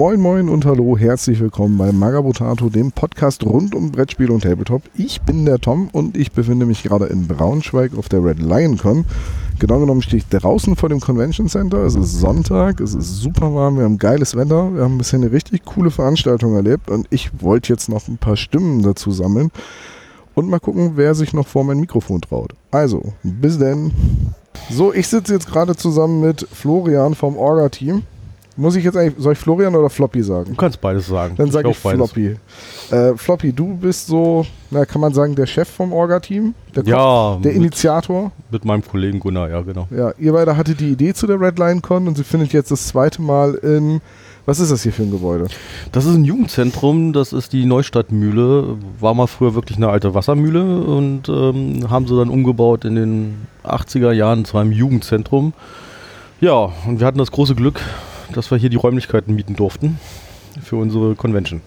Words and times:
Moin 0.00 0.18
Moin 0.18 0.48
und 0.48 0.64
Hallo, 0.64 0.96
herzlich 0.96 1.40
willkommen 1.40 1.76
bei 1.76 1.92
Magabotato, 1.92 2.70
dem 2.70 2.90
Podcast 2.90 3.44
rund 3.44 3.74
um 3.74 3.92
Brettspiel 3.92 4.30
und 4.30 4.44
Tabletop. 4.44 4.80
Ich 4.94 5.20
bin 5.20 5.44
der 5.44 5.58
Tom 5.58 5.90
und 5.92 6.16
ich 6.16 6.32
befinde 6.32 6.64
mich 6.64 6.82
gerade 6.82 7.04
in 7.04 7.28
Braunschweig 7.28 7.94
auf 7.98 8.08
der 8.08 8.24
Red 8.24 8.38
Lion 8.38 8.78
Con. 8.78 9.04
Genau 9.58 9.78
genommen 9.78 10.00
stehe 10.00 10.22
ich 10.22 10.26
draußen 10.26 10.74
vor 10.74 10.88
dem 10.88 11.00
Convention 11.00 11.48
Center. 11.48 11.84
Es 11.84 11.96
ist 11.96 12.18
Sonntag, 12.18 12.80
es 12.80 12.94
ist 12.94 13.18
super 13.18 13.54
warm, 13.54 13.76
wir 13.76 13.84
haben 13.84 13.98
geiles 13.98 14.34
Wetter, 14.34 14.74
wir 14.74 14.84
haben 14.84 14.96
bisher 14.96 15.18
eine 15.18 15.32
richtig 15.32 15.66
coole 15.66 15.90
Veranstaltung 15.90 16.54
erlebt 16.54 16.88
und 16.88 17.06
ich 17.10 17.30
wollte 17.42 17.70
jetzt 17.70 17.90
noch 17.90 18.08
ein 18.08 18.16
paar 18.16 18.38
Stimmen 18.38 18.80
dazu 18.80 19.10
sammeln 19.10 19.50
und 20.34 20.48
mal 20.48 20.60
gucken, 20.60 20.92
wer 20.94 21.14
sich 21.14 21.34
noch 21.34 21.46
vor 21.46 21.62
mein 21.64 21.78
Mikrofon 21.78 22.22
traut. 22.22 22.54
Also, 22.70 23.12
bis 23.22 23.58
denn. 23.58 23.92
So, 24.70 24.94
ich 24.94 25.08
sitze 25.08 25.34
jetzt 25.34 25.48
gerade 25.48 25.76
zusammen 25.76 26.22
mit 26.22 26.48
Florian 26.50 27.14
vom 27.14 27.36
Orga-Team. 27.36 28.04
Muss 28.60 28.76
ich 28.76 28.84
jetzt 28.84 28.94
eigentlich, 28.94 29.14
soll 29.16 29.32
ich 29.32 29.38
Florian 29.38 29.74
oder 29.74 29.88
Floppy 29.88 30.22
sagen? 30.22 30.50
Du 30.50 30.54
kannst 30.54 30.82
beides 30.82 31.06
sagen. 31.06 31.34
Dann 31.34 31.50
sage 31.50 31.70
ich, 31.70 31.76
ich 31.76 31.80
Floppy. 31.80 32.36
Äh, 32.90 33.16
Floppy, 33.16 33.54
du 33.54 33.74
bist 33.74 34.06
so, 34.06 34.44
na, 34.70 34.84
kann 34.84 35.00
man 35.00 35.14
sagen, 35.14 35.34
der 35.34 35.46
Chef 35.46 35.66
vom 35.66 35.94
Orga-Team? 35.94 36.54
Der, 36.76 36.84
ja, 36.84 37.38
der 37.42 37.54
Initiator? 37.54 38.32
Mit 38.50 38.66
meinem 38.66 38.86
Kollegen 38.86 39.18
Gunnar, 39.18 39.48
ja, 39.48 39.62
genau. 39.62 39.88
Ja, 39.90 40.12
ihr 40.18 40.34
beide 40.34 40.58
hattet 40.58 40.78
die 40.80 40.90
Idee 40.90 41.14
zu 41.14 41.26
der 41.26 41.40
Red 41.40 41.58
Lion 41.58 41.80
Con 41.80 42.06
und 42.06 42.18
sie 42.18 42.22
findet 42.24 42.52
jetzt 42.52 42.70
das 42.70 42.86
zweite 42.88 43.22
Mal 43.22 43.54
in, 43.54 44.02
was 44.44 44.60
ist 44.60 44.70
das 44.70 44.82
hier 44.82 44.92
für 44.92 45.04
ein 45.04 45.10
Gebäude? 45.10 45.46
Das 45.92 46.04
ist 46.04 46.14
ein 46.14 46.24
Jugendzentrum, 46.24 47.14
das 47.14 47.32
ist 47.32 47.54
die 47.54 47.64
Neustadtmühle. 47.64 48.76
War 49.00 49.14
mal 49.14 49.26
früher 49.26 49.54
wirklich 49.54 49.78
eine 49.78 49.88
alte 49.88 50.12
Wassermühle 50.12 50.82
und 50.82 51.30
ähm, 51.30 51.90
haben 51.90 52.06
sie 52.06 52.14
dann 52.14 52.28
umgebaut 52.28 52.84
in 52.84 52.94
den 52.94 53.46
80er 53.64 54.12
Jahren 54.12 54.44
zu 54.44 54.58
einem 54.58 54.72
Jugendzentrum. 54.72 55.54
Ja, 56.42 56.72
und 56.86 57.00
wir 57.00 57.06
hatten 57.06 57.18
das 57.18 57.30
große 57.30 57.54
Glück, 57.54 57.80
dass 58.34 58.50
wir 58.50 58.58
hier 58.58 58.70
die 58.70 58.76
Räumlichkeiten 58.76 59.34
mieten 59.34 59.56
durften 59.56 59.98
für 60.62 60.76
unsere 60.76 61.14
Convention. 61.14 61.60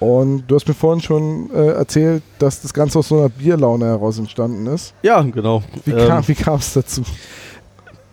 Und 0.00 0.46
du 0.46 0.54
hast 0.54 0.68
mir 0.68 0.74
vorhin 0.74 1.02
schon 1.02 1.50
äh, 1.52 1.70
erzählt, 1.70 2.22
dass 2.38 2.62
das 2.62 2.72
Ganze 2.72 3.00
aus 3.00 3.08
so 3.08 3.18
einer 3.18 3.28
Bierlaune 3.28 3.86
heraus 3.86 4.18
entstanden 4.18 4.66
ist. 4.66 4.94
Ja, 5.02 5.22
genau. 5.22 5.62
Wie 5.84 6.34
kam 6.34 6.54
ähm, 6.54 6.60
es 6.60 6.72
dazu? 6.72 7.02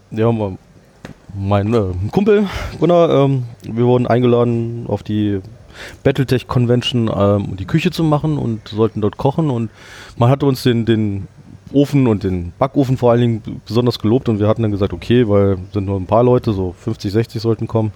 Ja, 0.09 0.31
mein 1.37 1.73
äh, 1.73 1.83
Kumpel 2.11 2.47
Gunnar, 2.79 3.09
ähm, 3.09 3.43
wir 3.63 3.85
wurden 3.85 4.07
eingeladen 4.07 4.85
auf 4.87 5.03
die 5.03 5.41
Battletech 6.03 6.47
Convention, 6.47 7.11
ähm, 7.13 7.57
die 7.57 7.65
Küche 7.65 7.91
zu 7.91 8.03
machen 8.03 8.37
und 8.37 8.69
sollten 8.69 9.01
dort 9.01 9.17
kochen 9.17 9.49
und 9.49 9.69
man 10.17 10.29
hatte 10.29 10.45
uns 10.45 10.63
den, 10.63 10.85
den 10.85 11.27
Ofen 11.75 12.07
und 12.07 12.23
den 12.23 12.53
Backofen 12.57 12.97
vor 12.97 13.11
allen 13.11 13.21
Dingen 13.21 13.61
besonders 13.67 13.99
gelobt 13.99 14.29
und 14.29 14.39
wir 14.39 14.47
hatten 14.47 14.61
dann 14.61 14.71
gesagt, 14.71 14.93
okay, 14.93 15.27
weil 15.27 15.57
sind 15.73 15.85
nur 15.85 15.99
ein 15.99 16.05
paar 16.05 16.23
Leute, 16.23 16.53
so 16.53 16.73
50, 16.79 17.11
60 17.11 17.41
sollten 17.41 17.67
kommen, 17.67 17.91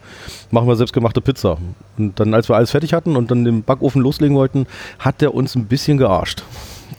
machen 0.52 0.68
wir 0.68 0.76
selbstgemachte 0.76 1.22
Pizza. 1.22 1.58
Und 1.98 2.20
dann, 2.20 2.34
als 2.34 2.50
wir 2.50 2.58
alles 2.58 2.72
fertig 2.72 2.94
hatten 2.94 3.16
und 3.16 3.32
dann 3.32 3.46
den 3.46 3.64
Backofen 3.64 4.02
loslegen 4.02 4.36
wollten, 4.36 4.68
hat 5.00 5.22
der 5.22 5.34
uns 5.34 5.56
ein 5.56 5.66
bisschen 5.66 5.98
gearscht. 5.98 6.44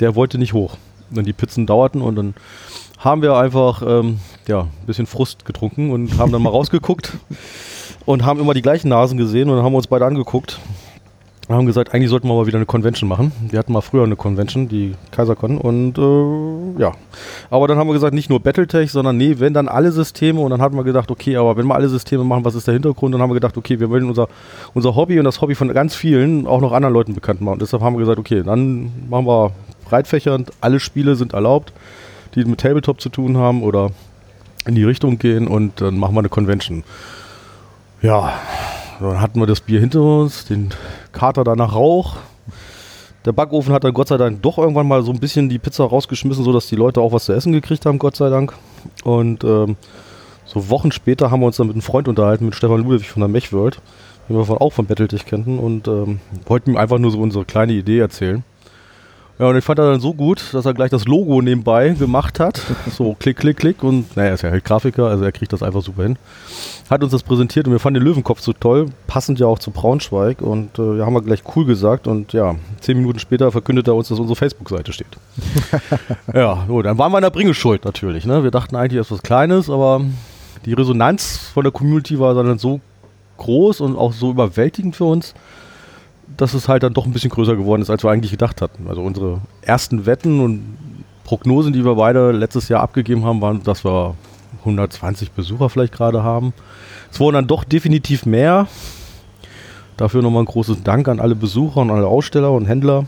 Der 0.00 0.14
wollte 0.14 0.38
nicht 0.38 0.54
hoch. 0.54 0.76
Und 1.14 1.26
die 1.26 1.32
Pizzen 1.32 1.66
dauerten 1.66 2.00
und 2.00 2.16
dann 2.16 2.34
haben 2.98 3.22
wir 3.22 3.36
einfach 3.36 3.82
ähm, 3.86 4.18
ja, 4.46 4.62
ein 4.62 4.86
bisschen 4.86 5.06
Frust 5.06 5.44
getrunken 5.44 5.90
und 5.90 6.18
haben 6.18 6.32
dann 6.32 6.42
mal 6.42 6.50
rausgeguckt 6.50 7.12
und 8.06 8.24
haben 8.24 8.40
immer 8.40 8.54
die 8.54 8.62
gleichen 8.62 8.88
Nasen 8.88 9.18
gesehen 9.18 9.50
und 9.50 9.62
haben 9.62 9.74
uns 9.74 9.86
beide 9.86 10.06
angeguckt 10.06 10.58
wir 11.50 11.56
haben 11.56 11.66
gesagt, 11.66 11.92
eigentlich 11.92 12.10
sollten 12.10 12.28
wir 12.28 12.34
mal 12.34 12.46
wieder 12.46 12.58
eine 12.58 12.66
Convention 12.66 13.08
machen. 13.08 13.32
Wir 13.50 13.58
hatten 13.58 13.72
mal 13.72 13.80
früher 13.80 14.04
eine 14.04 14.14
Convention, 14.14 14.68
die 14.68 14.94
KaiserCon 15.10 15.58
und 15.58 15.98
äh, 15.98 16.80
ja. 16.80 16.92
Aber 17.50 17.66
dann 17.66 17.76
haben 17.76 17.88
wir 17.88 17.94
gesagt, 17.94 18.14
nicht 18.14 18.30
nur 18.30 18.38
Battletech, 18.38 18.92
sondern 18.92 19.16
nee, 19.16 19.34
wenn 19.38 19.52
dann 19.52 19.66
alle 19.66 19.90
Systeme 19.90 20.40
und 20.40 20.50
dann 20.50 20.62
hatten 20.62 20.76
wir 20.76 20.84
gedacht, 20.84 21.10
okay, 21.10 21.36
aber 21.36 21.56
wenn 21.56 21.66
wir 21.66 21.74
alle 21.74 21.88
Systeme 21.88 22.22
machen, 22.22 22.44
was 22.44 22.54
ist 22.54 22.68
der 22.68 22.74
Hintergrund? 22.74 23.14
Dann 23.14 23.20
haben 23.20 23.30
wir 23.30 23.34
gedacht, 23.34 23.56
okay, 23.56 23.80
wir 23.80 23.90
wollen 23.90 24.08
unser, 24.08 24.28
unser 24.74 24.94
Hobby 24.94 25.18
und 25.18 25.24
das 25.24 25.40
Hobby 25.40 25.56
von 25.56 25.72
ganz 25.74 25.96
vielen 25.96 26.46
auch 26.46 26.60
noch 26.60 26.70
anderen 26.70 26.94
Leuten 26.94 27.14
bekannt 27.14 27.40
machen. 27.40 27.54
Und 27.54 27.62
deshalb 27.62 27.82
haben 27.82 27.94
wir 27.94 28.00
gesagt, 28.00 28.20
okay, 28.20 28.44
dann 28.44 28.92
machen 29.08 29.26
wir 29.26 29.50
breitfächernd, 29.86 30.52
alle 30.60 30.78
Spiele 30.78 31.16
sind 31.16 31.32
erlaubt, 31.32 31.72
die 32.36 32.44
mit 32.44 32.60
Tabletop 32.60 33.00
zu 33.00 33.08
tun 33.08 33.36
haben 33.36 33.64
oder 33.64 33.90
in 34.66 34.76
die 34.76 34.84
Richtung 34.84 35.18
gehen 35.18 35.48
und 35.48 35.80
dann 35.80 35.98
machen 35.98 36.14
wir 36.14 36.20
eine 36.20 36.28
Convention. 36.28 36.84
Ja, 38.02 38.34
dann 39.00 39.20
hatten 39.20 39.40
wir 39.40 39.46
das 39.46 39.62
Bier 39.62 39.80
hinter 39.80 40.02
uns, 40.02 40.44
den 40.44 40.68
Kater 41.12 41.44
da 41.44 41.56
nach 41.56 41.74
Rauch. 41.74 42.16
Der 43.24 43.32
Backofen 43.32 43.74
hat 43.74 43.84
dann 43.84 43.92
Gott 43.92 44.08
sei 44.08 44.16
Dank 44.16 44.40
doch 44.42 44.56
irgendwann 44.58 44.88
mal 44.88 45.02
so 45.02 45.12
ein 45.12 45.20
bisschen 45.20 45.48
die 45.48 45.58
Pizza 45.58 45.84
rausgeschmissen, 45.84 46.42
sodass 46.42 46.68
die 46.68 46.76
Leute 46.76 47.00
auch 47.00 47.12
was 47.12 47.26
zu 47.26 47.32
essen 47.32 47.52
gekriegt 47.52 47.84
haben, 47.84 47.98
Gott 47.98 48.16
sei 48.16 48.30
Dank. 48.30 48.54
Und 49.04 49.44
ähm, 49.44 49.76
so 50.46 50.70
Wochen 50.70 50.90
später 50.90 51.30
haben 51.30 51.40
wir 51.40 51.46
uns 51.46 51.58
dann 51.58 51.66
mit 51.66 51.74
einem 51.74 51.82
Freund 51.82 52.08
unterhalten, 52.08 52.46
mit 52.46 52.54
Stefan 52.54 52.82
Ludwig 52.82 53.08
von 53.08 53.20
der 53.20 53.28
Mechworld, 53.28 53.80
den 54.28 54.36
wir 54.36 54.44
von, 54.44 54.58
auch 54.58 54.72
von 54.72 54.86
Battletech 54.86 55.26
kannten 55.26 55.58
und 55.58 55.86
ähm, 55.86 56.20
wollten 56.46 56.70
ihm 56.70 56.76
einfach 56.76 56.98
nur 56.98 57.10
so 57.10 57.20
unsere 57.20 57.44
kleine 57.44 57.72
Idee 57.72 57.98
erzählen. 57.98 58.42
Ja, 59.40 59.46
und 59.46 59.56
ich 59.56 59.64
fand 59.64 59.78
er 59.78 59.90
dann 59.90 60.00
so 60.00 60.12
gut, 60.12 60.52
dass 60.52 60.66
er 60.66 60.74
gleich 60.74 60.90
das 60.90 61.06
Logo 61.06 61.40
nebenbei 61.40 61.88
gemacht 61.90 62.38
hat. 62.38 62.60
So 62.90 63.14
klick, 63.18 63.38
klick, 63.38 63.56
klick. 63.56 63.82
Und 63.82 64.14
naja, 64.16 64.28
er 64.28 64.34
ist 64.34 64.42
ja 64.42 64.50
halt 64.50 64.64
Grafiker, 64.64 65.06
also 65.06 65.24
er 65.24 65.32
kriegt 65.32 65.52
das 65.52 65.62
einfach 65.62 65.80
super 65.80 66.02
hin. 66.02 66.18
Hat 66.90 67.02
uns 67.02 67.12
das 67.12 67.22
präsentiert 67.22 67.66
und 67.66 67.72
wir 67.72 67.78
fanden 67.78 68.00
den 68.00 68.06
Löwenkopf 68.06 68.40
so 68.40 68.52
toll, 68.52 68.90
passend 69.06 69.38
ja 69.38 69.46
auch 69.46 69.58
zu 69.58 69.70
Braunschweig. 69.70 70.42
Und 70.42 70.78
äh, 70.78 71.00
haben 71.00 71.14
wir 71.14 71.22
gleich 71.22 71.42
cool 71.56 71.64
gesagt. 71.64 72.06
Und 72.06 72.34
ja, 72.34 72.56
zehn 72.80 72.98
Minuten 72.98 73.18
später 73.18 73.50
verkündet 73.50 73.88
er 73.88 73.94
uns, 73.94 74.08
dass 74.08 74.18
unsere 74.18 74.36
Facebook-Seite 74.36 74.92
steht. 74.92 75.16
ja, 76.34 76.64
so, 76.68 76.82
dann 76.82 76.98
waren 76.98 77.10
wir 77.10 77.18
in 77.18 77.22
der 77.22 77.30
Bringeschuld 77.30 77.86
natürlich. 77.86 78.26
Ne? 78.26 78.42
Wir 78.42 78.50
dachten 78.50 78.76
eigentlich, 78.76 78.98
erst 78.98 79.12
was 79.12 79.22
Kleines, 79.22 79.70
aber 79.70 80.02
die 80.66 80.74
Resonanz 80.74 81.50
von 81.54 81.62
der 81.62 81.72
Community 81.72 82.18
war 82.18 82.34
dann 82.34 82.58
so 82.58 82.80
groß 83.38 83.80
und 83.80 83.96
auch 83.96 84.12
so 84.12 84.32
überwältigend 84.32 84.96
für 84.96 85.04
uns 85.04 85.34
dass 86.40 86.54
es 86.54 86.68
halt 86.68 86.82
dann 86.82 86.94
doch 86.94 87.04
ein 87.04 87.12
bisschen 87.12 87.30
größer 87.30 87.54
geworden 87.54 87.82
ist, 87.82 87.90
als 87.90 88.02
wir 88.02 88.10
eigentlich 88.10 88.30
gedacht 88.30 88.62
hatten. 88.62 88.88
Also 88.88 89.02
unsere 89.02 89.42
ersten 89.60 90.06
Wetten 90.06 90.40
und 90.40 90.78
Prognosen, 91.24 91.74
die 91.74 91.84
wir 91.84 91.96
beide 91.96 92.32
letztes 92.32 92.70
Jahr 92.70 92.80
abgegeben 92.80 93.26
haben, 93.26 93.42
waren, 93.42 93.62
dass 93.62 93.84
wir 93.84 94.14
120 94.60 95.32
Besucher 95.32 95.68
vielleicht 95.68 95.92
gerade 95.92 96.22
haben. 96.22 96.54
Es 97.12 97.20
wurden 97.20 97.34
dann 97.34 97.46
doch 97.46 97.62
definitiv 97.62 98.24
mehr. 98.24 98.68
Dafür 99.98 100.22
nochmal 100.22 100.44
ein 100.44 100.46
großes 100.46 100.82
Dank 100.82 101.08
an 101.08 101.20
alle 101.20 101.34
Besucher 101.34 101.82
und 101.82 101.90
alle 101.90 102.06
Aussteller 102.06 102.52
und 102.52 102.64
Händler, 102.64 103.04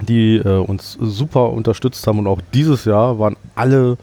die 0.00 0.36
äh, 0.36 0.58
uns 0.58 0.96
super 0.98 1.50
unterstützt 1.50 2.06
haben. 2.06 2.18
Und 2.18 2.26
auch 2.26 2.40
dieses 2.54 2.86
Jahr 2.86 3.18
waren 3.18 3.36
alle 3.54 3.98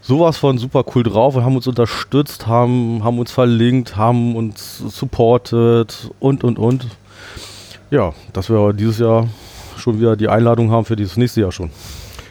sowas 0.00 0.38
von 0.38 0.56
super 0.56 0.86
cool 0.94 1.02
drauf 1.02 1.36
und 1.36 1.44
haben 1.44 1.56
uns 1.56 1.66
unterstützt, 1.66 2.46
haben, 2.46 3.04
haben 3.04 3.18
uns 3.18 3.30
verlinkt, 3.30 3.96
haben 3.96 4.36
uns 4.36 4.78
supportet 4.78 6.10
und 6.18 6.42
und 6.42 6.58
und 6.58 6.86
ja, 7.90 8.12
dass 8.32 8.48
wir 8.48 8.72
dieses 8.72 8.98
Jahr 8.98 9.28
schon 9.76 9.98
wieder 9.98 10.16
die 10.16 10.28
Einladung 10.28 10.70
haben 10.70 10.84
für 10.84 10.96
dieses 10.96 11.16
nächste 11.16 11.42
Jahr 11.42 11.52
schon. 11.52 11.70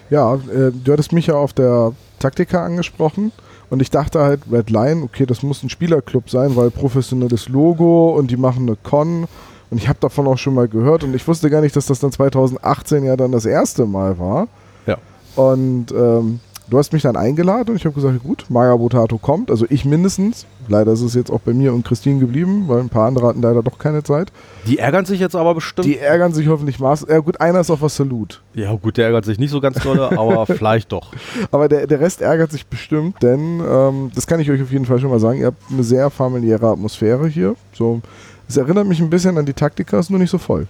Ja, 0.09 0.35
äh, 0.35 0.71
du 0.71 0.91
hattest 0.91 1.11
mich 1.11 1.27
ja 1.27 1.35
auf 1.35 1.53
der 1.53 1.93
Taktika 2.19 2.65
angesprochen 2.65 3.31
und 3.69 3.81
ich 3.81 3.89
dachte 3.89 4.19
halt, 4.21 4.41
Red 4.51 4.69
Lion, 4.69 5.03
okay, 5.03 5.25
das 5.25 5.43
muss 5.43 5.63
ein 5.63 5.69
Spielerclub 5.69 6.29
sein, 6.29 6.55
weil 6.55 6.71
professionelles 6.71 7.49
Logo 7.49 8.15
und 8.17 8.31
die 8.31 8.37
machen 8.37 8.67
eine 8.67 8.75
Con 8.75 9.27
und 9.69 9.77
ich 9.77 9.87
habe 9.87 9.99
davon 9.99 10.27
auch 10.27 10.37
schon 10.37 10.53
mal 10.53 10.67
gehört 10.67 11.03
und 11.03 11.15
ich 11.15 11.27
wusste 11.27 11.49
gar 11.49 11.61
nicht, 11.61 11.75
dass 11.75 11.87
das 11.87 11.99
dann 11.99 12.11
2018 12.11 13.03
ja 13.03 13.15
dann 13.15 13.31
das 13.31 13.45
erste 13.45 13.85
Mal 13.85 14.19
war. 14.19 14.47
Ja. 14.85 14.97
Und 15.35 15.91
ähm, 15.91 16.39
Du 16.67 16.79
hast 16.79 16.93
mich 16.93 17.03
dann 17.03 17.15
eingeladen 17.15 17.69
und 17.69 17.75
ich 17.75 17.85
habe 17.85 17.93
gesagt, 17.93 18.23
gut, 18.23 18.45
Maya 18.49 18.75
Botato 18.75 19.19
kommt, 19.19 19.51
also 19.51 19.67
ich 19.69 19.85
mindestens. 19.85 20.47
Leider 20.67 20.93
ist 20.93 21.01
es 21.01 21.13
jetzt 21.13 21.29
auch 21.29 21.41
bei 21.41 21.53
mir 21.53 21.71
und 21.73 21.85
Christine 21.85 22.19
geblieben, 22.19 22.63
weil 22.67 22.79
ein 22.79 22.89
paar 22.89 23.07
andere 23.07 23.27
hatten 23.27 23.41
leider 23.41 23.61
doch 23.61 23.77
keine 23.77 24.01
Zeit. 24.01 24.31
Die 24.65 24.79
ärgern 24.79 25.05
sich 25.05 25.19
jetzt 25.19 25.35
aber 25.35 25.53
bestimmt. 25.53 25.85
Die 25.85 25.99
ärgern 25.99 26.33
sich 26.33 26.47
hoffentlich 26.47 26.79
maß. 26.79 27.05
Ja 27.07 27.19
gut, 27.19 27.39
einer 27.39 27.59
ist 27.59 27.69
auf 27.69 27.83
was 27.83 27.95
Salut. 27.95 28.41
Ja 28.55 28.73
gut, 28.73 28.97
der 28.97 29.05
ärgert 29.05 29.25
sich 29.25 29.37
nicht 29.37 29.51
so 29.51 29.61
ganz 29.61 29.77
doll, 29.77 29.99
aber 29.99 30.45
vielleicht 30.47 30.91
doch. 30.91 31.11
Aber 31.51 31.69
der, 31.69 31.85
der 31.85 31.99
Rest 31.99 32.21
ärgert 32.21 32.51
sich 32.51 32.65
bestimmt, 32.65 33.21
denn 33.21 33.61
ähm, 33.63 34.11
das 34.15 34.25
kann 34.25 34.39
ich 34.39 34.49
euch 34.49 34.61
auf 34.63 34.71
jeden 34.71 34.85
Fall 34.85 34.99
schon 34.99 35.11
mal 35.11 35.19
sagen. 35.19 35.39
Ihr 35.39 35.47
habt 35.47 35.61
eine 35.71 35.83
sehr 35.83 36.09
familiäre 36.09 36.67
Atmosphäre 36.67 37.27
hier. 37.27 37.55
So, 37.73 38.01
es 38.47 38.57
erinnert 38.57 38.87
mich 38.87 38.99
ein 38.99 39.11
bisschen 39.11 39.37
an 39.37 39.45
die 39.45 39.53
Taktika, 39.53 39.99
ist 39.99 40.09
nur 40.09 40.19
nicht 40.19 40.31
so 40.31 40.39
voll. 40.39 40.67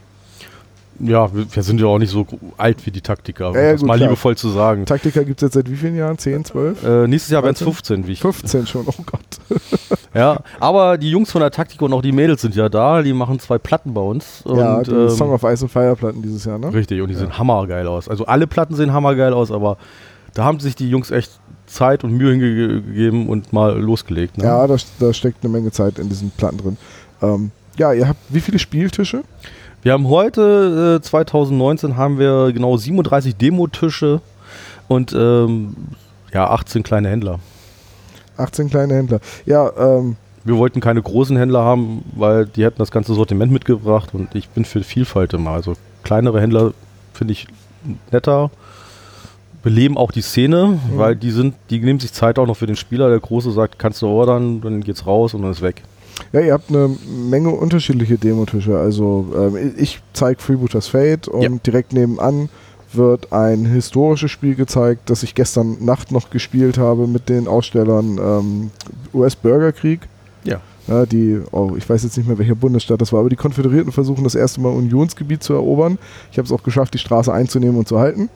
Ja, 0.99 1.29
wir 1.33 1.63
sind 1.63 1.81
ja 1.81 1.87
auch 1.87 1.97
nicht 1.97 2.11
so 2.11 2.25
alt 2.57 2.85
wie 2.85 2.91
die 2.91 3.01
Taktiker, 3.01 3.49
um 3.49 3.55
ja, 3.55 3.73
das 3.73 3.81
gut, 3.81 3.87
mal 3.87 3.97
klar. 3.97 4.09
liebevoll 4.09 4.37
zu 4.37 4.49
sagen. 4.49 4.85
Taktiker 4.85 5.25
gibt 5.25 5.41
es 5.41 5.47
jetzt 5.47 5.53
seit 5.53 5.69
wie 5.69 5.75
vielen 5.75 5.95
Jahren? 5.95 6.17
10, 6.17 6.45
12? 6.45 6.83
Äh, 6.83 7.07
nächstes 7.07 7.31
Jahr 7.31 7.43
werden 7.43 7.55
es 7.55 7.61
15, 7.61 8.07
wie 8.07 8.13
ich. 8.13 8.21
15 8.21 8.67
schon, 8.67 8.85
oh 8.87 9.03
Gott. 9.05 9.19
ja, 10.13 10.39
aber 10.59 10.97
die 10.97 11.09
Jungs 11.09 11.31
von 11.31 11.41
der 11.41 11.51
Taktik 11.51 11.81
und 11.81 11.91
auch 11.91 12.01
die 12.01 12.13
Mädels 12.13 12.41
sind 12.41 12.55
ja 12.55 12.69
da, 12.69 13.01
die 13.01 13.13
machen 13.13 13.39
zwei 13.39 13.57
Platten 13.57 13.93
bei 13.93 14.01
uns. 14.01 14.43
ja, 14.45 14.81
die 14.83 14.91
ähm, 14.91 15.09
Song 15.09 15.31
of 15.31 15.43
Ice 15.43 15.63
and 15.63 15.71
Fire 15.71 15.95
Platten 15.95 16.21
dieses 16.21 16.45
Jahr, 16.45 16.57
ne? 16.57 16.73
Richtig, 16.73 17.01
und 17.01 17.09
die 17.09 17.13
ja. 17.13 17.21
sehen 17.21 17.37
hammergeil 17.37 17.87
aus. 17.87 18.07
Also 18.07 18.25
alle 18.25 18.47
Platten 18.47 18.75
sehen 18.75 18.93
hammergeil 18.93 19.33
aus, 19.33 19.51
aber 19.51 19.77
da 20.33 20.45
haben 20.45 20.59
sich 20.59 20.75
die 20.75 20.89
Jungs 20.89 21.11
echt 21.11 21.31
Zeit 21.65 22.03
und 22.03 22.13
Mühe 22.13 22.31
hingegeben 22.31 23.27
und 23.27 23.51
mal 23.51 23.77
losgelegt. 23.79 24.37
Ne? 24.37 24.45
Ja, 24.45 24.65
da, 24.67 24.77
da, 24.99 25.13
steckt 25.13 25.43
eine 25.43 25.51
Menge 25.51 25.71
Zeit 25.71 25.99
in 25.99 26.09
diesen 26.09 26.31
Platten 26.31 26.57
drin. 26.57 26.77
Ähm, 27.21 27.51
ja, 27.77 27.91
ihr 27.91 28.07
habt 28.07 28.19
wie 28.29 28.39
viele 28.39 28.59
Spieltische? 28.59 29.23
Wir 29.85 29.93
haben 29.93 30.09
heute, 30.09 30.97
äh, 30.99 30.99
2019, 31.03 31.95
haben 31.95 32.17
wir 32.17 32.51
genau 32.51 32.75
37 32.75 33.35
Demotische 33.35 34.19
und 34.87 35.13
ähm, 35.13 35.75
ja, 36.33 36.49
18 36.49 36.81
kleine 36.81 37.09
Händler. 37.09 37.39
18 38.35 38.71
kleine 38.71 38.95
Händler. 38.95 39.19
Ja, 39.45 39.71
ähm, 39.77 40.15
wir 40.43 40.57
wollten 40.57 40.79
keine 40.79 41.03
großen 41.03 41.37
Händler 41.37 41.63
haben, 41.63 42.03
weil 42.15 42.47
die 42.47 42.65
hätten 42.65 42.79
das 42.79 42.89
ganze 42.89 43.13
Sortiment 43.13 43.51
mitgebracht 43.51 44.09
und 44.13 44.33
ich 44.33 44.49
bin 44.49 44.65
für 44.65 44.81
Vielfalt 44.81 45.35
immer. 45.35 45.51
Also 45.51 45.75
kleinere 46.03 46.41
Händler 46.41 46.73
finde 47.13 47.33
ich 47.33 47.45
netter, 48.11 48.49
beleben 49.61 49.99
auch 49.99 50.11
die 50.11 50.23
Szene, 50.23 50.79
mhm. 50.89 50.97
weil 50.97 51.15
die 51.15 51.29
sind, 51.29 51.53
die 51.69 51.79
nehmen 51.79 51.99
sich 51.99 52.11
Zeit 52.11 52.39
auch 52.39 52.47
noch 52.47 52.57
für 52.57 52.65
den 52.65 52.75
Spieler. 52.75 53.09
Der 53.09 53.19
Große 53.19 53.51
sagt, 53.51 53.77
kannst 53.77 54.01
du 54.01 54.07
ordern, 54.07 54.61
dann 54.61 54.81
geht's 54.81 55.05
raus 55.05 55.35
und 55.35 55.43
dann 55.43 55.51
ist 55.51 55.61
weg. 55.61 55.83
Ja, 56.31 56.39
ihr 56.39 56.53
habt 56.53 56.69
eine 56.69 56.95
Menge 57.29 57.49
unterschiedliche 57.49 58.17
Demotische. 58.17 58.77
Also 58.77 59.27
ähm, 59.35 59.73
ich 59.77 60.01
zeige 60.13 60.41
Freebooters 60.41 60.87
Fate 60.87 61.27
und 61.27 61.41
ja. 61.41 61.49
direkt 61.65 61.93
nebenan 61.93 62.49
wird 62.93 63.33
ein 63.33 63.65
historisches 63.65 64.31
Spiel 64.31 64.55
gezeigt, 64.55 65.09
das 65.09 65.23
ich 65.23 65.35
gestern 65.35 65.83
Nacht 65.83 66.11
noch 66.11 66.29
gespielt 66.29 66.77
habe 66.77 67.07
mit 67.07 67.29
den 67.29 67.47
Ausstellern 67.47 68.17
ähm, 68.17 68.71
US-Bürgerkrieg. 69.13 70.01
Ja. 70.43 70.61
ja. 70.87 71.05
Die, 71.05 71.41
oh, 71.51 71.73
ich 71.77 71.89
weiß 71.89 72.03
jetzt 72.03 72.17
nicht 72.17 72.27
mehr, 72.27 72.37
welcher 72.37 72.55
Bundesstaat 72.55 73.01
das 73.01 73.11
war, 73.11 73.19
aber 73.19 73.29
die 73.29 73.35
Konföderierten 73.35 73.91
versuchen 73.91 74.23
das 74.23 74.35
erste 74.35 74.61
Mal 74.61 74.69
Unionsgebiet 74.69 75.43
zu 75.43 75.53
erobern. 75.53 75.97
Ich 76.31 76.37
habe 76.37 76.45
es 76.45 76.51
auch 76.51 76.63
geschafft, 76.63 76.93
die 76.93 76.99
Straße 76.99 77.33
einzunehmen 77.33 77.77
und 77.77 77.87
zu 77.87 77.99
halten. 77.99 78.29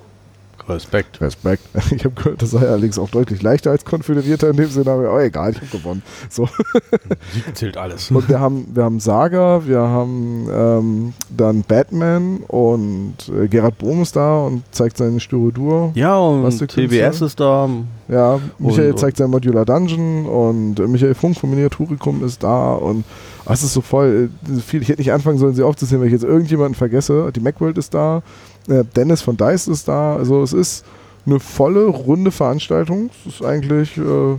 Respekt. 0.69 1.21
Respekt. 1.21 1.63
Ich 1.91 2.05
habe 2.05 2.15
gehört, 2.15 2.41
das 2.41 2.51
sei 2.51 2.59
allerdings 2.59 2.99
auch 2.99 3.09
deutlich 3.09 3.41
leichter 3.41 3.71
als 3.71 3.83
Konföderierter 3.83 4.49
in 4.49 4.57
dem 4.57 4.69
Sinne, 4.69 4.91
aber 4.91 5.13
oh, 5.13 5.19
egal, 5.19 5.51
ich 5.51 5.57
habe 5.57 5.67
gewonnen. 5.67 6.03
So. 6.29 6.47
Sieg 7.33 7.57
zählt 7.57 7.77
alles. 7.77 8.11
Und 8.11 8.29
wir 8.29 8.39
haben, 8.39 8.67
wir 8.73 8.83
haben 8.83 8.99
Saga, 8.99 9.65
wir 9.65 9.79
haben 9.79 10.47
ähm, 10.51 11.13
dann 11.35 11.63
Batman 11.63 12.37
und 12.47 13.15
äh, 13.29 13.47
Gerhard 13.47 13.77
Bohm 13.77 14.01
ist 14.01 14.15
da 14.15 14.39
und 14.39 14.63
zeigt 14.71 14.97
seine 14.97 15.19
Styrodur. 15.19 15.91
Ja, 15.95 16.17
und 16.17 16.57
TBS 16.67 17.21
ist 17.21 17.39
da. 17.39 17.69
Ja, 18.07 18.39
Michael 18.57 18.91
und, 18.91 18.99
zeigt 18.99 19.17
sein 19.17 19.29
Modular 19.29 19.65
Dungeon 19.65 20.25
und 20.25 20.79
äh, 20.79 20.87
Michael 20.87 21.13
Funk 21.13 21.37
vom 21.37 21.51
Miniaturicum 21.51 22.23
ist 22.23 22.41
da 22.41 22.73
und 22.73 23.03
oh, 23.45 23.53
es 23.53 23.63
ist 23.63 23.73
so 23.73 23.81
voll. 23.81 24.29
Äh, 24.47 24.59
viel, 24.61 24.81
ich 24.81 24.89
hätte 24.89 25.01
nicht 25.01 25.11
anfangen 25.11 25.37
sollen, 25.37 25.53
sie 25.53 25.63
aufzusehen, 25.63 26.01
weil 26.01 26.07
ich 26.07 26.13
jetzt 26.13 26.23
irgendjemanden 26.23 26.75
vergesse. 26.75 27.31
Die 27.31 27.39
Macworld 27.39 27.77
ist 27.77 27.93
da. 27.93 28.23
Äh, 28.69 28.83
Dennis 28.95 29.21
von 29.21 29.35
Dice 29.35 29.67
ist 29.67 29.87
da. 29.87 30.15
Also 30.15 30.41
es 30.43 30.53
ist 30.53 30.85
eine 31.25 31.39
volle, 31.39 31.85
runde 31.85 32.31
Veranstaltung. 32.31 33.09
Es 33.25 33.35
ist 33.35 33.45
eigentlich, 33.45 33.97
äh, 33.97 34.37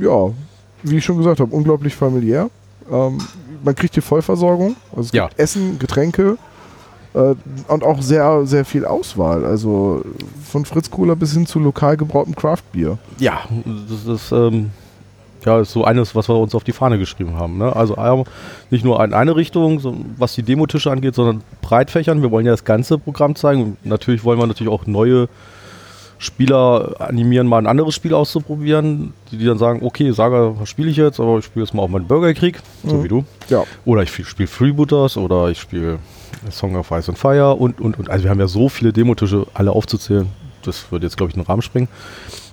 ja, 0.00 0.30
wie 0.82 0.96
ich 0.96 1.04
schon 1.04 1.18
gesagt 1.18 1.40
habe, 1.40 1.54
unglaublich 1.54 1.94
familiär. 1.94 2.50
Ähm, 2.90 3.18
man 3.62 3.74
kriegt 3.74 3.94
hier 3.94 4.02
Vollversorgung. 4.02 4.76
Also 4.90 5.02
es 5.02 5.12
ja. 5.12 5.28
gibt 5.28 5.38
Essen, 5.38 5.78
Getränke 5.78 6.38
äh, 7.14 7.34
und 7.68 7.84
auch 7.84 8.02
sehr, 8.02 8.46
sehr 8.46 8.64
viel 8.64 8.84
Auswahl. 8.84 9.44
Also 9.44 10.02
von 10.50 10.64
Fritz 10.64 10.90
Cola 10.90 11.14
bis 11.14 11.32
hin 11.32 11.46
zu 11.46 11.58
lokal 11.58 11.96
gebrautem 11.96 12.34
Craftbier. 12.34 12.98
Ja, 13.18 13.40
das 13.88 14.06
ist 14.06 14.32
ähm, 14.32 14.70
ja, 15.44 15.60
ist 15.60 15.72
so 15.72 15.84
eines, 15.84 16.14
was 16.14 16.28
wir 16.28 16.36
uns 16.36 16.54
auf 16.54 16.64
die 16.64 16.72
Fahne 16.72 16.98
geschrieben 16.98 17.36
haben. 17.36 17.58
Ne? 17.58 17.74
Also 17.74 18.24
nicht 18.70 18.84
nur 18.84 19.02
in 19.02 19.14
eine 19.14 19.36
Richtung, 19.36 19.80
so, 19.80 19.96
was 20.16 20.34
die 20.34 20.42
Demotische 20.42 20.90
angeht, 20.90 21.14
sondern 21.14 21.42
breitfächern. 21.62 22.22
Wir 22.22 22.30
wollen 22.30 22.46
ja 22.46 22.52
das 22.52 22.64
ganze 22.64 22.98
Programm 22.98 23.34
zeigen. 23.34 23.62
Und 23.62 23.86
natürlich 23.86 24.24
wollen 24.24 24.38
wir 24.38 24.46
natürlich 24.46 24.72
auch 24.72 24.86
neue 24.86 25.28
Spieler 26.20 26.96
animieren, 26.98 27.46
mal 27.46 27.58
ein 27.58 27.66
anderes 27.66 27.94
Spiel 27.94 28.12
auszuprobieren, 28.12 29.14
die, 29.32 29.38
die 29.38 29.46
dann 29.46 29.56
sagen, 29.56 29.80
okay, 29.82 30.10
Saga 30.12 30.54
spiele 30.66 30.90
ich 30.90 30.98
jetzt, 30.98 31.18
aber 31.18 31.38
ich 31.38 31.46
spiele 31.46 31.64
jetzt 31.64 31.72
mal 31.72 31.82
auch 31.82 31.88
meinen 31.88 32.06
Bürgerkrieg, 32.06 32.60
mhm. 32.82 32.90
so 32.90 33.04
wie 33.04 33.08
du. 33.08 33.24
Ja. 33.48 33.64
Oder 33.86 34.02
ich 34.02 34.10
spiele 34.10 34.46
Freebooters 34.46 35.16
oder 35.16 35.48
ich 35.48 35.58
spiele 35.58 35.98
Song 36.50 36.76
of 36.76 36.90
Ice 36.90 37.10
and 37.10 37.18
Fire 37.18 37.54
und, 37.54 37.80
und, 37.80 37.98
und. 37.98 38.10
Also 38.10 38.24
wir 38.24 38.30
haben 38.30 38.38
ja 38.38 38.48
so 38.48 38.68
viele 38.68 38.92
Demotische, 38.92 39.46
alle 39.54 39.72
aufzuzählen. 39.72 40.26
Das 40.62 40.92
würde 40.92 41.06
jetzt, 41.06 41.16
glaube 41.16 41.30
ich, 41.30 41.36
in 41.36 41.42
den 41.42 41.46
Rahmen 41.46 41.62
springen. 41.62 41.88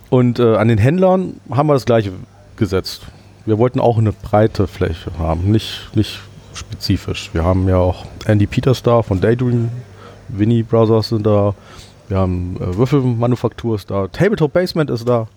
Und 0.10 0.40
äh, 0.40 0.56
an 0.56 0.70
den 0.70 0.78
Händlern 0.78 1.42
haben 1.52 1.68
wir 1.68 1.74
das 1.74 1.86
gleiche 1.86 2.14
gesetzt. 2.58 3.04
Wir 3.46 3.58
wollten 3.58 3.80
auch 3.80 3.98
eine 3.98 4.12
breite 4.12 4.68
Fläche 4.68 5.12
haben, 5.18 5.52
nicht, 5.52 5.90
nicht 5.96 6.20
spezifisch. 6.54 7.30
Wir 7.34 7.44
haben 7.44 7.68
ja 7.70 7.78
auch 7.78 8.06
Andy 8.26 8.46
Peters 8.46 8.84
da 8.84 9.02
von 9.02 9.22
Daydream, 9.22 9.70
Winnie 10.28 10.64
Brothers 10.64 11.10
sind 11.10 11.26
da, 11.26 11.54
wir 12.10 12.18
haben 12.18 12.58
äh, 12.60 12.76
Würfelmanufaktur 12.76 13.76
ist 13.76 13.90
da, 13.90 14.08
Tabletop 14.08 14.54
Basement 14.54 14.90
ist 14.90 15.08
da. 15.08 15.28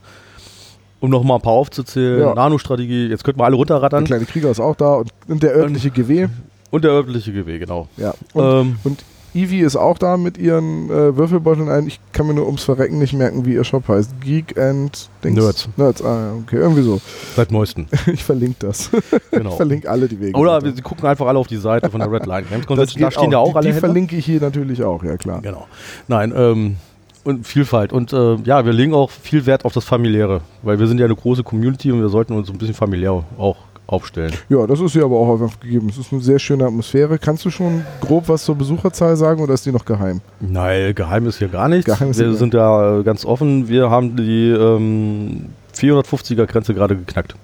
Um 0.99 1.09
noch 1.09 1.23
mal 1.23 1.37
ein 1.37 1.41
paar 1.41 1.55
aufzuzählen, 1.55 2.21
ja. 2.21 2.35
Nano-Strategie, 2.35 3.07
jetzt 3.07 3.25
könnten 3.25 3.41
wir 3.41 3.47
alle 3.47 3.57
runterrattern. 3.57 4.05
Der 4.05 4.19
kleine 4.19 4.27
Krieger 4.27 4.51
ist 4.51 4.61
auch 4.61 4.77
da 4.77 4.97
und, 4.97 5.11
und 5.29 5.43
der 5.43 5.55
örtliche 5.57 5.91
GW. 5.91 6.29
Und 6.71 6.85
der 6.85 6.91
örtliche 6.91 7.33
GW, 7.33 7.59
genau. 7.59 7.89
Ja. 7.97 8.13
Und, 8.35 8.45
ähm, 8.45 8.79
und 8.85 9.03
Eevee 9.35 9.61
ist 9.61 9.77
auch 9.77 9.99
da 9.99 10.17
mit 10.17 10.39
ihren 10.39 10.91
äh, 10.91 11.17
Würfelbeuteln 11.17 11.69
ein. 11.69 11.87
Ich 11.87 12.01
kann 12.13 12.27
mir 12.27 12.35
nur 12.35 12.47
ums 12.47 12.65
Verrecken 12.65 12.99
nicht 12.99 13.13
merken, 13.13 13.45
wie 13.45 13.55
ihr 13.55 13.65
Shop 13.65 13.87
heißt. 13.89 14.21
Geek 14.21 14.59
and 14.59 15.09
Dings. 15.23 15.37
Nerds. 15.37 15.69
Nerds, 15.77 16.03
ah, 16.03 16.33
okay, 16.43 16.57
irgendwie 16.57 16.83
so. 16.83 17.01
Seit 17.37 17.53
neuesten. 17.53 17.87
ich 18.13 18.25
verlinke 18.25 18.67
das. 18.67 18.91
Genau. 19.31 19.51
ich 19.51 19.57
verlinke 19.57 19.89
alle 19.89 20.09
die 20.09 20.21
Wege. 20.21 20.39
Oder 20.39 20.63
wir, 20.63 20.73
sie 20.73 20.83
gucken 20.83 21.07
einfach 21.07 21.27
alle 21.27 21.39
auf 21.39 21.47
die 21.47 21.57
Seite 21.57 21.91
von 21.91 22.01
der 22.01 22.11
Red 22.11 22.27
Line. 22.27 22.47
Da 22.69 22.87
stehen 22.87 23.33
ja 23.33 23.39
auch 23.39 23.51
die, 23.51 23.57
alle 23.57 23.67
Die 23.67 23.73
Händler. 23.73 23.81
verlinke 23.81 24.17
ich 24.17 24.27
hier 24.27 24.41
natürlich 24.41 24.83
auch, 24.83 25.03
ja 25.05 25.17
klar. 25.17 25.41
Genau. 25.43 25.67
Nein, 26.09 26.33
ähm, 26.37 26.77
und 27.23 27.47
Vielfalt. 27.47 27.93
Und 27.93 28.13
äh, 28.13 28.37
ja, 28.45 28.65
wir 28.65 28.73
legen 28.73 28.95
auch 28.95 29.11
viel 29.11 29.47
Wert 29.47 29.65
auf 29.65 29.73
das 29.73 29.85
Familiäre, 29.85 30.41
weil 30.63 30.79
wir 30.79 30.87
sind 30.87 30.99
ja 30.99 31.05
eine 31.05 31.15
große 31.15 31.43
Community 31.43 31.93
und 31.93 32.01
wir 32.01 32.09
sollten 32.09 32.33
uns 32.33 32.51
ein 32.51 32.59
bisschen 32.59 32.75
familiär 32.75 33.25
auch 33.39 33.57
aufstellen. 33.91 34.33
Ja, 34.49 34.67
das 34.67 34.81
ist 34.81 34.95
ja 34.95 35.05
aber 35.05 35.17
auch 35.17 35.33
einfach 35.33 35.59
gegeben. 35.61 35.89
Es 35.89 35.99
ist 35.99 36.13
eine 36.13 36.21
sehr 36.21 36.39
schöne 36.39 36.65
Atmosphäre. 36.65 37.19
Kannst 37.19 37.45
du 37.45 37.51
schon 37.51 37.85
grob 38.01 38.29
was 38.29 38.45
zur 38.45 38.55
Besucherzahl 38.55 39.17
sagen 39.17 39.43
oder 39.43 39.55
ist 39.55 39.67
die 39.67 39.73
noch 39.73 39.85
geheim? 39.85 40.21
Nein, 40.41 40.95
geheim 40.95 41.27
ist 41.27 41.39
hier 41.39 41.49
gar 41.49 41.69
nichts. 41.69 41.87
Geheim 41.87 42.17
wir 42.17 42.35
sind 42.35 42.55
ja 42.55 43.03
ganz 43.03 43.25
offen. 43.25 43.69
Wir 43.69 43.91
haben 43.91 44.17
die 44.17 44.51
ähm, 44.51 45.47
450er 45.77 46.47
Grenze 46.47 46.75
gerade 46.75 46.97
geknackt. 46.97 47.35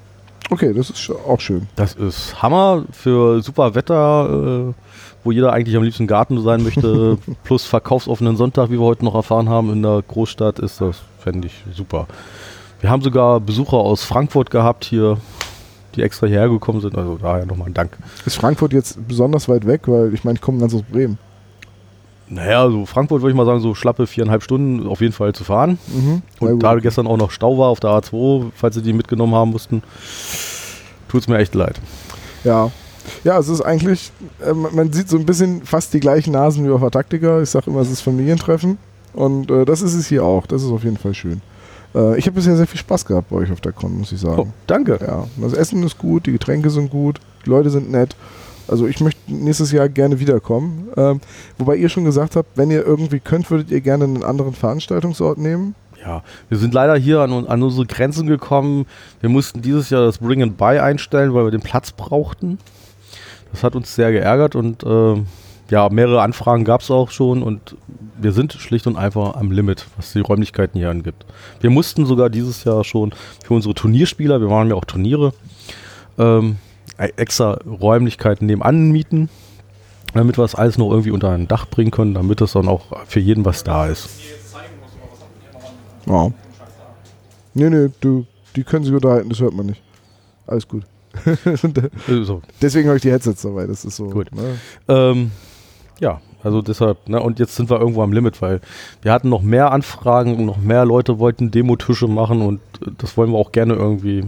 Okay, 0.49 0.73
das 0.73 0.91
ist 0.91 1.11
auch 1.11 1.41
schön. 1.41 1.67
Das 1.75 1.95
ist 1.95 2.41
Hammer 2.41 2.85
für 2.93 3.43
super 3.43 3.75
Wetter, 3.75 4.71
äh, 4.71 4.73
wo 5.25 5.33
jeder 5.33 5.53
eigentlich 5.53 5.77
am 5.77 5.83
liebsten 5.83 6.07
Garten 6.07 6.41
sein 6.41 6.63
möchte, 6.63 7.19
plus 7.45 7.65
verkaufsoffenen 7.65 8.37
Sonntag, 8.37 8.71
wie 8.71 8.79
wir 8.79 8.87
heute 8.87 9.05
noch 9.05 9.17
erfahren 9.17 9.49
haben 9.49 9.73
in 9.73 9.83
der 9.83 10.05
Großstadt, 10.07 10.61
ist 10.61 10.81
das, 10.81 11.03
fände 11.19 11.49
ich 11.49 11.65
super. 11.75 12.07
Wir 12.81 12.91
haben 12.91 13.03
sogar 13.03 13.41
Besucher 13.41 13.79
aus 13.79 14.05
Frankfurt 14.05 14.51
gehabt 14.51 14.85
hier 14.85 15.17
die 15.97 16.03
extra 16.03 16.27
hierher 16.27 16.49
gekommen 16.49 16.81
sind. 16.81 16.97
Also 16.97 17.19
daher 17.21 17.47
nochmal 17.47 17.69
ein 17.69 17.75
Dank. 17.75 17.97
Ist 18.25 18.37
Frankfurt 18.37 18.73
jetzt 18.73 19.07
besonders 19.09 19.49
weit 19.49 19.67
weg? 19.67 19.83
Weil 19.87 20.13
ich 20.15 20.25
meine, 20.25 20.37
ich 20.37 20.43
komme 20.43 20.59
ganz 20.59 20.75
aus 20.75 20.83
Bremen. 20.83 21.19
Naja, 22.29 22.63
also 22.63 22.87
Frankfurt 22.87 23.23
würde 23.23 23.31
ich 23.31 23.37
mal 23.37 23.47
sagen, 23.47 23.61
so 23.61 23.75
schlappe 23.75 24.07
viereinhalb 24.07 24.43
Stunden 24.43 24.87
auf 24.87 25.01
jeden 25.01 25.13
Fall 25.13 25.33
zu 25.33 25.45
fahren. 25.45 25.79
Mhm, 25.87 26.23
und 26.41 26.61
da 26.61 26.75
gestern 26.77 27.07
auch 27.07 27.17
noch 27.17 27.31
Stau 27.31 27.57
war 27.57 27.69
auf 27.69 27.79
der 27.79 27.91
A2, 27.91 28.51
falls 28.55 28.75
sie 28.75 28.83
die 28.83 28.93
mitgenommen 28.93 29.35
haben 29.35 29.51
mussten, 29.51 29.83
tut 31.09 31.21
es 31.21 31.29
mir 31.29 31.39
echt 31.39 31.55
leid. 31.55 31.81
Ja. 32.43 32.71
Ja, 33.23 33.39
es 33.39 33.49
ist 33.49 33.61
eigentlich, 33.61 34.11
äh, 34.45 34.53
man 34.53 34.93
sieht 34.93 35.09
so 35.09 35.17
ein 35.17 35.27
bisschen 35.27 35.65
fast 35.65 35.95
die 35.95 36.01
gleichen 36.01 36.33
Nasen 36.33 36.67
wie 36.67 36.71
auf 36.71 36.81
der 36.81 36.91
Taktika. 36.91 37.41
Ich 37.41 37.51
sage 37.51 37.71
immer, 37.71 37.81
es 37.81 37.91
ist 37.91 38.01
Familientreffen. 38.01 38.79
Und 39.13 39.49
äh, 39.49 39.65
das 39.65 39.81
ist 39.81 39.95
es 39.95 40.09
hier 40.09 40.25
auch. 40.25 40.47
Das 40.47 40.65
ist 40.65 40.71
auf 40.71 40.83
jeden 40.83 40.97
Fall 40.97 41.15
schön. 41.15 41.41
Äh, 41.97 42.19
ich 42.19 42.27
habe 42.27 42.35
bisher 42.35 42.57
sehr 42.57 42.67
viel 42.67 42.79
Spaß 42.79 43.07
gehabt 43.07 43.31
bei 43.31 43.37
euch 43.37 43.51
auf 43.51 43.61
der 43.61 43.73
Con, 43.73 43.99
muss 43.99 44.13
ich 44.13 44.21
sagen. 44.21 44.39
Oh, 44.39 44.49
danke. 44.67 44.99
Ja, 45.01 45.27
das 45.39 45.55
Essen 45.55 45.83
ist 45.83 45.99
gut, 45.99 46.27
die 46.27 46.33
Getränke 46.33 46.71
sind 46.71 46.91
gut, 46.91 47.21
die 47.45 47.51
Leute 47.51 47.71
sind 47.71 47.91
nett. 47.91 48.15
Also 48.69 48.87
ich 48.87 49.01
möchte 49.01 49.21
nächstes 49.33 49.73
Jahr 49.73 49.89
gerne 49.89 50.19
wiederkommen. 50.19 50.89
Ähm, 50.97 51.21
wobei 51.57 51.77
ihr 51.77 51.89
schon 51.89 52.05
gesagt 52.05 52.37
habt, 52.37 52.57
wenn 52.57 52.71
ihr 52.71 52.85
irgendwie 52.85 53.21
könnt, 53.21 53.51
würdet 53.51 53.71
ihr 53.71 53.81
gerne 53.81 54.05
einen 54.05 54.25
anderen 54.25 54.55
Veranstaltungsort 54.55 55.39
nehmen. 55.39 55.75
Ja, 56.05 56.23
wir 56.49 56.59
sind 56.59 56.75
leider 56.75 56.97
hier 56.97 57.21
an, 57.21 57.47
an 57.47 57.63
unsere 57.63 57.87
Grenzen 57.87 58.27
gekommen. 58.27 58.87
Wir 59.21 59.29
mussten 59.29 59.63
dieses 59.63 59.91
Jahr 59.91 60.05
das 60.05 60.19
Bring 60.19 60.43
and 60.43 60.57
Buy 60.57 60.79
einstellen, 60.79 61.33
weil 61.33 61.45
wir 61.45 61.51
den 61.51 61.61
Platz 61.61 61.93
brauchten. 61.93 62.59
Das 63.53 63.63
hat 63.63 63.77
uns 63.77 63.95
sehr 63.95 64.13
geärgert 64.13 64.55
und 64.57 64.83
äh, 64.83 65.23
ja, 65.71 65.89
mehrere 65.89 66.23
Anfragen 66.23 66.65
gab 66.65 66.81
es 66.81 66.91
auch 66.91 67.11
schon 67.11 67.43
und 67.43 67.77
wir 68.19 68.33
sind 68.33 68.53
schlicht 68.53 68.87
und 68.87 68.97
einfach 68.97 69.35
am 69.35 69.51
Limit, 69.51 69.87
was 69.97 70.13
die 70.13 70.21
Räumlichkeiten 70.21 70.79
hier 70.79 70.91
angibt. 70.91 71.27
Wir 71.61 71.71
mussten 71.71 72.07
sogar 72.07 72.31
dieses 72.31 72.65
Jahr 72.65 72.85
schon 72.85 73.13
für 73.45 73.55
unsere 73.55 73.75
Turnierspieler, 73.75 74.41
wir 74.41 74.49
machen 74.49 74.69
ja 74.69 74.75
auch 74.75 74.85
Turniere, 74.85 75.33
ähm, 76.19 76.57
e-, 76.99 77.11
extra 77.17 77.59
Räumlichkeiten 77.67 78.47
nebenan 78.47 78.91
mieten, 78.91 79.29
damit 80.15 80.39
wir 80.39 80.43
das 80.43 80.55
alles 80.55 80.79
noch 80.79 80.91
irgendwie 80.91 81.11
unter 81.11 81.31
ein 81.31 81.49
Dach 81.49 81.67
bringen 81.67 81.91
können, 81.91 82.15
damit 82.15 82.41
es 82.41 82.53
dann 82.53 82.69
auch 82.69 82.85
für 83.07 83.21
jeden 83.21 83.45
was 83.45 83.65
da 83.65 83.87
ist. 83.87 84.09
Ja. 86.07 86.31
Nee, 87.55 87.71
nee, 87.71 87.89
du, 88.01 88.27
die 88.55 88.63
können 88.65 88.85
sich 88.85 88.95
unterhalten, 88.95 89.29
das 89.29 89.41
hört 89.41 89.55
man 89.55 89.67
nicht. 89.67 89.83
Alles 90.47 90.69
gut. 90.69 90.85
Deswegen 92.63 92.89
habe 92.89 92.97
ich 92.97 93.03
die 93.03 93.11
Headsets 93.11 93.43
dabei, 93.43 93.67
das 93.67 93.85
ist 93.85 93.97
so. 93.97 94.11
Gut. 94.11 94.35
Ne? 94.35 94.59
Ähm, 94.89 95.31
ja, 96.01 96.21
also 96.43 96.63
deshalb, 96.63 97.09
ne, 97.09 97.21
und 97.21 97.39
jetzt 97.39 97.57
sind 97.57 97.71
wir 97.71 97.81
irgendwo 97.81 98.03
am 98.03 98.13
Limit, 98.13 98.41
weil 98.43 98.61
wir 99.03 99.13
hatten 99.13 99.29
noch 99.29 99.43
mehr 99.43 99.73
Anfragen, 99.73 100.45
noch 100.47 100.59
mehr 100.59 100.85
Leute 100.85 101.19
wollten 101.19 101.51
Demotische 101.51 102.07
machen 102.07 102.43
und 102.43 102.61
das 102.99 103.17
wollen 103.17 103.33
wir 103.33 103.39
auch 103.39 103.53
gerne 103.53 103.75
irgendwie 103.75 104.25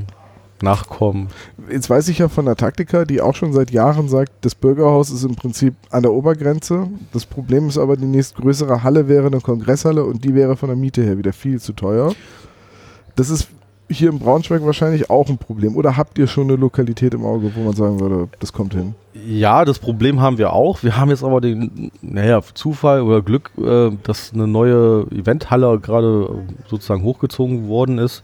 nachkommen. 0.63 1.29
Jetzt 1.71 1.89
weiß 1.89 2.09
ich 2.09 2.19
ja 2.19 2.29
von 2.29 2.47
der 2.47 2.57
Taktika, 2.57 3.05
die 3.05 3.21
auch 3.21 3.35
schon 3.35 3.53
seit 3.53 3.71
Jahren 3.71 4.09
sagt, 4.09 4.33
das 4.41 4.55
Bürgerhaus 4.55 5.11
ist 5.11 5.25
im 5.25 5.37
Prinzip 5.37 5.75
an 5.91 6.03
der 6.03 6.13
Obergrenze. 6.13 6.89
Das 7.13 7.27
Problem 7.27 7.69
ist 7.69 7.79
aber, 7.79 7.97
die 7.97 8.07
nächstgrößere 8.07 8.83
Halle 8.83 9.09
wäre 9.09 9.29
eine 9.29 9.41
Kongresshalle 9.41 10.05
und 10.05 10.25
die 10.25 10.35
wäre 10.35 10.57
von 10.57 10.69
der 10.69 10.77
Miete 10.77 11.03
her 11.03 11.19
wieder 11.19 11.33
viel 11.33 11.61
zu 11.61 11.73
teuer. 11.73 12.13
Das 13.15 13.31
ist 13.31 13.49
hier 13.91 14.11
in 14.11 14.19
Braunschweig 14.19 14.65
wahrscheinlich 14.65 15.09
auch 15.09 15.29
ein 15.29 15.39
Problem. 15.39 15.77
Oder 15.77 15.97
habt 15.97 16.19
ihr 16.19 16.27
schon 16.27 16.45
eine 16.45 16.57
Lokalität 16.57 17.15
im 17.15 17.25
Auge, 17.25 17.51
wo 17.55 17.61
man 17.63 17.75
sagen 17.75 18.01
würde, 18.01 18.29
das 18.39 18.53
kommt 18.53 18.75
hin? 18.75 18.95
Ja, 19.27 19.65
das 19.65 19.79
Problem 19.79 20.21
haben 20.21 20.37
wir 20.39 20.53
auch. 20.53 20.83
Wir 20.83 20.97
haben 20.97 21.09
jetzt 21.09 21.25
aber 21.25 21.41
den, 21.41 21.91
naja, 22.03 22.41
Zufall 22.55 23.01
oder 23.01 23.23
Glück, 23.23 23.51
äh, 23.59 23.91
dass 24.03 24.33
eine 24.35 24.47
neue 24.47 25.07
Eventhalle 25.11 25.81
gerade 25.81 26.45
sozusagen 26.69 27.03
hochgezogen 27.03 27.67
worden 27.69 27.99
ist. 27.99 28.23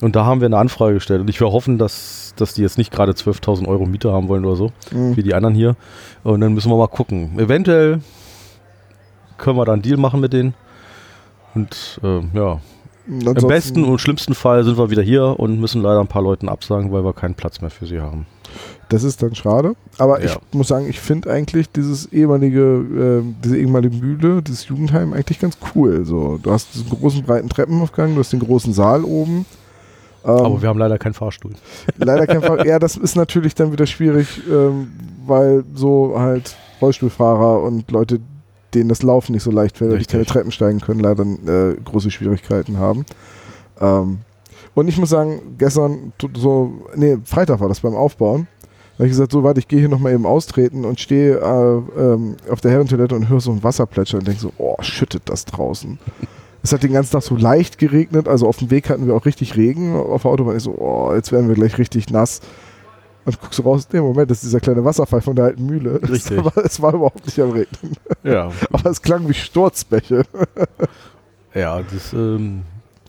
Und 0.00 0.14
da 0.16 0.24
haben 0.24 0.40
wir 0.40 0.46
eine 0.46 0.58
Anfrage 0.58 0.94
gestellt. 0.94 1.20
Und 1.20 1.28
ich 1.28 1.40
will 1.40 1.48
hoffen, 1.48 1.76
dass, 1.76 2.32
dass 2.36 2.54
die 2.54 2.62
jetzt 2.62 2.78
nicht 2.78 2.92
gerade 2.92 3.12
12.000 3.12 3.66
Euro 3.66 3.86
Miete 3.86 4.12
haben 4.12 4.28
wollen 4.28 4.44
oder 4.44 4.56
so, 4.56 4.70
Mhm. 4.92 5.16
wie 5.16 5.22
die 5.24 5.34
anderen 5.34 5.54
hier. 5.54 5.74
Und 6.22 6.40
dann 6.40 6.54
müssen 6.54 6.70
wir 6.70 6.76
mal 6.78 6.86
gucken. 6.88 7.38
Eventuell 7.38 8.00
können 9.38 9.56
wir 9.58 9.64
da 9.64 9.72
einen 9.72 9.82
Deal 9.82 9.96
machen 9.98 10.20
mit 10.20 10.32
denen. 10.32 10.54
Und 11.54 12.00
äh, 12.04 12.20
ja, 12.32 12.60
Ansonsten- 13.08 13.42
im 13.42 13.48
besten 13.48 13.84
und 13.84 13.98
schlimmsten 14.00 14.34
Fall 14.34 14.64
sind 14.64 14.78
wir 14.78 14.90
wieder 14.90 15.02
hier 15.02 15.38
und 15.38 15.58
müssen 15.60 15.82
leider 15.82 16.00
ein 16.00 16.06
paar 16.06 16.22
Leuten 16.22 16.48
absagen, 16.48 16.92
weil 16.92 17.04
wir 17.04 17.12
keinen 17.12 17.34
Platz 17.34 17.60
mehr 17.60 17.70
für 17.70 17.86
sie 17.86 18.00
haben. 18.00 18.26
Das 18.88 19.04
ist 19.04 19.22
dann 19.22 19.34
schade. 19.34 19.74
Aber 19.98 20.22
ich 20.22 20.32
Ja. 20.34 20.40
muss 20.52 20.68
sagen, 20.68 20.88
ich 20.88 20.98
finde 21.00 21.30
eigentlich 21.30 21.70
dieses 21.70 22.12
ehemalige, 22.12 22.60
äh, 22.60 23.34
diese 23.44 23.56
ehemalige 23.56 23.96
Mühle, 23.96 24.42
dieses 24.42 24.66
Jugendheim 24.68 25.12
eigentlich 25.12 25.38
ganz 25.38 25.56
cool. 25.74 26.04
So, 26.04 26.38
du 26.42 26.50
hast 26.50 26.74
diesen 26.74 26.88
großen 26.90 27.22
breiten 27.22 27.48
Treppenaufgang, 27.48 28.14
du 28.14 28.20
hast 28.20 28.32
den 28.32 28.40
großen 28.40 28.72
Saal 28.72 29.04
oben. 29.04 29.46
Ähm, 30.24 30.30
Aber 30.30 30.60
wir 30.62 30.68
haben 30.68 30.78
leider 30.78 30.98
keinen 30.98 31.14
Fahrstuhl. 31.14 31.52
leider 31.96 32.26
kein 32.26 32.42
Fall. 32.42 32.66
Ja, 32.66 32.78
das 32.78 32.96
ist 32.96 33.16
natürlich 33.16 33.54
dann 33.54 33.72
wieder 33.72 33.86
schwierig, 33.86 34.42
ähm, 34.50 34.90
weil 35.26 35.64
so 35.74 36.14
halt 36.18 36.56
Rollstuhlfahrer 36.82 37.62
und 37.62 37.90
Leute, 37.90 38.18
denen 38.74 38.88
das 38.88 39.02
Laufen 39.02 39.32
nicht 39.32 39.42
so 39.42 39.50
leicht 39.50 39.78
fällt, 39.78 39.92
weil 39.92 39.98
die 39.98 40.06
keine 40.06 40.26
Treppen 40.26 40.52
steigen 40.52 40.80
können, 40.80 41.00
leider 41.00 41.24
äh, 41.24 41.76
große 41.84 42.10
Schwierigkeiten 42.10 42.78
haben. 42.78 43.04
Ähm, 43.80 44.18
und 44.74 44.88
ich 44.88 44.98
muss 44.98 45.10
sagen, 45.10 45.40
gestern, 45.58 46.12
so, 46.36 46.72
nee, 46.94 47.18
Freitag 47.24 47.60
war 47.60 47.68
das 47.68 47.80
beim 47.80 47.94
Aufbauen. 47.94 48.46
Da 48.92 49.02
habe 49.02 49.06
ich 49.06 49.12
gesagt, 49.12 49.32
so 49.32 49.42
warte, 49.42 49.60
ich 49.60 49.68
gehe 49.68 49.80
hier 49.80 49.88
nochmal 49.88 50.12
eben 50.12 50.26
austreten 50.26 50.84
und 50.84 51.00
stehe 51.00 51.36
äh, 51.38 52.00
ähm, 52.00 52.36
auf 52.50 52.60
der 52.60 52.70
Herrentoilette 52.70 53.14
und 53.14 53.28
höre 53.28 53.40
so 53.40 53.50
ein 53.50 53.64
Wasser 53.64 53.86
plätschern 53.86 54.20
und 54.20 54.28
denke 54.28 54.40
so, 54.40 54.52
oh, 54.58 54.76
schüttet 54.80 55.22
das 55.26 55.44
draußen. 55.44 55.98
Es 56.62 56.74
hat 56.74 56.82
den 56.82 56.92
ganzen 56.92 57.12
Tag 57.12 57.22
so 57.22 57.36
leicht 57.36 57.78
geregnet, 57.78 58.28
also 58.28 58.46
auf 58.46 58.58
dem 58.58 58.70
Weg 58.70 58.90
hatten 58.90 59.06
wir 59.06 59.14
auch 59.14 59.24
richtig 59.24 59.56
Regen 59.56 59.96
auf 59.96 60.22
der 60.22 60.30
Autobahn. 60.30 60.58
Ich 60.58 60.62
so, 60.62 60.74
oh, 60.76 61.10
jetzt 61.14 61.32
werden 61.32 61.48
wir 61.48 61.54
gleich 61.54 61.78
richtig 61.78 62.10
nass. 62.10 62.42
Und 63.30 63.40
guckst 63.40 63.58
du 63.58 63.62
raus, 63.62 63.86
nee, 63.92 64.00
Moment, 64.00 64.30
das 64.30 64.38
ist 64.38 64.44
dieser 64.46 64.60
kleine 64.60 64.84
Wasserfall 64.84 65.20
von 65.20 65.36
der 65.36 65.46
alten 65.46 65.64
Mühle. 65.66 66.00
Richtig. 66.08 66.42
Es 66.64 66.80
war, 66.82 66.94
überhaupt 66.94 67.24
nicht 67.24 67.38
am 67.40 67.50
Regnen. 67.50 67.92
Ja, 68.24 68.50
Aber 68.72 68.90
es 68.90 69.00
klang 69.02 69.28
wie 69.28 69.34
Sturzbäche. 69.34 70.24
ja 71.54 71.80
das, 71.82 72.12
ähm, 72.12 72.62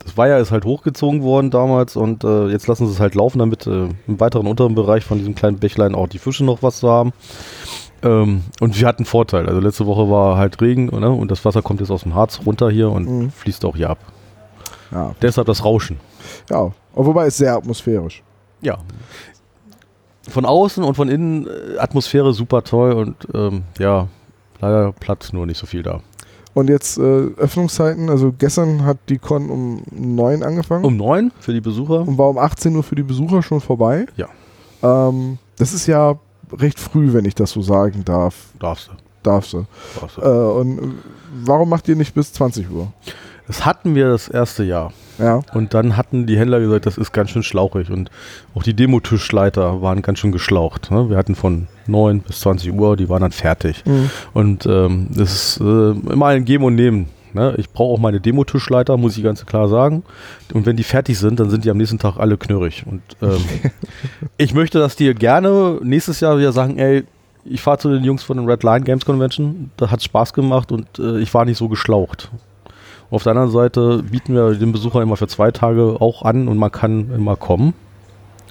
das 0.03 0.17
Weiher 0.17 0.39
ist 0.39 0.51
halt 0.51 0.65
hochgezogen 0.65 1.21
worden 1.23 1.51
damals 1.51 1.95
und 1.95 2.23
äh, 2.23 2.47
jetzt 2.47 2.67
lassen 2.67 2.87
sie 2.87 2.93
es 2.93 2.99
halt 2.99 3.15
laufen, 3.15 3.39
damit 3.39 3.67
äh, 3.67 3.89
im 4.07 4.19
weiteren 4.19 4.47
unteren 4.47 4.75
Bereich 4.75 5.05
von 5.05 5.17
diesem 5.17 5.35
kleinen 5.35 5.57
Bächlein 5.59 5.95
auch 5.95 6.07
die 6.07 6.19
Fische 6.19 6.43
noch 6.43 6.61
was 6.63 6.77
zu 6.79 6.89
haben. 6.89 7.13
Ähm, 8.03 8.43
und 8.59 8.79
wir 8.79 8.87
hatten 8.87 9.05
Vorteil. 9.05 9.47
Also 9.47 9.59
letzte 9.59 9.85
Woche 9.85 10.09
war 10.09 10.37
halt 10.37 10.59
Regen 10.61 10.85
ne? 10.87 11.09
und 11.11 11.29
das 11.29 11.45
Wasser 11.45 11.61
kommt 11.61 11.79
jetzt 11.81 11.91
aus 11.91 12.03
dem 12.03 12.15
Harz 12.15 12.41
runter 12.45 12.69
hier 12.71 12.89
und 12.91 13.07
Mhm. 13.07 13.31
fließt 13.31 13.63
auch 13.65 13.75
hier 13.75 13.91
ab. 13.91 13.99
Ja, 14.91 15.13
Deshalb 15.21 15.47
das 15.47 15.63
Rauschen. 15.63 15.99
ja. 16.49 16.71
Und 16.93 17.05
wobei 17.05 17.27
es 17.27 17.37
sehr 17.37 17.55
atmosphärisch. 17.55 18.21
Ja. 18.61 18.77
Von 20.29 20.45
außen 20.45 20.83
und 20.83 20.95
von 20.95 21.09
innen 21.09 21.47
äh, 21.47 21.77
Atmosphäre 21.79 22.33
super 22.33 22.63
toll 22.63 22.93
und 22.93 23.15
ähm, 23.33 23.63
ja, 23.79 24.07
leider 24.59 24.91
Platz 24.93 25.33
nur 25.33 25.45
nicht 25.45 25.57
so 25.57 25.65
viel 25.65 25.81
da. 25.83 26.01
Und 26.53 26.69
jetzt 26.69 26.97
äh, 26.97 27.01
Öffnungszeiten, 27.01 28.09
also 28.09 28.33
gestern 28.37 28.83
hat 28.83 28.97
die 29.09 29.17
Con 29.17 29.49
um 29.49 29.83
9 29.91 30.43
angefangen 30.43 30.83
Um 30.83 30.97
neun 30.97 31.31
für 31.39 31.53
die 31.53 31.61
Besucher. 31.61 32.01
und 32.01 32.17
war 32.17 32.29
um 32.29 32.37
18 32.37 32.75
Uhr 32.75 32.83
für 32.83 32.95
die 32.95 33.03
Besucher 33.03 33.41
schon 33.41 33.61
vorbei. 33.61 34.05
Ja. 34.17 34.27
Ähm, 34.83 35.37
das 35.57 35.73
ist 35.73 35.87
ja 35.87 36.15
recht 36.51 36.79
früh, 36.79 37.13
wenn 37.13 37.23
ich 37.25 37.35
das 37.35 37.51
so 37.51 37.61
sagen 37.61 38.03
darf. 38.03 38.35
Darfst 38.59 38.87
du. 38.89 38.91
Darfst 39.23 39.53
du. 39.53 39.65
Darfst 39.99 40.17
Äh, 40.17 40.21
du. 40.21 40.27
und 40.59 40.79
äh, 40.79 40.87
warum 41.45 41.69
macht 41.69 41.87
ihr 41.87 41.95
nicht 41.95 42.13
bis 42.13 42.33
20 42.33 42.69
Uhr? 42.69 42.91
Das 43.47 43.65
hatten 43.65 43.95
wir 43.95 44.09
das 44.09 44.27
erste 44.27 44.63
Jahr. 44.63 44.91
Ja. 45.21 45.41
Und 45.53 45.73
dann 45.73 45.97
hatten 45.97 46.25
die 46.25 46.37
Händler 46.37 46.59
gesagt, 46.59 46.85
das 46.85 46.97
ist 46.97 47.11
ganz 47.11 47.29
schön 47.29 47.43
schlauchig. 47.43 47.89
Und 47.89 48.09
auch 48.55 48.63
die 48.63 48.73
Demotischleiter 48.73 49.81
waren 49.81 50.01
ganz 50.01 50.19
schön 50.19 50.31
geschlaucht. 50.31 50.91
Ne? 50.91 51.09
Wir 51.09 51.17
hatten 51.17 51.35
von 51.35 51.67
9 51.87 52.21
bis 52.21 52.41
20 52.41 52.73
Uhr, 52.73 52.97
die 52.97 53.09
waren 53.09 53.21
dann 53.21 53.31
fertig. 53.31 53.83
Mhm. 53.85 54.09
Und 54.33 54.65
ähm, 54.65 55.07
das 55.11 55.33
ist 55.33 55.61
äh, 55.61 55.91
immer 55.91 56.27
ein 56.27 56.45
Geben 56.45 56.63
und 56.63 56.75
Nehmen. 56.75 57.07
Ne? 57.33 57.53
Ich 57.57 57.69
brauche 57.69 57.93
auch 57.93 57.99
meine 57.99 58.19
Demotischleiter, 58.19 58.97
muss 58.97 59.17
ich 59.17 59.23
ganz 59.23 59.45
klar 59.45 59.67
sagen. 59.69 60.03
Und 60.53 60.65
wenn 60.65 60.75
die 60.75 60.83
fertig 60.83 61.17
sind, 61.17 61.39
dann 61.39 61.49
sind 61.49 61.63
die 61.65 61.69
am 61.69 61.77
nächsten 61.77 61.99
Tag 61.99 62.17
alle 62.17 62.37
knurrig. 62.37 62.83
Und 62.85 63.01
ähm, 63.21 63.43
ich 64.37 64.53
möchte, 64.53 64.79
dass 64.79 64.95
die 64.95 65.13
gerne 65.13 65.79
nächstes 65.83 66.19
Jahr 66.19 66.37
wieder 66.37 66.51
sagen, 66.51 66.77
ey, 66.77 67.03
ich 67.45 67.61
fahre 67.61 67.77
zu 67.77 67.89
den 67.89 68.03
Jungs 68.03 68.23
von 68.23 68.37
den 68.37 68.47
Red 68.47 68.63
Line 68.63 68.81
Games 68.81 69.05
Convention, 69.05 69.71
da 69.77 69.89
hat 69.89 70.03
Spaß 70.03 70.33
gemacht 70.33 70.71
und 70.71 70.99
äh, 70.99 71.19
ich 71.19 71.33
war 71.33 71.45
nicht 71.45 71.57
so 71.57 71.67
geschlaucht. 71.67 72.29
Auf 73.11 73.23
der 73.23 73.31
anderen 73.33 73.51
Seite 73.51 74.01
bieten 74.09 74.33
wir 74.33 74.53
den 74.55 74.71
Besucher 74.71 75.01
immer 75.01 75.17
für 75.17 75.27
zwei 75.27 75.51
Tage 75.51 75.97
auch 75.99 76.23
an 76.23 76.47
und 76.47 76.57
man 76.57 76.71
kann 76.71 77.11
immer 77.15 77.35
kommen. 77.35 77.73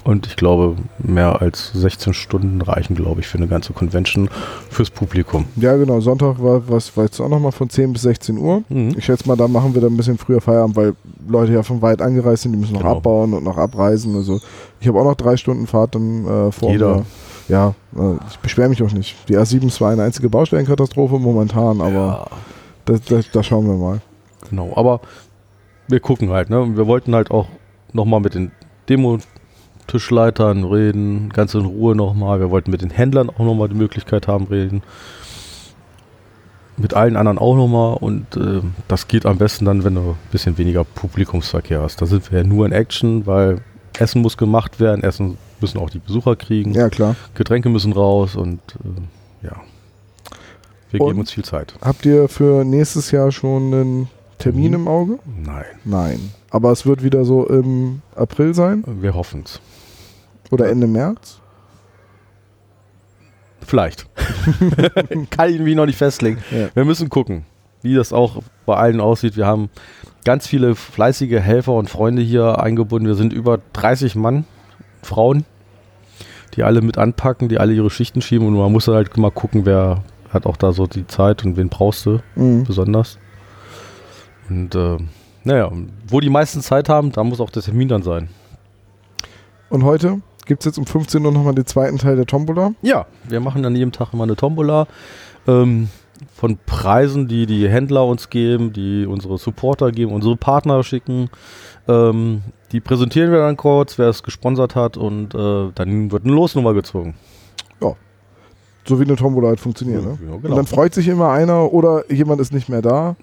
Und 0.02 0.26
ich 0.26 0.36
glaube, 0.36 0.76
mehr 0.98 1.42
als 1.42 1.72
16 1.74 2.14
Stunden 2.14 2.62
reichen, 2.62 2.94
glaube 2.94 3.20
ich, 3.20 3.26
für 3.28 3.36
eine 3.36 3.48
ganze 3.48 3.74
Convention 3.74 4.30
fürs 4.70 4.88
Publikum. 4.88 5.44
Ja, 5.56 5.76
genau. 5.76 6.00
Sonntag 6.00 6.42
war 6.42 6.62
was 6.68 6.92
jetzt 6.96 7.20
auch 7.20 7.28
nochmal 7.28 7.52
von 7.52 7.68
10 7.68 7.92
bis 7.92 8.02
16 8.02 8.38
Uhr. 8.38 8.62
Mhm. 8.70 8.94
Ich 8.96 9.04
schätze 9.04 9.28
mal, 9.28 9.36
da 9.36 9.46
machen 9.46 9.74
wir 9.74 9.82
dann 9.82 9.92
ein 9.92 9.96
bisschen 9.98 10.16
früher 10.16 10.40
Feierabend, 10.40 10.74
weil 10.76 10.94
Leute 11.28 11.52
ja 11.52 11.62
von 11.62 11.82
weit 11.82 12.00
angereist 12.00 12.44
sind, 12.44 12.52
die 12.52 12.58
müssen 12.58 12.72
noch 12.74 12.80
Genau. 12.80 12.96
abbauen 12.96 13.34
und 13.34 13.44
noch 13.44 13.58
abreisen. 13.58 14.16
Also 14.16 14.40
ich 14.80 14.88
habe 14.88 14.98
auch 15.00 15.04
noch 15.04 15.16
drei 15.16 15.36
Stunden 15.36 15.66
Fahrt 15.66 15.94
dann 15.94 16.26
äh, 16.26 16.52
vor 16.52 16.70
Jeder. 16.70 16.96
mir. 16.96 17.04
Ja, 17.48 17.74
äh, 17.94 18.14
ich 18.30 18.38
beschwere 18.38 18.70
mich 18.70 18.82
auch 18.82 18.92
nicht. 18.92 19.16
Die 19.28 19.36
A7 19.36 19.66
ist 19.66 19.74
zwar 19.76 19.90
eine 19.90 20.02
einzige 20.04 20.30
Baustellenkatastrophe 20.30 21.18
momentan, 21.18 21.80
aber 21.82 21.90
Ja, 21.90 22.26
da, 22.86 22.94
da, 23.06 23.20
da 23.32 23.42
schauen 23.42 23.66
wir 23.66 23.74
mal. 23.76 24.00
Genau. 24.50 24.72
Aber 24.76 25.00
wir 25.88 26.00
gucken 26.00 26.30
halt, 26.30 26.50
ne? 26.50 26.60
Und 26.60 26.76
wir 26.76 26.86
wollten 26.86 27.14
halt 27.14 27.30
auch 27.30 27.48
nochmal 27.92 28.20
mit 28.20 28.34
den 28.34 28.52
Demo-Tischleitern 28.88 30.64
reden, 30.64 31.30
ganz 31.30 31.54
in 31.54 31.64
Ruhe 31.64 31.96
nochmal. 31.96 32.40
Wir 32.40 32.50
wollten 32.50 32.70
mit 32.70 32.82
den 32.82 32.90
Händlern 32.90 33.30
auch 33.30 33.38
nochmal 33.38 33.68
die 33.68 33.74
Möglichkeit 33.74 34.28
haben, 34.28 34.46
reden. 34.46 34.82
Mit 36.76 36.94
allen 36.94 37.16
anderen 37.16 37.38
auch 37.38 37.56
nochmal. 37.56 37.96
Und 38.00 38.36
äh, 38.36 38.62
das 38.88 39.08
geht 39.08 39.26
am 39.26 39.38
besten 39.38 39.64
dann, 39.64 39.84
wenn 39.84 39.94
du 39.94 40.00
ein 40.00 40.16
bisschen 40.32 40.56
weniger 40.58 40.84
Publikumsverkehr 40.84 41.82
hast. 41.82 42.00
Da 42.00 42.06
sind 42.06 42.30
wir 42.30 42.40
ja 42.40 42.44
nur 42.44 42.66
in 42.66 42.72
Action, 42.72 43.26
weil 43.26 43.58
Essen 43.98 44.22
muss 44.22 44.36
gemacht 44.36 44.80
werden. 44.80 45.02
Essen 45.02 45.36
müssen 45.60 45.78
auch 45.78 45.90
die 45.90 45.98
Besucher 45.98 46.36
kriegen. 46.36 46.72
Ja, 46.72 46.88
klar. 46.88 47.16
Getränke 47.34 47.68
müssen 47.68 47.92
raus 47.92 48.36
und 48.36 48.60
äh, 48.84 49.46
ja. 49.46 49.56
Wir 50.90 51.00
Und? 51.00 51.08
geben 51.08 51.20
uns 51.20 51.30
viel 51.30 51.44
Zeit. 51.44 51.74
Habt 51.82 52.06
ihr 52.06 52.28
für 52.28 52.64
nächstes 52.64 53.10
Jahr 53.10 53.30
schon 53.30 53.74
einen 53.74 54.08
Termin 54.40 54.72
im 54.74 54.88
Auge? 54.88 55.18
Nein, 55.44 55.64
Nein. 55.84 56.30
Aber 56.50 56.72
es 56.72 56.84
wird 56.86 57.02
wieder 57.04 57.24
so 57.24 57.46
im 57.46 58.02
April 58.16 58.54
sein 58.54 58.82
wir 58.86 59.14
hoffen 59.14 59.42
es. 59.44 59.60
oder 60.50 60.68
Ende 60.68 60.86
März? 60.88 61.40
Vielleicht. 63.64 64.06
Kann 65.30 65.50
ich 65.54 65.60
mich 65.60 65.76
noch 65.76 65.86
nicht 65.86 65.98
festlegen. 65.98 66.38
Ja. 66.50 66.68
Wir 66.74 66.84
müssen 66.84 67.08
gucken, 67.08 67.44
wie 67.82 67.94
das 67.94 68.12
auch 68.12 68.42
bei 68.66 68.76
allen 68.76 69.00
aussieht. 69.00 69.36
Wir 69.36 69.46
haben 69.46 69.68
ganz 70.24 70.46
viele 70.46 70.74
fleißige 70.74 71.40
Helfer 71.40 71.74
und 71.74 71.88
Freunde 71.88 72.22
hier 72.22 72.60
eingebunden. 72.60 73.06
Wir 73.06 73.14
sind 73.14 73.32
über 73.32 73.60
30 73.74 74.16
Mann, 74.16 74.44
Frauen, 75.02 75.44
die 76.56 76.62
alle 76.64 76.80
mit 76.82 76.98
anpacken, 76.98 77.48
die 77.48 77.58
alle 77.58 77.72
ihre 77.72 77.90
Schichten 77.90 78.22
schieben. 78.22 78.48
Und 78.48 78.54
man 78.54 78.72
muss 78.72 78.88
halt 78.88 79.16
mal 79.16 79.30
gucken, 79.30 79.66
wer 79.66 80.02
hat 80.30 80.46
auch 80.46 80.56
da 80.56 80.72
so 80.72 80.86
die 80.86 81.06
Zeit 81.06 81.44
und 81.44 81.56
wen 81.56 81.68
brauchst 81.68 82.06
du 82.06 82.20
Mhm. 82.34 82.64
besonders. 82.64 83.18
Und 84.50 84.74
äh, 84.74 84.98
naja, 85.44 85.70
wo 86.08 86.20
die 86.20 86.28
meisten 86.28 86.60
Zeit 86.60 86.88
haben, 86.88 87.12
da 87.12 87.24
muss 87.24 87.40
auch 87.40 87.50
der 87.50 87.62
Termin 87.62 87.88
dann 87.88 88.02
sein. 88.02 88.28
Und 89.70 89.84
heute 89.84 90.20
gibt 90.44 90.62
es 90.62 90.66
jetzt 90.66 90.78
um 90.78 90.86
15 90.86 91.24
Uhr 91.24 91.32
nochmal 91.32 91.54
den 91.54 91.64
zweiten 91.66 91.96
Teil 91.96 92.16
der 92.16 92.26
Tombola. 92.26 92.72
Ja, 92.82 93.06
wir 93.28 93.40
machen 93.40 93.64
an 93.64 93.76
jedem 93.76 93.92
Tag 93.92 94.12
immer 94.12 94.24
eine 94.24 94.34
Tombola 94.34 94.88
ähm, 95.46 95.88
von 96.34 96.58
Preisen, 96.66 97.28
die 97.28 97.46
die 97.46 97.68
Händler 97.68 98.04
uns 98.04 98.28
geben, 98.28 98.72
die 98.72 99.06
unsere 99.06 99.38
Supporter 99.38 99.92
geben, 99.92 100.12
unsere 100.12 100.36
Partner 100.36 100.82
schicken. 100.82 101.30
Ähm, 101.86 102.42
die 102.72 102.80
präsentieren 102.80 103.30
wir 103.30 103.38
dann 103.38 103.56
kurz, 103.56 103.96
wer 103.98 104.08
es 104.08 104.22
gesponsert 104.22 104.74
hat 104.74 104.96
und 104.96 105.34
äh, 105.34 105.70
dann 105.74 106.10
wird 106.10 106.24
eine 106.24 106.34
Losnummer 106.34 106.74
gezogen. 106.74 107.14
So 108.86 108.98
wie 108.98 109.04
eine 109.04 109.16
Tombola 109.16 109.48
halt 109.48 109.60
funktioniert. 109.60 110.02
Ne? 110.02 110.18
Ja, 110.26 110.32
Und 110.34 110.42
genau. 110.42 110.56
dann 110.56 110.66
freut 110.66 110.94
sich 110.94 111.08
immer 111.08 111.30
einer 111.30 111.72
oder 111.72 112.10
jemand 112.10 112.40
ist 112.40 112.52
nicht 112.52 112.68
mehr 112.68 112.82
da. 112.82 113.16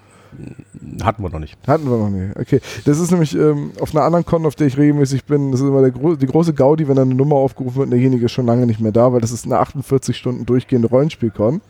Hatten 1.04 1.24
wir 1.24 1.30
noch 1.30 1.40
nicht. 1.40 1.58
Hatten 1.68 1.90
wir 1.90 1.98
noch 1.98 2.10
nicht. 2.10 2.38
Okay. 2.38 2.62
Das 2.86 3.00
ist 3.00 3.12
nämlich 3.12 3.36
ähm, 3.36 3.72
auf 3.80 3.94
einer 3.94 4.04
anderen 4.04 4.26
Con, 4.26 4.46
auf 4.46 4.56
der 4.56 4.68
ich 4.68 4.78
regelmäßig 4.78 5.26
bin, 5.26 5.52
das 5.52 5.62
ist 5.62 5.68
immer 5.68 5.82
der 5.82 5.92
gro 5.92 6.16
die 6.16 6.26
große 6.26 6.54
Gaudi, 6.54 6.88
wenn 6.88 6.96
dann 6.96 7.10
eine 7.10 7.16
Nummer 7.16 7.36
aufgerufen 7.36 7.78
wird 7.78 7.86
und 7.88 7.92
derjenige 7.92 8.26
ist 8.26 8.32
schon 8.32 8.46
lange 8.46 8.66
nicht 8.66 8.80
mehr 8.80 8.92
da, 8.92 9.12
weil 9.14 9.22
das 9.22 9.32
ist 9.32 9.46
eine 9.46 9.60
48 9.60 10.16
Stunden 10.16 10.46
durchgehende 10.46 10.88
Rollenspielcon. 10.88 11.62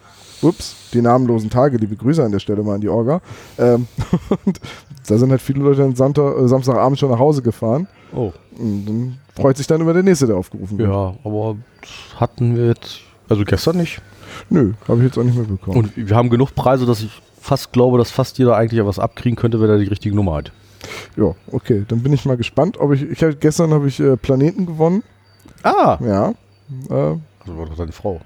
ups, 0.41 0.75
die 0.93 1.01
namenlosen 1.01 1.49
Tage, 1.49 1.77
die 1.77 1.87
Begrüße 1.87 2.23
an 2.23 2.31
der 2.31 2.39
Stelle 2.39 2.63
mal 2.63 2.75
an 2.75 2.81
die 2.81 2.89
Orga. 2.89 3.21
Ähm, 3.57 3.87
und 4.45 4.59
da 5.07 5.17
sind 5.17 5.31
halt 5.31 5.41
viele 5.41 5.63
Leute 5.63 5.83
am 5.83 5.95
Sonntag, 5.95 6.37
äh, 6.37 6.47
Samstagabend 6.47 6.99
schon 6.99 7.09
nach 7.09 7.19
Hause 7.19 7.41
gefahren. 7.41 7.87
Oh. 8.13 8.31
Und 8.57 8.85
dann 8.85 9.17
freut 9.35 9.57
sich 9.57 9.67
dann 9.67 9.81
über 9.81 9.93
der 9.93 10.03
nächste, 10.03 10.27
der 10.27 10.35
aufgerufen 10.35 10.77
wird. 10.77 10.89
Ja, 10.89 11.15
aber 11.23 11.57
hatten 12.15 12.55
wir 12.55 12.67
jetzt, 12.67 13.01
also 13.29 13.43
gestern 13.45 13.77
nicht. 13.77 14.01
Nö, 14.49 14.73
habe 14.87 14.99
ich 14.99 15.05
jetzt 15.05 15.17
auch 15.17 15.23
nicht 15.23 15.37
mitbekommen. 15.37 15.77
Und 15.77 15.95
wir 15.95 16.15
haben 16.15 16.29
genug 16.29 16.53
Preise, 16.55 16.85
dass 16.85 17.01
ich 17.01 17.21
fast 17.47 17.71
glaube, 17.71 17.97
dass 17.97 18.11
fast 18.11 18.37
jeder 18.37 18.55
eigentlich 18.57 18.83
was 18.85 18.99
abkriegen 18.99 19.37
könnte, 19.37 19.59
wenn 19.61 19.69
er 19.69 19.77
die 19.77 19.87
richtige 19.87 20.15
Nummer 20.15 20.35
hat. 20.35 20.51
ja, 21.15 21.33
okay, 21.51 21.85
dann 21.87 22.03
bin 22.03 22.13
ich 22.13 22.25
mal 22.25 22.37
gespannt, 22.37 22.77
ob 22.79 22.93
ich, 22.93 23.03
ich 23.03 23.23
hab, 23.23 23.39
gestern 23.39 23.71
habe 23.71 23.87
ich 23.87 23.99
äh, 23.99 24.17
Planeten 24.17 24.65
gewonnen. 24.65 25.03
Ah! 25.63 25.97
Ja. 26.01 26.29
Äh, 26.89 27.17
Also 27.39 27.57
war 27.57 27.65
doch 27.65 27.75
deine 27.77 27.91
Frau. 27.93 28.19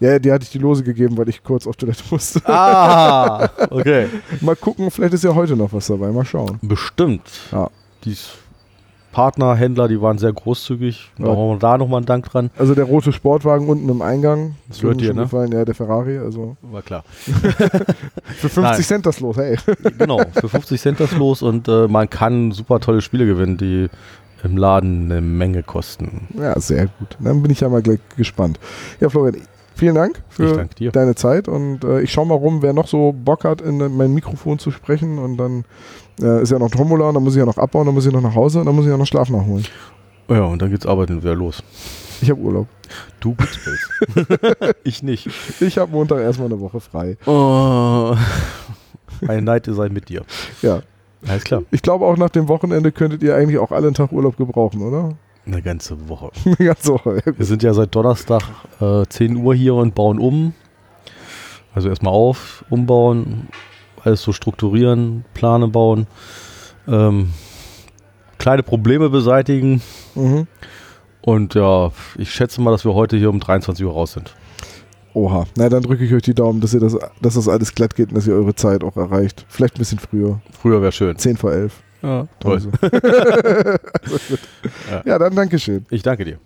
ja, 0.00 0.18
die 0.18 0.30
hatte 0.32 0.44
ich 0.44 0.50
die 0.50 0.58
Lose 0.58 0.82
gegeben, 0.82 1.16
weil 1.16 1.28
ich 1.28 1.42
kurz 1.42 1.66
auf 1.66 1.76
Toilette 1.76 2.02
musste. 2.10 2.42
Ah! 2.46 3.48
Okay. 3.70 4.08
mal 4.40 4.56
gucken, 4.56 4.90
vielleicht 4.90 5.14
ist 5.14 5.24
ja 5.24 5.34
heute 5.34 5.56
noch 5.56 5.72
was 5.72 5.86
dabei. 5.86 6.10
Mal 6.10 6.24
schauen. 6.24 6.58
Bestimmt. 6.62 7.22
Ja. 7.52 7.70
Die 8.04 8.16
Partner, 9.12 9.54
Händler, 9.54 9.88
die 9.88 10.00
waren 10.00 10.18
sehr 10.18 10.32
großzügig. 10.32 11.12
Ja. 11.18 11.26
Machen 11.26 11.48
wir 11.50 11.58
da 11.58 11.78
nochmal 11.78 11.98
einen 11.98 12.06
Dank 12.06 12.30
dran. 12.30 12.50
Also 12.58 12.74
der 12.74 12.84
rote 12.84 13.12
Sportwagen 13.12 13.68
unten 13.68 13.88
im 13.88 14.02
Eingang. 14.02 14.56
Das 14.68 14.80
gehört 14.80 14.96
mir 14.96 15.08
dir, 15.08 15.14
ne? 15.14 15.22
gefallen. 15.22 15.52
Ja, 15.52 15.64
der 15.64 15.74
Ferrari. 15.74 16.18
Also 16.18 16.56
War 16.62 16.82
klar. 16.82 17.04
für 17.14 18.48
50 18.48 18.56
Nein. 18.56 18.82
Cent 18.82 19.06
das 19.06 19.20
los. 19.20 19.36
Hey. 19.36 19.56
genau, 19.98 20.20
für 20.34 20.48
50 20.48 20.80
Cent 20.80 20.98
das 20.98 21.12
los 21.12 21.42
und 21.42 21.68
äh, 21.68 21.86
man 21.88 22.08
kann 22.08 22.52
super 22.52 22.80
tolle 22.80 23.02
Spiele 23.02 23.26
gewinnen, 23.26 23.58
die 23.58 23.88
im 24.42 24.56
Laden 24.56 25.10
eine 25.10 25.20
Menge 25.20 25.62
kosten. 25.62 26.28
Ja, 26.36 26.58
sehr 26.58 26.86
gut. 26.86 27.16
Dann 27.20 27.42
bin 27.42 27.52
ich 27.52 27.60
ja 27.60 27.68
mal 27.68 27.82
gleich 27.82 28.00
gespannt. 28.16 28.58
Ja, 28.98 29.08
Florian, 29.08 29.42
vielen 29.74 29.94
Dank 29.94 30.22
für 30.30 30.68
deine 30.92 31.14
Zeit 31.14 31.48
und 31.48 31.84
äh, 31.84 32.00
ich 32.00 32.12
schaue 32.12 32.26
mal 32.26 32.34
rum, 32.34 32.62
wer 32.62 32.72
noch 32.72 32.88
so 32.88 33.12
Bock 33.12 33.44
hat, 33.44 33.60
in 33.60 33.78
mein 33.96 34.12
Mikrofon 34.14 34.58
zu 34.58 34.70
sprechen 34.70 35.18
und 35.18 35.36
dann 35.36 35.64
äh, 36.22 36.42
ist 36.42 36.50
ja 36.50 36.58
noch 36.58 36.70
Tombola 36.70 37.08
und 37.08 37.14
dann 37.14 37.24
muss 37.24 37.34
ich 37.34 37.40
ja 37.40 37.46
noch 37.46 37.58
abbauen, 37.58 37.86
dann 37.86 37.94
muss 37.94 38.06
ich 38.06 38.12
noch 38.12 38.22
nach 38.22 38.34
Hause 38.34 38.60
und 38.60 38.66
dann 38.66 38.74
muss 38.74 38.84
ich 38.84 38.90
ja 38.90 38.96
noch 38.96 39.06
Schlaf 39.06 39.28
nachholen. 39.28 39.66
Ja, 40.28 40.44
und 40.44 40.62
dann 40.62 40.70
geht's 40.70 40.86
arbeiten 40.86 41.22
wieder 41.22 41.34
los. 41.34 41.62
Ich 42.20 42.30
habe 42.30 42.40
Urlaub. 42.40 42.68
Du 43.20 43.34
Space. 43.40 43.88
ich 44.84 45.02
nicht. 45.02 45.28
Ich 45.60 45.78
habe 45.78 45.90
Montag 45.90 46.20
erstmal 46.20 46.46
eine 46.46 46.60
Woche 46.60 46.80
frei. 46.80 47.16
Oh. 47.26 48.14
Ein 49.26 49.44
Neid 49.44 49.66
sei 49.68 49.88
mit 49.88 50.08
dir. 50.08 50.22
Ja, 50.62 50.82
Alles 51.26 51.44
klar. 51.44 51.62
ich 51.70 51.82
glaube 51.82 52.04
auch 52.06 52.16
nach 52.16 52.30
dem 52.30 52.48
Wochenende 52.48 52.92
könntet 52.92 53.22
ihr 53.22 53.34
eigentlich 53.34 53.58
auch 53.58 53.72
alle 53.72 53.88
einen 53.88 53.94
Tag 53.94 54.12
Urlaub 54.12 54.36
gebrauchen, 54.36 54.82
oder? 54.82 55.14
Eine 55.44 55.62
ganze 55.62 56.08
Woche. 56.08 56.30
ja, 56.58 56.74
so. 56.78 57.00
Ja, 57.04 57.36
Wir 57.36 57.46
sind 57.46 57.62
ja 57.62 57.74
seit 57.74 57.94
Donnerstag 57.94 58.42
äh, 58.80 59.04
10 59.08 59.36
Uhr 59.36 59.54
hier 59.54 59.74
und 59.74 59.94
bauen 59.94 60.18
um. 60.18 60.54
Also 61.74 61.88
erstmal 61.88 62.12
auf, 62.12 62.64
umbauen, 62.70 63.48
alles 64.04 64.22
so 64.22 64.32
strukturieren, 64.32 65.24
Plane 65.34 65.68
bauen, 65.68 66.06
ähm, 66.88 67.30
kleine 68.38 68.62
Probleme 68.62 69.08
beseitigen 69.10 69.80
Mhm. 70.14 70.46
und 71.22 71.54
ja, 71.54 71.90
ich 72.18 72.30
schätze 72.32 72.60
mal, 72.60 72.70
dass 72.72 72.84
wir 72.84 72.94
heute 72.94 73.16
hier 73.16 73.30
um 73.30 73.40
23 73.40 73.84
Uhr 73.86 73.92
raus 73.92 74.12
sind. 74.12 74.34
Oha. 75.14 75.44
Na, 75.56 75.68
dann 75.68 75.82
drücke 75.82 76.04
ich 76.04 76.14
euch 76.14 76.22
die 76.22 76.34
Daumen, 76.34 76.60
dass 76.62 76.72
ihr 76.72 76.80
das, 76.80 76.96
dass 77.20 77.34
das 77.34 77.46
alles 77.46 77.74
glatt 77.74 77.94
geht 77.94 78.08
und 78.08 78.14
dass 78.16 78.26
ihr 78.26 78.34
eure 78.34 78.54
Zeit 78.54 78.82
auch 78.82 78.96
erreicht. 78.96 79.44
Vielleicht 79.48 79.76
ein 79.76 79.78
bisschen 79.78 79.98
früher. 79.98 80.40
Früher 80.58 80.80
wäre 80.80 80.90
schön. 80.92 81.18
10 81.18 81.36
vor 81.36 81.52
11. 81.52 81.82
Ja, 82.02 82.26
toll. 82.40 82.54
Also. 82.54 82.70
Ja. 84.90 85.02
ja, 85.04 85.18
dann 85.18 85.34
Dankeschön. 85.34 85.86
Ich 85.90 86.02
danke 86.02 86.24
dir. 86.24 86.38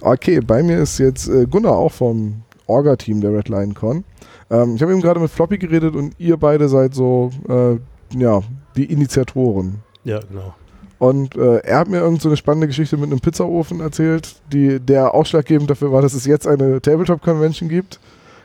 Okay, 0.00 0.40
bei 0.40 0.62
mir 0.62 0.78
ist 0.78 0.98
jetzt 0.98 1.28
äh, 1.28 1.46
Gunnar 1.46 1.72
auch 1.76 1.92
vom 1.92 2.42
Orga-Team 2.66 3.20
der 3.20 3.32
Red 3.32 3.48
Lion 3.48 3.74
Con. 3.74 4.04
Ähm, 4.50 4.76
ich 4.76 4.82
habe 4.82 4.92
eben 4.92 5.00
gerade 5.00 5.20
mit 5.20 5.30
Floppy 5.30 5.58
geredet 5.58 5.94
und 5.94 6.14
ihr 6.18 6.36
beide 6.36 6.68
seid 6.68 6.94
so, 6.94 7.30
äh, 7.48 7.76
ja, 8.18 8.42
die 8.76 8.84
Initiatoren. 8.84 9.80
Ja, 10.04 10.20
genau. 10.20 10.54
Und 10.98 11.36
äh, 11.36 11.58
er 11.58 11.78
hat 11.78 11.88
mir 11.88 11.98
irgend 11.98 12.22
so 12.22 12.28
eine 12.28 12.36
spannende 12.36 12.66
Geschichte 12.68 12.96
mit 12.96 13.10
einem 13.10 13.20
Pizzaofen 13.20 13.80
erzählt, 13.80 14.36
die 14.52 14.80
der 14.80 15.14
ausschlaggebend 15.14 15.68
dafür 15.68 15.92
war, 15.92 16.00
dass 16.00 16.14
es 16.14 16.24
jetzt 16.24 16.46
eine 16.46 16.80
Tabletop-Convention 16.80 17.68
gibt. 17.68 18.00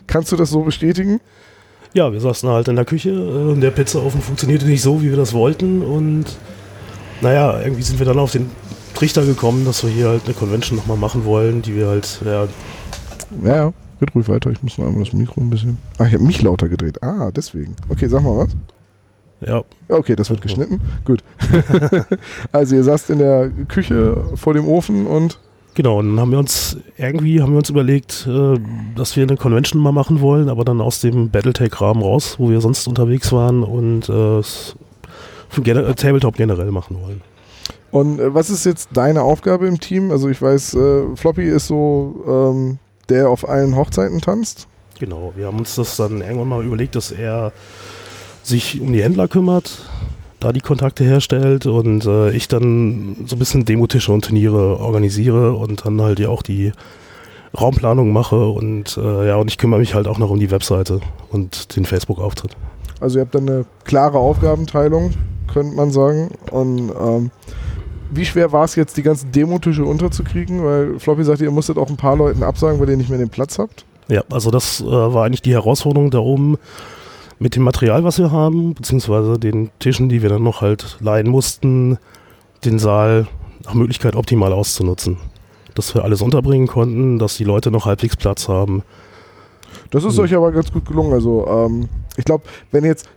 Kannst 0.07 0.31
du 0.31 0.35
das 0.35 0.49
so 0.49 0.61
bestätigen? 0.63 1.21
Ja, 1.93 2.11
wir 2.11 2.19
saßen 2.19 2.49
halt 2.49 2.67
in 2.67 2.75
der 2.75 2.85
Küche 2.85 3.11
äh, 3.11 3.51
und 3.51 3.61
der 3.61 3.71
Pizzaofen 3.71 4.21
funktionierte 4.21 4.65
nicht 4.65 4.81
so, 4.81 5.01
wie 5.01 5.09
wir 5.09 5.17
das 5.17 5.33
wollten. 5.33 5.81
Und 5.81 6.25
naja, 7.21 7.61
irgendwie 7.61 7.83
sind 7.83 7.99
wir 7.99 8.05
dann 8.05 8.19
auf 8.19 8.31
den 8.31 8.49
Trichter 8.95 9.25
gekommen, 9.25 9.63
dass 9.63 9.83
wir 9.83 9.89
hier 9.89 10.09
halt 10.09 10.23
eine 10.25 10.33
Convention 10.33 10.77
nochmal 10.77 10.97
machen 10.97 11.23
wollen, 11.23 11.61
die 11.61 11.75
wir 11.75 11.87
halt, 11.87 12.19
ja, 12.25 12.47
Ja, 13.43 13.73
Geht 14.01 14.15
ruhig 14.15 14.27
weiter. 14.29 14.49
Ich 14.49 14.63
muss 14.63 14.79
noch 14.79 14.87
einmal 14.87 15.03
das 15.03 15.13
Mikro 15.13 15.39
ein 15.41 15.51
bisschen. 15.51 15.77
Ah, 15.99 16.07
ich 16.07 16.13
habe 16.13 16.23
mich 16.23 16.41
lauter 16.41 16.67
gedreht. 16.67 17.03
Ah, 17.03 17.29
deswegen. 17.29 17.75
Okay, 17.87 18.07
sag 18.07 18.23
mal 18.23 18.35
was. 18.35 18.49
ja, 19.47 19.63
Okay, 19.89 20.15
das 20.15 20.31
wird 20.31 20.41
geschnitten. 20.41 20.81
Gut. 21.05 21.23
also 22.51 22.75
ihr 22.75 22.83
saßt 22.83 23.11
in 23.11 23.19
der 23.19 23.51
Küche 23.67 24.17
vor 24.33 24.55
dem 24.55 24.67
Ofen 24.67 25.05
und 25.05 25.37
genau. 25.75 25.99
Und 25.99 26.09
dann 26.09 26.19
haben 26.19 26.31
wir 26.31 26.39
uns, 26.39 26.77
irgendwie 26.97 27.43
haben 27.43 27.51
wir 27.51 27.59
uns 27.59 27.69
überlegt, 27.69 28.27
äh, 28.27 28.59
dass 28.95 29.15
wir 29.15 29.21
eine 29.21 29.37
Convention 29.37 29.79
mal 29.79 29.91
machen 29.91 30.19
wollen, 30.19 30.49
aber 30.49 30.65
dann 30.65 30.81
aus 30.81 30.99
dem 31.01 31.29
Battletech-Rahmen 31.29 32.01
raus, 32.01 32.37
wo 32.39 32.49
wir 32.49 32.59
sonst 32.59 32.87
unterwegs 32.87 33.31
waren 33.31 33.61
und 33.61 34.09
äh, 34.09 34.41
gener 35.61 35.87
äh, 35.89 35.93
Tabletop 35.93 36.37
generell 36.37 36.71
machen 36.71 36.97
wollen. 36.99 37.21
Und 37.91 38.19
äh, 38.19 38.33
was 38.33 38.49
ist 38.49 38.65
jetzt 38.65 38.89
deine 38.93 39.21
Aufgabe 39.21 39.67
im 39.67 39.79
Team? 39.79 40.09
Also 40.09 40.27
ich 40.27 40.41
weiß, 40.41 40.75
Floppy 41.17 41.47
ist 41.47 41.67
so 41.67 42.25
ähm, 42.27 42.79
der 43.11 43.29
auf 43.29 43.47
allen 43.47 43.75
Hochzeiten 43.75 44.21
tanzt. 44.21 44.67
Genau, 44.99 45.33
wir 45.35 45.47
haben 45.47 45.59
uns 45.59 45.75
das 45.75 45.97
dann 45.97 46.21
irgendwann 46.21 46.47
mal 46.47 46.65
überlegt, 46.65 46.95
dass 46.95 47.11
er 47.11 47.51
sich 48.43 48.79
um 48.79 48.93
die 48.93 49.03
Händler 49.03 49.27
kümmert, 49.27 49.83
da 50.39 50.51
die 50.51 50.61
Kontakte 50.61 51.03
herstellt 51.03 51.65
und 51.65 52.05
äh, 52.05 52.31
ich 52.31 52.47
dann 52.47 53.17
so 53.25 53.35
ein 53.35 53.39
bisschen 53.39 53.65
Demotische 53.65 54.11
und 54.11 54.25
Turniere 54.25 54.79
organisiere 54.79 55.53
und 55.53 55.85
dann 55.85 56.01
halt 56.01 56.19
ja 56.19 56.29
auch 56.29 56.41
die 56.41 56.71
Raumplanung 57.59 58.13
mache 58.13 58.47
und 58.47 58.97
äh, 58.97 59.27
ja, 59.27 59.35
und 59.35 59.49
ich 59.49 59.57
kümmere 59.57 59.79
mich 59.79 59.93
halt 59.93 60.07
auch 60.07 60.17
noch 60.17 60.29
um 60.29 60.39
die 60.39 60.51
Webseite 60.51 61.01
und 61.29 61.75
den 61.75 61.85
Facebook-Auftritt. 61.85 62.55
Also 63.01 63.17
ihr 63.17 63.25
habt 63.25 63.35
dann 63.35 63.49
eine 63.49 63.65
klare 63.83 64.19
Aufgabenteilung, 64.19 65.11
könnte 65.51 65.75
man 65.75 65.91
sagen. 65.91 66.29
Und 66.51 66.91
ähm, 66.91 67.31
wie 68.11 68.25
schwer 68.25 68.51
war 68.51 68.65
es 68.65 68.75
jetzt, 68.75 68.97
die 68.97 69.03
ganzen 69.03 69.31
Demotische 69.31 69.83
unterzukriegen? 69.85 70.63
Weil 70.63 70.99
Floppy 70.99 71.23
sagte, 71.23 71.45
ihr 71.45 71.51
musstet 71.51 71.77
auch 71.77 71.89
ein 71.89 71.97
paar 71.97 72.15
Leuten 72.15 72.43
absagen, 72.43 72.79
weil 72.79 72.89
ihr 72.89 72.97
nicht 72.97 73.09
mehr 73.09 73.17
den 73.19 73.29
Platz 73.29 73.57
habt. 73.57 73.85
Ja, 74.07 74.23
also 74.29 74.51
das 74.51 74.81
äh, 74.81 74.85
war 74.85 75.25
eigentlich 75.25 75.41
die 75.41 75.53
Herausforderung 75.53 76.11
da 76.11 76.19
oben 76.19 76.57
mit 77.39 77.55
dem 77.55 77.63
Material, 77.63 78.03
was 78.03 78.19
wir 78.19 78.31
haben, 78.31 78.73
beziehungsweise 78.73 79.39
den 79.39 79.71
Tischen, 79.79 80.09
die 80.09 80.21
wir 80.21 80.29
dann 80.29 80.43
noch 80.43 80.61
halt 80.61 80.97
leihen 80.99 81.29
mussten, 81.29 81.97
den 82.65 82.77
Saal 82.77 83.27
nach 83.63 83.73
Möglichkeit 83.73 84.15
optimal 84.15 84.53
auszunutzen. 84.53 85.17
Dass 85.73 85.95
wir 85.95 86.03
alles 86.03 86.21
unterbringen 86.21 86.67
konnten, 86.67 87.17
dass 87.17 87.37
die 87.37 87.45
Leute 87.45 87.71
noch 87.71 87.85
halbwegs 87.85 88.17
Platz 88.17 88.49
haben. 88.49 88.83
Das 89.89 90.03
ist 90.03 90.17
Hm. 90.17 90.25
euch 90.25 90.35
aber 90.35 90.51
ganz 90.51 90.71
gut 90.71 90.85
gelungen. 90.85 91.13
Also 91.13 91.47
ähm, 91.47 91.87
ich 92.17 92.25
glaube, 92.25 92.43
wenn 92.71 92.83
jetzt 92.83 93.07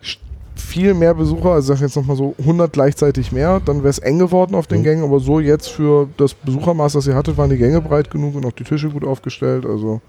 viel 0.56 0.94
mehr 0.94 1.14
Besucher, 1.14 1.50
also 1.50 1.74
sag 1.74 1.80
jetzt 1.80 1.96
nochmal 1.96 2.16
so 2.16 2.34
100 2.38 2.72
gleichzeitig 2.72 3.32
mehr, 3.32 3.60
dann 3.64 3.78
wäre 3.78 3.88
es 3.88 3.98
eng 3.98 4.18
geworden 4.18 4.54
auf 4.54 4.66
den 4.66 4.80
Mhm. 4.80 4.84
Gängen. 4.84 5.04
Aber 5.04 5.20
so 5.20 5.40
jetzt 5.40 5.68
für 5.68 6.08
das 6.16 6.34
Besuchermaß, 6.34 6.92
das 6.94 7.06
ihr 7.06 7.14
hattet, 7.14 7.36
waren 7.36 7.50
die 7.50 7.56
Gänge 7.56 7.80
breit 7.80 8.10
genug 8.10 8.34
und 8.36 8.44
auch 8.46 8.52
die 8.52 8.64
Tische 8.64 8.88
gut 8.90 9.04
aufgestellt. 9.04 9.66
Also 9.66 10.00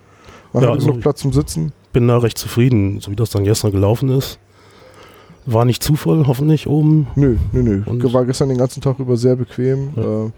man 0.54 0.64
Ja, 0.64 0.70
hat 0.70 0.76
also- 0.76 0.88
genug 0.88 1.02
Platz 1.02 1.20
zum 1.22 1.34
Sitzen. 1.34 1.72
Bin 1.94 2.08
da 2.08 2.18
recht 2.18 2.38
zufrieden, 2.38 3.00
so 3.00 3.10
wie 3.12 3.16
das 3.16 3.30
dann 3.30 3.44
gestern 3.44 3.72
gelaufen 3.72 4.10
ist. 4.10 4.38
War 5.46 5.64
nicht 5.66 5.84
zu 5.84 5.96
voll, 5.96 6.26
hoffentlich 6.28 6.68
oben. 6.68 7.08
Nö, 7.16 7.38
nö, 7.52 7.62
nö. 7.64 7.84
Und- 7.86 8.14
War 8.14 8.26
gestern 8.26 8.50
den 8.50 8.58
ganzen 8.58 8.82
Tag 8.82 9.00
über 9.00 9.16
sehr 9.16 9.36
bequem. 9.36 9.90
Ja. 9.96 10.26
Äh, 10.26 10.32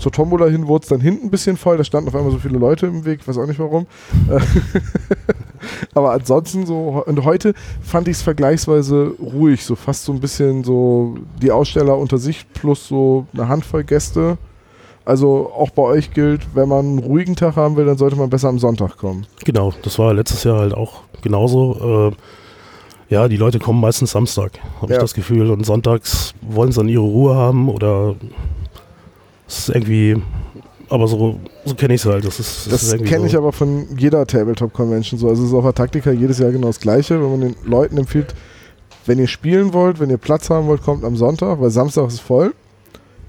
zur 0.00 0.10
Tombola 0.12 0.46
hin 0.46 0.66
wurde 0.66 0.82
es 0.82 0.88
dann 0.88 1.00
hinten 1.00 1.26
ein 1.26 1.30
bisschen 1.30 1.56
voll. 1.56 1.76
Da 1.76 1.84
standen 1.84 2.08
auf 2.08 2.14
einmal 2.14 2.32
so 2.32 2.38
viele 2.38 2.58
Leute 2.58 2.86
im 2.86 3.04
Weg. 3.04 3.20
Ich 3.22 3.28
weiß 3.28 3.38
auch 3.38 3.46
nicht 3.46 3.58
warum. 3.60 3.86
Äh, 4.28 4.40
Aber 5.94 6.12
ansonsten 6.12 6.66
so. 6.66 7.02
Und 7.06 7.24
heute 7.24 7.54
fand 7.82 8.08
ich 8.08 8.16
es 8.16 8.22
vergleichsweise 8.22 9.14
ruhig. 9.20 9.64
So 9.64 9.76
fast 9.76 10.04
so 10.04 10.12
ein 10.12 10.20
bisschen 10.20 10.64
so 10.64 11.16
die 11.42 11.50
Aussteller 11.52 11.96
unter 11.98 12.18
sich 12.18 12.46
plus 12.52 12.88
so 12.88 13.26
eine 13.34 13.48
Handvoll 13.48 13.84
Gäste. 13.84 14.38
Also 15.04 15.50
auch 15.56 15.70
bei 15.70 15.82
euch 15.82 16.12
gilt, 16.12 16.54
wenn 16.54 16.68
man 16.68 16.84
einen 16.86 16.98
ruhigen 16.98 17.34
Tag 17.34 17.56
haben 17.56 17.76
will, 17.76 17.86
dann 17.86 17.98
sollte 17.98 18.16
man 18.16 18.30
besser 18.30 18.48
am 18.48 18.58
Sonntag 18.58 18.96
kommen. 18.98 19.26
Genau, 19.44 19.72
das 19.82 19.98
war 19.98 20.14
letztes 20.14 20.44
Jahr 20.44 20.58
halt 20.60 20.74
auch 20.74 21.02
genauso. 21.22 22.10
Äh, 22.10 22.16
ja, 23.12 23.26
die 23.26 23.36
Leute 23.36 23.58
kommen 23.58 23.80
meistens 23.80 24.12
Samstag, 24.12 24.52
habe 24.80 24.92
Ja. 24.92 24.98
ich 24.98 25.02
das 25.02 25.14
Gefühl. 25.14 25.50
Und 25.50 25.64
sonntags 25.66 26.32
wollen 26.42 26.70
sie 26.70 26.78
dann 26.78 26.88
ihre 26.88 27.02
Ruhe 27.02 27.34
haben 27.34 27.68
oder 27.68 28.14
es 29.50 29.58
ist 29.68 29.74
irgendwie, 29.74 30.16
aber 30.88 31.06
so, 31.08 31.38
so 31.64 31.74
kenne 31.74 31.94
ich 31.94 32.00
es 32.00 32.06
halt. 32.06 32.24
Das, 32.24 32.38
ist, 32.40 32.70
Das 32.70 32.92
irgendwie 32.92 33.08
kenne 33.10 33.20
so. 33.22 33.26
ich 33.26 33.36
aber 33.36 33.52
von 33.52 33.86
jeder 33.98 34.26
Tabletop-Convention 34.26 35.18
so. 35.18 35.28
Also 35.28 35.42
es 35.42 35.48
ist 35.50 35.54
auf 35.54 35.64
der 35.64 35.74
Taktika 35.74 36.10
jedes 36.10 36.38
Jahr 36.38 36.50
genau 36.52 36.68
das 36.68 36.80
Gleiche. 36.80 37.20
Wenn 37.22 37.30
man 37.30 37.40
den 37.40 37.56
Leuten 37.64 37.98
empfiehlt, 37.98 38.34
wenn 39.06 39.18
ihr 39.18 39.26
spielen 39.28 39.72
wollt, 39.72 39.98
wenn 40.00 40.10
ihr 40.10 40.18
Platz 40.18 40.50
haben 40.50 40.66
wollt, 40.68 40.82
kommt 40.82 41.04
am 41.04 41.16
Sonntag, 41.16 41.60
weil 41.60 41.70
Samstag 41.70 42.06
ist 42.08 42.20
voll. 42.20 42.54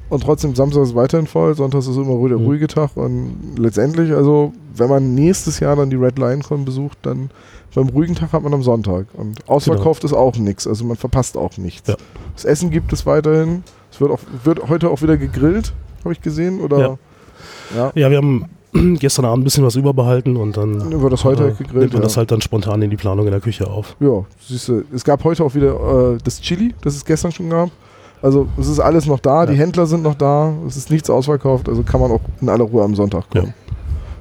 Und 0.09 0.23
trotzdem, 0.23 0.53
Samstag 0.55 0.83
ist 0.83 0.93
weiterhin 0.93 1.25
voll, 1.25 1.55
Sonntag 1.55 1.79
ist 1.79 1.87
immer 1.87 2.27
der 2.27 2.37
Mhm. 2.37 2.45
ruhige 2.45 2.67
Tag. 2.67 2.97
Und 2.97 3.55
letztendlich, 3.57 4.11
also 4.11 4.51
wenn 4.75 4.89
man 4.89 5.15
nächstes 5.15 5.59
Jahr 5.61 5.75
dann 5.77 5.89
die 5.89 5.95
Red 5.95 6.19
Lion 6.19 6.43
Con 6.43 6.65
besucht, 6.65 6.97
dann 7.03 7.29
beim 7.73 7.87
ruhigen 7.87 8.15
Tag 8.15 8.33
hat 8.33 8.43
man 8.43 8.53
am 8.53 8.61
Sonntag. 8.63 9.05
Und 9.13 9.47
ausverkauft 9.47 10.03
ist 10.03 10.11
auch 10.13 10.35
nichts, 10.35 10.67
also 10.67 10.83
man 10.83 10.97
verpasst 10.97 11.37
auch 11.37 11.57
nichts. 11.57 11.87
Ja. 11.87 11.95
Das 12.35 12.43
Essen 12.43 12.69
gibt 12.71 12.91
es 12.91 13.05
weiterhin. 13.05 13.63
Es 13.89 14.01
wird, 14.01 14.11
auch, 14.11 14.19
wird 14.43 14.67
heute 14.67 14.89
auch 14.89 15.01
wieder 15.01 15.15
gegrillt, 15.15 15.71
habe 16.05 16.13
ich 16.13 16.21
gesehen, 16.21 16.61
oder? 16.61 16.79
Ja. 16.79 16.97
Ja. 17.75 17.91
Ja, 17.95 18.09
wir 18.09 18.17
haben 18.17 18.45
gestern 18.99 19.25
Abend 19.25 19.41
ein 19.41 19.43
bisschen 19.43 19.65
was 19.65 19.75
überbehalten 19.75 20.37
und 20.37 20.57
dann 20.57 21.01
wird 21.01 21.13
das 21.13 21.23
heute 21.23 21.43
äh, 21.43 21.45
halt 21.47 21.57
gegrillt. 21.57 21.81
nimmt 21.81 21.93
man 21.93 22.01
ja. 22.01 22.07
das 22.07 22.17
halt 22.17 22.31
dann 22.31 22.41
spontan 22.41 22.81
in 22.81 22.89
die 22.89 22.97
Planung 22.97 23.25
in 23.25 23.31
der 23.31 23.41
Küche 23.41 23.67
auf. 23.67 23.95
Ja, 23.99 24.23
siehst 24.47 24.67
du, 24.67 24.83
es 24.93 25.03
gab 25.03 25.23
heute 25.23 25.43
auch 25.43 25.53
wieder 25.55 26.13
äh, 26.13 26.17
das 26.23 26.41
Chili, 26.41 26.73
das 26.81 26.95
es 26.95 27.05
gestern 27.05 27.31
schon 27.31 27.49
gab. 27.49 27.69
Also 28.21 28.47
es 28.59 28.67
ist 28.67 28.79
alles 28.79 29.07
noch 29.07 29.19
da, 29.19 29.47
die. 29.47 29.55
Händler 29.55 29.87
sind 29.87 30.03
noch 30.03 30.13
da, 30.13 30.53
es 30.67 30.77
ist 30.77 30.91
nichts 30.91 31.09
ausverkauft, 31.09 31.67
also 31.67 31.81
kann 31.81 31.99
man 31.99 32.11
auch 32.11 32.21
in 32.39 32.49
aller 32.49 32.65
Ruhe 32.65 32.83
am 32.83 32.93
Sonntag 32.95 33.29
kommen. 33.29 33.53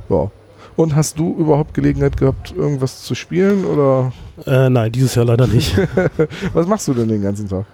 Ja. 0.09 0.31
Und 0.77 0.97
hast 0.97 1.19
du 1.19 1.37
überhaupt 1.37 1.75
Gelegenheit 1.75 2.17
gehabt, 2.17 2.55
irgendwas 2.57 3.03
zu 3.03 3.15
spielen 3.15 3.67
oder 3.67 4.13
Äh, 4.47 4.71
nein, 4.71 4.91
dieses 4.91 5.15
Jahr 5.15 5.27
leider 5.27 5.47
nicht. 5.47 5.77
was 6.55 6.67
machst 6.67 6.89
du 6.89 6.95
denn 6.95 7.09
den 7.09 7.21
ganzen 7.23 7.49
Tag? 7.49 7.67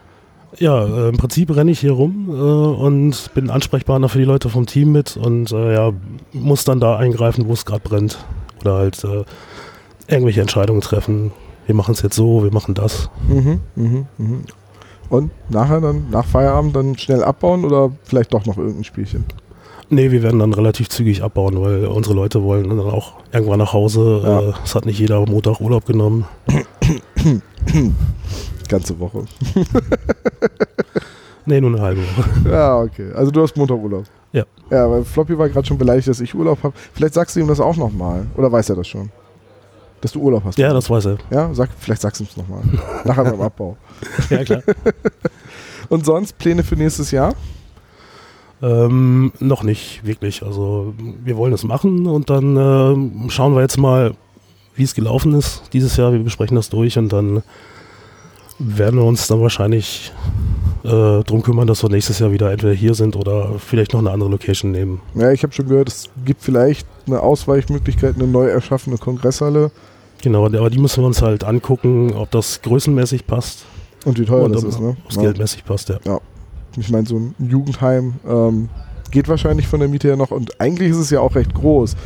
Ja, 0.58 0.84
äh, 0.84 1.08
im 1.10 1.16
Prinzip 1.16 1.54
renne 1.54 1.70
ich 1.70 1.80
hier 1.80 1.92
rum 1.92 2.28
äh, 2.30 2.32
und 2.32 3.30
bin 3.34 3.50
Ansprechpartner 3.50 4.08
für 4.08 4.18
die 4.18 4.24
Leute 4.24 4.48
vom 4.48 4.66
Team 4.66 4.92
mit 4.92 5.16
und 5.16 5.52
äh, 5.52 5.74
ja, 5.74 5.92
muss 6.32 6.64
dann 6.64 6.80
da 6.80 6.96
eingreifen, 6.96 7.46
wo 7.48 7.52
es 7.52 7.64
gerade 7.64 7.82
brennt. 7.82 8.18
Oder 8.60 8.74
halt 8.74 9.04
äh, 9.04 9.24
irgendwelche 10.08 10.40
Entscheidungen 10.40 10.80
treffen. 10.80 11.32
Wir 11.66 11.74
machen 11.74 11.92
es 11.92 12.02
jetzt 12.02 12.16
so, 12.16 12.42
wir 12.44 12.52
machen 12.52 12.74
das. 12.74 13.10
Mhm, 13.28 13.60
mhm, 13.74 14.06
mhm. 14.18 14.44
Und 15.08 15.30
nachher 15.50 15.80
dann, 15.80 16.10
nach 16.10 16.24
Feierabend 16.24 16.74
dann 16.74 16.98
schnell 16.98 17.22
abbauen 17.22 17.64
oder 17.64 17.90
vielleicht 18.04 18.34
doch 18.34 18.44
noch 18.46 18.56
irgendein 18.56 18.84
Spielchen? 18.84 19.24
Nee, 19.88 20.10
wir 20.10 20.22
werden 20.24 20.40
dann 20.40 20.52
relativ 20.52 20.88
zügig 20.88 21.22
abbauen, 21.22 21.60
weil 21.60 21.86
unsere 21.86 22.14
Leute 22.14 22.42
wollen 22.42 22.68
dann 22.68 22.80
auch 22.80 23.12
irgendwann 23.32 23.60
nach 23.60 23.72
Hause. 23.72 24.20
Ja. 24.24 24.40
Äh, 24.40 24.52
Es 24.64 24.74
hat 24.74 24.84
nicht 24.84 24.98
jeder 24.98 25.24
Montag 25.26 25.60
Urlaub 25.60 25.86
genommen. 25.86 26.24
Ganze 28.68 28.98
Woche. 28.98 29.24
Nee, 31.46 31.60
nur 31.60 31.70
eine 31.70 31.80
halbe 31.80 32.00
Woche. 32.02 32.50
Ja, 32.50 32.80
okay. 32.80 33.12
Also 33.14 33.30
du 33.30 33.40
hast 33.40 33.56
Montag 33.56 33.78
Urlaub. 33.78 34.04
Ja. 34.32 34.44
Ja, 34.68 34.90
weil 34.90 35.04
Floppy 35.04 35.38
war 35.38 35.48
gerade 35.48 35.64
schon 35.66 35.78
beleidigt, 35.78 36.08
dass 36.08 36.20
ich 36.20 36.34
Urlaub 36.34 36.60
habe. 36.64 36.74
Vielleicht 36.92 37.14
sagst 37.14 37.36
du 37.36 37.40
ihm 37.40 37.46
das 37.46 37.60
auch 37.60 37.76
nochmal. 37.76 38.26
Oder 38.36 38.50
weiß 38.50 38.70
er 38.70 38.76
das 38.76 38.88
schon? 38.88 39.10
Dass 40.00 40.10
du 40.12 40.20
Urlaub 40.20 40.42
hast. 40.44 40.58
Ja, 40.58 40.72
das 40.72 40.90
weiß 40.90 41.06
er. 41.06 41.18
Ja, 41.30 41.54
sag, 41.54 41.70
vielleicht 41.78 42.02
sagst 42.02 42.20
du 42.20 42.24
es 42.24 42.36
nochmal. 42.36 42.62
Nachher 43.04 43.24
beim 43.24 43.40
Abbau. 43.42 43.76
Ja, 44.28 44.44
klar. 44.44 44.62
Und 45.88 46.04
sonst 46.04 46.36
Pläne 46.36 46.64
für 46.64 46.74
nächstes 46.74 47.12
Jahr? 47.12 47.32
Ähm, 48.60 49.32
noch 49.38 49.62
nicht 49.62 50.04
wirklich. 50.04 50.42
Also 50.42 50.94
wir 51.22 51.36
wollen 51.36 51.52
es 51.52 51.62
machen 51.62 52.06
und 52.06 52.30
dann 52.30 52.56
ähm, 52.56 53.30
schauen 53.30 53.54
wir 53.54 53.60
jetzt 53.60 53.76
mal, 53.76 54.14
wie 54.74 54.82
es 54.82 54.94
gelaufen 54.94 55.34
ist 55.34 55.62
dieses 55.72 55.96
Jahr. 55.96 56.12
Wir 56.12 56.18
besprechen 56.20 56.56
das 56.56 56.70
durch 56.70 56.98
und 56.98 57.12
dann 57.12 57.42
werden 58.58 58.98
wir 58.98 59.04
uns 59.04 59.26
dann 59.26 59.40
wahrscheinlich 59.40 60.12
äh, 60.84 61.22
drum 61.24 61.42
kümmern, 61.42 61.66
dass 61.66 61.82
wir 61.82 61.90
nächstes 61.90 62.18
Jahr 62.18 62.32
wieder 62.32 62.50
entweder 62.50 62.72
hier 62.72 62.94
sind 62.94 63.16
oder 63.16 63.58
vielleicht 63.58 63.92
noch 63.92 64.00
eine 64.00 64.10
andere 64.10 64.30
Location 64.30 64.70
nehmen. 64.70 65.00
Ja, 65.14 65.30
ich 65.32 65.42
habe 65.42 65.52
schon 65.52 65.68
gehört, 65.68 65.88
es 65.88 66.08
gibt 66.24 66.42
vielleicht 66.42 66.86
eine 67.06 67.20
Ausweichmöglichkeit, 67.20 68.14
eine 68.16 68.26
neu 68.26 68.46
erschaffene 68.46 68.96
Kongresshalle. 68.96 69.70
Genau, 70.22 70.46
aber 70.46 70.70
die 70.70 70.78
müssen 70.78 71.02
wir 71.02 71.06
uns 71.06 71.22
halt 71.22 71.44
angucken, 71.44 72.12
ob 72.14 72.30
das 72.30 72.62
größenmäßig 72.62 73.26
passt 73.26 73.66
Und 74.04 74.18
wie 74.18 74.24
teuer 74.24 74.44
und 74.44 74.54
das 74.54 74.62
ob 74.64 74.70
ist, 74.70 74.80
ne? 74.80 74.96
es 75.08 75.16
Ja. 75.16 75.22
geldmäßig 75.22 75.64
passt, 75.64 75.88
ja. 75.88 75.98
Ich 76.78 76.90
meine, 76.90 77.06
so 77.06 77.16
ein 77.16 77.34
Jugendheim 77.38 78.14
ähm, 78.26 78.68
geht 79.16 79.28
wahrscheinlich 79.30 79.66
von 79.66 79.80
der 79.80 79.88
Miete 79.88 80.08
her 80.08 80.16
noch 80.16 80.30
und 80.30 80.60
eigentlich 80.60 80.90
ist 80.90 80.98
es 80.98 81.08
ja 81.08 81.20
auch 81.20 81.34
recht 81.36 81.54
groß. 81.54 81.96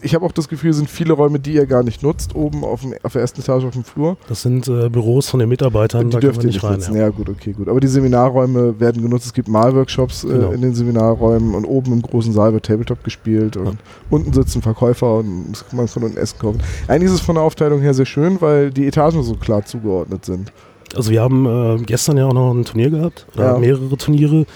Ich 0.00 0.14
habe 0.14 0.24
auch 0.24 0.32
das 0.32 0.48
Gefühl, 0.48 0.70
es 0.70 0.78
sind 0.78 0.88
viele 0.88 1.12
Räume, 1.12 1.38
die 1.38 1.52
ihr 1.52 1.66
gar 1.66 1.82
nicht 1.82 2.02
nutzt, 2.02 2.34
oben 2.34 2.64
auf, 2.64 2.80
dem, 2.80 2.94
auf 3.02 3.12
der 3.12 3.20
ersten 3.20 3.42
Etage 3.42 3.64
auf 3.64 3.74
dem 3.74 3.84
Flur. 3.84 4.16
Das 4.26 4.40
sind 4.40 4.66
äh, 4.66 4.88
Büros 4.88 5.28
von 5.28 5.38
den 5.40 5.50
Mitarbeitern, 5.50 6.08
die 6.08 6.14
da 6.14 6.20
dürft 6.20 6.40
ihr 6.40 6.46
nicht 6.46 6.54
nicht 6.54 6.64
rein. 6.64 6.72
nutzen. 6.78 6.96
Ja. 6.96 7.10
gut, 7.10 7.28
okay, 7.28 7.52
gut. 7.52 7.68
Aber 7.68 7.78
die 7.78 7.88
Seminarräume 7.88 8.80
werden 8.80 9.02
genutzt. 9.02 9.26
Es 9.26 9.34
gibt 9.34 9.48
Malworkshops 9.48 10.24
äh, 10.24 10.28
Genau. 10.28 10.52
in 10.52 10.62
den 10.62 10.74
Seminarräumen 10.74 11.54
und 11.54 11.66
oben 11.66 11.92
im 11.92 12.00
großen 12.00 12.32
Saal 12.32 12.54
wird 12.54 12.64
Tabletop 12.64 13.04
gespielt 13.04 13.58
und 13.58 13.66
Ja. 13.66 13.72
unten 14.08 14.32
sitzen 14.32 14.62
Verkäufer 14.62 15.16
und 15.18 15.62
man 15.72 15.86
kann 15.86 16.04
unten 16.04 16.16
Essen 16.16 16.38
kaufen. 16.38 16.60
Eigentlich 16.88 17.10
ist 17.10 17.16
es 17.16 17.20
von 17.20 17.34
der 17.34 17.44
Aufteilung 17.44 17.82
her 17.82 17.92
sehr 17.92 18.06
schön, 18.06 18.40
weil 18.40 18.70
die 18.70 18.86
Etagen 18.86 19.22
so 19.22 19.34
klar 19.34 19.62
zugeordnet 19.66 20.24
sind. 20.24 20.52
Also 20.96 21.10
wir 21.10 21.20
haben 21.20 21.44
äh, 21.44 21.82
gestern 21.84 22.16
ja 22.16 22.26
auch 22.26 22.32
noch 22.32 22.54
ein 22.54 22.64
Turnier 22.64 22.88
gehabt, 22.88 23.26
Ja. 23.36 23.58
mehrere 23.58 23.94
Turniere. 23.98 24.46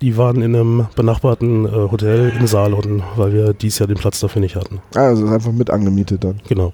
Die 0.00 0.16
waren 0.16 0.40
in 0.40 0.54
einem 0.54 0.86
benachbarten 0.96 1.66
äh, 1.66 1.70
Hotel 1.90 2.32
Saal 2.46 2.72
unten, 2.72 3.02
weil 3.16 3.32
wir 3.32 3.52
dieses 3.52 3.78
Jahr 3.80 3.86
den 3.86 3.98
Platz 3.98 4.20
dafür 4.20 4.40
nicht 4.40 4.56
hatten. 4.56 4.80
Also 4.94 5.26
ist 5.26 5.30
einfach 5.32 5.52
mit 5.52 5.68
angemietet 5.70 6.24
dann. 6.24 6.40
Genau. 6.48 6.72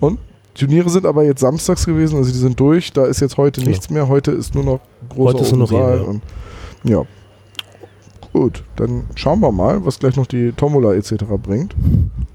Und 0.00 0.18
Turniere 0.54 0.90
sind 0.90 1.06
aber 1.06 1.24
jetzt 1.24 1.40
samstags 1.40 1.86
gewesen, 1.86 2.16
also 2.18 2.30
die 2.30 2.36
sind 2.38 2.58
durch. 2.60 2.92
Da 2.92 3.06
ist 3.06 3.20
jetzt 3.20 3.36
heute 3.36 3.60
Genau. 3.60 3.70
nichts 3.70 3.88
mehr. 3.90 4.08
Heute 4.08 4.32
ist 4.32 4.54
nur 4.54 4.64
noch 4.64 4.80
großer 5.08 5.34
Heute 5.34 5.42
ist 5.44 5.52
nur 5.52 5.60
noch 5.60 5.70
Saal 5.70 6.20
ja. 6.84 6.90
ja. 7.00 7.04
Gut, 8.32 8.62
dann 8.76 9.04
schauen 9.14 9.40
wir 9.40 9.50
mal, 9.50 9.84
was 9.86 9.98
gleich 9.98 10.16
noch 10.16 10.26
die 10.26 10.52
Tombola 10.52 10.94
etc. 10.94 11.24
bringt. 11.42 11.74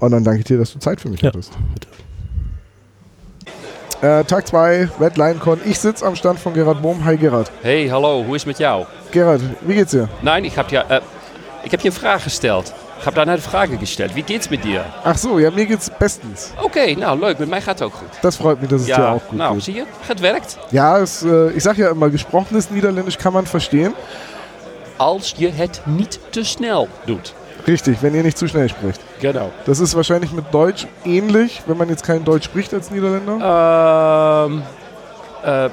Und 0.00 0.10
dann 0.10 0.24
danke 0.24 0.40
ich 0.40 0.44
dir, 0.46 0.58
dass 0.58 0.72
du 0.72 0.78
Zeit 0.80 1.00
für 1.00 1.08
mich 1.08 1.20
Ja, 1.22 1.28
hattest. 1.28 1.52
Äh, 4.04 4.22
Tag 4.24 4.46
2, 4.46 4.90
Red 5.00 5.16
Lion 5.16 5.40
Con. 5.40 5.58
Ich 5.64 5.78
sitze 5.78 6.04
am 6.04 6.14
Stand 6.14 6.38
von 6.38 6.52
Gerhard 6.52 6.82
Bohm. 6.82 7.06
Hi 7.06 7.16
Gerhard. 7.16 7.50
Hey, 7.62 7.88
hallo, 7.88 8.22
hoe 8.26 8.36
is 8.36 8.44
met 8.44 8.58
jou? 8.58 8.84
Gerhard, 9.10 9.40
wie 9.62 9.76
geht's 9.76 9.92
dir? 9.92 10.10
Nein, 10.20 10.44
ich 10.44 10.58
habe 10.58 10.70
ja, 10.70 10.82
äh, 10.90 11.00
ich 11.62 11.72
habe 11.72 11.78
dir 11.78 11.88
eine 11.88 11.92
Frage 11.92 12.24
gestellt. 12.24 12.74
Ich 13.00 13.06
habe 13.06 13.16
da 13.16 13.22
eine 13.22 13.38
Frage 13.38 13.78
gestellt. 13.78 14.14
Wie 14.14 14.20
geht's 14.20 14.50
mit 14.50 14.62
dir? 14.62 14.84
Ach 15.04 15.16
so, 15.16 15.38
ja, 15.38 15.50
mir 15.50 15.64
geht's 15.64 15.90
bestens. 15.98 16.52
Oké, 16.62 16.94
nou 16.98 17.18
leuk, 17.18 17.38
mij 17.46 17.62
gaat 17.62 17.78
het 17.78 17.88
ook 17.88 17.94
goed. 17.94 18.08
Das 18.20 18.36
freut 18.36 18.60
mich, 18.60 18.68
dass 18.68 18.80
es 18.80 18.86
dir 18.86 18.98
Ja, 18.98 19.12
auch 19.14 19.22
gut 19.26 19.38
nou, 19.38 19.54
geht. 19.54 19.64
zie 19.64 19.74
je, 19.74 19.84
het 20.06 20.20
werkt. 20.20 20.58
Ja, 20.70 20.98
es, 20.98 21.22
äh, 21.22 21.56
ich 21.56 21.62
sag 21.62 21.78
ja 21.78 21.88
immer, 21.88 22.10
gesprochenes 22.10 22.68
Niederländisch 22.70 23.16
kann 23.16 23.32
man 23.32 23.46
verstehen. 23.46 23.94
Als 24.98 25.32
je 25.36 25.50
het 25.50 25.80
niet 25.84 26.20
te 26.30 26.44
snel 26.44 26.88
doet. 27.06 27.34
Richtig, 27.66 27.98
wenn 28.02 28.14
ihr 28.14 28.22
nicht 28.22 28.36
zu 28.36 28.46
schnell 28.46 28.68
spricht. 28.68 29.00
Genau. 29.20 29.50
Das 29.64 29.80
ist 29.80 29.94
wahrscheinlich 29.94 30.32
mit 30.32 30.52
Deutsch 30.52 30.86
ähnlich, 31.04 31.62
wenn 31.66 31.78
man 31.78 31.88
jetzt 31.88 32.04
kein 32.04 32.24
Deutsch 32.24 32.44
spricht 32.44 32.74
als 32.74 32.90
Niederländer. 32.90 34.46
Ähm, 34.46 34.62
äh, 35.44 35.70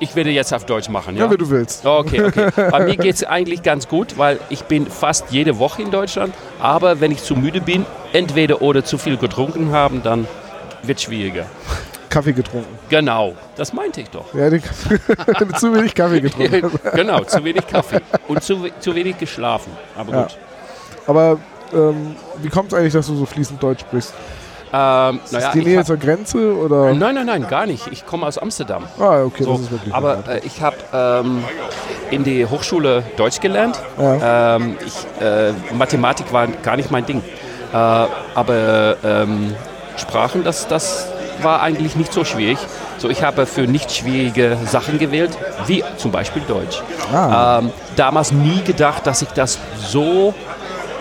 ich 0.00 0.14
werde 0.14 0.30
jetzt 0.30 0.52
auf 0.54 0.64
Deutsch 0.64 0.88
machen, 0.88 1.16
ja, 1.16 1.24
ja? 1.24 1.30
wie 1.30 1.36
du 1.36 1.48
willst. 1.50 1.84
Okay, 1.84 2.22
okay. 2.22 2.50
Bei 2.70 2.84
mir 2.84 2.96
geht 2.96 3.14
es 3.16 3.24
eigentlich 3.24 3.62
ganz 3.62 3.88
gut, 3.88 4.16
weil 4.18 4.38
ich 4.48 4.64
bin 4.64 4.86
fast 4.86 5.30
jede 5.30 5.58
Woche 5.58 5.82
in 5.82 5.90
Deutschland. 5.90 6.34
Aber 6.60 7.00
wenn 7.00 7.10
ich 7.10 7.22
zu 7.22 7.34
müde 7.34 7.60
bin, 7.60 7.84
entweder 8.12 8.62
oder 8.62 8.84
zu 8.84 8.98
viel 8.98 9.16
getrunken 9.16 9.72
haben, 9.72 10.02
dann 10.02 10.28
wird 10.82 10.98
es 10.98 11.04
schwieriger. 11.04 11.46
Kaffee 12.10 12.32
getrunken. 12.32 12.78
Genau, 12.88 13.34
das 13.56 13.72
meinte 13.72 14.00
ich 14.00 14.08
doch. 14.10 14.32
Ja, 14.34 14.50
zu 15.58 15.74
wenig 15.74 15.94
Kaffee 15.94 16.20
getrunken. 16.20 16.70
genau, 16.94 17.24
zu 17.24 17.44
wenig 17.44 17.66
Kaffee 17.66 18.00
und 18.28 18.42
zu, 18.42 18.66
zu 18.80 18.94
wenig 18.94 19.18
geschlafen. 19.18 19.72
Aber 19.96 20.12
Ja. 20.12 20.22
gut. 20.22 20.38
Aber 21.08 21.38
ähm, 21.74 22.14
wie 22.40 22.48
kommt 22.48 22.72
es 22.72 22.78
eigentlich, 22.78 22.92
dass 22.92 23.06
du 23.08 23.16
so 23.16 23.26
fließend 23.26 23.60
Deutsch 23.60 23.80
sprichst? 23.80 24.14
Ähm, 24.70 25.20
Ist 25.24 25.32
naja, 25.32 25.50
die 25.54 25.62
Nähe 25.62 25.82
zur 25.82 25.96
Grenze 25.96 26.54
oder? 26.54 26.92
nein, 26.92 27.14
nein, 27.14 27.24
nein, 27.26 27.46
gar 27.48 27.64
nicht. 27.64 27.86
Ich 27.90 28.04
komme 28.04 28.26
aus 28.26 28.36
Amsterdam. 28.36 28.84
Ah, 29.00 29.22
okay, 29.22 29.42
So, 29.44 29.52
das 29.52 29.62
ist 29.62 29.70
wirklich 29.70 29.94
aber 29.94 30.18
äh, 30.28 30.40
ich 30.44 30.60
habe 30.60 30.76
ähm, 30.92 31.42
in 32.10 32.22
der 32.22 32.50
Hochschule 32.50 33.02
Deutsch 33.16 33.40
gelernt. 33.40 33.80
Ja. 33.98 34.56
Ähm, 34.56 34.76
ich, 34.86 35.22
äh, 35.24 35.52
Mathematik 35.74 36.30
war 36.34 36.46
gar 36.46 36.76
nicht 36.76 36.90
mein 36.90 37.06
Ding. 37.06 37.22
Äh, 37.72 37.76
aber 37.76 38.96
ähm, 39.02 39.54
Sprachen, 39.96 40.44
das, 40.44 40.68
das 40.68 41.08
war 41.42 41.62
eigentlich 41.62 41.96
nicht 41.96 42.12
so 42.12 42.24
schwierig. 42.24 42.58
So, 42.98 43.08
ich 43.08 43.22
habe 43.22 43.46
für 43.46 43.62
nicht 43.62 43.90
schwierige 43.92 44.58
Sachen 44.66 44.98
gewählt, 44.98 45.30
wie 45.66 45.82
zum 45.96 46.10
Beispiel 46.10 46.42
Deutsch. 46.46 46.82
Ah. 47.12 47.60
Ähm, 47.60 47.70
damals 47.96 48.32
nie 48.32 48.60
gedacht, 48.62 49.06
dass 49.06 49.22
ich 49.22 49.28
das 49.30 49.58
so 49.86 50.34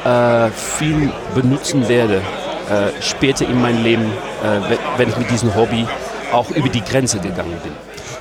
äh, 0.08 0.50
viel 0.52 1.10
benutzen 1.36 1.88
werde, 1.90 2.16
äh, 2.70 3.02
später 3.02 3.46
in 3.48 3.62
meinem 3.62 3.84
Leben, 3.84 4.06
äh, 4.06 4.70
wenn- 4.70 4.80
wenn 4.98 5.10
ich 5.10 5.18
mit 5.18 5.30
diesem 5.32 5.54
Hobby 5.56 5.86
auch 6.32 6.50
über 6.52 6.70
die 6.70 6.82
Grenze 6.84 7.20
gegangen 7.20 7.58
bin. 7.64 7.74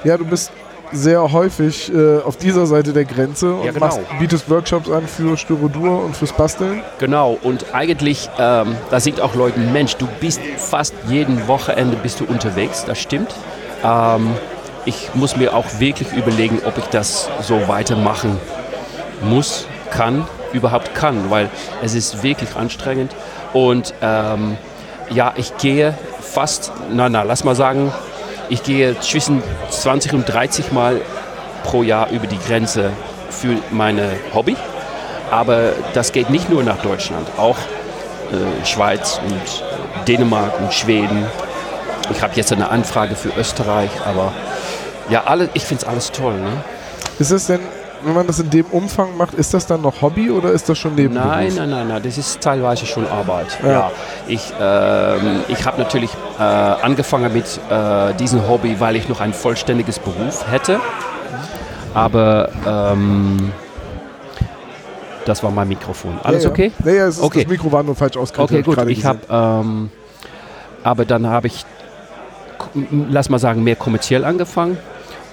Ja, 0.04 0.16
du 0.16 0.24
bist 0.24 0.50
sehr 0.92 1.32
häufig 1.32 1.92
äh, 1.92 2.20
auf 2.20 2.36
dieser 2.36 2.64
Seite 2.66 2.92
der 2.92 3.04
Grenze 3.04 3.52
und 3.54 3.64
Ja, 3.66 3.72
genau. 3.72 3.86
machst, 3.86 4.00
bietest 4.20 4.48
Workshops 4.48 4.88
an 4.90 5.06
für 5.08 5.36
Styrodur 5.36 6.04
und 6.04 6.16
fürs 6.16 6.32
Basteln. 6.32 6.80
Genau, 6.98 7.36
und 7.42 7.66
eigentlich, 7.74 8.30
ähm, 8.38 8.76
da 8.90 9.00
sind 9.00 9.20
auch 9.20 9.34
Leute, 9.34 9.58
Mensch, 9.58 9.96
du 9.96 10.06
bist 10.20 10.40
fast 10.58 10.94
jeden 11.08 11.48
Wochenende 11.48 11.96
bist 11.96 12.20
du 12.20 12.24
unterwegs, 12.24 12.84
das 12.84 12.98
stimmt. 13.00 13.34
Ähm, 13.84 14.34
ich 14.84 15.10
muss 15.14 15.36
mir 15.36 15.54
auch 15.56 15.66
wirklich 15.80 16.12
überlegen, 16.12 16.60
ob 16.64 16.78
ich 16.78 16.84
das 16.86 17.28
so 17.42 17.66
weitermachen 17.66 18.38
muss, 19.22 19.66
kann, 19.90 20.24
überhaupt 20.52 20.94
kann, 20.94 21.30
weil 21.30 21.48
es 21.82 21.94
ist 21.94 22.22
wirklich 22.22 22.54
anstrengend. 22.56 23.12
Und 23.52 23.94
ähm, 24.02 24.56
ja, 25.10 25.32
ich 25.36 25.56
gehe 25.58 25.94
fast, 26.20 26.72
na, 26.92 27.08
na, 27.08 27.22
lass 27.22 27.44
mal 27.44 27.54
sagen, 27.54 27.92
ich 28.48 28.62
gehe 28.62 28.98
zwischen 29.00 29.42
20 29.70 30.12
und 30.12 30.24
30 30.26 30.72
Mal 30.72 31.00
pro 31.64 31.82
Jahr 31.82 32.10
über 32.10 32.26
die 32.26 32.38
Grenze 32.38 32.90
für 33.30 33.56
meine 33.70 34.10
Hobby. 34.34 34.56
Aber 35.30 35.72
das 35.94 36.12
geht 36.12 36.30
nicht 36.30 36.48
nur 36.50 36.62
nach 36.62 36.78
Deutschland, 36.82 37.26
auch 37.36 37.56
äh, 37.56 38.64
Schweiz 38.64 39.20
und 39.24 40.06
Dänemark 40.06 40.60
und 40.60 40.72
Schweden. 40.72 41.26
Ich 42.10 42.22
habe 42.22 42.34
jetzt 42.36 42.52
eine 42.52 42.70
Anfrage 42.70 43.16
für 43.16 43.30
Österreich, 43.36 43.90
aber 44.04 44.32
ja, 45.08 45.24
alle, 45.24 45.48
ich 45.54 45.64
finde 45.64 45.82
es 45.82 45.88
alles 45.88 46.12
toll. 46.12 46.34
Ne? 46.34 46.62
Ist 47.18 47.30
es 47.30 47.46
denn, 47.46 47.60
wenn 48.06 48.14
man 48.14 48.26
das 48.26 48.38
in 48.38 48.50
dem 48.50 48.66
Umfang 48.66 49.16
macht, 49.16 49.34
ist 49.34 49.52
das 49.52 49.66
dann 49.66 49.82
noch 49.82 50.00
Hobby 50.00 50.30
oder 50.30 50.52
ist 50.52 50.68
das 50.68 50.78
schon 50.78 50.94
Nebenberuf? 50.94 51.28
Nein, 51.28 51.52
nein, 51.56 51.70
nein, 51.70 51.88
nein, 51.88 52.02
das 52.02 52.16
ist 52.16 52.40
teilweise 52.40 52.86
schon 52.86 53.06
Arbeit. 53.06 53.58
Ja. 53.62 53.70
Ja. 53.70 53.90
Ich, 54.28 54.52
ähm, 54.60 55.40
ich 55.48 55.64
habe 55.66 55.78
natürlich 55.78 56.10
äh, 56.38 56.42
angefangen 56.42 57.32
mit 57.32 57.60
äh, 57.68 58.14
diesem 58.14 58.48
Hobby, 58.48 58.78
weil 58.78 58.96
ich 58.96 59.08
noch 59.08 59.20
ein 59.20 59.32
vollständiges 59.34 59.98
Beruf 59.98 60.50
hätte. 60.50 60.80
Aber 61.94 62.50
ähm, 62.66 63.52
das 65.24 65.42
war 65.42 65.50
mein 65.50 65.66
Mikrofon. 65.68 66.18
Alles 66.22 66.44
ja, 66.44 66.48
ja. 66.48 66.52
okay? 66.52 66.72
Ja, 66.84 66.92
ja, 66.92 67.06
ist, 67.08 67.20
Okay. 67.20 67.42
das 67.42 67.50
Mikro 67.50 67.72
war 67.72 67.82
nur 67.82 67.96
falsch 67.96 68.16
ausgerichtet. 68.16 68.68
Okay, 68.68 68.82
gut. 68.82 68.88
Ich 68.90 69.04
habe, 69.04 69.18
ähm, 69.28 69.90
aber 70.84 71.04
dann 71.04 71.26
habe 71.26 71.48
ich, 71.48 71.64
lass 73.10 73.28
mal 73.28 73.38
sagen, 73.38 73.64
mehr 73.64 73.76
kommerziell 73.76 74.24
angefangen 74.24 74.78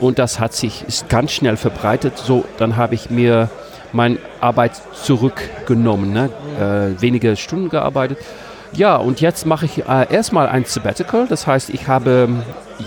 und 0.04 0.20
das 0.20 0.39
hat 0.39 0.54
sich 0.54 0.84
ist 0.88 1.08
ganz 1.08 1.32
schnell 1.32 1.56
verbreitet. 1.56 2.18
So, 2.18 2.44
dann 2.58 2.76
habe 2.76 2.94
ich 2.94 3.10
mir 3.10 3.50
meine 3.94 4.18
Arbeit 4.42 4.74
zurückgenommen, 4.94 6.12
ne? 6.12 6.30
äh, 6.60 7.02
wenige 7.02 7.36
Stunden 7.38 7.70
gearbeitet. 7.70 8.18
Ja, 8.74 8.98
und 8.98 9.22
jetzt 9.22 9.46
mache 9.46 9.66
ich 9.66 9.88
äh, 9.88 10.12
erstmal 10.12 10.50
ein 10.50 10.66
Sabbatical. 10.66 11.28
Das 11.28 11.48
heißt, 11.48 11.70
ich 11.70 11.88
habe 11.88 12.28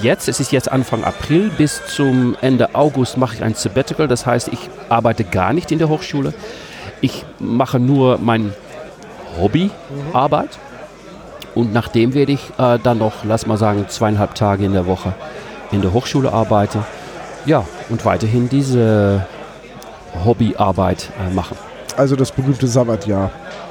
jetzt, 0.03 0.29
es 0.29 0.41
ist 0.41 0.53
jetzt 0.53 0.71
Anfang 0.71 1.05
April, 1.05 1.51
bis 1.57 1.87
zum 1.87 2.37
Ende 2.41 2.75
August 2.75 3.17
mache 3.17 3.37
ich 3.37 3.43
ein 3.43 3.55
Sabbatical. 3.55 4.09
Das 4.09 4.27
heißt, 4.27 4.49
ich 4.49 4.69
arbeite 4.89 5.25
gar 5.25 5.53
nicht 5.53 5.73
in 5.73 5.79
der 5.79 5.89
Hochschule. 5.89 6.35
Ich 7.01 7.25
mache 7.39 7.79
nur 7.79 8.19
mein 8.19 8.53
Hobbyarbeit. 9.41 10.59
Und 11.55 11.73
nachdem 11.73 12.13
werde 12.13 12.33
ich 12.33 12.51
äh, 12.59 12.79
dann 12.83 12.99
noch, 12.99 13.25
lass 13.25 13.47
mal 13.47 13.57
sagen, 13.57 13.87
zweieinhalb 13.89 14.35
Tage 14.35 14.67
in 14.67 14.75
der 14.75 14.87
Woche 14.87 15.15
in 15.73 15.83
der 15.83 15.93
Hochschule 15.93 16.33
arbeiten. 16.33 16.85
Ja, 17.47 17.65
und 17.89 18.05
weiterhin 18.05 18.49
diese 18.49 19.25
Hobbyarbeit 20.25 21.11
äh, 21.31 21.33
machen. 21.35 21.57
Also 21.97 22.17
das 22.17 22.31
berühmte 22.33 22.67
Sabbatjahr. 22.67 23.31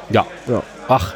Ja. 0.09 0.25
Ja. 0.47 0.61
Ach, 0.87 1.13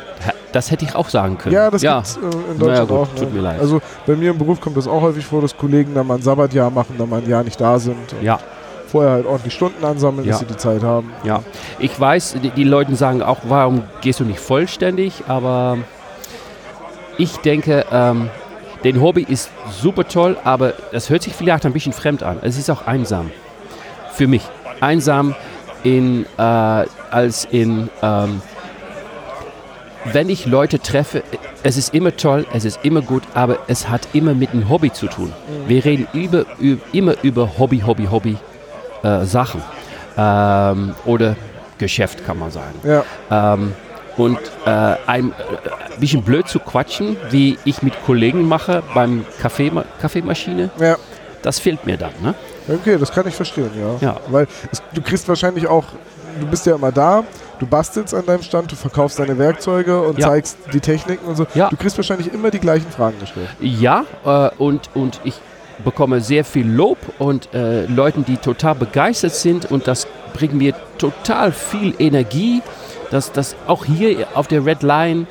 das 0.52 0.72
hätte 0.72 0.86
ich 0.86 0.95
auch 0.95 1.10
sagen 1.10 1.38
können. 1.38 1.56
Ja, 1.56 1.69
das 1.69 1.82
gibt's 1.82 2.17
äh, 2.17 2.19
in 2.52 2.60
Deutschland 2.60 2.62
Naja, 2.62 2.84
gut, 2.84 2.91
auch. 2.98 3.08
tut 3.15 3.34
mir 3.34 3.41
leid. 3.41 3.60
Also 3.60 3.82
bei 4.06 4.15
mir 4.15 4.32
im 4.32 4.38
Beruf 4.38 4.60
kommt 4.60 4.78
das 4.78 4.88
auch 4.88 5.02
häufig 5.02 5.26
vor, 5.26 5.41
dass 5.41 5.56
Kollegen 5.56 5.93
dann 5.93 6.08
mal 6.08 6.15
ein 6.15 6.22
Sabbatjahr 6.22 6.69
machen, 6.72 6.95
dann 6.98 7.10
mal 7.10 7.22
ein 7.22 7.30
Jahr 7.30 7.43
nicht 7.43 7.60
da 7.60 7.78
sind. 7.80 7.98
Ja, 8.22 8.39
Vorher 8.88 9.12
halt 9.12 9.28
ordentlich 9.28 9.54
Stunden 9.54 9.86
ansammeln, 9.86 10.28
dass 10.28 10.41
Ja. 10.41 10.48
sie 10.48 10.52
die 10.52 10.58
Zeit 10.58 10.82
haben. 10.84 11.13
ja. 11.24 11.43
Ich 11.78 11.98
weiß, 12.00 12.38
die, 12.41 12.50
die 12.50 12.63
Leute 12.63 12.95
sagen 12.95 13.22
auch, 13.22 13.38
warum 13.48 13.84
gehst 14.02 14.19
du 14.19 14.24
nicht 14.26 14.39
vollständig? 14.39 15.24
Aber 15.28 15.78
ich 17.19 17.38
denke, 17.38 17.86
ähm, 17.91 18.30
den 18.84 19.02
Hobby 19.02 19.24
ist 19.28 19.50
super 19.82 20.08
toll, 20.08 20.38
aber 20.44 20.74
das 20.92 21.10
hört 21.10 21.24
sich 21.24 21.34
vielleicht 21.34 21.65
ein 21.65 21.74
bisschen 21.74 21.94
fremd 21.94 22.24
an. 22.24 22.39
Es 22.42 22.58
ist 22.58 22.70
auch 22.70 22.88
einsam. 22.88 23.32
Für 24.13 24.28
mich. 24.28 24.44
Einsam 24.80 25.36
in, 25.84 26.26
äh, 26.38 26.42
als 26.42 27.46
in, 27.46 27.89
ähm, 28.02 28.42
wenn 30.06 30.30
ich 30.30 30.46
Leute 30.46 30.80
treffe, 30.80 31.24
es 31.63 31.76
ist 31.78 31.94
immer 31.94 32.15
toll, 32.15 32.46
es 32.54 32.63
ist 32.63 32.80
immer 32.84 33.02
gut, 33.02 33.24
aber 33.34 33.60
es 33.68 33.89
hat 33.89 34.08
immer 34.13 34.34
mit 34.34 34.52
einem 34.52 34.70
Hobby 34.70 34.92
zu 34.94 35.08
tun. 35.08 35.34
Wir 35.68 35.84
reden 35.84 36.08
über, 36.13 36.46
über, 36.60 36.82
immer 36.94 37.15
über 37.22 37.58
Hobby, 37.58 37.82
Hobby, 37.86 38.08
Hobby 38.10 38.38
äh, 39.04 39.26
Sachen. 39.26 39.62
Ähm, 40.18 40.96
oder 41.06 41.36
Geschäft 41.78 42.26
kann 42.26 42.39
man 42.39 42.52
sagen. 42.52 42.80
Ja, 42.84 43.04
Ähm, 43.32 43.74
und 44.19 44.38
äh, 44.65 44.69
ein 45.08 45.32
äh, 45.32 45.99
bisschen 45.99 46.23
blöd 46.23 46.47
zu 46.47 46.60
quatschen, 46.60 47.17
wie 47.32 47.58
ich 47.65 47.82
mit 47.82 47.93
Kollegen 48.05 48.47
mache 48.47 48.84
beim 48.93 49.25
Kaffee, 49.41 49.71
Kaffeemaschine, 50.01 50.69
ja. 50.79 50.97
das 51.41 51.60
fehlt 51.60 51.86
mir 51.86 51.97
dann. 51.97 52.12
Ne? 52.21 52.36
Okay, 52.67 52.97
das 52.99 53.12
kann 53.12 53.27
ich 53.27 53.34
verstehen, 53.36 53.71
ja. 53.79 54.08
Ja. 54.08 54.17
Weil 54.27 54.47
es, 54.71 54.84
du 54.93 55.01
kriegst 55.01 55.27
wahrscheinlich 55.27 55.67
auch, 55.67 55.86
du 56.39 56.45
bist 56.47 56.65
ja 56.65 56.75
immer 56.75 56.91
da, 56.91 57.23
du 57.60 57.65
bastelst 57.65 58.13
an 58.13 58.25
deinem 58.25 58.43
Stand, 58.43 58.71
du 58.71 58.75
verkaufst 58.75 59.19
deine 59.19 59.38
Werkzeuge 59.38 60.01
und 60.01 60.19
Ja. 60.19 60.27
zeigst 60.27 60.58
die 60.73 60.79
Techniken 60.82 61.25
und 61.25 61.38
so. 61.38 61.47
Ja. 61.55 61.69
Du 61.69 61.77
kriegst 61.77 61.97
wahrscheinlich 61.97 62.34
immer 62.34 62.51
die 62.51 62.60
gleichen 62.60 62.91
Fragen 62.91 63.19
gestellt. 63.19 63.47
Ja, 63.62 64.03
äh, 64.25 64.49
und, 64.58 64.89
und 64.95 65.21
ich 65.23 65.36
bekomme 65.84 66.19
sehr 66.19 66.43
viel 66.43 66.67
Lob 66.69 66.97
und 67.19 67.53
äh, 67.53 67.86
Leuten, 67.86 68.25
die 68.25 68.36
total 68.36 68.75
begeistert 68.75 69.34
sind 69.34 69.71
und 69.71 69.88
das 69.88 70.08
bringt 70.34 70.53
mir 70.53 70.73
total 70.97 71.51
viel 71.53 71.93
Energie. 71.99 72.62
Das, 73.12 73.32
das 73.32 73.56
auch 73.67 73.86
hier 73.86 74.28
auf 74.34 74.48
der 74.48 74.65
Red 74.65 74.84
Line, 74.84 75.26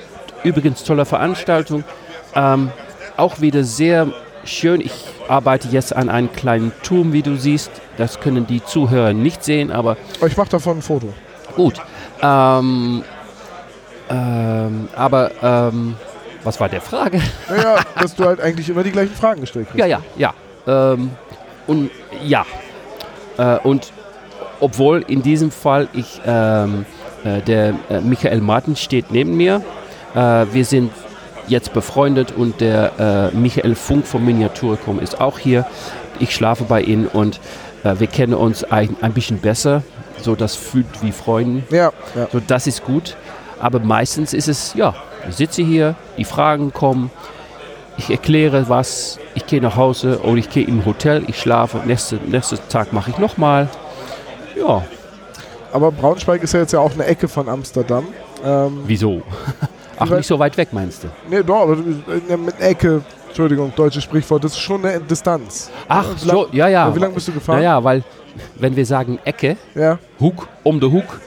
übrigens 0.45 0.85
tolle 0.85 1.05
Veranstaltung, 1.05 1.85
ähm, 2.35 2.71
auch 3.17 3.41
wieder 3.41 3.64
sehr 3.64 4.09
schön. 4.45 4.81
Ich 4.81 4.93
arbeite 5.29 5.69
jetzt 5.69 5.95
an 5.95 6.09
einem 6.09 6.33
kleinen 6.33 6.73
Turm, 6.83 7.12
wie 7.12 7.23
du 7.23 7.37
siehst. 7.37 7.71
Das 7.97 8.21
können 8.21 8.47
die 8.47 8.64
Zuhörer 8.64 9.12
nicht 9.12 9.45
sehen, 9.45 9.71
aber 9.71 9.97
ich 10.27 10.37
mache 10.37 10.51
davon 10.51 10.79
ein 10.79 10.83
Foto. 10.83 11.12
Gut. 11.57 11.81
Ähm, 12.23 13.03
ähm, 14.11 14.88
aber 14.95 15.31
ähm, 15.43 15.97
was 16.45 16.59
war 16.61 16.69
der 16.69 16.81
Frage? 16.81 17.21
Naja, 17.49 17.77
dass 18.01 18.14
du 18.14 18.25
halt 18.25 18.41
eigentlich 18.41 18.69
immer 18.69 18.83
die 18.83 18.93
gleichen 18.93 19.14
Fragen 19.14 19.41
gestellt 19.41 19.69
kriegst. 19.71 19.79
ja, 19.79 19.87
ja, 19.87 20.01
ja. 20.17 20.35
Ähm, 20.93 21.11
und 21.67 21.91
ja. 22.25 22.47
Äh, 23.37 23.59
und 23.59 23.93
obwohl 24.61 25.05
in 25.07 25.23
diesem 25.23 25.51
Fall 25.51 25.88
ich 25.93 26.21
ähm, 26.25 26.85
äh, 26.85 26.98
der 27.25 27.75
äh, 27.91 28.01
Michael 28.01 28.41
Martin 28.41 28.77
steht 28.77 29.11
neben 29.11 29.37
mir. 29.37 29.63
Äh, 30.15 30.47
wir 30.53 30.65
sind 30.65 30.93
jetzt 31.49 31.73
befreundet 31.73 32.33
und 32.33 32.61
der 32.61 33.31
äh, 33.33 33.37
Michael 33.37 33.75
Funk 33.75 34.07
vom 34.07 34.25
Miniaturcom 34.25 35.01
ist 35.01 35.21
auch 35.21 35.39
hier. 35.39 35.67
Ich 36.21 36.35
schlafe 36.35 36.65
bei 36.65 36.83
ihm 36.83 37.07
und 37.07 37.41
äh, 37.85 37.95
wir 37.99 38.07
kennen 38.07 38.35
uns 38.35 38.65
ein, 38.65 38.97
ein 39.01 39.13
bisschen 39.13 39.39
besser. 39.39 39.83
So 40.21 40.35
das 40.35 40.57
fühlt 40.57 40.87
wie 41.03 41.13
Freunde. 41.13 41.63
Ja, 41.71 41.93
ja. 42.15 42.29
So, 42.33 42.41
das 42.45 42.67
ist 42.67 42.85
gut. 42.85 43.17
Aber 43.61 43.81
meistens 43.81 44.33
ist 44.35 44.49
es, 44.49 44.75
ja, 44.75 44.95
ich 45.29 45.37
sitze 45.37 45.63
hier, 45.63 45.95
die 46.17 46.25
Fragen 46.25 46.73
kommen, 46.73 47.11
ich 47.97 48.11
erkläre 48.11 48.69
was, 48.69 49.19
ich 49.35 49.47
gehe 49.47 49.61
nach 49.61 49.77
Hause 49.77 50.21
oder 50.23 50.37
ich 50.37 50.49
gehe 50.49 50.65
im 50.65 50.85
Hotel, 50.85 51.25
ich 51.27 51.41
schlafe, 51.41 51.79
nächsten 51.85 52.21
nächsten 52.31 52.59
Tag 52.69 52.93
mache 52.93 53.11
ich 53.11 53.19
nochmal. 53.19 53.69
Ja, 54.57 54.83
Aber 55.73 55.91
Braunschweig 55.93 56.43
ist 56.43 56.55
ja 56.55 56.61
jetzt 56.61 56.73
ja 56.73 56.81
auch 56.81 56.93
eine 56.93 57.05
Ecke 57.07 57.29
von 57.29 57.49
Amsterdam. 57.49 58.07
Ähm, 58.45 58.81
wieso? 58.87 59.23
Ach, 59.99 60.09
nicht 60.11 60.27
so 60.27 60.39
weit 60.39 60.57
weg, 60.57 60.69
meinst 60.73 61.05
du? 61.05 61.09
nee, 61.29 61.43
doch, 61.43 61.63
aber 61.63 61.77
mit 61.77 62.61
Ecke, 62.61 63.03
Entschuldigung, 63.27 63.73
deutsches 63.75 64.05
Sprichwort, 64.05 64.45
das 64.45 64.53
ist 64.53 64.59
schon 64.61 64.85
eine 64.85 65.01
Distanz. 65.01 65.71
Ach, 65.89 66.07
lang- 66.25 66.37
so, 66.37 66.47
ja, 66.53 66.69
ja. 66.69 66.95
Wie 66.95 66.99
lange 67.01 67.15
bist 67.15 67.27
du 67.29 67.33
gefahren? 67.33 67.59
Naja, 67.59 67.83
weil, 67.83 68.05
wenn 68.55 68.77
wir 68.77 68.87
sagen 68.87 69.19
Ecke, 69.25 69.57
Ja, 69.75 69.99
Hook, 70.21 70.47
um 70.63 70.81
the 70.81 70.87
Hook, 70.87 71.21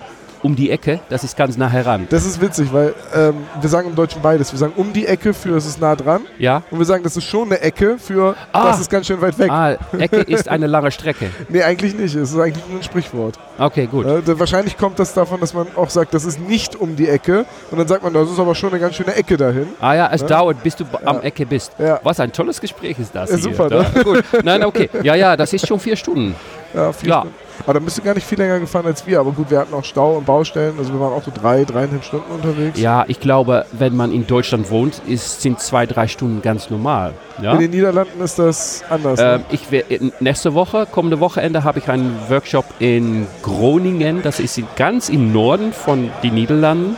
um 0.44 0.56
die 0.56 0.72
Ecke, 0.72 1.00
das 1.10 1.24
ist 1.24 1.38
ganz 1.38 1.56
nah 1.58 1.70
heran. 1.70 2.08
das 2.10 2.26
ist 2.26 2.42
witzig, 2.42 2.74
weil 2.74 2.94
ähm, 3.16 3.36
wir 3.60 3.70
sagen 3.70 3.90
im 3.90 3.96
Deutschen 3.96 4.22
beides. 4.22 4.52
Wir 4.52 4.58
sagen 4.60 4.74
um 4.76 4.92
die 4.92 5.06
Ecke 5.06 5.34
für 5.34 5.56
es 5.56 5.66
ist 5.66 5.80
nah 5.80 5.96
dran 5.96 6.22
Ja? 6.40 6.64
und 6.72 6.80
wir 6.80 6.86
sagen, 6.86 7.04
das 7.04 7.16
ist 7.18 7.26
schon 7.26 7.48
eine 7.48 7.62
Ecke 7.62 7.98
für 8.00 8.36
Ah. 8.52 8.66
das 8.70 8.80
ist 8.80 8.90
ganz 8.90 9.06
schön 9.08 9.22
weit 9.22 9.38
weg. 9.38 9.52
Ah, 9.52 9.76
Ecke 9.98 10.18
ist 10.22 10.48
eine 10.50 10.68
lange 10.68 10.92
Strecke. 10.92 11.30
Nee, 11.50 11.64
eigentlich 11.64 11.94
nicht. 11.96 12.16
Es 12.16 12.32
ist 12.32 12.40
eigentlich 12.40 12.64
nur 12.70 12.80
ein 12.80 12.84
Sprichwort. 12.84 13.38
Okay, 13.58 13.86
gut. 13.88 14.06
Äh, 14.06 14.22
da- 14.26 14.40
wahrscheinlich 14.40 14.78
kommt 14.78 14.98
das 15.00 15.14
davon, 15.14 15.40
dass 15.40 15.54
man 15.54 15.68
auch 15.76 15.90
sagt, 15.90 16.14
das 16.14 16.26
ist 16.26 16.40
nicht 16.40 16.76
um 16.76 16.96
die 16.96 17.08
Ecke 17.10 17.46
und 17.70 17.78
dann 17.78 17.88
sagt 17.88 18.04
man, 18.04 18.14
das 18.14 18.30
ist 18.32 18.40
aber 18.40 18.56
schon 18.56 18.70
eine 18.72 18.80
ganz 18.80 18.96
schöne 18.96 19.14
Ecke 19.16 19.38
dahin. 19.38 19.68
Ah 19.80 19.94
ja, 19.94 20.10
es 20.12 20.26
dauert, 20.26 20.64
bis 20.64 20.76
du 20.76 20.86
b- 20.86 20.98
am 21.06 21.22
Ecke 21.22 21.46
bist. 21.46 21.72
Ja. 21.78 22.00
Was 22.04 22.20
ein 22.20 22.32
tolles 22.32 22.60
Gespräch 22.62 22.98
ist 23.00 23.14
das 23.14 23.30
Ja, 23.30 23.36
hier. 23.36 23.44
super, 23.44 23.70
da. 23.70 23.84
Gut. 24.04 24.24
Nein, 24.44 24.64
okay. 24.64 24.90
Ja, 25.04 25.16
ja, 25.16 25.36
das 25.38 25.54
ist 25.54 25.68
schon 25.68 25.80
vier 25.80 25.96
Stunden. 25.96 26.36
Ja, 26.74 26.92
vier 26.94 27.10
Ja. 27.10 27.20
Stunden. 27.20 27.36
Aber 27.64 27.74
dann 27.76 27.86
bist 27.86 27.98
du 27.98 28.02
gar 28.02 28.16
nicht 28.16 28.26
viel 28.26 28.38
länger 28.40 28.60
gefahren 28.60 28.86
als 28.86 29.06
wir. 29.06 29.20
Aber 29.20 29.32
gut, 29.32 29.52
wir 29.52 29.60
hatten 29.60 29.74
auch 29.74 29.84
Stau 29.84 30.18
und 30.18 30.26
Baustellen. 30.26 30.74
Also 30.78 30.92
wir 30.94 31.00
waren 31.00 31.14
auch 31.14 31.24
so 31.24 31.32
drei, 31.34 31.64
dreieinhalb 31.64 32.04
Stunden 32.04 32.32
unterwegs. 32.32 32.80
Ja, 32.80 33.06
ich 33.08 33.20
glaube, 33.20 33.66
wenn 33.72 33.96
man 33.96 34.12
in 34.12 34.26
Deutschland 34.26 34.72
wohnt, 34.72 35.02
ist, 35.08 35.42
sind 35.42 35.60
zwei, 35.60 35.86
drei 35.86 36.08
Stunden 36.08 36.42
ganz 36.42 36.70
normal. 36.70 37.14
Ja? 37.42 37.54
In 37.54 37.60
den 37.60 37.72
Niederlanden 37.72 38.20
ist 38.22 38.40
das 38.40 38.84
anders. 38.90 39.20
Ähm, 39.20 39.42
ne? 39.42 39.46
ich 39.52 39.70
wär, 39.72 39.90
in- 39.92 40.12
nächste 40.20 40.54
Woche, 40.54 40.88
kommende 40.92 41.20
Wochenende, 41.20 41.64
habe 41.64 41.80
ich 41.80 41.88
einen 41.90 42.18
Workshop 42.30 42.66
in 42.80 43.28
Groningen. 43.44 44.22
Das 44.24 44.40
ist 44.40 44.60
ganz 44.76 45.10
im 45.10 45.32
Norden 45.32 45.72
von 45.74 46.10
den 46.24 46.34
Niederlanden. 46.34 46.98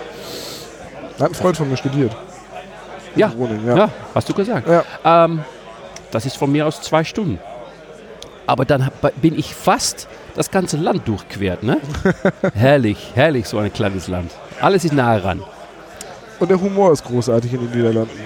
Da 1.17 1.25
hat 1.25 1.31
ein 1.31 1.35
Freund 1.35 1.57
von 1.57 1.69
mir 1.69 1.77
studiert. 1.77 2.15
Ja. 3.15 3.27
Groningen, 3.27 3.67
Ja, 3.67 3.75
ja. 3.77 3.89
hast 4.15 4.29
du 4.29 4.33
gesagt. 4.33 4.67
Ja. 4.67 5.25
Ähm, 5.25 5.41
das 6.11 6.25
ist 6.25 6.37
von 6.37 6.51
mir 6.51 6.65
aus 6.65 6.81
zwei 6.81 7.03
Stunden. 7.03 7.39
Aber 8.47 8.65
dann 8.65 8.89
bin 9.21 9.37
ich 9.37 9.53
fast 9.55 10.07
das 10.35 10.51
ganze 10.51 10.77
Land 10.77 11.07
durchquert. 11.07 11.63
Ne? 11.63 11.77
herrlich, 12.53 13.11
herrlich, 13.15 13.47
so 13.47 13.57
ein 13.57 13.71
kleines 13.71 14.07
Land. 14.07 14.31
Alles 14.61 14.85
ist 14.85 14.93
nahe 14.93 15.23
ran. 15.23 15.41
Und 16.39 16.49
der 16.49 16.59
Humor 16.59 16.91
ist 16.91 17.03
großartig 17.05 17.53
in 17.53 17.59
den 17.61 17.71
Niederlanden. 17.71 18.19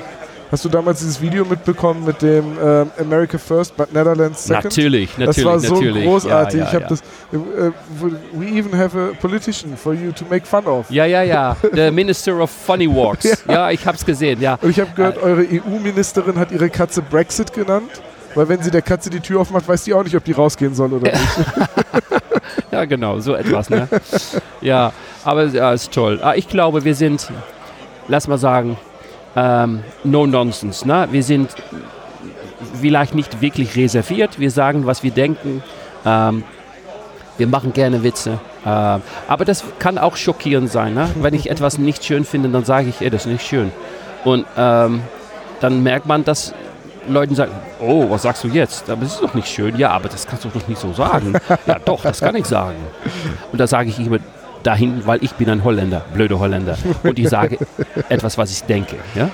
Hast 0.49 0.63
du 0.63 0.69
damals 0.69 0.99
dieses 0.99 1.19
Video 1.21 1.43
mitbekommen 1.43 2.05
mit 2.05 2.21
dem 2.21 2.57
ähm, 2.63 2.89
America 2.97 3.37
First 3.37 3.75
but 3.75 3.93
Netherlands 3.93 4.45
Second? 4.45 4.63
Natürlich, 4.63 5.17
natürlich, 5.17 5.35
Das 5.35 5.45
war 5.45 5.59
so 5.59 5.73
natürlich. 5.73 6.05
großartig. 6.05 6.59
Ja, 6.59 6.65
ja, 6.65 6.69
ich 6.69 6.73
habe 6.73 6.83
ja. 6.83 6.89
das. 6.89 7.01
Äh, 7.33 7.71
we 8.31 8.45
even 8.57 8.77
have 8.77 8.97
a 8.97 9.09
politician 9.19 9.75
for 9.75 9.93
you 9.93 10.13
to 10.13 10.23
make 10.29 10.45
fun 10.45 10.65
of. 10.65 10.89
Ja, 10.89 11.03
ja, 11.05 11.21
ja. 11.23 11.57
The 11.73 11.91
Minister 11.91 12.39
of 12.39 12.49
Funny 12.49 12.87
Walks. 12.87 13.43
ja. 13.45 13.71
ich 13.71 13.85
hab's 13.85 14.05
gesehen, 14.05 14.39
ja. 14.39 14.57
Und 14.61 14.69
ich 14.69 14.79
habe 14.79 14.91
gehört, 14.95 15.21
eure 15.21 15.41
EU-Ministerin 15.41 16.39
hat 16.39 16.51
ihre 16.53 16.69
Katze 16.69 17.01
Brexit 17.01 17.51
genannt. 17.51 17.91
Weil 18.37 18.49
wenn 18.49 18.61
sie 18.61 18.69
der 18.69 18.83
Katze 18.83 19.09
die 19.09 19.19
Tür 19.19 19.41
aufmacht, 19.41 19.67
weiß 19.67 19.83
die 19.85 19.95
auch 19.95 20.03
nicht, 20.03 20.15
ob 20.15 20.23
die 20.23 20.31
rausgehen 20.31 20.75
soll 20.75 20.93
oder 20.93 21.11
nicht. 21.11 21.23
Ja, 22.71 22.85
genau, 22.85 23.19
so 23.19 23.33
etwas, 23.33 23.69
ne? 23.69 23.87
ja, 24.61 24.91
aber 25.23 25.45
ja, 25.45 25.73
ist 25.73 25.91
toll. 25.91 26.19
Ah, 26.21 26.35
Ich 26.35 26.47
glaube, 26.47 26.83
wir 26.83 26.93
sind, 26.93 27.31
lass 28.07 28.27
mal 28.27 28.37
sagen, 28.37 28.77
ähm, 29.35 29.83
no 30.03 30.27
nonsense, 30.27 30.87
ne? 30.87 31.07
Wir 31.09 31.23
sind 31.23 31.49
vielleicht 32.79 33.15
nicht 33.15 33.41
wirklich 33.41 33.75
reserviert. 33.75 34.39
Wir 34.39 34.51
sagen, 34.51 34.85
was 34.85 35.01
wir 35.01 35.11
denken. 35.11 35.63
Ähm, 36.05 36.43
wir 37.37 37.47
machen 37.47 37.73
gerne 37.73 38.03
Witze. 38.03 38.39
Ähm, 38.65 39.01
aber 39.27 39.45
das 39.45 39.63
kann 39.79 39.97
auch 39.97 40.15
schockierend 40.15 40.71
sein. 40.71 40.93
Ne? 40.93 41.09
Wenn 41.15 41.33
ich 41.33 41.49
etwas 41.49 41.77
nicht 41.77 42.03
schön 42.05 42.25
finde, 42.25 42.49
dann 42.49 42.65
sage 42.65 42.89
ich, 42.89 43.01
ey, 43.01 43.09
das 43.09 43.25
ist 43.25 43.31
nicht 43.31 43.47
schön. 43.47 43.71
Und 44.23 44.45
ähm, 44.57 45.01
dann 45.61 45.83
merkt 45.83 46.05
man, 46.05 46.23
dass 46.23 46.53
Leute 47.07 47.35
sagen, 47.35 47.51
oh, 47.79 48.09
was 48.09 48.23
sagst 48.23 48.43
du 48.43 48.47
jetzt? 48.47 48.89
Aber 48.89 49.01
das 49.01 49.13
ist 49.13 49.23
doch 49.23 49.33
nicht 49.33 49.47
schön. 49.47 49.77
Ja, 49.77 49.91
aber 49.91 50.09
das 50.09 50.25
kannst 50.27 50.45
du 50.45 50.49
doch 50.49 50.67
nicht 50.67 50.79
so 50.79 50.93
sagen. 50.93 51.33
ja, 51.65 51.79
doch, 51.83 52.01
das 52.01 52.19
kann 52.19 52.35
ich 52.35 52.45
sagen. 52.45 52.77
Und 53.51 53.59
da 53.59 53.67
sage 53.67 53.89
ich 53.89 53.99
immer 53.99 54.19
dahin, 54.63 55.05
weil 55.05 55.23
ich 55.23 55.33
bin 55.33 55.49
ein 55.49 55.63
Holländer, 55.63 56.03
blöde 56.13 56.39
Holländer. 56.39 56.77
Und 57.03 57.17
ich 57.17 57.29
sage 57.29 57.57
etwas, 58.09 58.37
was 58.37 58.51
ich 58.51 58.63
denke. 58.63 58.97
Ja? 59.15 59.29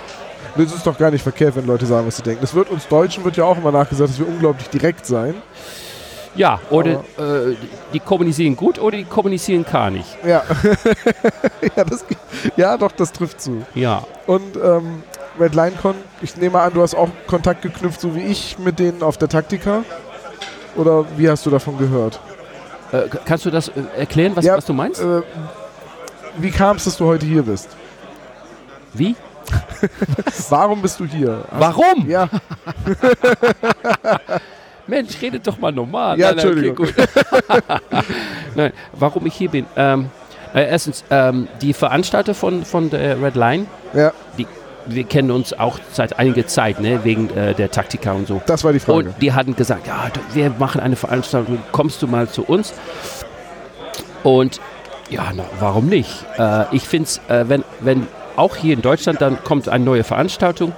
Das 0.55 0.73
ist 0.73 0.85
doch 0.85 0.97
gar 0.97 1.09
nicht 1.09 1.23
verkehrt, 1.23 1.55
wenn 1.55 1.65
Leute 1.65 1.85
sagen, 1.85 2.05
was 2.05 2.17
sie 2.17 2.23
denken. 2.23 2.41
Das 2.41 2.53
wird 2.53 2.69
uns 2.69 2.87
Deutschen 2.87 3.23
wird 3.23 3.37
ja 3.37 3.43
auch 3.43 3.57
immer 3.57 3.71
nachgesagt, 3.71 4.11
dass 4.11 4.19
wir 4.19 4.27
unglaublich 4.27 4.69
direkt 4.69 5.05
sein. 5.05 5.33
Ja, 6.35 6.59
oder 6.71 7.03
äh, 7.17 7.55
die 7.93 7.99
kommunizieren 7.99 8.55
gut 8.55 8.79
oder 8.79 8.97
die 8.97 9.03
kommunizieren 9.03 9.65
gar 9.71 9.91
nicht. 9.91 10.17
Ja. 10.25 10.43
ja, 11.75 11.83
das, 11.83 12.05
ja, 12.55 12.77
doch, 12.77 12.91
das 12.91 13.11
trifft 13.11 13.41
zu. 13.41 13.63
Ja. 13.75 14.03
Und 14.25 14.55
ähm, 14.55 15.03
Red 15.39 15.55
Line 15.55 15.73
Con, 15.81 15.95
ich 16.21 16.35
nehme 16.37 16.59
an, 16.59 16.73
du 16.73 16.81
hast 16.81 16.95
auch 16.95 17.09
Kontakt 17.27 17.61
geknüpft, 17.61 17.99
so 18.01 18.15
wie 18.15 18.21
ich, 18.21 18.57
mit 18.59 18.79
denen 18.79 19.01
auf 19.03 19.17
der 19.17 19.29
Taktika. 19.29 19.83
Oder 20.75 21.05
wie 21.17 21.29
hast 21.29 21.45
du 21.45 21.49
davon 21.49 21.77
gehört? 21.77 22.19
Äh, 22.91 23.03
kannst 23.25 23.45
du 23.45 23.49
das 23.51 23.69
äh, 23.69 23.73
erklären, 23.97 24.35
was, 24.35 24.45
Ja, 24.45 24.57
was 24.57 24.65
du 24.65 24.73
meinst? 24.73 25.01
Äh, 25.01 25.21
wie 26.37 26.51
kam 26.51 26.77
es, 26.77 26.85
dass 26.85 26.97
du 26.97 27.05
heute 27.05 27.25
hier 27.25 27.43
bist? 27.43 27.69
Wie? 28.93 29.15
Warum 30.49 30.81
bist 30.81 30.99
du 30.99 31.05
hier? 31.05 31.43
Warum? 31.51 32.07
Ja, 32.07 32.29
Mensch, 34.87 35.21
redet 35.21 35.45
doch 35.47 35.57
mal 35.57 35.71
normal. 35.71 36.19
Ja, 36.19 36.33
Nein, 36.33 36.39
okay, 36.39 36.47
Entschuldigung. 36.47 36.85
gut. 36.87 36.95
Nein, 38.55 38.73
warum 38.93 39.25
ich 39.25 39.33
hier 39.35 39.49
bin. 39.49 39.65
Ähm, 39.75 40.09
äh, 40.53 40.69
erstens, 40.69 41.03
ähm, 41.09 41.47
die 41.61 41.73
Veranstalter 41.73 42.33
von, 42.33 42.65
von 42.65 42.89
der 42.89 43.21
Red 43.21 43.35
Line, 43.35 43.65
ja, 43.93 44.11
die, 44.37 44.45
wir 44.85 45.03
kennen 45.03 45.31
uns 45.31 45.53
auch 45.53 45.79
seit 45.91 46.19
einiger 46.19 46.47
Zeit, 46.47 46.79
ne, 46.79 47.03
wegen 47.03 47.29
äh, 47.31 47.53
der 47.53 47.71
Taktika 47.71 48.11
und 48.13 48.27
so. 48.27 48.41
das 48.45 48.63
war 48.63 48.73
die 48.73 48.79
Frage. 48.79 49.09
Und 49.09 49.21
die 49.21 49.33
hatten 49.33 49.55
gesagt, 49.55 49.87
ja, 49.87 50.09
wir 50.33 50.49
machen 50.59 50.81
eine 50.81 50.95
Veranstaltung, 50.95 51.59
kommst 51.71 52.01
du 52.01 52.07
mal 52.07 52.29
zu 52.29 52.43
uns? 52.43 52.73
Und 54.23 54.59
ja, 55.09 55.31
na, 55.35 55.43
warum 55.59 55.87
nicht? 55.87 56.25
Äh, 56.37 56.65
ich 56.75 56.83
finde 56.83 57.05
es, 57.05 57.21
äh, 57.29 57.47
wenn, 57.47 57.63
wenn 57.79 58.07
auch 58.35 58.55
hier 58.55 58.73
in 58.73 58.81
Deutschland, 58.81 59.21
dann 59.21 59.43
kommt 59.43 59.69
eine 59.69 59.83
neue 59.83 60.03
Veranstaltung 60.03 60.73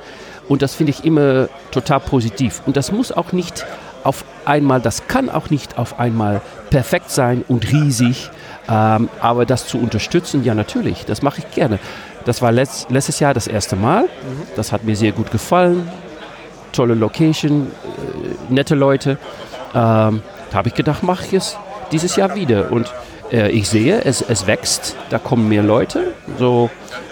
und 0.47 0.61
das 0.61 0.75
finde 0.75 0.91
ich 0.91 1.05
immer 1.05 1.47
total 1.71 1.99
positiv. 1.99 2.61
Und 2.65 2.77
das 2.77 2.91
muss 2.91 3.11
auch 3.11 3.31
nicht 3.31 3.65
auf 4.03 4.23
einmal, 4.45 4.81
das 4.81 5.07
kann 5.07 5.29
auch 5.29 5.49
nicht 5.49 5.77
auf 5.77 5.99
einmal 5.99 6.41
perfekt 6.69 7.09
sein 7.09 7.43
und 7.47 7.71
riesig, 7.71 8.29
ähm, 8.69 9.09
aber 9.19 9.45
das 9.45 9.67
zu 9.67 9.79
unterstützen, 9.79 10.43
ja 10.43 10.53
natürlich, 10.53 11.05
das 11.05 11.21
mache 11.21 11.39
ich 11.39 11.51
gerne. 11.55 11.79
Das 12.25 12.41
war 12.41 12.51
letzt, 12.51 12.89
letztes 12.89 13.19
Jahr 13.19 13.33
das 13.33 13.47
erste 13.47 13.75
Mal, 13.75 14.09
das 14.55 14.71
hat 14.71 14.83
mir 14.83 14.95
sehr 14.95 15.11
gut 15.11 15.31
gefallen, 15.31 15.89
tolle 16.71 16.95
Location, 16.95 17.67
äh, 17.67 18.53
nette 18.53 18.75
Leute. 18.75 19.17
Ähm, 19.73 20.21
da 20.51 20.57
habe 20.57 20.69
ich 20.69 20.73
gedacht, 20.73 21.03
mache 21.03 21.25
ich 21.25 21.33
es 21.33 21.57
dieses 21.91 22.15
Jahr 22.15 22.35
wieder. 22.35 22.71
Und 22.71 22.91
äh, 23.31 23.49
ich 23.51 23.69
sehe, 23.69 24.03
es, 24.03 24.21
es 24.21 24.47
wächst, 24.47 24.95
da 25.09 25.19
kommen 25.19 25.47
mehr 25.49 25.63
Leute. 25.63 26.13
So, 26.39 26.69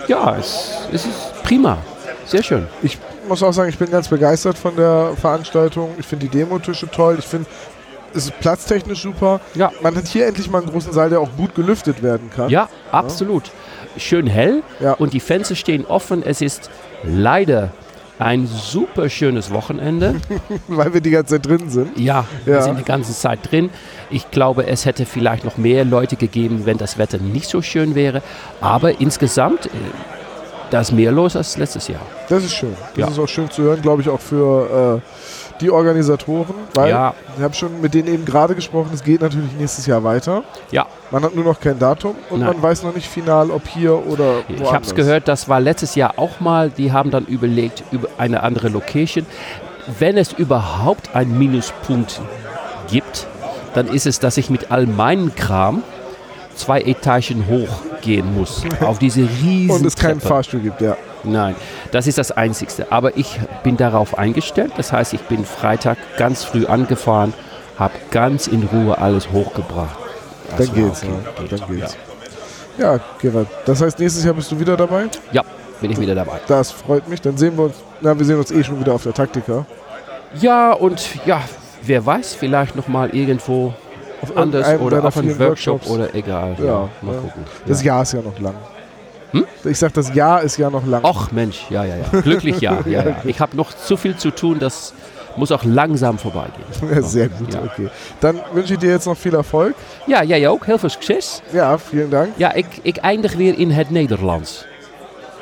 ja, 0.08 0.36
es, 0.36 0.72
es 0.92 1.06
ist 1.06 1.44
prima. 1.44 1.78
Sehr 2.26 2.44
schön. 2.44 2.68
Ich 2.82 2.98
muss 3.28 3.44
auch 3.44 3.52
sagen, 3.52 3.70
ich 3.70 3.78
bin 3.78 3.92
ganz 3.92 4.08
begeistert 4.08 4.58
von 4.58 4.76
der 4.76 5.12
Veranstaltung. 5.20 5.92
Ich 5.98 6.06
finde 6.06 6.28
die 6.28 6.38
Demotische 6.38 6.90
toll. 6.90 7.18
Ich 7.20 7.26
finde, 7.26 7.48
es 8.14 8.26
ist 8.26 8.40
platztechnisch 8.40 9.02
super. 9.02 9.42
Ja. 9.56 9.72
Man 9.82 9.96
hat 9.96 10.08
hier 10.08 10.28
endlich 10.28 10.50
mal 10.50 10.60
einen 10.60 10.70
großen 10.70 10.94
Saal, 10.94 11.10
der 11.10 11.20
auch 11.20 11.30
gut 11.36 11.56
gelüftet 11.56 12.02
werden 12.04 12.30
kann. 12.30 12.50
Ja, 12.50 12.70
absolut. 12.92 13.52
Schön 13.98 14.28
hell 14.28 14.64
Ja. 14.80 14.94
und 14.94 15.14
die 15.14 15.20
Fenster 15.20 15.56
stehen 15.56 15.86
offen. 15.86 16.24
Es 16.26 16.42
ist 16.42 16.70
leider 17.04 17.70
ein 18.20 18.48
super 18.48 19.10
schönes 19.10 19.52
Wochenende. 19.52 20.16
Weil 20.68 20.94
wir 20.94 21.02
die 21.02 21.10
ganze 21.12 21.36
Zeit 21.36 21.46
drin 21.48 21.70
sind. 21.70 21.98
Ja, 22.00 22.26
wir 22.46 22.56
Ja. 22.56 22.62
sind 22.62 22.80
die 22.80 22.84
ganze 22.84 23.14
Zeit 23.14 23.40
drin. 23.52 23.70
Ich 24.10 24.30
glaube, 24.32 24.68
es 24.68 24.86
hätte 24.86 25.06
vielleicht 25.06 25.44
noch 25.46 25.58
mehr 25.58 25.84
Leute 25.86 26.16
gegeben, 26.16 26.62
wenn 26.66 26.78
das 26.78 26.98
Wetter 26.98 27.18
nicht 27.18 27.50
so 27.50 27.62
schön 27.62 27.96
wäre. 27.96 28.22
Aber 28.62 29.00
insgesamt, 29.02 29.66
äh, 29.66 29.70
da 30.70 30.82
ist 30.82 30.92
mehr 30.92 31.12
los 31.12 31.36
als 31.36 31.58
letztes 31.58 31.88
Jahr. 31.88 32.02
Das 32.30 32.44
ist 32.44 32.54
schön. 32.54 32.74
Das 32.96 32.98
Ja. 32.98 33.08
ist 33.10 33.20
auch 33.20 33.28
schön 33.28 33.50
zu 33.52 33.64
hören, 33.64 33.82
glaube 33.82 34.02
ich, 34.02 34.10
auch 34.10 34.20
für 34.20 35.02
äh, 35.02 35.43
die 35.62 35.70
Organisatoren. 35.72 36.56
Weil 36.74 36.90
Ja. 36.90 37.14
ich 37.38 37.44
habe 37.44 37.54
schon 37.54 37.80
mit 37.82 37.94
denen 37.94 38.08
eben 38.08 38.26
gerade 38.26 38.56
gesprochen, 38.56 38.90
es 38.94 39.04
geht 39.04 39.22
natürlich 39.22 39.52
nächstes 39.58 39.86
Jahr 39.86 40.04
weiter. 40.04 40.44
Ja, 40.72 40.86
Man 41.12 41.24
hat 41.24 41.36
nur 41.36 41.46
noch 41.46 41.60
kein 41.60 41.78
Datum 41.80 42.16
und 42.30 42.40
Nein. 42.40 42.54
man 42.54 42.62
weiß 42.64 42.84
noch 42.84 42.94
nicht 42.96 43.08
final, 43.08 43.52
ob 43.52 43.68
hier 43.68 43.94
oder 44.08 44.38
woanders. 44.48 44.62
ich 44.68 44.74
habe 44.74 44.86
es 44.86 44.96
gehört, 44.96 45.28
das 45.28 45.48
war 45.50 45.60
letztes 45.60 45.96
Jahr 45.96 46.14
auch 46.18 46.40
mal. 46.40 46.70
Die 46.70 46.92
haben 46.92 47.12
dann 47.12 47.26
überlegt, 47.26 47.84
über 47.92 48.08
eine 48.18 48.44
andere 48.44 48.70
Location. 48.70 49.26
Wenn 50.00 50.18
es 50.18 50.34
überhaupt 50.34 51.16
einen 51.16 51.38
Minuspunkt 51.38 52.22
gibt, 52.90 53.28
dann 53.74 53.88
ist 53.88 54.06
es, 54.06 54.20
dass 54.20 54.38
ich 54.38 54.50
mit 54.50 54.72
all 54.72 54.86
meinem 54.88 55.36
Kram 55.36 55.84
zwei 56.56 56.82
Etagen 56.82 57.46
hochgehen 57.48 58.34
muss. 58.36 58.64
auf 58.82 59.00
diese 59.00 59.22
riesen 59.22 59.72
Und 59.72 59.86
es 59.86 59.96
keinen. 59.96 60.20
Fahrstuhl 60.22 60.60
gibt, 60.62 60.82
ja. 60.82 60.96
Nein, 61.24 61.56
das 61.92 62.08
ist 62.08 62.18
das 62.18 62.32
Einzigste. 62.32 62.92
Aber 62.92 63.18
ich 63.18 63.40
bin 63.64 63.78
darauf 63.78 64.18
eingestellt. 64.18 64.74
Das 64.78 64.92
heißt, 64.92 65.14
ich 65.14 65.22
bin 65.22 65.46
Freitag 65.46 65.98
ganz 66.18 66.44
früh 66.44 66.66
angefahren, 66.66 67.34
habe 67.78 67.94
ganz 68.12 68.48
in 68.48 68.64
Ruhe 68.64 68.98
alles 68.98 69.32
hochgebracht. 69.32 69.98
Das 70.58 70.68
Dann 70.68 70.76
geht's, 70.76 71.04
okay, 71.04 71.48
ja. 71.52 71.58
Dann 71.58 71.76
geht's. 71.76 71.98
Ja, 72.78 73.00
Gerald. 73.22 73.48
Das 73.66 73.82
heißt, 73.82 74.00
nächstes 74.00 74.24
Jahr 74.24 74.34
bist 74.34 74.52
du 74.52 74.60
wieder 74.60 74.76
dabei? 74.76 75.06
Ja, 75.32 75.44
bin 75.80 75.92
ich 75.92 76.00
wieder 76.00 76.16
dabei. 76.16 76.40
Das 76.48 76.72
freut 76.72 77.08
mich. 77.08 77.22
Dann 77.22 77.38
sehen 77.38 77.56
wir 77.58 77.66
uns, 77.66 77.76
na, 78.02 78.18
wir 78.18 78.26
sehen 78.26 78.38
uns 78.38 78.52
eh 78.52 78.64
schon 78.64 78.80
wieder 78.80 78.94
auf 78.94 79.04
der 79.04 79.14
Taktika. 79.14 79.66
Ja, 80.40 80.74
und 80.74 81.26
ja, 81.26 81.42
wer 81.84 82.06
weiß, 82.06 82.34
vielleicht 82.34 82.76
noch 82.76 82.88
mal 82.88 83.10
irgendwo 83.12 83.74
Auf 84.22 84.36
anders 84.36 84.80
oder 84.80 85.04
auf 85.04 85.18
einem 85.18 85.38
Workshop 85.40 85.82
Workshops. 85.82 85.90
oder 85.90 86.16
egal. 86.16 86.56
Ja, 86.60 86.90
mal 87.02 87.14
ja. 87.14 87.22
gucken. 87.22 87.44
Das 87.68 87.82
ja. 87.82 87.94
Jahr 87.94 88.02
ist 88.04 88.14
ja 88.14 88.22
noch 88.22 88.40
lang. 88.40 88.56
Hm? 89.34 89.46
Ich 89.66 89.78
sag, 89.80 89.94
das 89.94 90.14
Jahr 90.14 90.42
ist 90.44 90.58
ja 90.58 90.70
noch 90.70 90.86
lang. 90.86 91.02
Ach 91.04 91.32
Mensch, 91.32 91.66
ja, 91.70 91.84
ja, 91.84 91.96
ja. 91.98 92.22
Glücklich 92.22 92.60
ja. 92.62 92.80
ja, 92.86 93.04
ja. 93.04 93.16
Ich 93.26 93.40
habe 93.40 93.56
noch 93.58 93.74
zu 93.74 93.98
viel 93.98 94.16
zu 94.16 94.32
tun, 94.32 94.60
das 94.60 94.94
muss 95.36 95.52
auch 95.52 95.64
langsam 95.64 96.18
vorbeigehen. 96.20 97.04
Sehr 97.04 97.28
gut, 97.40 97.54
Ja. 97.54 97.62
okay. 97.64 97.90
Dann 98.20 98.40
wünsche 98.54 98.74
ich 98.74 98.80
dir 98.80 98.92
jetzt 98.92 99.06
noch 99.08 99.18
viel 99.18 99.34
Erfolg. 99.36 99.74
Ja, 100.08 100.24
jij 100.24 100.48
ook. 100.48 100.66
Heel 100.66 100.78
veel 100.78 100.90
succes. 100.90 101.42
Ja, 101.52 101.78
vielen 101.78 102.10
Dank. 102.12 102.30
Ja, 102.38 102.54
ik, 102.54 102.66
ik 102.84 102.98
eindig 102.98 103.34
weer 103.36 103.58
in 103.58 103.72
het 103.72 103.90
Nederlands. 103.90 104.66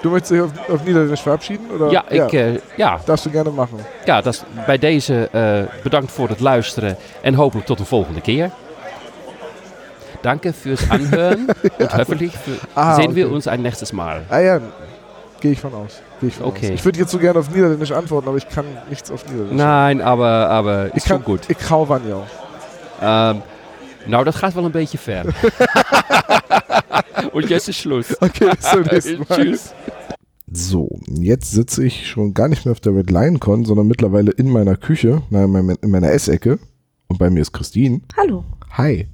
Du 0.02 0.10
möchtest 0.10 0.32
dich 0.32 0.42
auf, 0.42 0.52
auf 0.70 0.84
Niederländisch 0.84 1.22
verabschieden? 1.22 1.66
Oder? 1.72 1.92
Ja, 1.92 2.04
ik, 2.10 2.32
eh, 2.34 2.58
ja, 2.78 3.00
Darfst 3.06 3.26
du 3.26 3.32
gerne 3.32 3.52
machen. 3.52 3.78
ja 4.06 4.22
dat 4.22 4.34
is 4.34 4.44
bij 4.66 4.78
deze 4.78 5.30
eh, 5.32 5.84
bedankt 5.84 6.12
voor 6.12 6.30
het 6.30 6.40
luisteren 6.40 6.98
en 7.22 7.34
hopelijk 7.34 7.68
tot 7.68 7.80
een 7.80 7.86
volgende 7.86 8.22
keer. 8.22 8.50
Danke 10.24 10.54
fürs 10.54 10.90
Anhören 10.90 11.48
und 11.80 11.98
hoffentlich 11.98 12.34
für, 12.38 12.52
Ah, 12.76 12.96
sehen 12.96 13.16
wir 13.16 13.26
okay. 13.26 13.36
uns 13.36 13.48
ein 13.48 13.62
nächstes 13.62 13.94
Mal. 13.94 14.24
Ah 14.30 14.40
ja, 14.40 14.60
gehe 15.40 15.52
ich 15.54 15.60
von 15.60 15.74
aus. 15.74 16.02
Ich 16.22 16.36
von 16.36 16.48
Okay. 16.48 16.68
aus. 16.68 16.72
Ich 16.74 16.86
würde 16.86 17.00
jetzt 17.00 17.12
so 17.12 17.18
gerne 17.18 17.40
auf 17.40 17.50
Niederländisch 17.50 17.92
antworten, 17.92 18.28
aber 18.28 18.38
ich 18.38 18.48
kann 18.48 18.66
nichts 18.90 19.10
auf 19.12 19.26
Niederländisch. 19.26 19.58
Nein, 19.58 20.02
aber, 20.02 20.50
aber 20.50 20.88
ich 20.90 20.96
ist 20.98 21.08
kann, 21.08 21.18
schon 21.18 21.26
gut. 21.26 21.50
Ik 21.50 21.58
hou 21.70 21.88
van 21.88 22.02
jou. 22.08 22.24
Ähm, 23.02 23.42
nou, 24.08 24.24
dat 24.24 24.36
gaat 24.36 24.54
wel 24.54 24.66
een 24.66 24.72
beetje 24.72 24.98
ver. 24.98 25.26
und 27.34 27.50
jetzt 27.50 27.68
ist 27.68 27.80
Schluss. 27.80 28.16
Okay, 28.22 28.50
bis 28.56 28.70
zum 28.70 28.82
nächsten 28.84 29.26
Mal. 29.28 29.38
Tschüss. 29.38 29.74
So, 30.54 31.00
jetzt 31.08 31.52
sitze 31.52 31.86
ich 31.86 32.10
schon 32.10 32.34
gar 32.34 32.50
nicht 32.50 32.66
mehr 32.66 32.74
auf 32.74 32.82
der 32.82 32.94
Red 32.94 33.10
Lion 33.10 33.40
Con, 33.40 33.64
sondern 33.64 33.88
mittlerweile 33.88 34.32
in 34.32 34.50
meiner 34.50 34.76
Küche, 34.76 35.22
nein, 35.30 35.78
in 35.82 35.92
meiner 35.92 36.12
Essecke. 36.12 36.60
Und 37.08 37.18
bei 37.20 37.30
mir 37.30 37.42
ist 37.42 37.54
Christine. 37.54 38.02
Hallo. 38.18 38.44
Hi. 38.78 39.08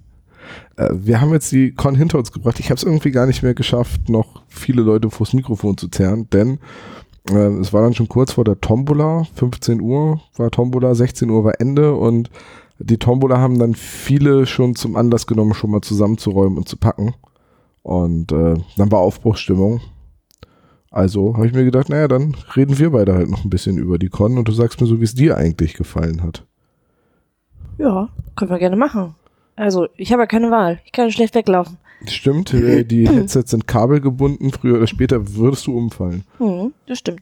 Äh, 0.78 0.90
wir 0.94 1.20
haben 1.20 1.34
jetzt 1.34 1.52
die 1.52 1.74
Con 1.74 1.96
hinter 1.96 2.18
uns 2.18 2.32
gebracht. 2.32 2.60
Ich 2.60 2.68
habe 2.70 2.78
es 2.78 2.84
irgendwie 2.84 3.12
gar 3.12 3.26
nicht 3.26 3.44
mehr 3.44 3.54
geschafft, 3.54 4.10
noch 4.10 4.42
viele 4.48 4.82
Leute 4.82 5.10
vors 5.10 5.34
Mikrofon 5.34 5.78
zu 5.78 5.90
zerren, 5.90 6.30
denn 6.30 6.60
Äh, 7.30 7.60
es 7.60 7.74
war 7.74 7.82
dann 7.82 7.94
schon 7.94 8.08
kurz 8.08 8.34
vor 8.34 8.44
der 8.44 8.62
Tombola, 8.62 9.26
15 9.36 9.82
Uhr 9.82 10.22
war 10.38 10.52
Tombola, 10.52 10.96
16 10.96 11.30
Uhr 11.30 11.44
war 11.44 11.60
Ende 11.60 11.94
und 11.94 12.30
die 12.80 12.98
Tombola 12.98 13.38
haben 13.40 13.58
dann 13.58 13.74
viele 13.74 14.46
schon 14.46 14.76
zum 14.76 14.96
Anlass 14.96 15.26
genommen, 15.28 15.54
schon 15.54 15.72
mal 15.72 15.82
zusammenzuräumen 15.82 16.58
und 16.58 16.70
zu 16.70 16.78
packen. 16.78 17.16
Und 17.82 18.32
äh, 18.32 18.56
dann 18.78 18.92
war 18.92 19.00
Aufbruchsstimmung. 19.00 19.82
Also 20.92 21.36
habe 21.36 21.48
ich 21.48 21.54
mir 21.54 21.66
gedacht, 21.66 21.90
naja, 21.90 22.08
dann 22.08 22.36
reden 22.56 22.78
wir 22.78 22.92
beide 22.92 23.14
halt 23.16 23.30
noch 23.30 23.44
ein 23.44 23.50
bisschen 23.50 23.78
über 23.78 23.98
die 23.98 24.10
Con 24.10 24.38
und 24.38 24.48
du 24.48 24.52
sagst 24.52 24.80
mir 24.80 24.88
so, 24.88 25.00
wie 25.00 25.06
es 25.06 25.16
dir 25.16 25.38
eigentlich 25.38 25.74
gefallen 25.74 26.22
hat. 26.22 26.46
Ja, 27.78 28.10
können 28.36 28.52
wir 28.52 28.60
gerne 28.60 28.78
machen. 28.78 29.16
Also, 29.58 29.88
ich 29.98 30.14
habe 30.14 30.22
ja 30.22 30.28
keine 30.28 30.52
Wahl. 30.52 30.80
Ich 30.86 30.94
kann 30.94 31.12
schlecht 31.12 31.36
weglaufen. 31.36 31.78
Stimmt, 32.06 32.54
äh, 32.54 32.86
die 32.86 33.10
Headsets 33.10 33.52
sind 33.52 33.68
kabelgebunden. 33.68 34.52
Früher 34.52 34.78
oder 34.78 34.88
später 34.88 35.36
würdest 35.36 35.68
du 35.68 35.78
umfallen. 35.78 36.24
Hm, 36.38 36.74
das 36.86 37.00
stimmt. 37.00 37.22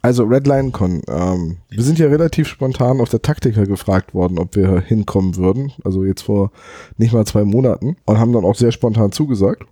Also 0.00 0.24
Redline 0.24 0.70
Con. 0.70 1.02
Ähm, 1.08 1.58
wir 1.68 1.82
sind 1.82 1.98
ja 1.98 2.06
relativ 2.06 2.48
spontan 2.48 3.00
auf 3.00 3.08
der 3.08 3.22
Taktiker 3.22 3.66
gefragt 3.66 4.14
worden, 4.14 4.38
ob 4.38 4.54
wir 4.56 4.80
hinkommen 4.80 5.36
würden. 5.36 5.72
Also 5.84 6.04
jetzt 6.04 6.22
vor 6.22 6.52
nicht 6.98 7.12
mal 7.12 7.26
zwei 7.26 7.44
Monaten. 7.44 7.96
Und 8.06 8.18
haben 8.18 8.32
dann 8.32 8.44
auch 8.44 8.54
sehr 8.54 8.72
spontan 8.72 9.12
zugesagt. 9.12 9.64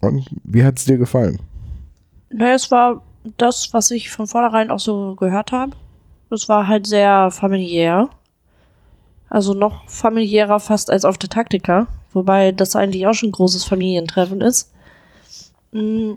Und 0.00 0.26
wie 0.44 0.64
hat 0.64 0.78
es 0.78 0.84
dir 0.84 0.98
gefallen? 0.98 1.38
Naja, 2.30 2.54
es 2.54 2.70
war 2.70 3.02
das, 3.36 3.72
was 3.72 3.90
ich 3.90 4.10
von 4.10 4.26
vornherein 4.26 4.70
auch 4.70 4.80
so 4.80 5.14
gehört 5.16 5.52
habe. 5.52 5.72
Es 6.30 6.48
war 6.48 6.66
halt 6.66 6.86
sehr 6.86 7.30
familiär. 7.30 8.08
Also 9.32 9.54
noch 9.54 9.88
familiärer 9.88 10.60
fast 10.60 10.90
als 10.90 11.06
auf 11.06 11.16
der 11.16 11.30
Taktika. 11.30 11.86
Wobei 12.12 12.52
das 12.52 12.76
eigentlich 12.76 13.06
auch 13.06 13.14
schon 13.14 13.30
ein 13.30 13.32
großes 13.32 13.64
Familientreffen 13.64 14.42
ist. 14.42 14.70
Mm, 15.70 16.12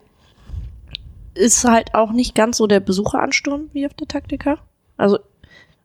Ist 1.34 1.64
halt 1.64 1.96
auch 1.96 2.12
nicht 2.12 2.36
ganz 2.36 2.58
so 2.58 2.68
der 2.68 2.82
Besucheransturm 2.82 3.70
wie 3.72 3.86
auf 3.86 3.94
der 3.94 4.10
Taktika. 4.10 4.58
Also 4.98 5.20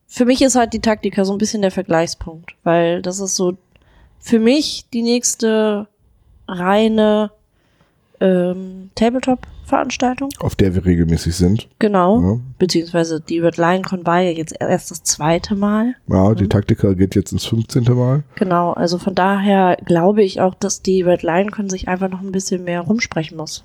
für 0.09 0.25
mich 0.25 0.43
ist 0.43 0.57
halt 0.57 0.73
die 0.73 0.81
Taktika 0.81 1.25
so 1.25 1.31
ein 1.31 1.39
bisschen 1.39 1.63
der 1.63 1.71
Vergleichspunkt, 1.71 2.57
weil 2.65 3.01
das 3.01 3.21
ist 3.21 3.37
so 3.37 3.57
für 4.19 4.41
mich 4.41 4.87
die 4.93 5.03
nächste 5.03 5.87
reine 6.49 7.31
ähm, 8.19 8.91
Tabletop-Veranstaltung. 9.71 10.31
Auf 10.41 10.57
der 10.57 10.75
wir 10.75 10.85
regelmäßig 10.85 11.35
sind. 11.35 11.69
Genau. 11.79 12.21
Ja, 12.21 12.41
Beziehungsweise 12.59 13.21
die 13.21 13.39
Red 13.39 13.57
Lion 13.57 13.83
Con 13.83 14.05
war 14.07 14.21
ja 14.21 14.31
jetzt 14.31 14.55
erst 14.59 14.91
das 14.91 15.03
zweite 15.03 15.55
Mal. 15.55 15.95
ja 16.09 16.35
die 16.35 16.49
Taktiker 16.49 16.95
geht 16.95 17.15
jetzt 17.15 17.33
ins 17.33 17.47
15. 17.47 17.85
Mal. 17.95 18.25
Genau, 18.37 18.73
also 18.73 18.99
von 18.99 19.15
daher 19.15 19.77
glaube 19.85 20.23
ich 20.23 20.41
auch, 20.41 20.55
dass 20.55 20.83
die 20.83 21.03
Red 21.03 21.23
Lion 21.23 21.51
Con 21.51 21.71
sich 21.71 21.89
einfach 21.89 22.11
noch 22.11 22.21
ein 22.21 22.33
bisschen 22.33 22.65
mehr 22.65 22.83
rumsprechen 22.83 23.37
muss. 23.37 23.65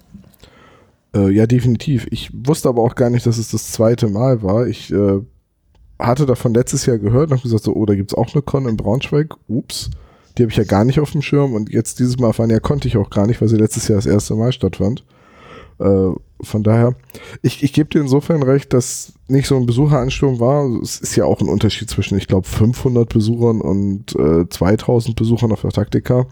Äh, 1.15 1.31
ja, 1.31 1.47
definitiv. 1.47 2.07
Ich 2.11 2.31
wusste 2.33 2.69
aber 2.69 2.81
auch 2.81 2.95
gar 2.95 3.09
nicht, 3.09 3.25
dass 3.25 3.37
es 3.37 3.51
das 3.51 3.71
zweite 3.71 4.07
Mal 4.07 4.43
war. 4.43 4.67
Ich 4.67 4.91
äh, 4.91 5.19
hatte 5.99 6.25
davon 6.25 6.53
letztes 6.53 6.85
Jahr 6.85 6.97
gehört 6.97 7.29
und 7.29 7.37
habe 7.37 7.43
gesagt, 7.43 7.63
so, 7.63 7.73
oh, 7.73 7.85
da 7.85 7.95
gibt's 7.95 8.13
auch 8.13 8.33
eine 8.33 8.41
Con 8.41 8.67
in 8.67 8.77
Braunschweig. 8.77 9.33
Ups. 9.47 9.89
Die 10.37 10.43
habe 10.43 10.51
ich 10.51 10.57
ja 10.57 10.65
gar 10.65 10.83
nicht 10.83 10.99
auf 10.99 11.11
dem 11.11 11.21
Schirm 11.21 11.53
und 11.53 11.71
jetzt 11.71 11.99
dieses 11.99 12.19
Mal 12.19 12.27
erfahren, 12.27 12.49
ja, 12.49 12.59
konnte 12.59 12.89
ich 12.89 12.97
auch 12.97 13.09
gar 13.09 13.25
nicht, 13.25 13.39
weil 13.39 13.47
sie 13.47 13.55
letztes 13.55 13.87
Jahr 13.87 13.97
das 13.97 14.05
erste 14.05 14.35
Mal 14.35 14.51
stattfand. 14.51 15.05
Äh, 15.79 16.11
von 16.41 16.63
daher, 16.63 16.95
ich, 17.41 17.63
ich 17.63 17.73
gebe 17.73 17.89
dir 17.89 18.01
insofern 18.01 18.43
recht, 18.43 18.73
dass 18.73 19.13
nicht 19.27 19.47
so 19.47 19.55
ein 19.55 19.65
Besucheransturm 19.65 20.39
war. 20.39 20.65
Es 20.81 20.99
ist 20.99 21.15
ja 21.15 21.25
auch 21.25 21.41
ein 21.41 21.47
Unterschied 21.49 21.89
zwischen, 21.89 22.17
ich 22.17 22.27
glaube, 22.27 22.47
500 22.47 23.07
Besuchern 23.09 23.61
und 23.61 24.15
äh, 24.15 24.47
2000 24.47 25.15
Besuchern 25.15 25.51
auf 25.51 25.61
der 25.61 25.71
Taktika. 25.71 26.25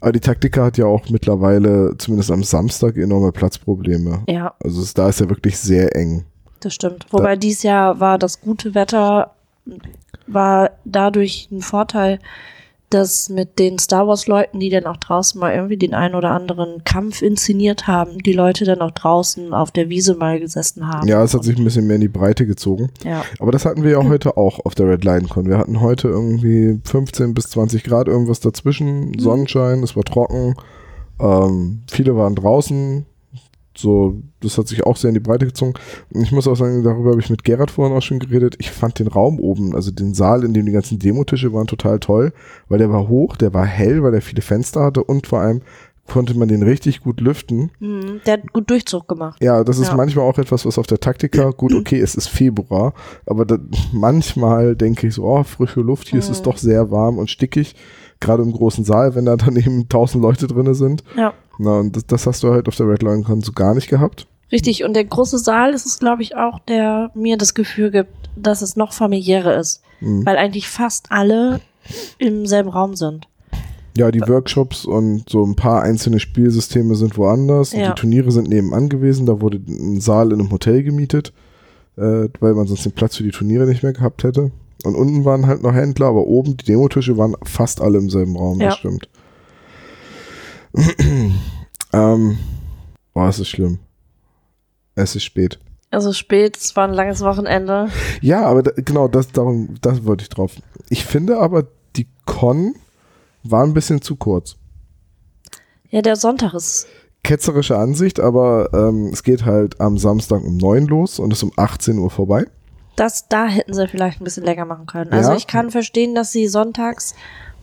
Aber 0.00 0.12
die 0.12 0.20
Taktika 0.20 0.64
hat 0.64 0.78
ja 0.78 0.86
auch 0.86 1.08
mittlerweile, 1.10 1.96
zumindest 1.98 2.30
am 2.30 2.42
Samstag, 2.44 2.96
enorme 2.96 3.32
Platzprobleme. 3.32 4.22
Ja, 4.28 4.54
Also 4.62 4.82
es, 4.82 4.94
da 4.94 5.08
ist 5.08 5.20
ja 5.20 5.28
wirklich 5.28 5.58
sehr 5.58 5.94
eng. 5.96 6.24
das 6.60 6.74
stimmt. 6.74 7.06
Wobei 7.10 7.36
dieses 7.36 7.62
Jahr 7.62 8.00
war 8.00 8.18
das 8.18 8.40
gute 8.40 8.74
Wetter, 8.74 9.32
war 10.26 10.70
dadurch 10.84 11.48
ein 11.50 11.60
Vorteil, 11.60 12.18
dass 12.94 13.28
mit 13.28 13.58
den 13.58 13.78
Star 13.78 14.06
Wars-Leuten, 14.06 14.60
die 14.60 14.70
dann 14.70 14.86
auch 14.86 14.96
draußen 14.96 15.40
mal 15.40 15.54
irgendwie 15.54 15.76
den 15.76 15.94
einen 15.94 16.14
oder 16.14 16.30
anderen 16.30 16.84
Kampf 16.84 17.22
inszeniert 17.22 17.86
haben, 17.86 18.18
die 18.18 18.32
Leute 18.32 18.64
dann 18.64 18.80
auch 18.80 18.92
draußen 18.92 19.52
auf 19.52 19.72
der 19.72 19.88
Wiese 19.88 20.14
mal 20.14 20.38
gesessen 20.38 20.86
haben. 20.86 21.08
Ja, 21.08 21.22
es 21.22 21.34
hat 21.34 21.44
sich 21.44 21.58
ein 21.58 21.64
bisschen 21.64 21.86
mehr 21.86 21.96
in 21.96 22.02
die 22.02 22.08
Breite 22.08 22.46
gezogen. 22.46 22.90
Ja. 23.04 23.24
Aber 23.40 23.52
das 23.52 23.64
hatten 23.64 23.82
wir 23.82 23.90
ja 23.90 24.04
heute 24.04 24.36
auch 24.36 24.64
auf 24.64 24.74
der 24.74 24.88
Red 24.88 25.04
Line 25.04 25.28
Con. 25.28 25.46
Wir 25.46 25.58
hatten 25.58 25.80
heute 25.80 26.08
irgendwie 26.08 26.80
15 26.84 27.34
bis 27.34 27.50
20 27.50 27.82
Grad, 27.82 28.06
irgendwas 28.06 28.40
dazwischen, 28.40 29.18
Sonnenschein, 29.18 29.82
es 29.82 29.96
war 29.96 30.04
trocken. 30.04 30.54
Ähm, 31.20 31.82
viele 31.90 32.16
waren 32.16 32.34
draußen. 32.34 33.06
So, 33.76 34.22
das 34.40 34.56
hat 34.56 34.68
sich 34.68 34.84
auch 34.84 34.96
sehr 34.96 35.08
in 35.08 35.14
die 35.14 35.20
Breite 35.20 35.46
gezogen. 35.46 35.74
Und 36.12 36.22
ich 36.22 36.30
muss 36.32 36.46
auch 36.46 36.54
sagen, 36.54 36.82
darüber 36.84 37.10
habe 37.10 37.20
ich 37.20 37.30
mit 37.30 37.42
Gerhard 37.44 37.70
vorhin 37.72 37.96
auch 37.96 38.02
schon 38.02 38.20
geredet. 38.20 38.54
Ich 38.58 38.70
fand 38.70 38.98
den 38.98 39.08
Raum 39.08 39.40
oben, 39.40 39.74
also 39.74 39.90
den 39.90 40.14
Saal, 40.14 40.44
in 40.44 40.54
dem 40.54 40.66
die 40.66 40.72
ganzen 40.72 40.98
Demotische 40.98 41.52
waren, 41.52 41.66
total 41.66 41.98
toll, 41.98 42.32
weil 42.68 42.78
der 42.78 42.90
war 42.90 43.08
hoch, 43.08 43.36
der 43.36 43.52
war 43.52 43.66
hell, 43.66 44.02
weil 44.02 44.14
er 44.14 44.22
viele 44.22 44.42
Fenster 44.42 44.82
hatte 44.84 45.02
und 45.02 45.26
vor 45.26 45.40
allem 45.40 45.62
konnte 46.06 46.36
man 46.38 46.48
den 46.48 46.62
richtig 46.62 47.00
gut 47.00 47.20
lüften. 47.22 47.70
Mhm, 47.80 48.20
der 48.26 48.34
hat 48.34 48.52
gut 48.52 48.68
Durchzug 48.68 49.08
gemacht. 49.08 49.42
Ja, 49.42 49.64
das 49.64 49.78
ist 49.78 49.88
Ja. 49.88 49.96
manchmal 49.96 50.26
auch 50.26 50.36
etwas, 50.38 50.66
was 50.66 50.78
auf 50.78 50.86
der 50.86 51.00
Taktika, 51.00 51.50
gut, 51.56 51.72
okay, 51.74 51.98
es 51.98 52.14
ist 52.14 52.28
Februar, 52.28 52.92
aber 53.26 53.46
da, 53.46 53.56
manchmal 53.90 54.76
denke 54.76 55.06
ich 55.06 55.14
so, 55.14 55.24
oh, 55.24 55.42
frische 55.44 55.80
Luft, 55.80 56.08
hier 56.08 56.18
ist 56.18 56.28
es 56.28 56.40
Mhm. 56.40 56.44
doch 56.44 56.58
sehr 56.58 56.90
warm 56.90 57.16
und 57.16 57.30
stickig, 57.30 57.74
gerade 58.20 58.42
im 58.42 58.52
großen 58.52 58.84
Saal, 58.84 59.14
wenn 59.14 59.24
da 59.24 59.36
dann 59.36 59.56
eben 59.56 59.88
tausend 59.88 60.22
Leute 60.22 60.46
drinne 60.46 60.74
sind. 60.74 61.02
Ja. 61.16 61.32
Na, 61.58 61.78
und 61.80 61.94
das, 61.96 62.06
das 62.06 62.26
hast 62.26 62.42
du 62.42 62.50
halt 62.52 62.68
auf 62.68 62.76
der 62.76 62.88
Red 62.88 63.02
Lion 63.02 63.24
Con 63.24 63.40
so 63.42 63.52
gar 63.52 63.74
nicht 63.74 63.88
gehabt. 63.88 64.26
Richtig, 64.52 64.84
und 64.84 64.94
der 64.94 65.04
große 65.04 65.38
Saal 65.38 65.72
ist 65.74 65.86
es, 65.86 65.98
glaube 65.98 66.22
ich, 66.22 66.36
auch, 66.36 66.58
der 66.60 67.10
mir 67.14 67.36
das 67.36 67.54
Gefühl 67.54 67.90
gibt, 67.90 68.10
dass 68.36 68.62
es 68.62 68.76
noch 68.76 68.92
familiärer 68.92 69.56
ist. 69.56 69.82
Mhm. 70.00 70.24
Weil 70.26 70.36
eigentlich 70.36 70.68
fast 70.68 71.10
alle 71.10 71.60
im 72.18 72.46
selben 72.46 72.68
Raum 72.70 72.94
sind. 72.96 73.26
Ja, 73.96 74.10
die 74.10 74.20
Workshops 74.22 74.84
und 74.84 75.28
so 75.30 75.44
ein 75.44 75.54
paar 75.54 75.82
einzelne 75.82 76.18
Spielsysteme 76.18 76.96
sind 76.96 77.16
woanders. 77.16 77.72
Und 77.72 77.80
Ja. 77.80 77.92
die 77.92 78.00
Turniere 78.00 78.32
sind 78.32 78.48
nebenan 78.48 78.88
gewesen. 78.88 79.24
Da 79.26 79.40
wurde 79.40 79.60
ein 79.68 80.00
Saal 80.00 80.32
in 80.32 80.40
einem 80.40 80.50
Hotel 80.50 80.82
gemietet, 80.82 81.32
äh, 81.96 82.28
weil 82.40 82.54
man 82.54 82.66
sonst 82.66 82.84
den 82.84 82.92
Platz 82.92 83.16
für 83.16 83.22
die 83.22 83.30
Turniere 83.30 83.66
nicht 83.66 83.82
mehr 83.84 83.92
gehabt 83.92 84.24
hätte. 84.24 84.50
Und 84.84 84.96
unten 84.96 85.24
waren 85.24 85.46
halt 85.46 85.62
noch 85.62 85.72
Händler, 85.72 86.06
aber 86.06 86.26
oben 86.26 86.56
die 86.56 86.64
Demotische 86.64 87.16
waren 87.16 87.36
fast 87.44 87.80
alle 87.80 87.98
im 87.98 88.10
selben 88.10 88.36
Raum, 88.36 88.60
Ja. 88.60 88.66
das 88.70 88.78
stimmt. 88.78 89.08
ähm, 91.92 92.38
oh, 93.14 93.26
es 93.26 93.38
ist 93.38 93.48
schlimm. 93.48 93.78
Es 94.94 95.16
ist 95.16 95.24
spät. 95.24 95.58
Also 95.90 96.12
spät, 96.12 96.56
es 96.56 96.74
war 96.76 96.88
ein 96.88 96.94
langes 96.94 97.20
Wochenende. 97.20 97.88
Ja, 98.20 98.44
aber 98.46 98.62
da, 98.64 98.72
genau, 98.76 99.06
das, 99.08 99.28
darum, 99.28 99.74
das 99.80 100.04
wollte 100.04 100.22
ich 100.22 100.28
drauf. 100.28 100.52
Ich 100.88 101.04
finde 101.04 101.38
aber, 101.38 101.64
die 101.96 102.08
Con 102.26 102.74
war 103.44 103.62
ein 103.64 103.74
bisschen 103.74 104.02
zu 104.02 104.16
kurz. 104.16 104.56
Ja, 105.90 106.02
der 106.02 106.16
Sonntag 106.16 106.54
ist. 106.54 106.88
ketzerische 107.22 107.78
Ansicht, 107.78 108.18
aber 108.18 108.70
ähm, 108.72 109.10
es 109.12 109.22
geht 109.22 109.44
halt 109.44 109.80
am 109.80 109.96
Samstag 109.98 110.42
um 110.42 110.56
9 110.56 110.86
los 110.86 111.18
und 111.20 111.32
ist 111.32 111.42
um 111.44 111.52
18 111.56 111.98
Uhr 111.98 112.10
vorbei. 112.10 112.46
Das, 112.96 113.28
da 113.28 113.46
hätten 113.46 113.72
sie 113.74 113.86
vielleicht 113.88 114.20
ein 114.20 114.24
bisschen 114.24 114.44
länger 114.44 114.64
machen 114.64 114.86
können. 114.86 115.12
Also 115.12 115.30
Ja. 115.30 115.36
ich 115.36 115.46
kann 115.46 115.70
verstehen, 115.70 116.14
dass 116.14 116.32
sie 116.32 116.46
sonntags 116.48 117.14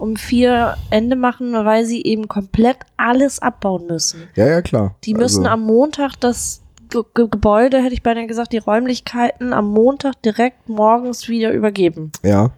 um 0.01 0.15
vier 0.15 0.77
Ende 0.89 1.15
machen, 1.15 1.53
weil 1.53 1.85
sie 1.85 2.01
eben 2.03 2.27
komplett 2.27 2.77
alles 2.97 3.39
abbauen 3.39 3.85
müssen. 3.85 4.23
Ja, 4.35 4.47
ja, 4.47 4.61
klar. 4.61 4.95
Die 5.03 5.13
müssen 5.13 5.45
also, 5.45 5.51
am 5.51 5.61
Montag 5.61 6.15
das 6.19 6.61
Ge 6.89 7.03
Ge 7.13 7.27
Gebäude, 7.29 7.81
hätte 7.81 7.93
ich 7.93 8.03
beinahe 8.03 8.27
gesagt, 8.27 8.51
die 8.51 8.57
Räumlichkeiten 8.57 9.53
am 9.53 9.69
Montag 9.69 10.21
direkt 10.23 10.67
morgens 10.67 11.29
wieder 11.29 11.53
übergeben. 11.53 12.11
Ja, 12.23 12.49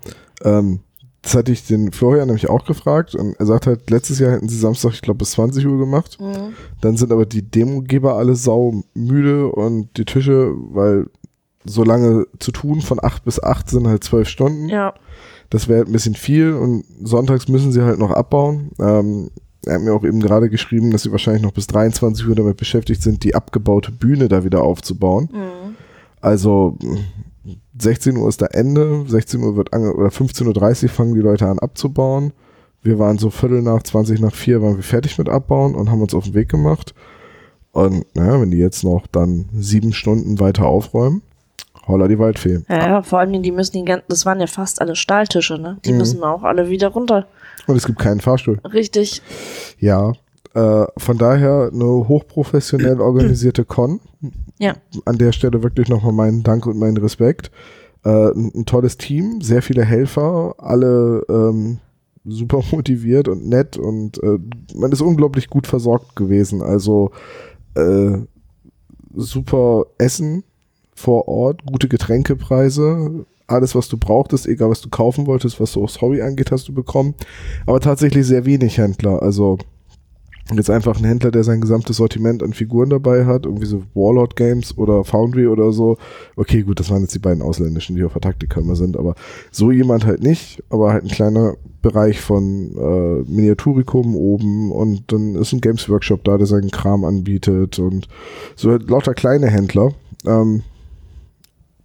ähm, 0.44 0.80
das 1.22 1.36
hatte 1.36 1.52
ich 1.52 1.68
den 1.68 1.92
Florian 1.92 2.28
nämlich 2.28 2.50
auch 2.50 2.66
gefragt 2.66 3.14
und 3.14 3.36
er 3.40 3.46
sagt 3.46 3.68
halt, 3.68 3.90
letztes 3.90 4.20
Jahr 4.20 4.32
hätten 4.32 4.50
sie 4.50 4.58
Samstag, 4.58 4.94
ich 4.94 5.02
glaube, 5.02 5.20
bis 5.20 5.32
20 5.32 5.68
Uhr 5.68 5.78
gemacht. 5.78 6.18
Mhm. 6.20 6.54
Dann 6.82 6.98
sind 6.98 7.12
aber 7.12 7.26
die 7.26 7.44
Demogeber 7.44 8.16
alle 8.16 8.36
sau 8.36 8.84
müde 8.94 9.48
und 9.48 9.90
die 9.98 10.06
Tische, 10.06 10.54
weil 10.56 11.08
so 11.66 11.84
lange 11.84 12.26
zu 12.40 12.52
tun, 12.52 12.82
von 12.82 13.00
8 13.02 13.24
bis 13.24 13.42
8 13.42 13.70
sind 13.70 13.88
halt 13.88 14.04
12 14.04 14.28
Stunden. 14.28 14.70
Ja, 14.70 14.94
Das 15.54 15.68
wäre 15.68 15.78
halt 15.80 15.88
ein 15.88 15.92
bisschen 15.92 16.16
viel 16.16 16.54
und 16.54 16.84
sonntags 17.04 17.48
müssen 17.48 17.72
sie 17.72 17.84
halt 17.84 18.00
noch 18.00 18.10
abbauen. 18.10 18.72
Ähm, 18.80 19.30
er 19.64 19.76
hat 19.76 19.84
mir 19.84 19.94
auch 19.94 20.04
eben 20.04 20.20
gerade 20.20 20.50
geschrieben, 20.50 20.90
dass 20.90 21.04
sie 21.04 21.12
wahrscheinlich 21.12 21.44
noch 21.44 21.54
bis 21.54 21.68
23 21.68 22.28
Uhr 22.28 22.34
damit 22.34 22.58
beschäftigt 22.58 23.04
sind, 23.04 23.24
die 23.24 23.36
abgebaute 23.36 23.92
Bühne 23.92 24.30
da 24.30 24.44
wieder 24.44 24.64
aufzubauen. 24.64 25.30
mhm. 25.32 25.76
Also 26.22 26.76
mh, 26.82 27.54
16 27.80 28.18
Uhr 28.18 28.30
ist 28.30 28.42
da 28.42 28.48
Ende, 28.48 29.06
16 29.08 29.44
Uhr 29.44 29.56
wird 29.56 29.74
ange 29.74 29.94
oder 29.94 30.08
15.30 30.08 30.84
Uhr 30.86 30.90
fangen 30.90 31.14
die 31.14 31.20
Leute 31.20 31.48
an 31.48 31.60
abzubauen. 31.60 32.34
Wir 32.82 32.98
waren 32.98 33.20
so 33.20 33.30
Viertel 33.30 33.62
nach 33.62 33.84
20 33.84 34.22
nach 34.22 34.34
4 34.34 34.60
waren 34.60 34.78
wir 34.78 34.84
fertig 34.84 35.20
mit 35.20 35.30
abbauen 35.30 35.76
und 35.76 35.92
haben 35.92 36.02
uns 36.02 36.16
auf 36.16 36.24
den 36.24 36.34
Weg 36.34 36.50
gemacht. 36.50 36.96
Und 37.74 38.08
naja, 38.16 38.42
wenn 38.42 38.50
die 38.50 38.58
jetzt 38.58 38.84
noch 38.84 39.06
dann 39.06 39.50
sieben 39.54 39.94
Stunden 39.94 40.40
weiter 40.40 40.66
aufräumen, 40.66 41.22
holla 41.88 42.08
die 42.08 42.20
Waldfee. 42.20 42.60
Ja, 42.70 42.88
ja, 42.88 43.02
vor 43.04 43.20
allem, 43.20 43.42
die 43.44 43.52
müssen 43.52 43.74
die 43.74 43.86
ganzen, 43.86 44.06
das 44.10 44.26
waren 44.26 44.40
ja 44.40 44.48
fast 44.48 44.82
alle 44.82 44.96
Stahltische, 44.96 45.58
ne? 45.58 45.78
Die 45.86 45.92
Mhm. 45.92 45.98
müssen 46.00 46.24
auch 46.24 46.44
alle 46.44 46.70
wieder 46.70 46.90
runter. 46.90 47.28
Und 47.68 47.76
es 47.76 47.86
gibt 47.86 48.00
keinen 48.00 48.20
Fahrstuhl. 48.22 48.60
Richtig. 48.74 49.22
Ja, 49.80 50.14
Äh, 50.56 50.86
von 50.98 51.18
daher 51.18 51.72
eine 51.74 52.08
hochprofessionell 52.08 53.02
organisierte 53.02 53.66
Con. 53.66 54.00
Ja. 54.60 54.76
An 55.04 55.18
der 55.18 55.32
Stelle 55.32 55.64
wirklich 55.64 55.90
nochmal 55.90 56.12
meinen 56.14 56.44
Dank 56.44 56.68
und 56.68 56.78
meinen 56.78 56.98
Respekt. 56.98 57.50
Äh, 58.06 58.10
ein, 58.32 58.52
ein 58.54 58.66
tolles 58.68 58.98
Team, 58.98 59.42
sehr 59.42 59.64
viele 59.64 59.84
Helfer, 59.84 60.54
alle 60.60 61.24
ähm, 61.28 61.80
super 62.24 62.62
motiviert 62.72 63.28
und 63.30 63.48
nett 63.50 63.78
und 63.78 64.22
äh, 64.22 64.38
man 64.76 64.92
ist 64.92 65.02
unglaublich 65.02 65.50
gut 65.50 65.66
versorgt 65.66 66.16
gewesen. 66.16 66.62
Also 66.62 67.10
äh, 67.74 68.18
super 69.16 69.86
Essen 69.98 70.44
vor 70.96 71.28
Ort, 71.28 71.66
gute 71.66 71.88
Getränkepreise, 71.88 73.26
alles, 73.48 73.76
was 73.76 73.90
du 73.90 73.98
brauchtest, 73.98 74.48
egal 74.48 74.70
was 74.70 74.82
du 74.82 74.90
kaufen 74.90 75.28
wolltest, 75.28 75.60
was 75.60 75.74
so 75.74 75.84
aufs 75.84 76.02
Hobby 76.02 76.22
angeht, 76.22 76.52
hast 76.52 76.68
du 76.68 76.74
bekommen. 76.74 77.14
Aber 77.66 77.80
tatsächlich 77.80 78.26
sehr 78.26 78.46
wenig 78.46 78.78
Händler. 78.78 79.22
Also 79.22 79.58
jetzt 80.54 80.70
einfach 80.70 80.98
ein 80.98 81.06
Händler, 81.06 81.32
der 81.32 81.44
sein 81.44 81.62
gesamtes 81.62 81.98
Sortiment 81.98 82.44
an 82.44 82.54
Figuren 82.54 82.90
dabei 82.90 83.26
hat, 83.26 83.46
irgendwie 83.46 83.66
so 83.66 83.84
Warlord 83.94 84.36
Games 84.36 84.78
oder 84.78 85.04
Foundry 85.04 85.48
oder 85.48 85.72
so. 85.72 85.98
Okay, 86.36 86.64
gut, 86.64 86.80
das 86.80 86.90
waren 86.90 87.02
jetzt 87.02 87.16
die 87.16 87.20
beiden 87.20 87.42
ausländischen, 87.42 87.96
die 87.96 88.04
auf 88.04 88.14
der 88.14 88.22
Taktikkammer 88.22 88.76
sind, 88.76 88.98
aber 88.98 89.16
so 89.52 89.72
jemand 89.72 90.06
halt 90.06 90.22
nicht, 90.22 90.62
aber 90.70 90.92
halt 90.92 91.04
ein 91.04 91.10
kleiner 91.10 91.56
Bereich 91.82 92.20
von 92.22 92.72
äh, 92.78 93.30
Miniaturikum 93.30 94.16
oben 94.16 94.72
und 94.72 95.12
dann 95.12 95.36
ist 95.36 95.54
ein 95.54 95.62
Games 95.62 95.90
Workshop 95.90 96.24
da, 96.24 96.38
der 96.38 96.48
seinen 96.48 96.72
Kram 96.72 97.04
anbietet 97.04 97.80
und 97.80 98.08
so 98.56 98.72
halt 98.72 98.90
lauter 98.90 99.14
kleine 99.14 99.48
Händler. 99.48 99.94
Ähm, 100.26 100.64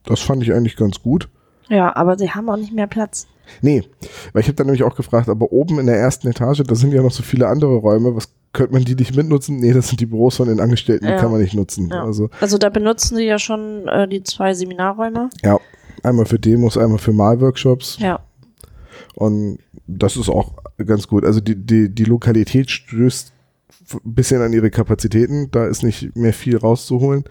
das 0.08 0.20
fand 0.20 0.42
ich 0.42 0.52
eigentlich 0.52 0.76
ganz 0.76 1.00
gut. 1.02 1.28
Ja, 1.68 1.94
aber 1.96 2.16
sie 2.18 2.30
haben 2.30 2.48
auch 2.48 2.56
nicht 2.56 2.72
mehr 2.72 2.86
Platz. 2.86 3.26
Nee, 3.62 3.82
weil 4.32 4.40
ich 4.42 4.48
habe 4.48 4.56
dann 4.56 4.66
nämlich 4.66 4.82
auch 4.82 4.94
gefragt, 4.96 5.28
aber 5.28 5.52
oben 5.52 5.78
in 5.78 5.86
der 5.86 5.96
ersten 5.98 6.28
Etage, 6.28 6.62
da 6.66 6.74
sind 6.74 6.92
ja 6.92 7.02
noch 7.02 7.10
so 7.12 7.22
viele 7.22 7.46
andere 7.48 7.76
Räume, 7.76 8.14
was 8.14 8.28
könnte 8.52 8.72
man 8.74 8.84
die 8.84 8.94
nicht 8.94 9.14
mitnutzen? 9.16 9.56
Nee, 9.58 9.72
das 9.72 9.88
sind 9.88 10.00
die 10.00 10.06
Büros 10.06 10.36
von 10.36 10.48
den 10.48 10.60
Angestellten, 10.60 11.06
die 11.06 11.12
Ja. 11.12 11.18
kann 11.18 11.30
man 11.30 11.40
nicht 11.40 11.54
nutzen. 11.54 11.88
Ja. 11.90 12.04
Also 12.04 12.28
Also 12.40 12.58
da 12.58 12.68
benutzen 12.68 13.16
sie 13.16 13.24
ja 13.24 13.38
schon 13.38 13.86
äh, 13.88 14.06
die 14.08 14.22
zwei 14.22 14.52
Seminarräume. 14.54 15.30
ja, 15.42 15.58
einmal 16.02 16.26
für 16.26 16.38
Demos, 16.38 16.76
einmal 16.76 16.98
für 16.98 17.12
Malworkshops 17.12 17.98
Ja. 18.00 18.20
und 19.14 19.58
das 19.86 20.16
ist 20.16 20.28
auch 20.28 20.52
ganz 20.84 21.08
gut. 21.08 21.24
Also 21.24 21.40
die, 21.40 21.54
die, 21.56 21.88
die 21.94 22.04
Lokalität 22.04 22.70
stößt 22.70 23.32
ein 24.04 24.14
bisschen 24.14 24.42
an 24.42 24.52
ihre 24.52 24.70
Kapazitäten, 24.70 25.50
da 25.50 25.66
ist 25.66 25.82
nicht 25.82 26.14
mehr 26.16 26.32
viel 26.34 26.56
rauszuholen. 26.58 27.24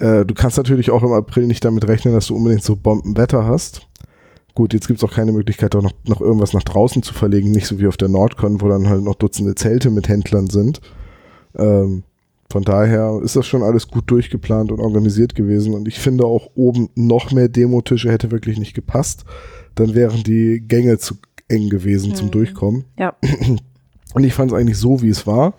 Äh, 0.00 0.24
du 0.24 0.34
kannst 0.34 0.56
natürlich 0.56 0.90
auch 0.90 1.02
im 1.02 1.12
April 1.12 1.46
nicht 1.46 1.64
damit 1.64 1.86
rechnen, 1.86 2.14
dass 2.14 2.26
du 2.26 2.36
unbedingt 2.36 2.64
so 2.64 2.74
Bombenwetter 2.76 3.46
hast. 3.46 3.86
Gut, 4.54 4.72
jetzt 4.74 4.88
gibt's 4.88 5.04
auch 5.04 5.12
keine 5.12 5.32
Möglichkeit, 5.32 5.76
auch 5.76 5.82
noch, 5.82 5.92
noch 6.06 6.20
irgendwas 6.20 6.52
nach 6.52 6.64
draußen 6.64 7.02
zu 7.02 7.14
verlegen, 7.14 7.52
nicht 7.52 7.66
so 7.66 7.78
wie 7.78 7.86
auf 7.86 7.96
der 7.96 8.08
Nordcon, 8.08 8.60
wo 8.60 8.68
dann 8.68 8.88
halt 8.88 9.02
noch 9.02 9.14
Dutzende 9.14 9.54
Zelte 9.54 9.90
mit 9.90 10.08
Händlern 10.08 10.48
sind. 10.48 10.80
Ähm, 11.56 12.02
von 12.50 12.64
daher 12.64 13.20
ist 13.22 13.36
das 13.36 13.46
schon 13.46 13.62
alles 13.62 13.86
gut 13.88 14.10
durchgeplant 14.10 14.72
und 14.72 14.80
organisiert 14.80 15.36
gewesen. 15.36 15.72
Und 15.72 15.86
ich 15.86 16.00
finde 16.00 16.24
auch 16.24 16.50
oben 16.56 16.88
noch 16.96 17.30
mehr 17.30 17.48
Demotische 17.48 18.10
hätte 18.10 18.32
wirklich 18.32 18.58
nicht 18.58 18.74
gepasst. 18.74 19.24
Dann 19.76 19.94
wären 19.94 20.24
die 20.24 20.60
Gänge 20.66 20.98
zu 20.98 21.14
eng 21.46 21.68
gewesen 21.68 22.14
zum 22.16 22.26
Mhm. 22.26 22.30
Durchkommen. 22.32 22.84
Ja. 22.98 23.14
Und 24.14 24.24
ich 24.24 24.34
fand 24.34 24.50
es 24.50 24.58
eigentlich 24.58 24.78
so, 24.78 25.00
wie 25.00 25.10
es 25.10 25.28
war, 25.28 25.54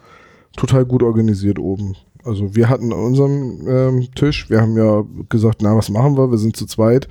total 0.57 0.85
gut 0.85 1.01
organisiert 1.01 1.59
oben. 1.59 1.95
Also 2.23 2.55
wir 2.55 2.69
hatten 2.69 2.93
an 2.93 2.99
unserem 2.99 3.67
ähm, 3.67 4.07
Tisch, 4.15 4.49
wir 4.49 4.61
haben 4.61 4.77
ja 4.77 5.03
gesagt, 5.29 5.61
na, 5.61 5.75
was 5.75 5.89
machen 5.89 6.17
wir? 6.17 6.31
Wir 6.31 6.37
sind 6.37 6.55
zu 6.55 6.65
zweit. 6.65 7.07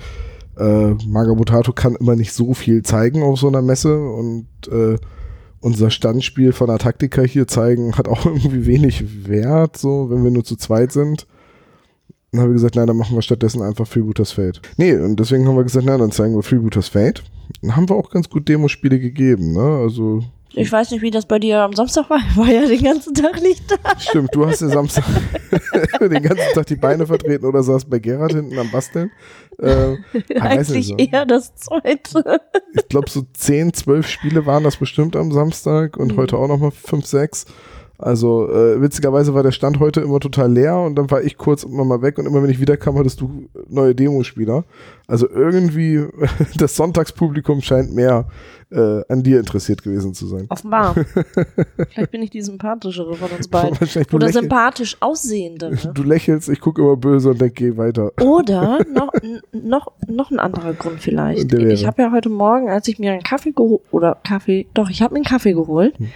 Äh, 0.56 0.94
Magabotato 1.06 1.72
kann 1.72 1.96
immer 1.96 2.16
nicht 2.16 2.32
so 2.32 2.54
viel 2.54 2.82
zeigen 2.82 3.22
auf 3.22 3.38
so 3.38 3.48
einer 3.48 3.62
Messe 3.62 3.98
und 3.98 4.46
äh, 4.70 4.96
unser 5.60 5.90
Standspiel 5.90 6.52
von 6.52 6.68
der 6.68 6.78
Taktika 6.78 7.22
hier 7.22 7.46
zeigen 7.46 7.96
hat 7.96 8.08
auch 8.08 8.24
irgendwie 8.26 8.66
wenig 8.66 9.26
Wert, 9.28 9.76
so 9.76 10.10
wenn 10.10 10.24
wir 10.24 10.30
nur 10.30 10.44
zu 10.44 10.56
zweit 10.56 10.92
sind. 10.92 11.26
Dann 12.32 12.42
haben 12.42 12.50
wir 12.50 12.54
gesagt, 12.54 12.76
na, 12.76 12.86
dann 12.86 12.96
machen 12.96 13.16
wir 13.16 13.22
stattdessen 13.22 13.60
einfach 13.62 13.88
Freebooters 13.88 14.32
Fate. 14.32 14.62
Nee, 14.76 14.94
und 14.94 15.18
deswegen 15.18 15.48
haben 15.48 15.56
wir 15.56 15.64
gesagt, 15.64 15.84
na, 15.86 15.98
dann 15.98 16.12
zeigen 16.12 16.36
wir 16.36 16.44
Freebooters 16.44 16.88
Fate. 16.88 17.24
Dann 17.60 17.74
haben 17.74 17.88
wir 17.88 17.96
auch 17.96 18.10
ganz 18.10 18.30
gut 18.30 18.48
Demospiele 18.48 19.00
gegeben, 19.00 19.52
ne? 19.52 19.80
Also 19.82 20.22
Ich 20.52 20.70
weiß 20.70 20.90
nicht, 20.90 21.02
wie 21.02 21.10
das 21.10 21.26
bei 21.26 21.38
dir 21.38 21.60
am 21.60 21.72
Samstag 21.74 22.10
war. 22.10 22.18
Ich 22.18 22.36
war 22.36 22.48
ja 22.48 22.66
den 22.66 22.82
ganzen 22.82 23.14
Tag 23.14 23.40
nicht 23.40 23.62
da. 23.70 23.76
Stimmt, 23.98 24.34
du 24.34 24.46
hast 24.46 24.60
ja 24.60 24.68
Samstag 24.68 25.04
den 26.00 26.22
ganzen 26.22 26.52
Tag 26.54 26.66
die 26.66 26.76
Beine 26.76 27.06
vertreten 27.06 27.44
oder 27.46 27.62
saß 27.62 27.84
bei 27.84 27.98
Gerhard 27.98 28.32
hinten 28.32 28.58
am 28.58 28.70
Basteln. 28.70 29.10
Äh, 29.58 29.94
ah, 30.38 30.42
Eigentlich 30.42 30.88
so. 30.88 30.96
eher 30.96 31.24
das 31.26 31.54
zweite. 31.54 32.40
Ich 32.74 32.88
glaube, 32.88 33.08
so 33.10 33.22
10, 33.32 33.74
12 33.74 34.06
Spiele 34.08 34.46
waren 34.46 34.64
das 34.64 34.76
bestimmt 34.76 35.14
am 35.16 35.32
Samstag 35.32 35.96
und 35.96 36.12
Mhm. 36.12 36.16
heute 36.16 36.36
auch 36.36 36.48
nochmal 36.48 36.70
5, 36.72 37.06
6. 37.06 37.46
Also 38.00 38.48
äh, 38.50 38.80
witzigerweise 38.80 39.34
war 39.34 39.42
der 39.42 39.52
Stand 39.52 39.78
heute 39.78 40.00
immer 40.00 40.20
total 40.20 40.52
leer 40.52 40.78
und 40.78 40.96
dann 40.96 41.10
war 41.10 41.22
ich 41.22 41.36
kurz 41.36 41.64
immer 41.64 41.84
mal 41.84 42.02
weg 42.02 42.18
und 42.18 42.26
immer 42.26 42.42
wenn 42.42 42.50
ich 42.50 42.60
wiederkam, 42.60 42.98
hattest 42.98 43.20
du 43.20 43.48
neue 43.68 43.94
Demospieler. 43.94 44.64
Also 45.06 45.28
irgendwie 45.28 46.06
das 46.56 46.76
Sonntagspublikum 46.76 47.60
scheint 47.60 47.94
mehr 47.94 48.26
äh, 48.70 49.02
an 49.08 49.22
dir 49.22 49.38
interessiert 49.38 49.82
gewesen 49.82 50.14
zu 50.14 50.26
sein. 50.26 50.46
Offenbar. 50.48 50.94
Vielleicht 51.90 52.10
bin 52.10 52.22
ich 52.22 52.30
die 52.30 52.42
sympathischere 52.42 53.14
von 53.14 53.30
uns 53.30 53.48
beiden. 53.48 53.76
Oder 54.12 54.32
sympathisch 54.32 54.96
aussehende. 55.00 55.70
Ne? 55.70 55.92
du 55.92 56.02
lächelst, 56.02 56.48
ich 56.48 56.60
gucke 56.60 56.80
immer 56.80 56.96
böse 56.96 57.30
und 57.30 57.40
denke, 57.40 57.54
geh 57.54 57.76
weiter. 57.76 58.12
Oder 58.20 58.84
noch, 58.94 59.12
noch, 59.52 59.92
noch 60.06 60.30
ein 60.30 60.38
anderer 60.38 60.72
Grund 60.72 61.00
vielleicht. 61.00 61.52
Ich 61.52 61.86
habe 61.86 62.02
ja 62.02 62.12
heute 62.12 62.28
Morgen, 62.28 62.68
als 62.68 62.88
ich 62.88 62.98
mir 62.98 63.12
einen 63.12 63.22
Kaffee 63.22 63.52
geholt, 63.52 63.82
oder 63.90 64.16
Kaffee, 64.22 64.66
doch, 64.74 64.88
ich 64.88 65.02
habe 65.02 65.14
mir 65.14 65.18
einen 65.18 65.24
Kaffee 65.24 65.52
geholt. 65.52 65.98
Hm. 65.98 66.08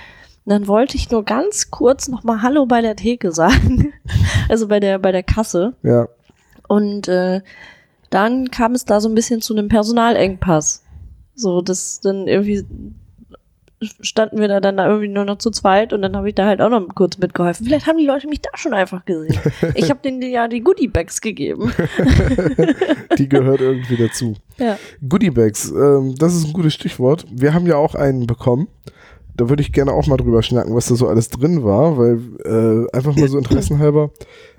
Dann 0.47 0.67
wollte 0.69 0.97
ich 0.97 1.11
nur 1.11 1.25
ganz 1.25 1.71
kurz 1.71 2.09
nochmal 2.09 2.43
Hallo 2.43 2.67
bei 2.67 2.81
der 2.81 2.97
Theke 2.97 3.33
sagen. 3.33 3.93
Also 4.47 4.69
bei 4.69 4.79
der, 4.79 4.99
bei 4.99 5.11
der 5.11 5.23
Kasse. 5.23 5.73
Ja, 5.83 6.07
Und 6.69 7.09
äh, 7.09 7.41
dann 8.11 8.51
kam 8.51 8.73
es 8.73 8.85
da 8.85 9.01
so 9.01 9.09
ein 9.09 9.15
bisschen 9.15 9.41
zu 9.41 9.57
einem 9.57 9.69
Personalengpass. 9.69 10.85
So, 11.35 11.63
das 11.63 12.01
dann 12.01 12.29
irgendwie 12.29 12.67
standen 14.01 14.39
wir 14.39 14.49
da 14.49 14.61
dann 14.61 14.77
da 14.77 14.87
irgendwie 14.87 15.09
nur 15.09 15.25
noch 15.25 15.39
zu 15.39 15.51
zweit 15.51 15.93
und 15.93 16.03
dann 16.03 16.17
habe 16.17 16.29
ich 16.29 16.35
da 16.35 16.47
halt 16.47 16.61
auch 16.61 16.71
noch 16.71 16.87
kurz 16.95 17.19
mitgeholfen. 17.19 17.67
Vielleicht 17.67 17.87
haben 17.87 17.99
die 17.99 18.07
Leute 18.07 18.29
mich 18.29 18.41
da 18.41 18.51
schon 18.55 18.75
einfach 18.75 19.05
gesehen. 19.05 19.39
Ich 19.75 19.91
habe 19.91 20.01
denen 20.03 20.23
ja 20.23 20.49
die 20.49 20.61
Goodie-Bags 20.61 21.21
gegeben. 21.21 21.73
die 23.19 23.29
gehört 23.29 23.61
irgendwie 23.61 23.97
dazu. 23.97 24.35
Ja. 24.59 24.79
Goodiebags, 25.07 25.71
ähm, 25.71 26.15
das 26.19 26.35
ist 26.35 26.47
ein 26.47 26.53
gutes 26.53 26.75
Stichwort. 26.75 27.27
Wir 27.31 27.55
haben 27.55 27.67
ja 27.67 27.77
auch 27.77 27.95
einen 27.95 28.27
bekommen. 28.27 28.69
Da 29.37 29.49
würde 29.49 29.63
ich 29.63 29.73
gerne 29.73 29.93
auch 29.93 30.07
mal 30.07 30.17
drüber 30.17 30.43
schnacken, 30.43 30.75
was 30.75 30.87
da 30.87 30.95
so 30.95 31.09
alles 31.09 31.29
drin 31.29 31.65
war, 31.65 31.99
weil 31.99 32.21
äh, 32.45 32.97
einfach 32.97 33.17
mal 33.17 33.29
so 33.29 33.39
interessenhalber, 33.39 34.11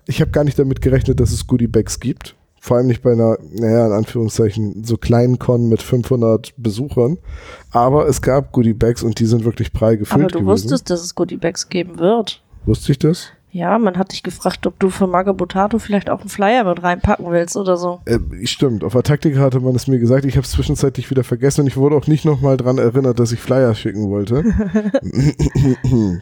ich 0.07 0.21
habe 0.21 0.31
gar 0.31 0.43
nicht 0.43 0.59
damit 0.59 0.81
gerechnet, 0.81 1.19
dass 1.19 1.31
es 1.31 1.47
Goodiebags 1.47 1.99
gibt. 1.99 2.35
Vor 2.59 2.77
allem 2.77 2.87
nicht 2.87 3.03
bei 3.03 3.11
einer, 3.11 3.37
naja, 3.51 3.85
in 3.85 3.93
Anführungszeichen, 3.93 4.83
so 4.83 4.97
kleinen 4.97 5.37
Con 5.37 5.69
mit 5.69 5.83
500 5.83 6.53
Besuchern. 6.57 7.19
Aber 7.71 8.07
es 8.07 8.21
gab 8.23 8.51
Goodiebags 8.53 9.03
und 9.03 9.19
die 9.19 9.27
sind 9.27 9.45
wirklich 9.45 9.71
prall 9.71 9.97
gefüllt 9.97 10.13
Aber 10.19 10.31
du 10.31 10.39
gewesen. 10.39 10.47
wusstest, 10.47 10.89
dass 10.89 11.03
es 11.03 11.13
Goodie-Bags 11.13 11.69
geben 11.69 11.99
wird. 11.99 12.41
Wusste 12.65 12.91
ich 12.91 12.97
das? 12.99 13.27
Ja, 13.55 13.79
man 13.79 13.97
hat 13.97 14.11
dich 14.11 14.21
gefragt, 14.21 14.67
ob 14.67 14.77
du 14.81 14.89
für 14.89 15.07
Magabotato 15.07 15.79
vielleicht 15.79 16.09
auch 16.09 16.19
einen 16.19 16.27
Flyer 16.27 16.65
mit 16.65 16.83
reinpacken 16.83 17.25
willst 17.31 17.55
oder 17.55 17.77
so. 17.77 18.01
Äh, 18.03 18.19
stimmt, 18.45 18.83
auf 18.83 18.91
der 18.91 19.03
Taktik 19.03 19.37
hatte 19.37 19.61
man 19.61 19.73
es 19.75 19.87
mir 19.87 19.97
gesagt. 19.97 20.25
Ich 20.25 20.35
habe 20.35 20.43
es 20.43 20.51
zwischenzeitlich 20.51 21.09
wieder 21.09 21.23
vergessen 21.23 21.61
und 21.61 21.67
ich 21.67 21.77
wurde 21.77 21.95
auch 21.95 22.05
nicht 22.07 22.25
nochmal 22.25 22.57
dran 22.57 22.79
erinnert, 22.79 23.17
dass 23.17 23.31
ich 23.31 23.39
Flyer 23.39 23.73
schicken 23.73 24.09
wollte. 24.09 24.43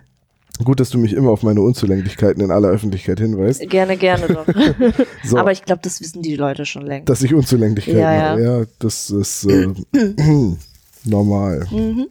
Gut, 0.63 0.79
dass 0.79 0.91
du 0.91 0.99
mich 0.99 1.13
immer 1.13 1.31
auf 1.31 1.41
meine 1.41 1.61
Unzulänglichkeiten 1.61 2.43
in 2.43 2.51
aller 2.51 2.67
Öffentlichkeit 2.69 3.19
hinweist. 3.19 3.67
Gerne, 3.67 3.97
gerne 3.97 4.27
doch. 4.27 4.45
So, 5.23 5.37
Aber 5.39 5.51
ich 5.51 5.63
glaube, 5.65 5.81
das 5.83 6.01
wissen 6.01 6.21
die 6.21 6.35
Leute 6.35 6.67
schon 6.67 6.85
längst. 6.85 7.09
dass 7.09 7.23
ich 7.23 7.33
Unzulänglichkeiten 7.33 7.99
Ja, 7.99 8.11
habe. 8.29 8.43
ja. 8.43 8.59
Ja, 8.59 8.65
das 8.77 9.09
ist 9.09 9.45
äh, 9.45 9.69
normal 11.03 11.65
Mhm. 11.71 12.05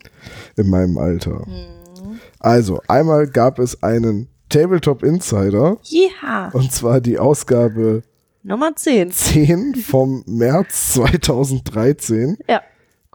in 0.56 0.68
meinem 0.68 0.98
Alter. 0.98 1.46
Also, 2.40 2.80
einmal 2.88 3.28
gab 3.28 3.60
es 3.60 3.80
einen 3.84 4.26
Tabletop 4.52 5.02
Insider 5.02 5.78
Ja, 5.84 6.50
und 6.52 6.70
zwar 6.70 7.00
die 7.00 7.18
Ausgabe 7.18 8.02
Nummer 8.42 8.74
10. 8.74 9.10
10 9.10 9.74
vom 9.76 10.24
März 10.26 10.94
2013. 10.94 12.36
Ja. 12.48 12.60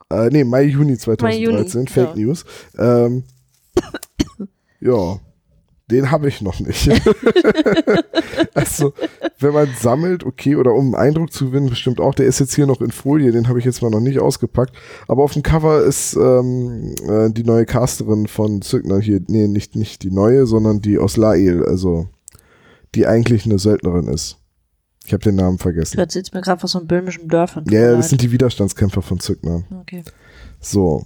Äh, 0.09 0.29
nee, 0.31 0.43
Mai, 0.43 0.63
Juni 0.63 0.97
2013, 0.97 1.19
Mai, 1.21 1.59
Juni, 1.59 1.87
Fake 1.87 2.15
ja. 2.15 2.15
News. 2.15 2.45
Ähm, 2.77 3.23
ja, 4.79 5.19
den 5.89 6.11
habe 6.11 6.27
ich 6.27 6.41
noch 6.41 6.59
nicht. 6.59 6.89
also, 8.53 8.93
wenn 9.39 9.53
man 9.53 9.69
sammelt, 9.79 10.25
okay, 10.25 10.55
oder 10.55 10.73
um 10.73 10.93
einen 10.93 10.95
Eindruck 10.95 11.31
zu 11.31 11.45
gewinnen, 11.45 11.69
bestimmt 11.69 12.01
auch. 12.01 12.13
Der 12.13 12.25
ist 12.25 12.39
jetzt 12.39 12.55
hier 12.55 12.67
noch 12.67 12.81
in 12.81 12.91
Folie, 12.91 13.31
den 13.31 13.47
habe 13.47 13.59
ich 13.59 13.65
jetzt 13.65 13.81
mal 13.81 13.89
noch 13.89 14.01
nicht 14.01 14.19
ausgepackt. 14.19 14.75
Aber 15.07 15.23
auf 15.23 15.33
dem 15.33 15.43
Cover 15.43 15.81
ist 15.83 16.15
ähm, 16.15 16.93
äh, 17.07 17.29
die 17.31 17.43
neue 17.43 17.65
Casterin 17.65 18.27
von 18.27 18.61
Zückner 18.61 18.99
hier, 18.99 19.21
nee, 19.27 19.47
nicht, 19.47 19.75
nicht 19.75 20.03
die 20.03 20.11
neue, 20.11 20.45
sondern 20.45 20.81
die 20.81 20.97
aus 20.97 21.15
Lael, 21.15 21.65
also 21.65 22.07
die 22.93 23.07
eigentlich 23.07 23.45
eine 23.45 23.59
Söldnerin 23.59 24.07
ist. 24.07 24.37
Ich 25.05 25.13
habe 25.13 25.23
den 25.23 25.35
Namen 25.35 25.55
Du 25.55 25.63
vergessen. 25.63 25.99
erzählst 25.99 26.33
mir 26.33 26.41
gerade 26.41 26.61
was 26.61 26.73
von 26.73 26.85
böhmischen 26.85 27.29
Dörfern. 27.29 27.63
Ja, 27.69 27.95
das 27.95 28.09
sind 28.09 28.21
die 28.21 28.31
Widerstandskämpfer 28.33 29.01
von 29.01 29.21
Zückner. 29.21 29.63
Okay. 29.81 30.03
So. 30.59 31.05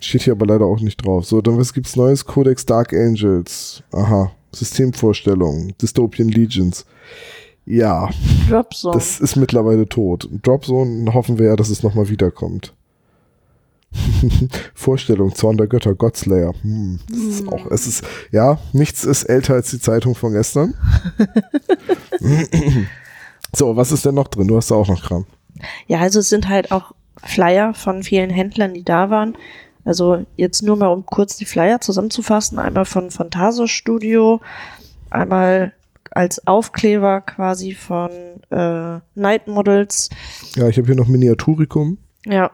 Steht 0.00 0.22
hier 0.22 0.32
aber 0.32 0.46
leider 0.46 0.64
auch 0.64 0.80
nicht 0.80 1.04
drauf. 1.04 1.26
So, 1.26 1.40
dann 1.40 1.58
was 1.58 1.72
gibt's 1.72 1.96
Neues? 1.96 2.24
Codex 2.24 2.66
Dark 2.66 2.92
Angels. 2.92 3.82
Aha. 3.92 4.32
Systemvorstellung. 4.52 5.74
Dystopian 5.80 6.28
Legions. 6.28 6.84
Ja, 7.66 8.08
Dropzone. 8.48 8.94
das 8.94 9.20
ist 9.20 9.36
mittlerweile 9.36 9.88
tot. 9.88 10.28
Dropzone 10.42 11.12
hoffen 11.14 11.38
wir 11.38 11.46
ja, 11.46 11.56
dass 11.56 11.68
es 11.68 11.82
nochmal 11.82 12.08
wiederkommt. 12.08 12.74
Vorstellung, 14.74 15.34
Zorn 15.34 15.56
der 15.56 15.66
Götter, 15.66 15.94
Godslayer. 15.94 16.54
Hm, 16.62 17.00
das 17.08 17.18
ist 17.18 17.48
auch, 17.48 17.70
es 17.70 17.86
ist, 17.86 18.04
ja, 18.30 18.58
nichts 18.72 19.04
ist 19.04 19.24
älter 19.24 19.54
als 19.54 19.70
die 19.70 19.80
Zeitung 19.80 20.14
von 20.14 20.32
gestern. 20.32 20.74
so, 23.54 23.76
was 23.76 23.92
ist 23.92 24.04
denn 24.04 24.14
noch 24.14 24.28
drin? 24.28 24.48
Du 24.48 24.56
hast 24.56 24.70
da 24.70 24.76
auch 24.76 24.88
noch 24.88 25.02
Kram. 25.02 25.26
Ja, 25.86 26.00
also 26.00 26.20
es 26.20 26.28
sind 26.28 26.48
halt 26.48 26.72
auch 26.72 26.92
Flyer 27.22 27.74
von 27.74 28.02
vielen 28.02 28.30
Händlern, 28.30 28.74
die 28.74 28.84
da 28.84 29.10
waren. 29.10 29.36
Also 29.84 30.26
jetzt 30.36 30.62
nur 30.62 30.76
mal, 30.76 30.88
um 30.88 31.06
kurz 31.06 31.36
die 31.36 31.44
Flyer 31.44 31.80
zusammenzufassen. 31.80 32.58
Einmal 32.58 32.84
von 32.84 33.10
Phantasio 33.10 33.66
Studio, 33.66 34.40
einmal 35.10 35.72
als 36.10 36.46
Aufkleber 36.46 37.20
quasi 37.20 37.74
von 37.74 38.10
äh, 38.50 39.00
Night 39.14 39.46
Models. 39.46 40.10
Ja, 40.56 40.68
ich 40.68 40.76
habe 40.76 40.86
hier 40.86 40.96
noch 40.96 41.06
Miniaturicum. 41.06 41.98
Ja, 42.26 42.50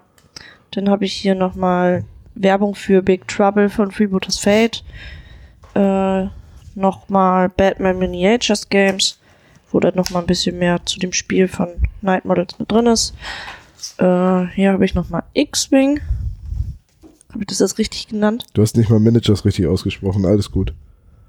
dann 0.73 0.91
habe 0.91 1.05
ich 1.05 1.15
hier 1.15 1.35
nochmal 1.35 2.05
Werbung 2.35 2.75
für 2.75 3.03
Big 3.03 3.27
Trouble 3.29 3.69
von 3.69 3.91
Freebooters 3.91 4.39
Fate. 4.39 4.85
Äh, 5.75 6.27
nochmal 6.75 7.49
Batman 7.49 7.99
Miniatures 7.99 8.69
Games, 8.69 9.19
wo 9.73 9.81
dann 9.81 9.95
nochmal 9.95 10.23
ein 10.23 10.27
bisschen 10.27 10.59
mehr 10.59 10.85
zu 10.85 10.99
dem 10.99 11.13
Spiel 11.13 11.49
von 11.49 11.69
Night 12.03 12.25
Models 12.25 12.59
mit 12.59 12.71
drin 12.71 12.87
ist. 12.87 13.15
Äh, 13.99 14.47
hier 14.55 14.73
habe 14.73 14.85
ich 14.85 14.95
nochmal 14.95 15.23
X-Wing. 15.33 16.01
Habe 17.37 17.43
ich 17.43 17.49
das 17.49 17.59
jetzt 17.59 17.77
richtig 17.77 18.09
genannt? 18.09 18.47
Du 18.55 18.63
hast 18.63 18.79
nicht 18.79 18.89
mal 18.89 18.99
Managers 18.99 19.45
richtig 19.45 19.67
ausgesprochen, 19.67 20.25
alles 20.25 20.51
gut. 20.51 20.73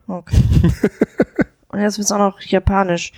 Okay. 0.08 0.38
Und 1.68 1.82
jetzt 1.82 1.97
wird 1.97 2.05
es 2.05 2.12
auch 2.14 2.18
noch 2.18 2.39
japanisch. 2.39 3.12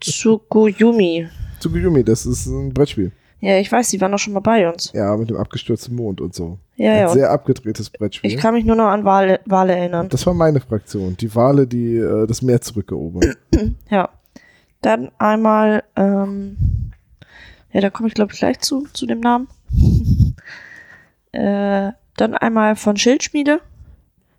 Tsukuyomi. 0.00 1.28
Tsukuyumi, 1.60 2.04
das 2.04 2.26
ist 2.26 2.44
ein 2.44 2.74
Brettspiel. 2.74 3.10
Ja, 3.40 3.56
ich 3.56 3.72
weiß, 3.72 3.88
die 3.88 4.02
waren 4.02 4.12
doch 4.12 4.18
schon 4.18 4.34
mal 4.34 4.40
bei 4.40 4.70
uns. 4.70 4.92
Ja, 4.92 5.16
mit 5.16 5.30
dem 5.30 5.38
abgestürzten 5.38 5.96
Mond 5.96 6.20
und 6.20 6.34
so. 6.34 6.58
Ja, 6.76 6.92
Ein 6.92 6.98
ja. 6.98 7.08
Sehr 7.08 7.30
abgedrehtes 7.30 7.88
Brettspiel. 7.88 8.30
ich 8.30 8.36
kann 8.36 8.52
mich 8.52 8.66
nur 8.66 8.76
noch 8.76 8.88
an 8.88 9.06
Wale, 9.06 9.40
Wale 9.46 9.74
erinnern. 9.74 10.10
das 10.10 10.26
war 10.26 10.34
meine 10.34 10.60
Fraktion. 10.60 11.16
Die 11.16 11.34
Wale, 11.34 11.66
die 11.66 11.96
äh, 11.96 12.26
das 12.26 12.42
Meer 12.42 12.60
zurückerobern. 12.60 13.34
Ja. 13.90 14.10
Dann 14.82 15.10
einmal, 15.16 15.84
ähm, 15.96 16.92
ja, 17.72 17.80
da 17.80 17.88
komme 17.88 18.08
ich 18.08 18.14
glaube 18.14 18.34
ich 18.34 18.38
gleich 18.40 18.60
zu, 18.60 18.86
zu 18.92 19.06
dem 19.06 19.20
Namen. 19.20 19.48
äh, 21.32 21.92
dann 22.16 22.34
einmal 22.34 22.76
von 22.76 22.96
Schildschmiede. 22.96 23.60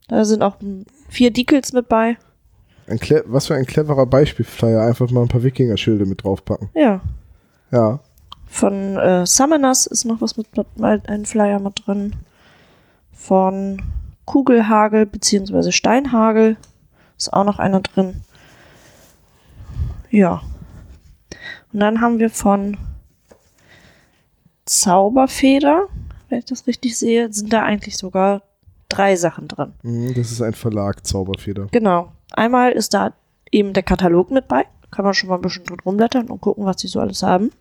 Da 0.07 0.25
sind 0.25 0.43
auch 0.43 0.57
vier 1.09 1.31
Decals 1.31 1.73
mit 1.73 1.87
bei. 1.87 2.17
Ein 2.87 2.99
was 3.25 3.47
für 3.47 3.55
ein 3.55 3.65
cleverer 3.65 4.05
Beispielflyer. 4.05 4.81
Einfach 4.81 5.09
mal 5.11 5.21
ein 5.21 5.27
paar 5.27 5.43
Wikinger-Schilde 5.43 6.05
mit 6.05 6.23
draufpacken. 6.23 6.69
Ja. 6.73 7.01
Ja. 7.71 7.99
Von 8.47 8.97
äh, 8.97 9.25
Summoners 9.25 9.85
ist 9.85 10.03
noch 10.03 10.19
was 10.19 10.35
mit, 10.35 10.47
mit 10.57 11.09
ein 11.09 11.25
Flyer 11.25 11.59
mit 11.59 11.85
drin. 11.85 12.15
Von 13.13 13.81
Kugelhagel 14.25 15.05
beziehungsweise 15.05 15.71
Steinhagel 15.71 16.57
ist 17.17 17.31
auch 17.31 17.45
noch 17.45 17.59
einer 17.59 17.81
drin. 17.81 18.23
Ja. 20.09 20.41
Und 21.71 21.79
dann 21.79 22.01
haben 22.01 22.19
wir 22.19 22.29
von 22.29 22.77
Zauberfeder, 24.65 25.87
wenn 26.31 26.39
ich 26.39 26.45
das 26.45 26.65
richtig 26.67 26.97
sehe, 26.97 27.31
sind 27.31 27.51
da 27.53 27.63
eigentlich 27.63 27.97
sogar 27.97 28.41
drei 28.89 29.15
Sachen 29.15 29.47
drin. 29.47 29.73
Mhm, 29.83 30.13
Das 30.15 30.31
ist 30.31 30.41
ein 30.41 30.53
Verlag, 30.53 31.05
Zauberfeder. 31.05 31.67
Genau. 31.71 32.11
Einmal 32.31 32.71
ist 32.71 32.93
da 32.93 33.13
eben 33.51 33.73
der 33.73 33.83
Katalog 33.83 34.31
mit 34.31 34.47
bei. 34.47 34.65
Kann 34.89 35.05
man 35.05 35.13
schon 35.13 35.29
mal 35.29 35.35
ein 35.35 35.41
bisschen 35.41 35.65
drin 35.65 35.77
rumblättern 35.85 36.29
und 36.29 36.41
gucken, 36.41 36.65
was 36.65 36.77
die 36.77 36.87
so 36.87 36.99
alles 36.99 37.23
haben. 37.23 37.51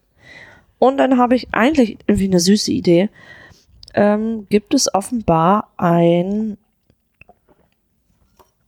Und 0.78 0.96
dann 0.96 1.18
habe 1.18 1.36
ich 1.36 1.52
eigentlich 1.52 1.98
irgendwie 2.06 2.26
eine 2.28 2.40
süße 2.40 2.72
Idee. 2.72 3.10
Ähm, 3.94 4.46
gibt 4.48 4.72
es 4.72 4.92
offenbar 4.94 5.68
ein 5.76 6.56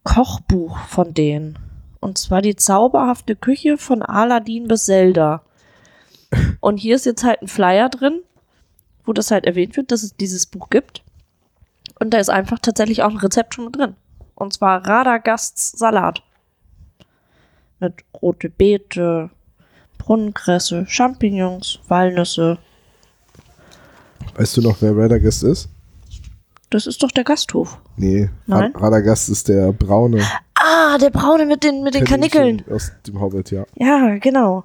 Kochbuch 0.05 0.79
von 0.89 1.15
denen. 1.15 1.59
Und 2.01 2.19
zwar 2.19 2.43
die 2.43 2.57
zauberhafte 2.57 3.37
Küche 3.37 3.79
von 3.79 4.03
Aladdin 4.03 4.67
bis 4.69 4.87
Zelda. 4.87 5.43
Und 6.61 6.79
hier 6.79 6.97
ist 6.97 7.07
jetzt 7.07 7.25
halt 7.25 7.43
ein 7.43 7.49
Flyer 7.49 7.89
drin, 7.89 8.21
wo 9.05 9.13
das 9.13 9.31
halt 9.31 9.47
erwähnt 9.47 9.77
wird, 9.77 9.91
dass 9.93 10.03
es 10.03 10.17
dieses 10.17 10.47
Buch 10.47 10.71
gibt. 10.71 11.03
Und 11.99 12.11
da 12.11 12.19
ist 12.19 12.31
einfach 12.31 12.59
tatsächlich 12.59 13.03
auch 13.03 13.11
ein 13.11 13.17
Rezept 13.17 13.55
schon 13.55 13.67
mit 13.67 13.77
drin. 13.77 13.95
Und 14.35 14.53
zwar 14.53 14.87
Radagasts 14.87 15.73
Salat. 15.73 16.23
Mit 17.81 18.05
rote 18.21 18.49
Beete, 18.49 19.31
Brunnenkresse, 19.99 20.85
Champignons, 20.89 21.81
Walnüsse. 21.89 22.59
Weißt 24.35 24.57
du 24.57 24.63
noch, 24.63 24.81
wer 24.81 24.97
Radagast 24.97 25.43
ist? 25.45 25.69
Das 26.73 26.87
ist 26.87 27.03
doch 27.03 27.11
der 27.11 27.25
Gasthof. 27.25 27.79
Nee, 27.97 28.29
Nein? 28.47 28.73
Ra- 28.75 28.81
Radagast 28.87 29.29
ist 29.29 29.49
der 29.49 29.73
braune 29.73 30.23
Ah, 30.55 30.97
der 30.99 31.11
Braune 31.11 31.45
mit 31.47 31.65
den, 31.65 31.83
mit 31.83 31.95
den 31.95 32.05
Kanickeln. 32.05 32.63
aus 32.71 32.93
dem 33.07 33.21
Hobbit, 33.21 33.51
ja. 33.51 33.65
Ja, 33.75 34.17
genau. 34.19 34.65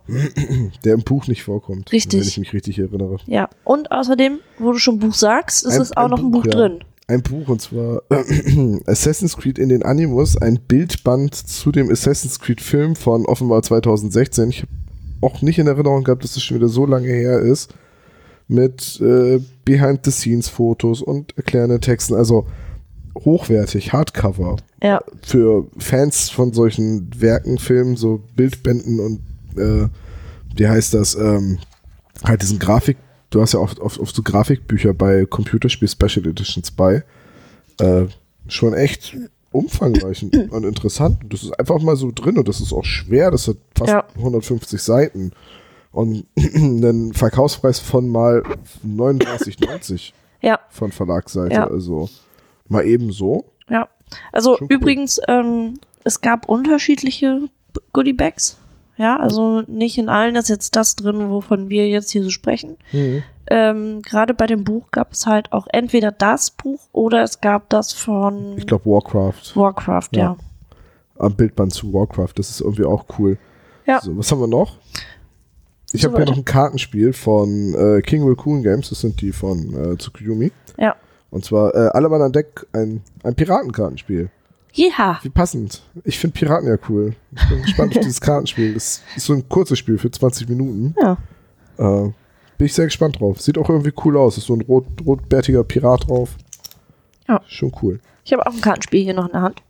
Der 0.85 0.93
im 0.93 1.01
Buch 1.03 1.27
nicht 1.27 1.43
vorkommt. 1.43 1.91
Richtig. 1.91 2.19
Wenn 2.21 2.27
ich 2.27 2.37
mich 2.37 2.53
richtig 2.53 2.77
erinnere. 2.79 3.17
Ja. 3.25 3.49
Und 3.63 3.91
außerdem, 3.91 4.39
wo 4.59 4.71
du 4.73 4.77
schon 4.77 4.99
Buch 4.99 5.13
sagst, 5.15 5.65
ist 5.65 5.73
Ein- 5.73 5.81
es 5.81 5.97
auch 5.97 6.03
ein 6.05 6.11
noch 6.11 6.19
ein 6.19 6.31
Buch, 6.31 6.45
ja. 6.45 6.51
drin. 6.51 6.79
Ein 7.07 7.23
Buch 7.23 7.47
und 7.47 7.61
zwar 7.61 8.01
Assassin's 8.85 9.37
Creed 9.37 9.57
in 9.59 9.69
den 9.69 9.81
Animus, 9.83 10.37
ein 10.37 10.59
Bildband 10.67 11.33
zu 11.35 11.71
dem 11.71 11.89
Assassin's 11.89 12.39
Creed 12.39 12.61
Film 12.61 12.95
von 12.95 13.25
offenbar 13.25 13.63
2016. 13.63 14.49
Ich 14.49 14.61
habe 14.63 14.71
auch 15.21 15.41
nicht 15.41 15.57
in 15.57 15.67
Erinnerung 15.67 16.03
gehabt, 16.03 16.23
dass 16.23 16.35
es 16.35 16.43
schon 16.43 16.57
wieder 16.57 16.67
so 16.69 16.85
lange 16.85 17.07
her 17.07 17.39
ist. 17.39 17.73
Mit 18.47 18.99
äh, 19.01 19.39
Behind-the-Scenes-Fotos 19.65 21.01
und 21.01 21.35
erklärenden 21.37 21.81
Texten. 21.81 22.15
Also 22.15 22.47
hochwertig, 23.15 23.93
Hardcover. 23.93 24.57
Ja. 24.81 25.01
Für 25.21 25.67
Fans 25.77 26.29
von 26.29 26.53
solchen 26.53 27.09
Werken, 27.19 27.57
Filmen, 27.57 27.95
so 27.97 28.23
Bildbänden 28.35 28.99
und 28.99 29.21
äh, 29.59 29.89
wie 30.55 30.67
heißt 30.67 30.93
das? 30.93 31.15
Ähm, 31.15 31.59
halt 32.23 32.41
diesen 32.41 32.59
Grafik, 32.59 32.97
du 33.29 33.41
hast 33.41 33.53
ja 33.53 33.59
oft, 33.59 33.79
oft, 33.79 33.99
oft 33.99 34.15
so 34.15 34.23
Grafikbücher 34.23 34.93
bei 34.93 35.25
Computerspiel 35.25 35.87
Special 35.87 36.27
Editions 36.27 36.71
bei. 36.71 37.03
Äh, 37.79 38.05
schon 38.47 38.73
echt 38.73 39.15
umfangreich 39.51 40.23
und, 40.23 40.63
interessant. 40.63 41.23
Und 41.23 41.33
das 41.33 41.43
ist 41.43 41.59
einfach 41.59 41.81
mal 41.81 41.95
so 41.95 42.11
drin 42.13 42.37
und 42.37 42.47
das 42.47 42.61
ist 42.61 42.73
auch 42.73 42.85
schwer. 42.85 43.31
Das 43.31 43.47
hat 43.47 43.57
fast 43.75 43.91
Ja. 43.91 44.07
150 44.15 44.81
Seiten. 44.81 45.31
Und 45.91 46.25
einen 46.55 47.13
Verkaufspreis 47.13 47.79
von 47.79 48.07
mal 48.09 48.43
39,90 48.85 50.13
Ja, 50.41 50.59
von 50.69 50.91
Verlagsseite. 50.91 51.55
Ja. 51.55 51.67
Also 51.67 52.09
mal 52.67 52.85
eben 52.85 53.11
so. 53.11 53.45
ja. 53.69 53.87
Also 54.31 54.55
Schon 54.55 54.67
cool. 54.69 54.75
übrigens, 54.77 55.19
ähm, 55.27 55.73
es 56.05 56.21
gab 56.21 56.47
unterschiedliche 56.47 57.49
B- 57.73 57.79
Goodie-Bags. 57.91 58.57
Ja, 58.95 59.17
also 59.17 59.61
nicht 59.67 59.97
in 59.97 60.07
allen 60.09 60.35
ist 60.37 60.47
jetzt 60.49 60.75
das 60.77 60.95
drin, 60.95 61.29
wovon 61.29 61.69
wir 61.69 61.87
jetzt 61.89 62.09
hier 62.11 62.23
so 62.23 62.29
sprechen. 62.29 62.77
Ähm, 63.49 64.01
Gerade 64.01 64.33
bei 64.33 64.47
dem 64.47 64.63
Buch 64.63 64.89
gab 64.91 65.11
es 65.11 65.27
halt 65.27 65.51
auch 65.51 65.67
entweder 65.71 66.11
das 66.11 66.51
Buch 66.51 66.79
oder 66.93 67.21
es 67.21 67.41
gab 67.41 67.69
das 67.69 67.91
von 67.93 68.57
Ich 68.57 68.65
glaube 68.65 68.85
Warcraft. 68.89 69.55
Warcraft, 69.55 70.09
ja. 70.13 70.21
Ja. 70.21 70.37
Am 71.19 71.35
Bildband 71.35 71.73
zu 71.73 71.93
Warcraft. 71.93 72.33
Das 72.37 72.49
ist 72.49 72.61
irgendwie 72.61 72.85
auch 72.85 73.05
cool. 73.19 73.37
Ja. 73.85 73.99
So, 74.01 74.17
was 74.17 74.31
haben 74.31 74.39
wir 74.39 74.47
noch? 74.47 74.77
Ich 75.93 76.03
habe 76.03 76.17
hier 76.17 76.25
noch 76.25 76.37
ein 76.37 76.45
Kartenspiel 76.45 77.13
von 77.13 77.73
äh, 77.73 78.01
King 78.01 78.27
Raccoon 78.27 78.61
Games. 78.61 78.89
Das 78.89 79.01
sind 79.01 79.21
die 79.21 79.31
von 79.31 79.73
äh, 79.73 79.97
Tsukuyomi. 79.97 80.51
Ja. 80.77 80.95
Und 81.29 81.45
zwar 81.45 81.73
äh, 81.75 81.89
alle 81.93 82.09
Mann 82.09 82.21
an 82.21 82.31
Deck, 82.31 82.65
ein, 82.73 83.01
ein 83.23 83.35
Piratenkartenspiel. 83.35 84.29
Ja. 84.73 85.19
Wie 85.23 85.29
passend. 85.29 85.81
Ich 86.03 86.19
finde 86.19 86.33
Piraten 86.33 86.67
ja 86.67 86.77
cool. 86.89 87.15
Ich 87.35 87.49
bin 87.49 87.61
gespannt 87.61 87.97
auf 87.97 87.99
dieses 88.03 88.21
Kartenspiel. 88.21 88.73
Das 88.73 89.01
ist 89.15 89.25
so 89.25 89.33
ein 89.33 89.47
kurzes 89.47 89.79
Spiel 89.79 89.97
für 89.97 90.11
20 90.11 90.49
Minuten. 90.49 90.93
Ja. 91.01 91.17
Äh, 91.77 92.11
bin 92.57 92.65
ich 92.65 92.73
sehr 92.73 92.85
gespannt 92.85 93.19
drauf. 93.19 93.41
Sieht 93.41 93.57
auch 93.57 93.69
irgendwie 93.69 93.93
cool 94.03 94.17
aus. 94.17 94.37
Ist 94.37 94.47
so 94.47 94.55
ein 94.55 94.61
rot, 94.61 94.85
rotbärtiger 95.05 95.63
Pirat 95.63 96.07
drauf. 96.07 96.35
Ja. 97.27 97.41
Schon 97.47 97.71
cool. 97.81 97.99
Ich 98.23 98.33
habe 98.33 98.45
auch 98.45 98.53
ein 98.53 98.61
Kartenspiel 98.61 99.03
hier 99.03 99.13
noch 99.13 99.27
in 99.27 99.31
der 99.31 99.41
Hand. 99.41 99.63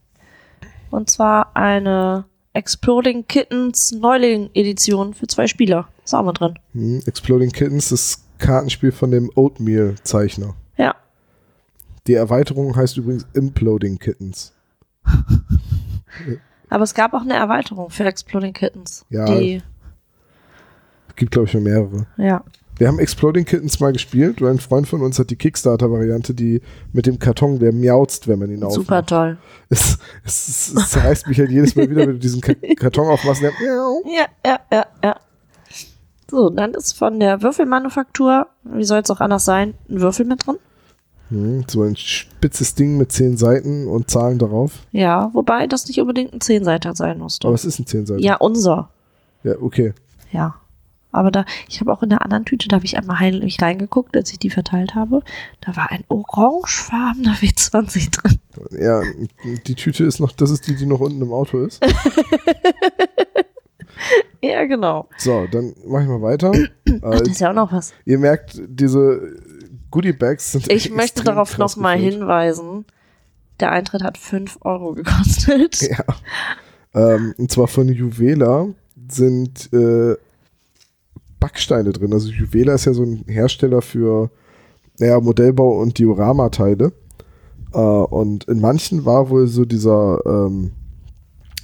Und 0.90 1.10
zwar 1.10 1.56
eine 1.56 2.26
Exploding 2.58 3.28
Kittens 3.28 3.92
Neuling-Edition 3.92 5.14
für 5.14 5.28
zwei 5.28 5.46
Spieler. 5.46 5.88
Ist 6.04 6.16
auch 6.16 6.26
mit 6.26 6.40
drin. 6.40 6.58
Hm, 6.74 7.04
Exploding 7.06 7.52
Kittens, 7.52 7.90
das 7.90 8.24
Kartenspiel 8.40 8.92
von 8.92 9.12
dem 9.12 9.30
Oatmeal-Zeichner. 9.36 10.56
Ja. 10.76 10.96
Die 12.08 12.16
Erweiterung 12.16 12.76
heißt 12.76 12.98
übrigens 12.98 13.28
Imploding 13.34 14.00
Kittens. 14.00 14.54
Aber 16.70 16.84
es 16.84 16.96
gab 16.96 17.14
auch 17.14 17.22
eine 17.22 17.36
Erweiterung 17.36 17.92
für 17.92 18.06
Exploding 18.06 18.54
Kittens. 18.54 19.06
Ja. 19.12 19.26
Die, 19.26 19.62
Gibt, 21.16 21.32
glaube 21.32 21.46
ich, 21.46 21.52
schon 21.52 21.62
mehrere. 21.64 22.08
ja. 22.18 22.44
Wir 22.78 22.88
haben 22.88 23.00
Exploding 23.00 23.46
Kittens 23.46 23.80
mal 23.80 23.92
gespielt 23.92 24.42
und 24.42 24.48
ein 24.48 24.60
Freund 24.60 24.88
von 24.88 25.02
uns 25.02 25.18
hat 25.18 25.30
die 25.30 25.36
Kickstarter-Variante, 25.36 26.34
die 26.34 26.62
mit 26.94 27.08
dem 27.08 27.18
Karton, 27.18 27.60
der 27.60 27.74
miauzt, 27.74 28.28
wenn 28.28 28.40
man 28.40 28.52
ihn 28.52 28.64
aufmacht. 28.64 28.86
Super 28.86 29.06
toll. 29.06 29.38
Es, 29.70 29.98
es, 30.24 30.48
es, 30.48 30.74
es 30.76 30.90
zerreißt 30.92 31.28
mich 31.28 31.40
halt 31.40 31.50
jedes 31.50 31.76
Mal 31.76 31.90
wieder, 31.90 32.02
wenn 32.02 32.14
du 32.14 32.20
diesen 32.20 32.42
Ka 32.42 32.54
Karton 32.78 33.08
aufmachst. 33.08 33.42
Der, 33.42 33.52
miau. 33.52 34.04
Ja, 34.06 34.26
ja, 34.46 34.60
ja, 34.72 34.86
ja. 35.04 35.16
So, 36.30 36.50
dann 36.50 36.74
ist 36.74 36.94
von 36.94 37.20
der 37.20 37.42
Würfelmanufaktur, 37.42 38.48
wie 38.64 38.84
soll 38.84 39.00
es 39.00 39.10
auch 39.10 39.22
anders 39.22 39.46
sein, 39.46 39.74
ein 39.90 40.02
Würfel 40.02 40.26
mit 40.26 40.46
drin. 40.46 40.58
Hm, 41.30 41.66
so 41.68 41.84
ein 41.84 41.96
spitzes 41.96 42.76
Ding 42.76 42.98
mit 42.98 43.12
zehn 43.12 43.38
Seiten 43.38 43.88
und 43.88 44.10
Zahlen 44.10 44.38
darauf. 44.38 44.72
Ja, 44.92 45.30
wobei 45.34 45.68
das 45.68 45.88
nicht 45.88 46.00
unbedingt 46.00 46.34
ein 46.34 46.42
Zehnseiter 46.42 46.96
sein 46.96 47.18
musste. 47.18 47.48
Aber 47.48 47.56
es 47.56 47.66
ist 47.66 47.80
ein 47.80 47.86
zehn 47.86 48.06
Seiten. 48.06 48.22
Ja, 48.22 48.36
unser. 48.36 48.90
ja 49.44 49.56
okay. 49.60 49.94
Ja. 50.32 50.56
Aber 51.18 51.32
da, 51.32 51.46
ich 51.68 51.80
habe 51.80 51.92
auch 51.92 52.04
in 52.04 52.10
der 52.10 52.24
anderen 52.24 52.46
Tüte, 52.46 52.68
da 52.68 52.76
habe 52.78 52.86
ich 52.86 52.98
einmal 52.98 53.20
heimlich 53.20 53.62
reingeguckt, 53.62 54.16
als 54.16 54.32
ich 54.32 54.40
die 54.40 54.50
verteilt 54.50 54.96
habe. 54.96 55.22
Da 55.62 55.76
war 55.76 55.92
ein 55.92 56.04
orangefarbener 56.08 57.36
W20 57.36 58.12
drin. 58.12 58.40
Ja, 58.80 59.02
die 59.66 59.76
Tüte 59.76 60.04
ist 60.04 60.20
noch, 60.20 60.32
das 60.32 60.52
ist 60.52 60.68
die, 60.68 60.76
die 60.76 60.86
noch 60.86 61.00
unten 61.00 61.22
im 61.22 61.32
Auto 61.32 61.64
ist. 61.64 61.84
Ja, 64.42 64.66
genau. 64.66 65.10
So, 65.18 65.48
dann 65.52 65.74
mach 65.86 66.02
ich 66.02 66.08
mal 66.08 66.22
weiter. 66.22 66.52
Ach, 66.52 67.14
äh, 67.14 67.20
das 67.20 67.28
ist 67.30 67.42
ja 67.42 67.50
auch 67.50 67.56
noch 67.56 67.72
was. 67.72 67.94
ihr 68.06 68.20
merkt, 68.20 68.62
diese 68.68 69.36
Goodie 69.90 70.14
Bags 70.14 70.52
sind 70.52 70.72
Ich 70.72 70.92
möchte 70.94 71.24
darauf 71.24 71.58
nochmal 71.58 71.98
hinweisen. 71.98 72.86
Der 73.60 73.72
Eintritt 73.72 74.04
hat 74.04 74.18
5 74.18 74.60
Euro 74.62 74.94
gekostet. 74.94 75.82
Ja. 75.82 76.04
Ähm, 76.94 77.34
und 77.38 77.52
zwar 77.52 77.68
von 77.68 77.90
Juvela 77.90 78.68
sind 79.10 79.72
äh, 79.74 80.16
Backsteine 81.40 81.92
drin. 81.94 82.14
Also 82.14 82.30
Juvela 82.30 82.74
ist 82.74 82.86
ja 82.86 82.94
so 82.94 83.04
ein 83.04 83.24
Hersteller 83.28 83.82
für 83.82 84.30
naja, 85.00 85.20
Modellbau 85.20 85.80
und 85.80 85.98
Dioramateile. 86.00 86.92
Äh, 87.74 87.78
und 87.80 88.46
in 88.46 88.60
manchen 88.60 89.06
war 89.06 89.30
wohl 89.30 89.48
so 89.48 89.66
dieser 89.66 90.20
ähm, 90.26 90.72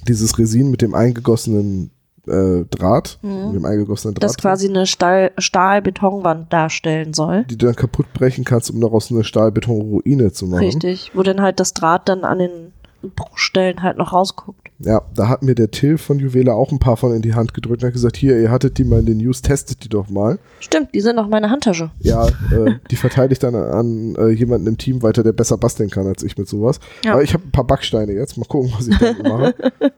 dieses 0.07 0.37
Resin 0.37 0.69
mit 0.69 0.81
dem 0.81 0.93
eingegossenen 0.95 1.89
äh, 2.27 2.63
Draht, 2.69 3.19
mit 3.21 3.55
dem 3.55 3.65
eingegossenen 3.65 4.15
Draht, 4.15 4.23
Das 4.23 4.37
quasi 4.37 4.67
eine 4.67 4.85
Stahl- 4.85 5.31
Stahl-Betonwand 5.37 6.51
darstellen 6.53 7.13
soll. 7.13 7.45
die 7.49 7.57
du 7.57 7.65
dann 7.65 7.75
kaputt 7.75 8.13
brechen 8.13 8.43
kannst, 8.45 8.69
um 8.71 8.79
daraus 8.81 9.11
eine 9.11 9.23
Stahlbetonruine 9.23 10.31
zu 10.31 10.47
machen. 10.47 10.63
Richtig. 10.65 11.11
Wo 11.13 11.23
dann 11.23 11.41
halt 11.41 11.59
das 11.59 11.73
Draht 11.73 12.07
dann 12.09 12.23
an 12.23 12.39
den 12.39 12.73
Bruchstellen 13.15 13.81
halt 13.83 13.97
noch 13.97 14.13
rausguckt. 14.13 14.69
Ja, 14.79 15.01
da 15.13 15.27
hat 15.29 15.43
mir 15.43 15.55
der 15.55 15.71
Till 15.71 15.97
von 15.97 16.19
Juvela 16.19 16.53
auch 16.53 16.71
ein 16.71 16.79
paar 16.79 16.97
von 16.97 17.13
in 17.15 17.21
die 17.21 17.33
Hand 17.35 17.53
gedrückt 17.53 17.83
und 17.83 17.87
hat 17.87 17.93
gesagt, 17.93 18.17
hier, 18.17 18.37
ihr 18.39 18.51
hattet 18.51 18.77
die 18.77 18.83
mal 18.83 18.99
in 18.99 19.05
den 19.05 19.17
News, 19.17 19.41
testet 19.41 19.83
die 19.83 19.89
doch 19.89 20.09
mal. 20.09 20.39
Stimmt, 20.59 20.93
die 20.93 21.01
sind 21.01 21.15
noch 21.15 21.27
meine 21.27 21.49
Handtasche. 21.49 21.91
Ja, 21.99 22.27
äh, 22.51 22.75
die 22.91 22.95
verteile 22.95 23.31
ich 23.31 23.39
dann 23.39 23.55
an 23.55 24.15
äh, 24.15 24.29
jemanden 24.29 24.67
im 24.67 24.77
Team 24.77 25.01
weiter, 25.03 25.23
der 25.23 25.33
besser 25.33 25.57
basteln 25.57 25.89
kann 25.89 26.07
als 26.07 26.23
ich 26.23 26.37
mit 26.37 26.47
sowas. 26.47 26.79
Ja. 27.05 27.13
Aber 27.13 27.23
ich 27.23 27.33
habe 27.33 27.43
ein 27.45 27.51
paar 27.51 27.67
Backsteine 27.67 28.11
jetzt. 28.13 28.37
Mal 28.37 28.45
gucken, 28.45 28.73
was 28.77 28.87
ich 28.87 28.97
damit 28.97 29.23
mache. 29.23 29.55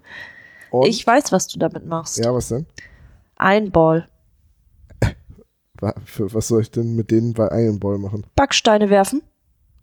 Und, 0.72 0.88
Ich 0.88 1.06
weiß, 1.08 1.32
was 1.32 1.48
du 1.48 1.58
damit 1.60 1.86
machst. 1.86 2.18
ja, 2.18 2.34
was 2.34 2.50
denn? 2.50 2.66
Ein 3.38 3.72
Ball. 3.72 4.08
Wa- 5.80 5.96
Für, 6.06 6.34
was 6.34 6.48
soll 6.48 6.62
ich 6.62 6.72
denn 6.72 6.96
mit 6.96 7.12
denen 7.12 7.34
bei 7.34 7.48
Iron 7.64 7.80
Ball 7.80 7.98
machen? 7.98 8.26
Backsteine 8.36 8.90
werfen. 8.90 9.22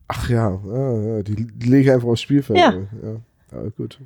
Ach 0.09 0.28
ja, 0.28 0.61
ja, 0.66 1.16
ja 1.16 1.22
die, 1.22 1.46
lege 1.64 1.80
ich 1.80 1.90
einfach 1.90 2.09
aufs 2.09 2.20
Spielfeld. 2.20 2.59
Ja. 2.59 2.72
ja. 2.72 3.16
ja 3.53 3.68
gut. 3.76 3.98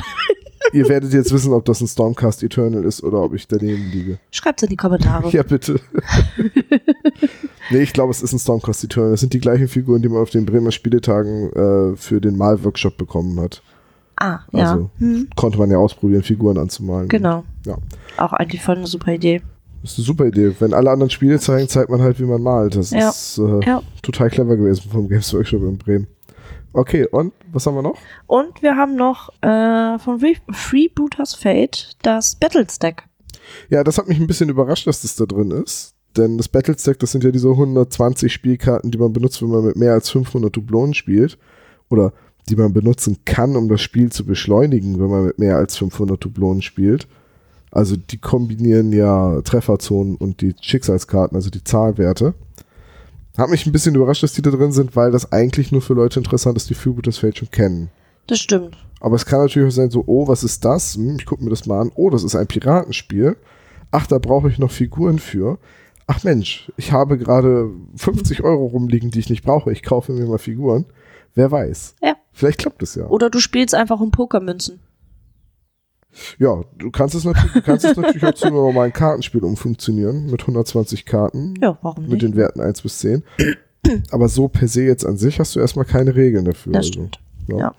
Ihr 0.74 0.88
werdet 0.88 1.14
jetzt 1.14 1.34
wissen, 1.34 1.52
ob 1.54 1.66
das 1.66 1.82
ein 1.82 1.88
Stormcast 1.88 2.44
Eternal 2.44 2.84
ist 2.86 3.04
oder 3.04 3.22
ob 3.22 3.34
ich 3.34 3.48
daneben 3.48 3.92
liege. 3.92 4.20
Schreibt's 4.32 4.64
in 4.64 4.70
die 4.70 4.76
Kommentare. 4.78 5.30
Ja, 5.30 5.44
bitte. 5.44 5.80
nee, 7.72 7.80
ich 7.82 7.94
glaube, 7.94 8.12
es 8.12 8.22
ist 8.22 8.34
ein 8.34 8.40
Stormcast 8.40 8.84
Eternal. 8.84 9.12
Das 9.12 9.20
sind 9.20 9.34
die 9.34 9.40
gleichen 9.40 9.68
Figuren, 9.68 10.02
die 10.02 10.10
man 10.10 10.22
auf 10.22 10.30
den 10.30 10.46
Bremer 10.46 10.72
Spieletagen 10.72 11.52
äh, 11.54 11.96
für 11.98 12.22
den 12.22 12.38
Malworkshop 12.38 12.98
bekommen 12.98 13.40
hat. 13.40 13.62
Ah, 14.18 14.40
ja. 14.52 14.72
Also 14.72 14.90
Hm, 15.00 15.28
konnte 15.36 15.58
man 15.58 15.72
ja 15.72 15.78
ausprobieren, 15.78 16.24
Figuren 16.24 16.58
anzumalen. 16.58 17.08
genau. 17.10 17.44
Ja. 17.66 17.78
Auch 18.18 18.34
eigentlich 18.34 18.62
voll 18.62 18.78
eine 18.78 18.88
super 18.88 19.14
Idee. 19.14 19.42
Das 19.82 19.94
ist 19.94 19.98
eine 20.00 20.06
super 20.06 20.26
Idee. 20.26 20.54
Wenn 20.60 20.74
alle 20.76 20.92
anderen 20.92 21.10
Spiele 21.10 21.40
zeigen, 21.40 21.68
zeigt 21.68 21.90
man 21.90 22.02
halt, 22.02 22.20
wie 22.20 22.26
man 22.26 22.42
malt. 22.42 22.76
Das 22.76 22.92
Ja. 22.92 23.10
ist 23.10 23.40
äh, 23.40 23.66
Ja. 23.66 23.82
total 24.04 24.30
clever 24.30 24.56
gewesen 24.56 24.90
vom 24.92 25.08
Games 25.10 25.34
Workshop 25.34 25.64
in 25.64 25.78
Bremen. 25.78 26.08
Okay, 26.74 27.06
und 27.06 27.34
was 27.52 27.66
haben 27.66 27.76
wir 27.76 27.82
noch? 27.82 27.98
Und 28.28 28.62
wir 28.62 28.76
haben 28.78 28.96
noch 28.96 29.30
äh, 29.42 30.00
von 30.00 30.20
Free- 30.20 30.36
Freebooters 30.52 31.36
Fate 31.36 31.98
das 32.02 32.36
Battle 32.36 32.66
Stack. 32.70 33.04
Ja, 33.70 33.84
das 33.84 33.98
hat 33.98 34.08
mich 34.08 34.20
ein 34.20 34.28
bisschen 34.28 34.50
überrascht, 34.50 34.88
dass 34.88 35.02
das 35.02 35.16
da 35.16 35.26
drin 35.26 35.52
ist. 35.52 35.96
Denn 36.18 36.38
das 36.38 36.50
Battlestack, 36.50 37.00
das 37.00 37.12
sind 37.12 37.24
ja 37.24 37.32
diese 37.32 37.50
120 37.50 38.32
Spielkarten, 38.32 38.92
die 38.92 38.98
man 38.98 39.14
benutzt, 39.14 39.42
wenn 39.42 39.50
man 39.50 39.64
mit 39.66 39.78
mehr 39.78 39.94
als 39.94 40.10
500 40.10 40.54
Dublonen 40.56 40.94
spielt. 40.94 41.38
Oder 41.90 42.14
die 42.50 42.56
man 42.56 42.74
benutzen 42.74 43.20
kann, 43.24 43.56
um 43.56 43.70
das 43.70 43.82
Spiel 43.82 44.12
zu 44.12 44.26
beschleunigen, 44.26 45.00
wenn 45.00 45.10
man 45.10 45.26
mit 45.26 45.40
mehr 45.40 45.58
als 45.58 45.78
500 45.78 46.24
Dublonen 46.24 46.62
spielt. 46.62 47.08
Also 47.72 47.96
die 47.96 48.18
kombinieren 48.18 48.92
ja 48.92 49.42
Trefferzonen 49.42 50.16
und 50.16 50.42
die 50.42 50.54
Schicksalskarten, 50.60 51.36
also 51.36 51.50
die 51.50 51.64
Zahlwerte. 51.64 52.34
Hat 53.38 53.50
mich 53.50 53.66
ein 53.66 53.72
bisschen 53.72 53.96
überrascht, 53.96 54.24
dass 54.24 54.34
die 54.34 54.42
da 54.42 54.52
drin 54.52 54.72
sind, 54.72 54.96
weil 54.96 55.12
das 55.12 55.32
eigentlich 55.32 55.72
nur 55.72 55.82
für 55.82 55.94
Leute 55.94 56.20
interessant 56.20 56.58
ist, 56.58 56.70
die 56.70 56.74
Freebooters 56.74 57.18
Fate 57.18 57.38
schon 57.38 57.52
kennen. 57.52 57.90
Das 58.28 58.40
stimmt. 58.40 58.78
Aber 59.00 59.16
es 59.16 59.26
kann 59.26 59.42
natürlich 59.42 59.68
auch 59.68 59.76
sein, 59.76 59.90
so, 59.90 60.04
oh, 60.06 60.28
was 60.28 60.44
ist 60.44 60.64
das? 60.64 60.96
Hm, 60.96 61.16
ich 61.18 61.26
gucke 61.26 61.44
mir 61.44 61.50
das 61.50 61.66
mal 61.66 61.80
an. 61.80 61.92
Oh, 61.96 62.10
das 62.10 62.24
ist 62.24 62.36
ein 62.36 62.48
Piratenspiel. 62.48 63.38
Ach, 63.90 64.06
da 64.08 64.20
brauche 64.20 64.50
ich 64.50 64.60
noch 64.60 64.72
Figuren 64.72 65.20
für. 65.20 65.58
Ach 66.08 66.24
Mensch, 66.24 66.72
ich 66.78 66.92
habe 66.92 67.18
gerade 67.18 67.70
50 67.96 68.44
Euro 68.44 68.66
rumliegen, 68.66 69.12
die 69.12 69.20
ich 69.20 69.30
nicht 69.30 69.44
brauche. 69.44 69.72
Ich 69.72 69.82
kaufe 69.82 70.12
mir 70.12 70.26
mal 70.26 70.38
Figuren. 70.38 70.86
Wer 71.36 71.52
weiß. 71.52 71.96
Ja. 72.04 72.16
Vielleicht 72.34 72.60
klappt 72.60 72.84
es 72.84 72.96
ja. 72.96 73.08
Oder 73.08 73.30
du 73.30 73.40
spielst 73.40 73.74
einfach 73.74 74.00
um 74.00 74.12
Pokermünzen. 74.12 74.80
Ja, 76.40 76.62
du 76.78 76.92
kannst 76.92 77.16
es 77.16 77.24
natürlich, 77.24 77.54
du 77.54 77.62
kannst 77.62 77.86
es 77.86 77.96
natürlich 77.96 78.24
auch 78.26 78.34
zu 78.34 78.46
einem 78.48 78.56
normalen 78.56 78.94
Kartenspiel 78.94 79.44
umfunktionieren 79.44 80.26
mit 80.30 80.42
120 80.42 81.06
Karten. 81.06 81.54
Ja, 81.62 81.78
warum 81.82 82.04
Mit 82.04 82.14
nicht? 82.14 82.24
den 82.24 82.36
Werten 82.36 82.60
1 82.60 82.82
bis 82.82 83.00
10. 83.00 83.24
Aber 84.12 84.28
so 84.28 84.48
per 84.48 84.68
se 84.68 84.84
jetzt 84.84 85.06
an 85.06 85.18
sich 85.18 85.40
hast 85.40 85.56
du 85.56 85.60
erstmal 85.60 85.86
keine 85.86 86.16
Regeln 86.16 86.46
dafür. 86.46 86.74
Das 86.74 86.88
also. 86.88 86.94
stimmt. 86.94 87.20
Ja. 87.48 87.58
Ja. 87.58 87.76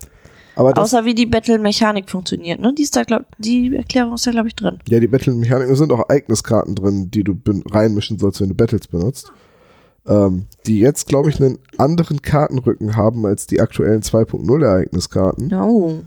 Aber 0.55 0.73
das, 0.75 0.85
Außer 0.93 1.05
wie 1.05 1.15
die 1.15 1.27
Battle-Mechanik 1.27 2.11
funktioniert, 2.11 2.61
ne? 2.61 2.75
Die 2.75 2.83
ist 2.83 2.95
da, 2.95 3.05
glaub, 3.05 3.25
die 3.39 3.75
Erklärung 3.75 4.15
ist 4.15 4.27
da, 4.27 4.33
glaube 4.33 4.49
ich, 4.49 4.55
drin. 4.55 4.79
Ja, 4.89 5.01
die 5.01 5.07
Battle-Mechaniken 5.07 5.77
sind 5.77 5.93
auch 5.93 6.01
Ereigniskarten 6.01 6.75
drin, 6.75 7.11
die 7.11 7.25
du 7.25 7.35
reinmischen 7.71 8.19
sollst, 8.19 8.41
wenn 8.41 8.51
du 8.51 8.55
Battles 8.55 8.87
benutzt. 8.87 9.33
Ähm, 10.07 10.47
die 10.67 10.81
jetzt, 10.81 11.07
glaube 11.07 11.31
ich, 11.31 11.41
einen 11.41 11.59
anderen 11.79 12.23
Kartenrücken 12.23 12.97
haben 12.97 13.25
als 13.25 13.47
die 13.47 13.61
aktuellen 13.61 14.03
2.0 14.03 14.65
Ereigniskarten. 14.65 15.55
Oh. 15.55 16.01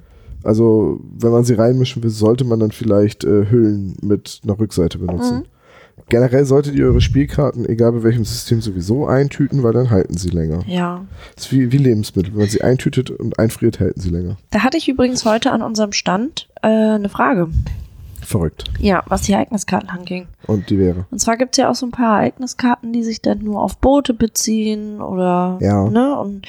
Also, 0.45 0.99
wenn 1.17 1.31
man 1.31 1.43
sie 1.43 1.55
reinmischen 1.55 2.03
will, 2.03 2.09
sollte 2.09 2.45
man 2.45 2.59
dann 2.59 2.71
vielleicht 2.71 3.23
äh, 3.23 3.49
Hüllen 3.49 3.97
mit 4.01 4.41
einer 4.43 4.57
Rückseite 4.59 4.97
benutzen. 4.99 5.39
Mhm. 5.39 5.45
Generell 6.07 6.45
solltet 6.45 6.75
ihr 6.75 6.85
eure 6.85 7.01
Spielkarten, 7.01 7.67
egal 7.67 7.93
bei 7.93 8.03
welchem 8.03 8.25
System, 8.25 8.61
sowieso 8.61 9.07
eintüten, 9.07 9.63
weil 9.63 9.73
dann 9.73 9.89
halten 9.89 10.15
sie 10.17 10.29
länger. 10.29 10.59
Ja. 10.67 11.03
Das 11.35 11.45
ist 11.45 11.51
wie, 11.51 11.71
wie 11.71 11.77
Lebensmittel. 11.77 12.33
Wenn 12.33 12.41
man 12.41 12.49
sie 12.49 12.61
eintütet 12.61 13.09
und 13.09 13.39
einfriert, 13.39 13.79
halten 13.79 13.99
sie 13.99 14.09
länger. 14.09 14.37
Da 14.51 14.59
hatte 14.59 14.77
ich 14.77 14.87
übrigens 14.87 15.25
heute 15.25 15.51
an 15.51 15.61
unserem 15.63 15.93
Stand 15.93 16.47
äh, 16.61 16.67
eine 16.67 17.09
Frage. 17.09 17.47
Verrückt. 18.21 18.65
Ja, 18.79 19.03
was 19.07 19.21
die 19.23 19.33
Ereigniskarten 19.33 19.89
anging. 19.89 20.27
Und 20.47 20.69
die 20.69 20.77
wäre. 20.77 21.05
Und 21.11 21.19
zwar 21.19 21.37
gibt 21.37 21.55
es 21.55 21.57
ja 21.61 21.69
auch 21.69 21.75
so 21.75 21.85
ein 21.87 21.91
paar 21.91 22.19
Ereigniskarten, 22.19 22.91
die 22.93 23.03
sich 23.03 23.21
dann 23.21 23.39
nur 23.39 23.61
auf 23.61 23.77
Boote 23.77 24.13
beziehen 24.13 25.01
oder 25.01 25.57
Ja. 25.61 25.89
ne? 25.89 26.19
Und 26.19 26.45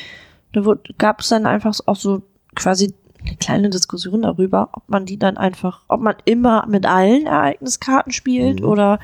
da 0.52 0.62
gab 0.98 1.20
es 1.20 1.28
dann 1.28 1.46
einfach 1.46 1.78
auch 1.86 1.96
so 1.96 2.22
quasi 2.54 2.92
eine 3.26 3.36
kleine 3.36 3.70
Diskussion 3.70 4.22
darüber, 4.22 4.70
ob 4.72 4.88
man 4.88 5.06
die 5.06 5.18
dann 5.18 5.36
einfach, 5.36 5.82
ob 5.88 6.00
man 6.00 6.14
immer 6.24 6.66
mit 6.68 6.86
allen 6.86 7.26
Ereigniskarten 7.26 8.12
spielt 8.12 8.60
Mhm. 8.60 8.66
oder 8.66 8.98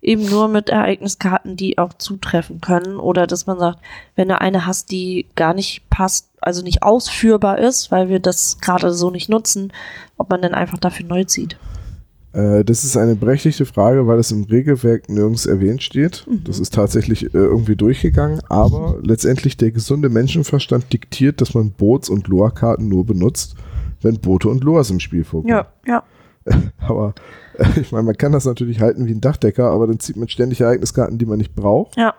eben 0.00 0.28
nur 0.28 0.46
mit 0.48 0.68
Ereigniskarten, 0.68 1.56
die 1.56 1.78
auch 1.78 1.92
zutreffen 1.94 2.60
können 2.60 2.96
oder 2.96 3.26
dass 3.26 3.46
man 3.46 3.58
sagt, 3.58 3.80
wenn 4.14 4.28
du 4.28 4.40
eine 4.40 4.64
hast, 4.66 4.90
die 4.92 5.26
gar 5.34 5.54
nicht 5.54 5.88
passt, 5.90 6.28
also 6.40 6.62
nicht 6.62 6.82
ausführbar 6.82 7.58
ist, 7.58 7.90
weil 7.90 8.08
wir 8.08 8.20
das 8.20 8.58
gerade 8.60 8.92
so 8.92 9.10
nicht 9.10 9.28
nutzen, 9.28 9.72
ob 10.16 10.30
man 10.30 10.40
dann 10.40 10.54
einfach 10.54 10.78
dafür 10.78 11.04
neu 11.06 11.24
zieht. 11.24 11.56
Äh, 12.32 12.62
das 12.64 12.84
ist 12.84 12.96
eine 12.96 13.16
berechtigte 13.16 13.66
Frage, 13.66 14.06
weil 14.06 14.18
es 14.20 14.30
im 14.30 14.44
Regelwerk 14.44 15.08
nirgends 15.08 15.46
erwähnt 15.46 15.82
steht. 15.82 16.26
Das 16.44 16.60
ist 16.60 16.74
tatsächlich 16.74 17.24
äh, 17.24 17.28
irgendwie 17.38 17.74
durchgegangen, 17.74 18.40
aber 18.48 18.98
letztendlich 19.02 19.56
der 19.56 19.72
gesunde 19.72 20.10
Menschenverstand 20.10 20.92
diktiert, 20.92 21.40
dass 21.40 21.54
man 21.54 21.72
Boots- 21.72 22.08
und 22.10 22.28
Loa-Karten 22.28 22.88
nur 22.88 23.04
benutzt, 23.04 23.56
wenn 24.02 24.18
Boote 24.18 24.48
und 24.48 24.64
Loas 24.64 24.90
im 24.90 25.00
Spiel 25.00 25.24
vorkommen. 25.24 25.50
Ja, 25.50 25.66
ja. 25.86 26.02
Aber 26.78 27.14
äh, 27.58 27.80
ich 27.80 27.92
meine, 27.92 28.04
man 28.04 28.16
kann 28.16 28.32
das 28.32 28.44
natürlich 28.44 28.80
halten 28.80 29.06
wie 29.06 29.12
ein 29.12 29.20
Dachdecker, 29.20 29.70
aber 29.70 29.86
dann 29.86 29.98
zieht 30.00 30.16
man 30.16 30.28
ständig 30.28 30.60
Ereigniskarten, 30.60 31.18
die 31.18 31.26
man 31.26 31.38
nicht 31.38 31.54
braucht. 31.54 31.96
Ja. 31.96 32.14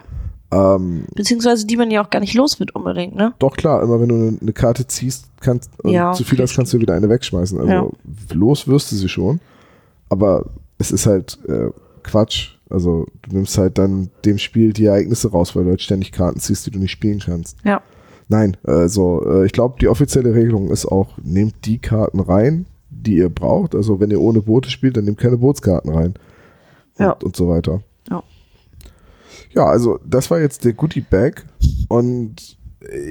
Ähm, 0.51 1.05
Beziehungsweise 1.15 1.65
die 1.67 1.77
man 1.77 1.91
ja 1.91 2.03
auch 2.03 2.09
gar 2.09 2.19
nicht 2.19 2.33
los 2.33 2.59
wird 2.59 2.73
unbedingt, 2.75 3.15
ne? 3.15 3.33
doch 3.39 3.55
klar, 3.55 3.83
immer 3.83 4.01
wenn 4.01 4.09
du 4.09 4.37
eine, 4.41 4.53
Karte 4.53 4.87
ziehst, 4.87 5.27
kannst 5.41 5.69
und 5.83 5.91
Ja, 5.91 6.11
zu 6.13 6.23
viel 6.23 6.39
hast, 6.39 6.55
kannst 6.55 6.73
du 6.73 6.79
wieder 6.79 6.95
eine 6.95 7.07
wegschmeißen. 7.09 7.59
Also 7.59 7.71
Ja. 7.71 7.87
los 8.33 8.67
wirst 8.67 8.91
du 8.91 8.95
sie 8.95 9.09
schon. 9.09 9.39
Aber 10.09 10.45
es 10.79 10.91
ist 10.91 11.05
halt 11.05 11.37
äh, 11.47 11.69
Quatsch. 12.03 12.55
Also 12.69 13.05
du 13.23 13.35
nimmst 13.35 13.57
halt 13.57 13.77
dann 13.77 14.09
dem 14.25 14.37
Spiel 14.39 14.73
die 14.73 14.85
Ereignisse 14.85 15.31
raus, 15.31 15.55
weil 15.55 15.63
du 15.65 15.69
halt 15.71 15.81
ständig 15.81 16.11
Karten 16.11 16.39
ziehst, 16.39 16.65
die 16.65 16.71
du 16.71 16.79
nicht 16.79 16.91
spielen 16.91 17.19
kannst. 17.19 17.57
Ja. 17.63 17.81
Nein, 18.31 18.55
also 18.63 19.25
äh, 19.27 19.45
ich 19.47 19.51
glaube, 19.51 19.75
die 19.81 19.87
offizielle 19.87 20.33
Regelung 20.35 20.69
ist 20.69 20.85
auch, 20.85 21.17
nehmt 21.23 21.65
die 21.65 21.79
Karten 21.79 22.19
rein, 22.19 22.67
die 22.91 23.17
ihr 23.17 23.29
braucht. 23.29 23.73
Also 23.75 23.99
wenn 23.99 24.11
ihr 24.11 24.21
ohne 24.21 24.41
Boote 24.41 24.69
spielt, 24.69 24.95
dann 24.97 25.05
nehmt 25.05 25.17
keine 25.17 25.37
Bootskarten 25.37 25.91
rein. 25.91 26.13
Und, 26.97 27.05
Ja. 27.05 27.11
und 27.13 27.35
so 27.35 27.49
weiter. 27.49 27.81
Ja. 28.09 28.23
Ja, 29.51 29.65
also 29.65 29.99
das 30.07 30.29
war 30.29 30.39
jetzt 30.39 30.63
der 30.63 30.73
Goodie 30.73 31.01
Bag 31.01 31.45
und 31.87 32.57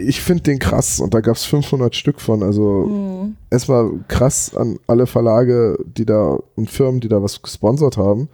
ich 0.07 0.23
finde 0.23 0.45
den 0.45 0.59
krass 0.59 0.99
und 0.99 1.13
da 1.13 1.21
gab 1.21 1.37
es 1.37 1.45
500 1.45 1.95
Stück 1.95 2.21
von. 2.21 2.43
Also 2.43 2.87
Mhm. 2.87 3.37
erstmal 3.51 3.91
krass 4.09 4.57
an 4.57 4.79
alle 4.87 5.07
Verlage, 5.07 5.77
die 5.85 6.07
da 6.07 6.39
und 6.57 6.71
Firmen, 6.71 7.01
die 7.01 7.09
da 7.09 7.23
was 7.23 7.43
gesponsert 7.43 7.99
haben. 7.99 8.29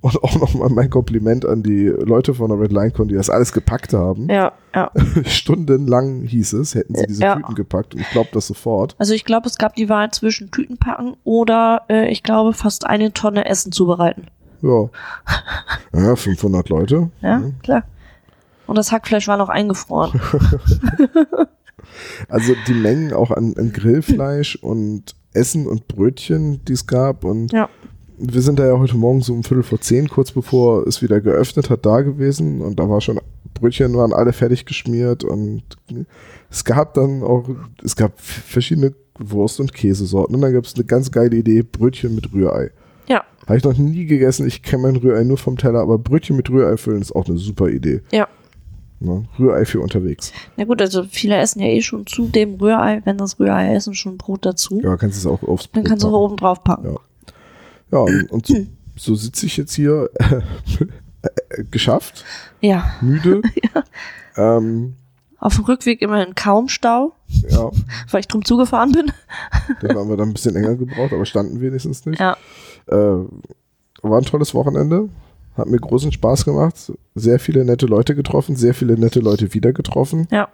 Und 0.00 0.22
auch 0.22 0.36
nochmal 0.38 0.70
mein 0.70 0.88
Kompliment 0.88 1.44
an 1.44 1.62
die 1.62 1.86
Leute 1.88 2.32
von 2.32 2.48
der 2.50 2.58
Red 2.60 2.72
Line 2.72 2.92
Con, 2.92 3.08
die 3.08 3.16
das 3.16 3.28
alles 3.28 3.52
gepackt 3.52 3.92
haben. 3.92 4.28
Ja, 4.30 4.52
ja. 4.74 4.90
Stundenlang 5.26 6.22
hieß 6.22 6.54
es, 6.54 6.74
hätten 6.74 6.94
sie 6.94 7.06
diese 7.06 7.22
Ja. 7.22 7.34
Tüten 7.36 7.54
gepackt 7.54 7.94
und 7.94 8.00
ich 8.00 8.10
glaube 8.10 8.30
das 8.32 8.46
sofort. 8.46 8.94
Also 8.98 9.12
ich 9.12 9.24
glaube, 9.24 9.46
es 9.48 9.58
gab 9.58 9.74
die 9.74 9.88
Wahl 9.88 10.10
zwischen 10.12 10.50
Tütenpacken 10.50 11.16
oder 11.24 11.82
äh, 11.90 12.08
ich 12.10 12.22
glaube 12.22 12.52
fast 12.54 12.86
eine 12.86 13.12
Tonne 13.12 13.44
Essen 13.44 13.72
zubereiten. 13.72 14.28
Ja. 14.62 14.88
Ja, 15.92 16.14
500 16.16 16.68
Leute. 16.68 17.10
Ja, 17.22 17.42
klar. 17.62 17.82
Und 18.68 18.78
das 18.78 18.92
Hackfleisch 18.92 19.26
war 19.26 19.36
noch 19.36 19.48
eingefroren. 19.48 20.20
Also 22.28 22.54
die 22.66 22.74
Mengen 22.74 23.12
auch 23.12 23.30
an, 23.30 23.54
an 23.56 23.72
Grillfleisch 23.72 24.56
und 24.56 25.14
Essen 25.32 25.66
und 25.66 25.88
Brötchen, 25.88 26.64
die 26.66 26.72
es 26.74 26.86
gab. 26.86 27.24
Und 27.24 27.52
Ja. 27.52 27.68
wir 28.18 28.42
sind 28.42 28.58
da 28.58 28.66
ja 28.66 28.78
heute 28.78 28.96
Morgen 28.96 29.20
so 29.22 29.32
um 29.32 29.42
Viertel 29.42 29.62
vor 29.62 29.80
zehn, 29.80 30.08
kurz 30.08 30.32
bevor 30.32 30.86
es 30.86 31.02
wieder 31.02 31.20
geöffnet 31.20 31.70
hat, 31.70 31.86
da 31.86 32.02
gewesen. 32.02 32.60
Und 32.60 32.78
da 32.78 32.88
war 32.88 33.00
schon, 33.00 33.20
Brötchen 33.54 33.96
waren 33.96 34.12
alle 34.12 34.32
fertig 34.32 34.66
geschmiert. 34.66 35.24
Und 35.24 35.62
es 36.50 36.64
gab 36.64 36.94
dann 36.94 37.22
auch, 37.22 37.48
es 37.82 37.96
gab 37.96 38.20
verschiedene 38.20 38.94
Wurst- 39.18 39.60
und 39.60 39.72
Käsesorten. 39.72 40.34
Und 40.34 40.42
dann 40.42 40.52
gab 40.52 40.64
es 40.64 40.74
eine 40.74 40.84
ganz 40.84 41.10
geile 41.10 41.36
Idee, 41.36 41.62
Brötchen 41.62 42.14
mit 42.14 42.32
Rührei. 42.32 42.70
Ja, 43.08 43.24
Habe 43.46 43.56
ich 43.56 43.64
noch 43.64 43.76
nie 43.78 44.04
gegessen. 44.04 44.46
Ich 44.46 44.62
kenne 44.62 44.82
mein 44.82 44.96
Rührei 44.96 45.24
nur 45.24 45.38
vom 45.38 45.56
Teller, 45.56 45.80
aber 45.80 45.98
Brötchen 45.98 46.36
mit 46.36 46.50
Rührei 46.50 46.76
füllen 46.76 47.00
ist 47.00 47.16
auch 47.16 47.26
eine 47.26 47.38
super 47.38 47.68
Idee. 47.68 48.02
ja. 48.12 48.28
Ne? 49.00 49.24
Rührei 49.38 49.64
für 49.64 49.80
unterwegs. 49.80 50.32
Na 50.56 50.64
gut, 50.64 50.80
also 50.82 51.04
viele 51.04 51.36
essen 51.36 51.60
ja 51.60 51.68
eh 51.68 51.82
schon 51.82 52.06
zu 52.06 52.26
dem 52.26 52.54
Rührei, 52.54 53.00
wenn 53.04 53.16
das 53.16 53.38
Rührei 53.38 53.72
essen, 53.74 53.94
schon 53.94 54.16
Brot 54.18 54.44
dazu. 54.44 54.80
Ja, 54.82 54.96
kannst 54.96 55.16
du 55.24 55.28
es 55.28 55.32
auch 55.32 55.46
aufs 55.46 55.70
Dann 55.70 55.82
Brot 55.82 55.90
kannst 55.90 56.04
du 56.04 56.08
auch 56.08 56.20
oben 56.24 56.36
drauf 56.36 56.64
packen. 56.64 56.92
Ja. 56.92 56.96
Ja, 57.92 57.98
und, 58.00 58.30
und 58.32 58.46
so, 58.46 58.54
so 58.96 59.14
sitze 59.14 59.46
ich 59.46 59.56
jetzt 59.56 59.74
hier 59.74 60.10
äh, 60.18 61.62
geschafft, 61.70 62.24
Ja. 62.60 62.90
müde. 63.00 63.42
ähm, 64.36 64.94
Auf 65.38 65.54
dem 65.54 65.64
Rückweg 65.64 66.02
immerhin 66.02 66.34
kaum 66.34 66.68
Stau, 66.68 67.12
ja, 67.28 67.70
weil 68.10 68.20
ich 68.20 68.28
drum 68.28 68.44
zugefahren 68.44 68.90
bin. 68.92 69.12
dann 69.80 69.96
haben 69.96 70.08
wir 70.10 70.16
dann 70.16 70.30
ein 70.30 70.34
bisschen 70.34 70.54
länger 70.54 70.74
gebraucht, 70.74 71.12
aber 71.12 71.24
standen 71.24 71.60
wenigstens 71.60 72.04
nicht. 72.04 72.20
Ja. 72.20 72.36
Äh, 72.86 73.24
war 74.02 74.18
ein 74.18 74.24
tolles 74.24 74.54
Wochenende. 74.54 75.08
Hat 75.58 75.68
mir 75.68 75.78
großen 75.78 76.12
Spaß 76.12 76.44
gemacht. 76.44 76.92
Sehr 77.14 77.38
viele 77.38 77.64
nette 77.64 77.86
Leute 77.86 78.14
getroffen, 78.14 78.56
sehr 78.56 78.74
viele 78.74 78.98
nette 78.98 79.20
Leute 79.20 79.52
wieder 79.54 79.72
getroffen. 79.72 80.26
Ja. 80.30 80.48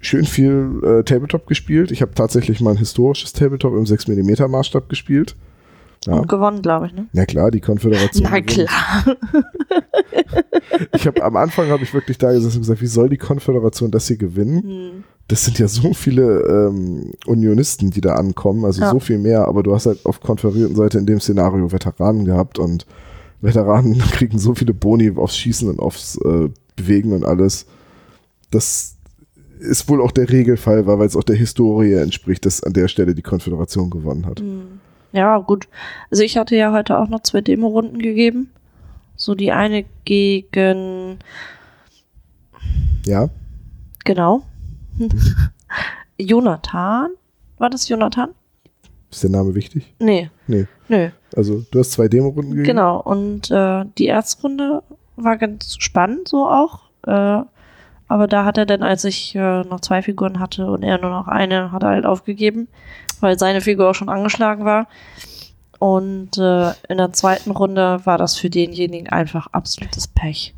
Schön 0.00 0.24
viel 0.26 0.80
äh, 0.84 1.02
Tabletop 1.04 1.46
gespielt. 1.46 1.90
Ich 1.90 2.02
habe 2.02 2.12
tatsächlich 2.14 2.60
mal 2.60 2.70
ein 2.72 2.76
historisches 2.76 3.32
Tabletop 3.32 3.74
im 3.74 3.84
6mm 3.84 4.46
Maßstab 4.48 4.88
gespielt. 4.88 5.34
Ja. 6.06 6.14
Und 6.14 6.28
gewonnen, 6.28 6.62
glaube 6.62 6.86
ich, 6.86 6.92
ne? 6.94 7.06
Na 7.12 7.26
klar, 7.26 7.50
die 7.50 7.60
Konföderation. 7.60 8.22
Na 8.30 8.38
gewinnt. 8.38 8.68
klar. 8.68 9.16
Ich 10.94 11.06
habe 11.06 11.22
am 11.24 11.36
Anfang 11.36 11.68
habe 11.70 11.82
ich 11.82 11.92
wirklich 11.92 12.18
da 12.18 12.30
gesessen 12.32 12.58
und 12.58 12.62
gesagt, 12.62 12.80
wie 12.80 12.86
soll 12.86 13.08
die 13.08 13.16
Konföderation 13.16 13.90
das 13.90 14.06
hier 14.06 14.16
gewinnen? 14.16 14.62
Hm. 14.62 15.04
Das 15.26 15.44
sind 15.44 15.58
ja 15.58 15.66
so 15.68 15.92
viele 15.92 16.40
ähm, 16.42 17.12
Unionisten, 17.26 17.90
die 17.90 18.00
da 18.00 18.14
ankommen, 18.14 18.64
also 18.64 18.80
Ja. 18.80 18.90
so 18.90 19.00
viel 19.00 19.18
mehr, 19.18 19.46
aber 19.48 19.62
du 19.62 19.74
hast 19.74 19.86
halt 19.86 20.06
auf 20.06 20.20
konferierten 20.20 20.76
Seite 20.76 20.98
in 20.98 21.06
dem 21.06 21.20
Szenario 21.20 21.70
Veteranen 21.72 22.24
gehabt 22.24 22.58
und 22.58 22.86
Veteranen 23.40 23.98
kriegen 24.12 24.38
so 24.38 24.54
viele 24.54 24.74
Boni 24.74 25.12
aufs 25.16 25.36
Schießen 25.36 25.68
und 25.68 25.80
aufs 25.80 26.16
äh, 26.24 26.48
Bewegen 26.76 27.12
und 27.12 27.24
alles. 27.24 27.66
Das 28.50 28.96
ist 29.58 29.88
wohl 29.88 30.00
auch 30.00 30.12
der 30.12 30.30
Regelfall, 30.30 30.86
weil 30.86 31.00
es 31.06 31.16
auch 31.16 31.24
der 31.24 31.36
Historie 31.36 31.94
entspricht, 31.94 32.46
dass 32.46 32.62
an 32.62 32.72
der 32.72 32.88
Stelle 32.88 33.14
die 33.14 33.22
Konföderation 33.22 33.90
gewonnen 33.90 34.26
hat. 34.26 34.40
Hm. 34.40 34.80
Ja, 35.12 35.38
gut. 35.38 35.68
Also 36.10 36.22
ich 36.22 36.36
hatte 36.36 36.54
ja 36.54 36.72
heute 36.72 36.98
auch 36.98 37.08
noch 37.08 37.22
zwei 37.22 37.40
Demo-Runden 37.40 37.98
gegeben. 37.98 38.50
So 39.16 39.34
die 39.34 39.50
eine 39.50 39.84
gegen, 40.04 41.18
Ja, 43.04 43.28
genau, 44.04 44.42
Jonathan. 46.18 47.10
War 47.56 47.70
das 47.70 47.88
Jonathan? 47.88 48.30
ist 49.10 49.22
der 49.22 49.30
Name 49.30 49.54
wichtig? 49.54 49.94
Nee, 49.98 50.30
Nee. 50.46 50.66
Nö. 50.88 51.10
Also 51.36 51.64
du 51.70 51.78
hast 51.78 51.92
zwei 51.92 52.08
Demo-Runden 52.08 52.50
gegeben. 52.50 52.66
Genau. 52.66 53.00
Und 53.00 53.50
äh, 53.50 53.84
die 53.98 54.06
erste 54.06 54.42
Runde 54.42 54.82
war 55.16 55.36
ganz 55.36 55.76
spannend, 55.78 56.28
so 56.28 56.46
auch. 56.46 56.80
Äh, 57.06 57.42
aber 58.10 58.26
da 58.26 58.44
hat 58.44 58.56
er 58.56 58.64
dann, 58.66 58.82
als 58.82 59.04
ich 59.04 59.34
äh, 59.34 59.62
noch 59.64 59.80
zwei 59.80 60.00
Figuren 60.02 60.40
hatte 60.40 60.66
und 60.70 60.82
er 60.82 60.98
nur 60.98 61.10
noch 61.10 61.28
eine, 61.28 61.72
hat 61.72 61.82
er 61.82 61.90
halt 61.90 62.06
aufgegeben, 62.06 62.68
weil 63.20 63.38
seine 63.38 63.60
Figur 63.60 63.90
auch 63.90 63.94
schon 63.94 64.08
angeschlagen 64.08 64.64
war. 64.64 64.88
Und 65.78 66.38
äh, 66.38 66.70
in 66.88 66.96
der 66.98 67.12
zweiten 67.12 67.50
Runde 67.50 68.00
war 68.04 68.18
das 68.18 68.36
für 68.36 68.50
denjenigen 68.50 69.08
einfach 69.08 69.46
absolutes 69.52 70.08
Pech. 70.08 70.54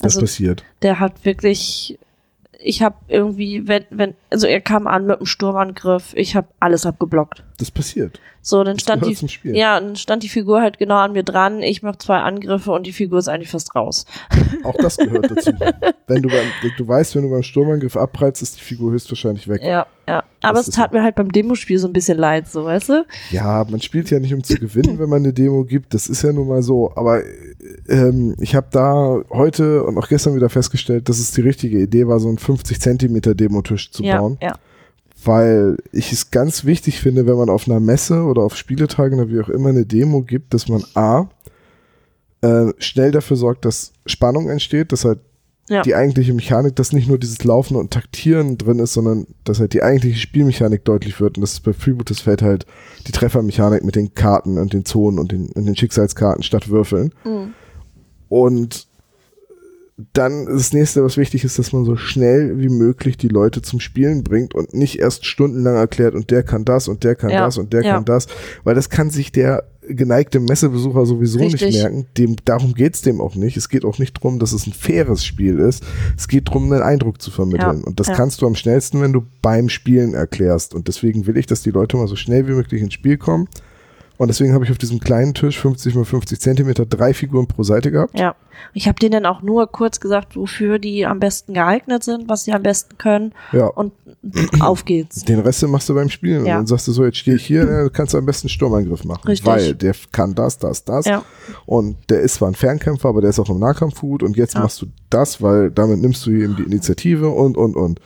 Das 0.00 0.16
Also 0.16 0.20
passiert. 0.22 0.64
der 0.82 0.98
hat 1.00 1.24
wirklich, 1.24 1.98
ich 2.62 2.82
habe 2.82 2.96
irgendwie, 3.08 3.66
wenn, 3.66 3.84
wenn, 3.90 4.14
also 4.30 4.46
er 4.46 4.60
kam 4.60 4.86
an 4.86 5.06
mit 5.06 5.16
einem 5.16 5.26
Sturmangriff, 5.26 6.12
ich 6.14 6.36
habe 6.36 6.48
alles 6.60 6.86
abgeblockt. 6.86 7.44
Das 7.58 7.70
passiert. 7.70 8.20
So, 8.42 8.64
dann 8.64 8.76
Das 8.76 8.82
stand 8.82 9.04
die, 9.04 9.16
ja, 9.52 9.78
dann 9.78 9.96
stand 9.96 10.22
die 10.22 10.28
Figur 10.28 10.62
halt 10.62 10.78
genau 10.78 10.96
an 10.96 11.12
mir 11.12 11.22
dran. 11.22 11.62
Ich 11.62 11.82
mache 11.82 11.98
zwei 11.98 12.18
Angriffe 12.18 12.72
und 12.72 12.86
die 12.86 12.92
Figur 12.92 13.18
ist 13.18 13.28
eigentlich 13.28 13.50
fast 13.50 13.74
raus. 13.74 14.06
Auch 14.64 14.74
das 14.76 14.96
gehört 14.96 15.30
dazu. 15.30 15.52
wenn 16.06 16.22
du, 16.22 16.28
beim, 16.28 16.46
du 16.76 16.88
weißt, 16.88 17.16
wenn 17.16 17.22
du 17.22 17.30
beim 17.30 17.42
Sturmangriff 17.42 17.96
abprallst, 17.96 18.40
ist 18.40 18.56
die 18.56 18.62
Figur 18.62 18.92
höchstwahrscheinlich 18.92 19.46
weg. 19.46 19.62
Ja, 19.62 19.86
ja. 20.08 20.24
Aber 20.42 20.54
Das 20.54 20.62
es 20.62 20.68
ist 20.68 20.74
tat 20.76 20.92
mir 20.92 21.02
halt 21.02 21.16
beim 21.16 21.30
Demospiel 21.30 21.78
so 21.78 21.86
ein 21.86 21.92
bisschen 21.92 22.16
leid, 22.16 22.48
so, 22.48 22.64
weißt 22.64 22.88
du? 22.88 23.06
Ja, 23.30 23.66
man 23.68 23.82
spielt 23.82 24.10
ja 24.10 24.18
nicht, 24.18 24.32
um 24.32 24.42
zu 24.42 24.54
gewinnen, 24.56 24.98
wenn 24.98 25.10
man 25.10 25.22
eine 25.22 25.34
Demo 25.34 25.64
gibt. 25.64 25.92
Das 25.92 26.08
ist 26.08 26.22
ja 26.22 26.32
nun 26.32 26.48
mal 26.48 26.62
so. 26.62 26.92
Aber 26.96 27.22
ähm, 27.88 28.34
ich 28.38 28.54
habe 28.54 28.68
da 28.70 29.20
heute 29.30 29.84
und 29.84 29.98
auch 29.98 30.08
gestern 30.08 30.34
wieder 30.34 30.48
festgestellt, 30.48 31.08
dass 31.08 31.18
es 31.18 31.32
die 31.32 31.40
richtige 31.40 31.80
Idee 31.80 32.06
war, 32.06 32.20
so 32.20 32.28
einen 32.28 32.38
50 32.38 32.80
Zentimeter 32.80 33.34
Demotisch 33.34 33.90
zu 33.92 34.02
ja, 34.02 34.18
bauen. 34.18 34.38
ja. 34.42 34.54
Weil 35.24 35.76
ich 35.92 36.12
es 36.12 36.30
ganz 36.30 36.64
wichtig 36.64 37.00
finde, 37.00 37.26
wenn 37.26 37.36
man 37.36 37.50
auf 37.50 37.68
einer 37.68 37.80
Messe 37.80 38.22
oder 38.22 38.42
auf 38.42 38.56
Spieletagen 38.56 39.20
oder 39.20 39.30
wie 39.30 39.40
auch 39.40 39.50
immer 39.50 39.68
eine 39.68 39.84
Demo 39.84 40.22
gibt, 40.22 40.54
dass 40.54 40.68
man 40.68 40.82
A, 40.94 41.28
äh, 42.42 42.72
schnell 42.78 43.10
dafür 43.10 43.36
sorgt, 43.36 43.64
dass 43.66 43.92
Spannung 44.06 44.48
entsteht, 44.48 44.92
dass 44.92 45.04
halt 45.04 45.18
Ja. 45.68 45.82
die 45.82 45.94
eigentliche 45.94 46.32
Mechanik, 46.32 46.74
dass 46.74 46.92
nicht 46.92 47.06
nur 47.06 47.18
dieses 47.18 47.44
Laufen 47.44 47.76
und 47.76 47.90
Taktieren 47.92 48.56
drin 48.56 48.78
ist, 48.78 48.94
sondern 48.94 49.26
dass 49.44 49.60
halt 49.60 49.74
die 49.74 49.82
eigentliche 49.82 50.18
Spielmechanik 50.18 50.84
deutlich 50.86 51.20
wird 51.20 51.36
und 51.36 51.42
das 51.42 51.52
ist 51.52 51.60
bei 51.60 51.74
Freebooters 51.74 52.20
fällt 52.20 52.40
halt 52.42 52.64
die 53.06 53.12
Treffermechanik 53.12 53.84
mit 53.84 53.94
den 53.96 54.14
Karten 54.14 54.56
und 54.58 54.72
den 54.72 54.84
Zonen 54.86 55.18
und 55.18 55.32
den, 55.32 55.50
und 55.50 55.66
den 55.66 55.76
Schicksalskarten 55.76 56.42
statt 56.42 56.70
Würfeln. 56.70 57.12
Mhm. 57.24 57.52
Und 58.30 58.86
dann 60.14 60.46
das 60.46 60.72
nächste, 60.72 61.04
was 61.04 61.18
wichtig 61.18 61.44
ist, 61.44 61.58
dass 61.58 61.74
man 61.74 61.84
so 61.84 61.96
schnell 61.96 62.58
wie 62.58 62.70
möglich 62.70 63.18
die 63.18 63.28
Leute 63.28 63.60
zum 63.60 63.80
Spielen 63.80 64.24
bringt 64.24 64.54
und 64.54 64.72
nicht 64.72 64.98
erst 64.98 65.26
stundenlang 65.26 65.76
erklärt 65.76 66.14
und 66.14 66.30
der 66.30 66.42
kann 66.42 66.64
das 66.64 66.88
und 66.88 67.04
der 67.04 67.16
kann 67.16 67.28
Ja, 67.28 67.44
das 67.44 67.58
und 67.58 67.74
der 67.74 67.82
ja. 67.82 67.94
kann 67.94 68.06
das, 68.06 68.26
weil 68.64 68.74
das 68.74 68.88
kann 68.88 69.10
sich 69.10 69.30
der 69.30 69.64
geneigte 69.86 70.40
Messebesucher 70.40 71.04
sowieso 71.04 71.40
Richtig. 71.40 71.62
nicht 71.62 71.82
merken. 71.82 72.06
Dem, 72.16 72.36
darum 72.44 72.72
geht's 72.74 73.02
dem 73.02 73.20
auch 73.20 73.34
nicht. 73.34 73.56
Es 73.56 73.68
geht 73.68 73.84
auch 73.84 73.98
nicht 73.98 74.16
darum, 74.16 74.38
dass 74.38 74.52
es 74.52 74.66
ein 74.66 74.72
faires 74.72 75.24
Spiel 75.24 75.58
ist. 75.58 75.82
Es 76.16 76.28
geht 76.28 76.48
darum, 76.48 76.72
einen 76.72 76.82
Eindruck 76.82 77.20
zu 77.20 77.30
vermitteln. 77.30 77.80
Ja, 77.80 77.86
Und 77.86 77.98
das 77.98 78.06
ja. 78.06 78.14
kannst 78.14 78.40
du 78.40 78.46
am 78.46 78.54
schnellsten, 78.54 79.00
wenn 79.00 79.12
du 79.12 79.24
beim 79.42 79.68
Spielen 79.68 80.14
erklärst. 80.14 80.74
Und 80.74 80.86
deswegen 80.86 81.26
will 81.26 81.36
ich, 81.36 81.46
dass 81.46 81.62
die 81.62 81.72
Leute 81.72 81.96
mal 81.96 82.06
so 82.06 82.14
schnell 82.14 82.46
wie 82.46 82.52
möglich 82.52 82.80
ins 82.80 82.94
Spiel 82.94 83.18
kommen 83.18 83.48
Und 84.20 84.28
deswegen 84.28 84.52
habe 84.52 84.66
ich 84.66 84.70
auf 84.70 84.76
diesem 84.76 85.00
kleinen 85.00 85.32
Tisch, 85.32 85.58
50 85.58 85.94
mal 85.94 86.04
50 86.04 86.38
Zentimeter, 86.38 86.84
drei 86.84 87.14
Figuren 87.14 87.46
pro 87.46 87.62
Seite 87.62 87.90
gehabt. 87.90 88.18
Ja. 88.18 88.34
Ich 88.74 88.86
habe 88.86 88.98
denen 88.98 89.12
dann 89.12 89.24
auch 89.24 89.40
nur 89.40 89.66
kurz 89.66 89.98
gesagt, 89.98 90.36
wofür 90.36 90.78
die 90.78 91.06
am 91.06 91.20
besten 91.20 91.54
geeignet 91.54 92.04
sind, 92.04 92.28
was 92.28 92.44
sie 92.44 92.52
am 92.52 92.62
besten 92.62 92.98
können 92.98 93.32
Ja. 93.52 93.68
und 93.68 93.92
auf 94.60 94.84
geht's. 94.84 95.24
Den 95.24 95.38
Rest 95.40 95.66
machst 95.68 95.88
du 95.88 95.94
beim 95.94 96.10
Spielen. 96.10 96.44
Ja. 96.44 96.56
Und 96.56 96.58
dann 96.58 96.66
sagst 96.66 96.86
du 96.86 96.92
so, 96.92 97.02
jetzt 97.06 97.16
stehe 97.16 97.38
ich 97.38 97.46
hier, 97.46 97.64
dann 97.64 97.90
kannst 97.94 98.12
du 98.12 98.18
am 98.18 98.26
besten 98.26 98.48
einen 98.48 98.50
Sturmangriff 98.50 99.04
machen. 99.04 99.26
Richtig. 99.26 99.46
Weil 99.46 99.74
der 99.74 99.94
kann 100.12 100.34
das, 100.34 100.58
das, 100.58 100.84
das. 100.84 101.06
Ja. 101.06 101.22
Und 101.64 101.96
der 102.10 102.20
ist 102.20 102.34
zwar 102.34 102.48
ein 102.48 102.54
Fernkämpfer, 102.54 103.08
aber 103.08 103.22
der 103.22 103.30
ist 103.30 103.38
auch 103.38 103.48
im 103.48 103.58
Nahkampf 103.58 104.00
gut. 104.02 104.22
Und 104.22 104.36
jetzt 104.36 104.52
Ja. 104.52 104.60
machst 104.60 104.82
du 104.82 104.86
das, 105.08 105.40
weil 105.40 105.70
damit 105.70 105.98
nimmst 105.98 106.26
du 106.26 106.30
ihm 106.30 106.56
die 106.56 106.64
Initiative 106.64 107.30
und, 107.30 107.56
und, 107.56 107.74
und. 107.74 108.00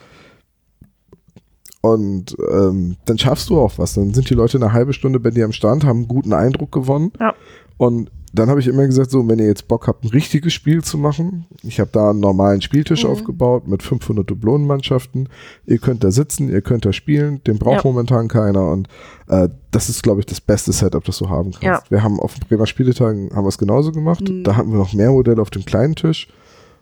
Und 1.93 2.35
ähm, 2.51 2.95
dann 3.05 3.17
schaffst 3.17 3.49
du 3.49 3.59
auch 3.59 3.73
was. 3.77 3.93
Dann 3.93 4.13
sind 4.13 4.29
die 4.29 4.33
Leute 4.33 4.57
eine 4.57 4.73
halbe 4.73 4.93
Stunde 4.93 5.19
bei 5.19 5.29
dir 5.31 5.45
am 5.45 5.51
Stand, 5.51 5.83
haben 5.83 5.99
einen 5.99 6.07
guten 6.07 6.33
Eindruck 6.33 6.71
gewonnen. 6.71 7.11
Ja. 7.19 7.33
Und 7.77 8.09
dann 8.33 8.49
habe 8.49 8.59
ich 8.59 8.67
immer 8.67 8.85
gesagt, 8.85 9.11
so, 9.11 9.25
wenn 9.29 9.39
ihr 9.39 9.45
jetzt 9.47 9.67
Bock 9.69 9.87
habt, 9.87 10.03
ein 10.03 10.09
richtiges 10.09 10.51
Spiel 10.51 10.83
zu 10.83 10.97
machen, 10.97 11.45
ich 11.63 11.79
habe 11.79 11.89
da 11.93 12.09
einen 12.09 12.19
normalen 12.19 12.61
Spieltisch 12.61 13.03
Mhm. 13.05 13.11
aufgebaut 13.11 13.67
mit 13.67 13.81
500 13.83 14.29
Dublonenmannschaften. 14.29 15.29
Ihr 15.65 15.77
könnt 15.77 16.03
da 16.03 16.11
sitzen, 16.11 16.49
ihr 16.49 16.61
könnt 16.61 16.85
da 16.85 16.91
spielen, 16.91 17.41
den 17.45 17.59
braucht 17.59 17.85
Ja. 17.85 17.89
momentan 17.91 18.27
keiner. 18.27 18.69
Und 18.71 18.87
äh, 19.29 19.47
das 19.71 19.87
ist, 19.89 20.03
glaube 20.03 20.19
ich, 20.21 20.25
das 20.25 20.41
beste 20.41 20.73
Setup, 20.73 21.03
das 21.05 21.17
du 21.19 21.29
haben 21.29 21.51
kannst. 21.51 21.63
Ja. 21.63 21.81
Wir 21.89 22.03
haben 22.03 22.19
auf 22.19 22.33
den 22.33 22.47
Bremer 22.47 22.65
Spieletagen 22.65 23.29
haben 23.33 23.45
wir 23.45 23.49
es 23.49 23.57
genauso 23.57 23.91
gemacht. 23.91 24.27
Mhm. 24.29 24.43
Da 24.43 24.55
hatten 24.57 24.71
wir 24.71 24.77
noch 24.79 24.93
mehr 24.93 25.11
Modelle 25.11 25.41
auf 25.41 25.49
dem 25.49 25.63
kleinen 25.63 25.95
Tisch. 25.95 26.27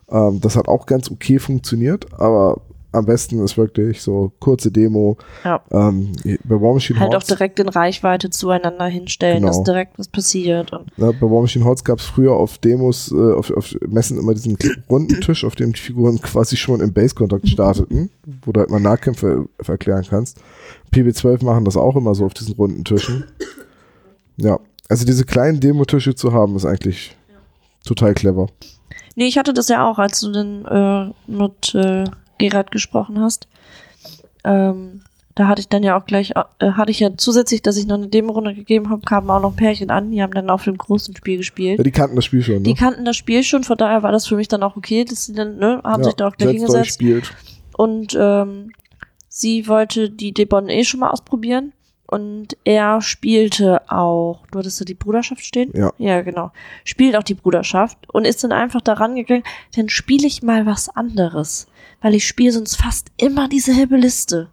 Ähm, 0.10 0.40
das 0.42 0.56
hat 0.56 0.68
auch 0.68 0.86
ganz 0.88 1.12
okay 1.12 1.38
funktioniert, 1.40 2.08
aber 2.20 2.62
am 2.94 3.06
besten 3.06 3.44
ist 3.44 3.58
wirklich 3.58 4.02
so 4.02 4.32
kurze 4.40 4.72
Demo. 4.72 5.18
Ja. 5.44 5.62
Ähm, 5.72 6.14
bei 6.44 6.62
War 6.62 6.74
Machine 6.74 7.00
Halt 7.00 7.10
auch 7.10 7.14
Hordes- 7.16 7.28
direkt 7.28 7.60
in 7.60 7.68
Reichweite 7.68 8.30
zueinander 8.30 8.86
hinstellen, 8.86 9.38
Genau. 9.42 9.48
dass 9.48 9.64
direkt 9.64 10.00
was 10.00 10.08
passiert. 10.08 10.72
Und 10.72 10.92
Ja, 10.98 11.12
bei 11.12 11.22
War 11.30 11.42
Machine 11.42 11.66
Hordes 11.66 11.84
gab 11.84 12.00
es 12.00 12.06
früher 12.06 12.34
auf 12.34 12.58
Demos, 12.60 13.12
äh, 13.12 13.34
auf, 13.34 13.52
auf 13.52 13.76
Messen 13.88 14.18
immer 14.18 14.34
diesen 14.34 14.58
runden 14.90 15.20
Tisch, 15.22 15.44
auf 15.44 15.56
dem 15.56 15.74
die 15.74 15.80
Figuren 15.80 16.22
quasi 16.22 16.56
schon 16.56 16.80
im 16.82 16.94
Base-Kontakt 16.94 17.50
starteten, 17.50 18.10
wo 18.46 18.52
du 18.52 18.60
halt 18.62 18.70
mal 18.70 18.80
Nahkämpfe 18.80 19.50
erklären 19.68 20.06
kannst. 20.10 20.38
PB12 20.94 21.44
machen 21.44 21.66
das 21.66 21.76
auch 21.76 21.96
immer 21.96 22.16
so 22.16 22.26
auf 22.26 22.34
diesen 22.34 22.54
runden 22.56 22.84
Tischen. 22.84 23.26
Ja, 24.38 24.60
also 24.90 25.06
diese 25.06 25.26
kleinen 25.26 25.60
Demo-Tische 25.60 26.16
zu 26.16 26.34
haben, 26.34 26.56
ist 26.56 26.66
eigentlich 26.66 27.16
total 27.86 28.14
clever. 28.14 28.48
Nee, 29.16 29.26
ich 29.28 29.38
hatte 29.38 29.54
das 29.54 29.68
ja 29.68 29.88
auch, 29.90 30.00
als 30.00 30.20
du 30.22 30.32
dann 30.32 30.66
äh, 30.66 31.32
mit 31.32 31.76
äh, 31.76 32.06
Gerard 32.50 32.72
gesprochen 32.72 33.20
hast. 33.20 33.48
Ähm, 34.44 35.02
da 35.36 35.48
hatte 35.48 35.62
ich 35.62 35.68
dann 35.68 35.82
ja 35.82 35.98
auch 35.98 36.06
gleich, 36.06 36.32
äh, 36.60 36.72
hatte 36.72 36.92
ich 36.92 37.00
ja 37.00 37.10
zusätzlich, 37.18 37.62
dass 37.62 37.78
ich 37.78 37.88
noch 37.88 37.96
eine 37.96 38.08
Demo-Runde 38.08 38.54
gegeben 38.54 38.90
habe, 38.90 39.02
kamen 39.02 39.30
auch 39.30 39.42
noch 39.42 39.56
Pärchen 39.56 39.90
an, 39.90 40.12
die 40.12 40.22
haben 40.22 40.34
dann 40.34 40.50
auf 40.50 40.66
dem 40.66 40.78
großen 40.78 41.16
Spiel 41.16 41.38
gespielt. 41.38 41.80
Ja, 41.80 41.84
die 41.84 41.92
kannten 41.92 42.16
das 42.16 42.26
Spiel 42.26 42.44
schon, 42.44 42.58
ne? 42.58 42.62
Die 42.62 42.76
kannten 42.76 43.06
das 43.06 43.16
Spiel 43.16 43.44
schon, 43.44 43.64
von 43.64 43.78
daher 43.78 44.04
war 44.04 44.12
das 44.12 44.28
für 44.28 44.36
mich 44.36 44.48
dann 44.48 44.62
auch 44.62 44.76
okay, 44.76 45.06
dass 45.06 45.26
sie 45.26 45.34
dann, 45.34 45.58
ne, 45.58 45.82
haben 45.84 46.02
ja, 46.02 46.06
sich 46.06 46.14
da 46.16 46.28
auch 46.28 46.36
gleich 46.36 46.58
hingesetzt. 46.58 47.02
Und 47.76 48.16
ähm, 48.20 48.72
sie 49.28 49.68
wollte 49.68 50.12
die 50.12 50.34
Debon 50.34 50.70
eh 50.70 50.84
schon 50.84 51.00
mal 51.00 51.10
ausprobieren. 51.10 51.74
Und 52.14 52.58
er 52.64 53.02
spielte 53.02 53.82
auch, 53.90 54.46
du 54.52 54.60
hattest 54.60 54.80
da 54.80 54.86
die 54.86 54.94
Bruderschaft 54.94 55.44
stehen? 55.44 55.72
Ja. 55.74 55.92
Ja, 55.98 56.22
genau. 56.22 56.52
Spielt 56.84 57.16
auch 57.16 57.24
die 57.24 57.34
Bruderschaft 57.34 57.98
und 58.14 58.26
ist 58.26 58.44
dann 58.44 58.52
einfach 58.52 58.82
daran 58.82 59.16
gegangen, 59.16 59.42
dann 59.76 59.90
spiele 59.90 60.28
ich 60.28 60.44
mal 60.44 60.68
was 60.68 60.90
anderes. 60.90 61.66
Weil 62.04 62.14
ich 62.14 62.28
spiele 62.28 62.52
sonst 62.52 62.76
fast 62.76 63.08
immer 63.18 63.50
dieselbe 63.50 63.98
Liste. 63.98 64.50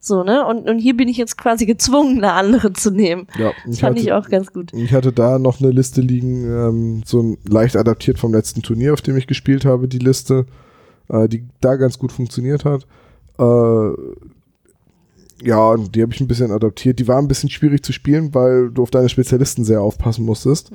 So, 0.00 0.24
ne? 0.24 0.44
Und, 0.44 0.68
und 0.68 0.80
hier 0.80 0.96
bin 0.96 1.06
ich 1.06 1.16
jetzt 1.16 1.38
quasi 1.38 1.64
gezwungen, 1.64 2.16
eine 2.16 2.32
andere 2.32 2.72
zu 2.72 2.90
nehmen. 2.90 3.28
Ja, 3.38 3.52
Das 3.64 3.78
fand 3.78 4.00
ich 4.00 4.10
auch 4.12 4.28
ganz 4.28 4.52
gut. 4.52 4.72
Ich 4.72 4.92
hatte 4.92 5.12
da 5.12 5.38
noch 5.38 5.60
eine 5.60 5.70
Liste 5.70 6.00
liegen, 6.00 6.44
ähm, 6.44 7.02
so 7.04 7.22
ein 7.22 7.38
leicht 7.48 7.76
adaptiert 7.76 8.18
vom 8.18 8.32
letzten 8.34 8.62
Turnier, 8.62 8.92
auf 8.92 9.00
dem 9.00 9.16
ich 9.16 9.28
gespielt 9.28 9.64
habe, 9.64 9.86
die 9.86 10.00
Liste, 10.00 10.44
äh, 11.08 11.28
die 11.28 11.44
da 11.60 11.76
ganz 11.76 12.00
gut 12.00 12.10
funktioniert 12.10 12.64
hat. 12.64 12.84
Äh, 13.38 13.92
ja, 15.46 15.76
die 15.76 16.02
habe 16.02 16.12
ich 16.12 16.20
ein 16.20 16.28
bisschen 16.28 16.50
adaptiert. 16.50 16.98
Die 16.98 17.08
war 17.08 17.18
ein 17.18 17.28
bisschen 17.28 17.50
schwierig 17.50 17.84
zu 17.84 17.92
spielen, 17.92 18.34
weil 18.34 18.70
du 18.70 18.82
auf 18.82 18.90
deine 18.90 19.08
Spezialisten 19.08 19.64
sehr 19.64 19.80
aufpassen 19.80 20.24
musstest. 20.24 20.70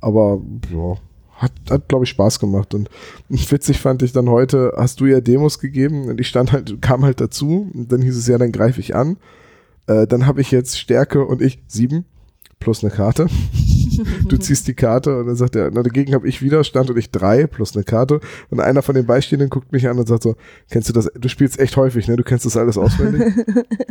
Aber 0.00 0.40
ja, 0.72 0.96
hat, 1.36 1.52
hat 1.68 1.88
glaube 1.88 2.04
ich, 2.04 2.10
Spaß 2.10 2.38
gemacht. 2.38 2.74
Und 2.74 2.88
witzig 3.28 3.80
fand 3.80 4.02
ich 4.02 4.12
dann 4.12 4.28
heute, 4.28 4.72
hast 4.76 5.00
du 5.00 5.06
ja 5.06 5.20
Demos 5.20 5.58
gegeben 5.58 6.08
und 6.08 6.20
ich 6.20 6.28
stand 6.28 6.52
halt, 6.52 6.80
kam 6.80 7.04
halt 7.04 7.20
dazu. 7.20 7.70
Und 7.74 7.90
dann 7.90 8.02
hieß 8.02 8.16
es 8.16 8.28
ja, 8.28 8.38
dann 8.38 8.52
greife 8.52 8.80
ich 8.80 8.94
an. 8.94 9.16
Äh, 9.86 10.06
dann 10.06 10.26
habe 10.26 10.40
ich 10.40 10.50
jetzt 10.50 10.78
Stärke 10.78 11.24
und 11.24 11.42
ich 11.42 11.62
sieben 11.66 12.04
plus 12.60 12.84
eine 12.84 12.92
Karte. 12.92 13.26
Du 14.28 14.36
ziehst 14.38 14.66
die 14.68 14.74
Karte 14.74 15.18
und 15.18 15.26
dann 15.26 15.36
sagt 15.36 15.56
er, 15.56 15.70
na, 15.72 15.82
dagegen 15.82 16.14
habe 16.14 16.28
ich 16.28 16.42
Widerstand 16.42 16.90
und 16.90 16.96
ich 16.96 17.10
drei 17.10 17.46
plus 17.46 17.74
eine 17.74 17.84
Karte. 17.84 18.20
Und 18.50 18.60
einer 18.60 18.82
von 18.82 18.94
den 18.94 19.06
Beistehenden 19.06 19.50
guckt 19.50 19.72
mich 19.72 19.88
an 19.88 19.98
und 19.98 20.06
sagt 20.06 20.22
so, 20.22 20.36
kennst 20.70 20.88
du 20.88 20.92
das, 20.92 21.10
du 21.14 21.28
spielst 21.28 21.58
echt 21.58 21.76
häufig, 21.76 22.08
ne? 22.08 22.16
Du 22.16 22.22
kennst 22.22 22.46
das 22.46 22.56
alles 22.56 22.78
auswendig. 22.78 23.32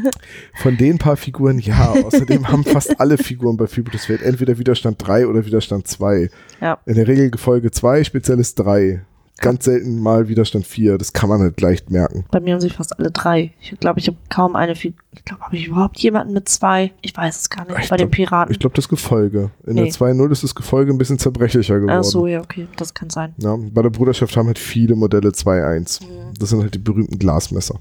von 0.55 0.77
den 0.77 0.97
paar 0.97 1.17
Figuren, 1.17 1.59
ja. 1.59 1.93
Außerdem 2.03 2.49
haben 2.49 2.63
fast 2.63 2.99
alle 2.99 3.17
Figuren 3.17 3.57
bei 3.57 3.67
Fibus 3.67 4.09
Welt 4.09 4.21
entweder 4.21 4.57
Widerstand 4.57 5.05
drei 5.05 5.27
oder 5.27 5.45
Widerstand 5.45 5.87
zwei. 5.87 6.29
Ja. 6.61 6.79
In 6.85 6.95
der 6.95 7.07
Regel 7.07 7.31
Gefolge 7.31 7.71
zwei, 7.71 8.03
Spezialist 8.03 8.59
drei. 8.59 9.03
Ganz 9.39 9.65
selten 9.65 9.99
mal 9.99 10.29
Widerstand 10.29 10.65
vier. 10.65 10.97
Das 10.97 11.11
kann 11.11 11.27
man 11.27 11.41
halt 11.41 11.59
leicht 11.59 11.89
merken. 11.89 12.23
Bei 12.31 12.39
mir 12.39 12.53
haben 12.53 12.61
sie 12.61 12.69
fast 12.69 12.97
alle 12.97 13.11
drei. 13.11 13.51
Ich 13.59 13.77
glaube, 13.79 13.99
ich 13.99 14.07
habe 14.07 14.15
kaum 14.29 14.55
eine. 14.55 14.73
Ich 14.73 14.93
glaube, 15.25 15.41
habe 15.41 15.55
ich 15.57 15.67
überhaupt 15.67 15.97
jemanden 15.99 16.33
mit 16.33 16.47
zwei? 16.47 16.91
Ich 17.01 17.17
weiß 17.17 17.39
es 17.41 17.49
gar 17.49 17.65
nicht. 17.65 17.77
Ich 17.79 17.89
Bei 17.89 17.97
den 17.97 18.09
glaub- 18.09 18.15
Piraten. 18.29 18.51
Ich 18.53 18.59
glaube, 18.59 18.75
das 18.75 18.87
Gefolge. 18.87 19.49
In 19.65 19.73
Nee. 19.75 19.83
der 19.85 19.91
2.0 19.91 20.31
ist 20.31 20.43
das 20.43 20.55
Gefolge 20.55 20.91
ein 20.93 20.97
bisschen 20.97 21.17
zerbrechlicher 21.19 21.79
geworden. 21.79 21.97
Ach 21.99 22.03
so, 22.03 22.27
ja, 22.27 22.41
okay. 22.41 22.67
Das 22.77 22.93
kann 22.93 23.09
sein. 23.09 23.33
Ja, 23.37 23.57
bei 23.57 23.81
der 23.81 23.89
Bruderschaft 23.89 24.37
haben 24.37 24.47
halt 24.47 24.59
viele 24.59 24.95
Modelle 24.95 25.29
2.1. 25.33 26.01
Mhm. 26.01 26.33
Das 26.39 26.49
sind 26.49 26.61
halt 26.61 26.75
die 26.75 26.79
berühmten 26.79 27.17
Glasmesser. 27.19 27.79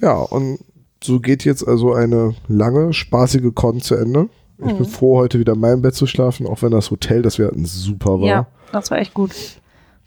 Ja, 0.00 0.14
und 0.16 0.58
so 1.02 1.20
geht 1.20 1.44
jetzt 1.44 1.66
also 1.66 1.92
eine 1.92 2.34
lange, 2.48 2.92
spaßige 2.92 3.52
Con 3.54 3.80
zu 3.80 3.94
Ende. 3.94 4.28
Ich 4.58 4.72
Mhm. 4.72 4.76
bin 4.78 4.86
froh, 4.86 5.18
heute 5.18 5.38
wieder 5.38 5.52
in 5.52 5.60
meinem 5.60 5.82
Bett 5.82 5.94
zu 5.94 6.06
schlafen, 6.06 6.46
auch 6.46 6.62
wenn 6.62 6.72
das 6.72 6.90
Hotel, 6.90 7.22
das 7.22 7.38
wir 7.38 7.46
hatten, 7.46 7.64
super 7.64 8.18
war. 8.20 8.26
Ja, 8.26 8.46
das 8.72 8.90
war 8.90 8.98
echt 8.98 9.14
gut. 9.14 9.30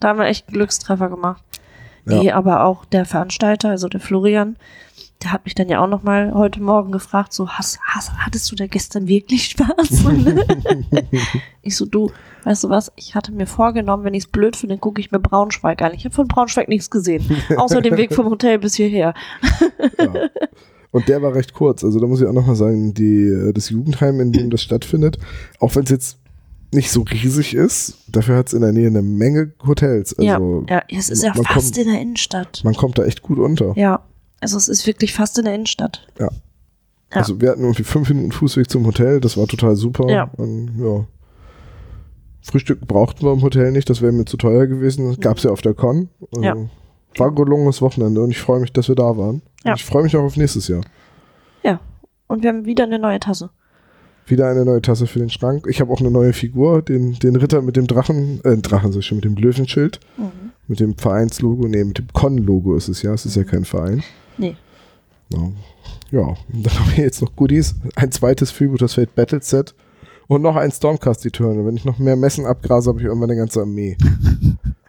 Da 0.01 0.09
haben 0.09 0.19
wir 0.19 0.25
echt 0.25 0.47
einen 0.47 0.55
Glückstreffer 0.55 1.09
gemacht. 1.09 1.41
Ja. 2.05 2.17
Nee, 2.17 2.31
aber 2.31 2.65
auch 2.65 2.83
der 2.85 3.05
Veranstalter, 3.05 3.69
also 3.69 3.87
der 3.87 3.99
Florian, 3.99 4.57
der 5.21 5.31
hat 5.31 5.45
mich 5.45 5.53
dann 5.53 5.69
ja 5.69 5.83
auch 5.83 5.87
noch 5.87 6.01
mal 6.01 6.33
heute 6.33 6.59
Morgen 6.61 6.91
gefragt, 6.91 7.31
so, 7.31 7.47
hast, 7.47 7.79
hast, 7.83 8.11
hattest 8.17 8.51
du 8.51 8.55
da 8.55 8.65
gestern 8.65 9.07
wirklich 9.07 9.45
Spaß? 9.45 10.03
ich 11.61 11.77
so, 11.77 11.85
du, 11.85 12.11
weißt 12.43 12.63
du 12.63 12.69
was, 12.69 12.91
ich 12.95 13.13
hatte 13.13 13.31
mir 13.31 13.45
vorgenommen, 13.45 14.03
wenn 14.03 14.15
ich 14.15 14.23
es 14.23 14.31
blöd 14.31 14.55
finde, 14.55 14.79
gucke 14.79 14.99
ich 14.99 15.11
mir 15.11 15.19
Braunschweig 15.19 15.81
an. 15.83 15.93
Ich 15.93 16.05
habe 16.05 16.15
von 16.15 16.27
Braunschweig 16.27 16.67
nichts 16.67 16.89
gesehen, 16.89 17.23
außer 17.55 17.81
dem 17.81 17.97
Weg 17.97 18.15
vom 18.15 18.25
Hotel 18.25 18.57
bis 18.57 18.73
hierher. 18.73 19.13
Ja. 19.99 20.29
Und 20.91 21.07
der 21.07 21.21
war 21.21 21.33
recht 21.33 21.53
kurz. 21.53 21.83
Also 21.83 21.99
da 21.99 22.07
muss 22.07 22.19
ich 22.19 22.27
auch 22.27 22.33
nochmal 22.33 22.55
sagen, 22.55 22.93
die, 22.93 23.23
äh, 23.27 23.53
das 23.53 23.69
Jugendheim, 23.69 24.19
in 24.19 24.31
dem 24.31 24.49
das 24.49 24.61
stattfindet, 24.61 25.17
auch 25.59 25.75
wenn 25.75 25.83
es 25.83 25.89
jetzt 25.89 26.20
nicht 26.73 26.91
so 26.91 27.01
riesig 27.01 27.53
ist, 27.53 27.97
dafür 28.07 28.37
hat 28.37 28.47
es 28.47 28.53
in 28.53 28.61
der 28.61 28.71
Nähe 28.71 28.87
eine 28.87 29.01
Menge 29.01 29.51
Hotels. 29.65 30.17
Also 30.17 30.65
ja, 30.69 30.75
ja, 30.89 30.97
es 30.97 31.09
ist 31.09 31.23
ja 31.23 31.33
fast 31.33 31.47
kommt- 31.75 31.77
in 31.77 31.91
der 31.91 32.01
Innenstadt. 32.01 32.61
man 32.63 32.73
kommt 32.75 32.97
da 32.97 33.03
echt 33.03 33.21
gut 33.21 33.39
unter. 33.39 33.73
Ja, 33.77 34.01
also 34.39 34.57
es 34.57 34.67
ist 34.69 34.87
wirklich 34.87 35.13
fast 35.13 35.37
in 35.37 35.45
der 35.45 35.53
Innenstadt. 35.55 36.07
Ja. 36.19 36.25
Ja. 37.13 37.17
Also 37.17 37.41
wir 37.41 37.49
hatten 37.49 37.61
irgendwie 37.61 37.83
fünf 37.83 38.07
Minuten 38.09 38.31
Fußweg 38.31 38.69
zum 38.69 38.85
Hotel, 38.85 39.19
das 39.19 39.35
war 39.35 39.45
total 39.47 39.75
super. 39.75 40.09
Ja. 40.09 40.31
Und, 40.37 40.71
ja. 40.79 41.05
Frühstück 42.41 42.87
brauchten 42.87 43.25
wir 43.25 43.33
im 43.33 43.41
Hotel 43.41 43.71
nicht, 43.71 43.89
das 43.89 44.01
wäre 44.01 44.11
mir 44.11 44.25
zu 44.25 44.37
teuer 44.37 44.65
gewesen. 44.65 45.07
Das 45.09 45.19
gab 45.19 45.37
es 45.37 45.43
ja 45.43 45.51
auf 45.51 45.61
der 45.61 45.73
Con. 45.73 46.09
Also 46.31 46.43
Ja. 46.43 46.55
War 47.17 47.27
ein 47.27 47.35
gelungenes 47.35 47.81
Wochenende 47.81 48.21
und 48.21 48.31
ich 48.31 48.39
freue 48.39 48.61
mich, 48.61 48.71
dass 48.71 48.87
wir 48.87 48.95
da 48.95 49.17
waren. 49.17 49.41
Ja. 49.65 49.73
Und 49.73 49.79
ich 49.79 49.85
freue 49.85 50.03
mich 50.03 50.15
auch 50.15 50.23
auf 50.23 50.37
nächstes 50.37 50.69
Jahr. 50.69 50.81
Ja, 51.63 51.81
und 52.27 52.41
wir 52.43 52.49
haben 52.49 52.65
wieder 52.65 52.85
eine 52.85 52.97
neue 52.97 53.19
Tasse. 53.19 53.49
Wieder 54.31 54.47
eine 54.47 54.63
neue 54.63 54.81
Tasse 54.81 55.07
für 55.07 55.19
den 55.19 55.29
Schrank. 55.29 55.67
Ich 55.69 55.81
habe 55.81 55.91
auch 55.91 55.99
eine 55.99 56.09
neue 56.09 56.31
Figur, 56.31 56.81
den, 56.81 57.19
den 57.19 57.35
Ritter 57.35 57.61
mit 57.61 57.75
dem 57.75 57.85
Drachen, 57.85 58.39
äh, 58.45 58.55
Drachen, 58.57 58.97
ich 58.97 59.05
schon, 59.05 59.17
mit 59.17 59.25
dem 59.25 59.35
Löwenschild, 59.35 59.99
Mhm. 60.17 60.31
mit 60.67 60.79
dem 60.79 60.95
Vereinslogo, 60.97 61.67
nee, 61.67 61.83
mit 61.83 61.97
dem 61.97 62.07
Con-Logo 62.13 62.75
ist 62.75 62.87
es 62.87 63.01
ja, 63.01 63.13
es 63.13 63.25
ist 63.25 63.35
ja 63.35 63.43
kein 63.43 63.65
Verein. 63.65 64.03
Nee. 64.37 64.55
Ja, 65.29 65.51
ja. 66.11 66.21
und 66.21 66.65
dann 66.65 66.73
haben 66.79 66.91
wir 66.95 67.03
jetzt 67.03 67.21
noch 67.21 67.35
Goodies, 67.35 67.75
ein 67.95 68.11
zweites 68.13 68.51
Freebooters 68.51 68.93
Fate 68.93 69.13
Battle 69.15 69.41
Set 69.41 69.75
und 70.27 70.41
noch 70.41 70.55
ein 70.55 70.71
Stormcast 70.71 71.25
Eternal. 71.25 71.65
Wenn 71.65 71.75
ich 71.75 71.83
noch 71.83 71.99
mehr 71.99 72.15
Messen 72.15 72.45
abgrase, 72.45 72.89
habe 72.89 72.99
ich 72.99 73.05
irgendwann 73.05 73.29
eine 73.31 73.39
ganze 73.39 73.59
Armee. 73.61 73.97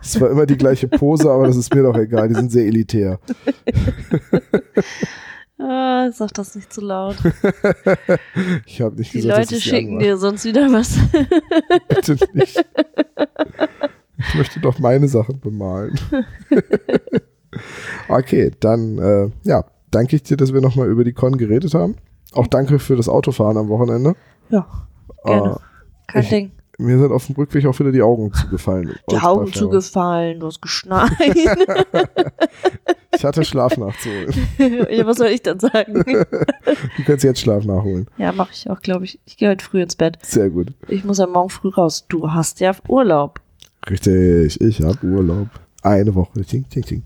Es 0.05 0.21
war 0.21 0.31
immer 0.31 0.47
die 0.47 0.57
gleiche 0.57 0.89
Pose, 0.89 1.31
aber 1.31 1.47
das 1.47 1.55
ist 1.55 1.73
mir 1.73 1.85
doch 1.85 1.97
egal, 1.97 2.29
die 2.29 2.35
sind 2.35 2.51
sehr 2.51 2.67
elitär. 2.67 3.21
Ah, 5.65 6.11
sag 6.13 6.35
das 6.35 6.55
nicht 6.57 6.73
zu 6.73 6.81
laut. 6.81 7.17
Ich 8.67 8.81
habe 8.81 8.97
nicht 8.97 9.13
Die 9.15 9.19
gesagt, 9.21 9.39
dass 9.39 9.51
Leute 9.51 9.55
sie 9.57 9.61
schicken 9.69 9.99
dir 9.99 10.17
sonst 10.17 10.45
wieder 10.45 10.73
was. 10.73 10.99
Bitte 11.89 12.17
nicht. 12.35 12.65
Ich 14.19 14.35
möchte 14.37 14.61
doch 14.61 14.79
meine 14.79 15.09
Sachen 15.09 15.41
bemalen. 15.41 15.99
okay, 18.09 18.53
dann 18.61 18.99
äh, 18.99 19.31
ja, 19.43 19.65
danke 19.91 20.15
ich 20.17 20.23
dir, 20.23 20.37
dass 20.37 20.53
wir 20.53 20.61
nochmal 20.61 20.89
über 20.89 21.03
die 21.03 21.13
Con 21.13 21.37
geredet 21.37 21.75
haben. 21.75 21.97
Auch 22.33 22.47
danke 22.47 22.79
für 22.79 22.95
das 22.97 23.09
Autofahren 23.09 23.57
am 23.57 23.69
Wochenende. 23.69 24.15
Ja. 24.49 24.67
Gerne. 25.25 25.57
Kein 26.07 26.23
ich- 26.23 26.29
Ding. 26.29 26.53
Mir 26.83 26.99
sind 26.99 27.13
auf 27.13 27.27
dem 27.27 27.37
Rückweg 27.37 27.65
auch 27.67 27.79
wieder 27.79 27.93
die 27.93 28.03
Augen 28.03 28.33
zugefallen. 28.33 28.95
Die 29.11 29.17
Augen 29.17 29.53
zugefallen, 29.53 30.41
du 30.41 30.47
hast 30.47 30.61
geschneit. 30.61 31.11
Ich 33.15 33.25
hatte 33.27 33.45
Schlaf 33.45 33.77
nachzuholen. 33.77 34.33
ja, 34.91 35.07
was 35.07 35.19
soll 35.19 35.29
ich 35.29 35.43
dann 35.43 35.61
sagen? 35.61 36.03
Du 36.03 37.05
kannst 37.05 37.23
jetzt 37.23 37.41
Schlaf 37.41 37.65
nachholen. 37.67 38.07
ja, 38.17 38.33
mache 38.33 38.53
ich 38.55 38.71
auch, 38.71 38.81
glaube 38.81 39.05
ich. 39.05 39.21
Ich 39.27 39.37
gehe 39.37 39.51
heute 39.51 39.63
früh 39.63 39.83
ins 39.83 39.97
Bett. 39.97 40.17
Sehr 40.23 40.49
gut. 40.49 40.73
Ich 40.89 41.05
muss 41.05 41.19
ja 41.19 41.27
morgen 41.27 41.51
früh 41.51 41.69
raus. 41.69 42.07
Du 42.09 42.33
hast 42.33 42.61
ja 42.61 42.73
Urlaub. 42.89 43.39
Richtig, 43.89 44.59
ich 44.63 44.81
habe 44.81 45.07
Urlaub. 45.07 45.49
Eine 45.83 46.15
Woche. 46.15 46.43
Ting, 46.43 46.65
ting, 46.71 46.83
ting. 46.85 47.03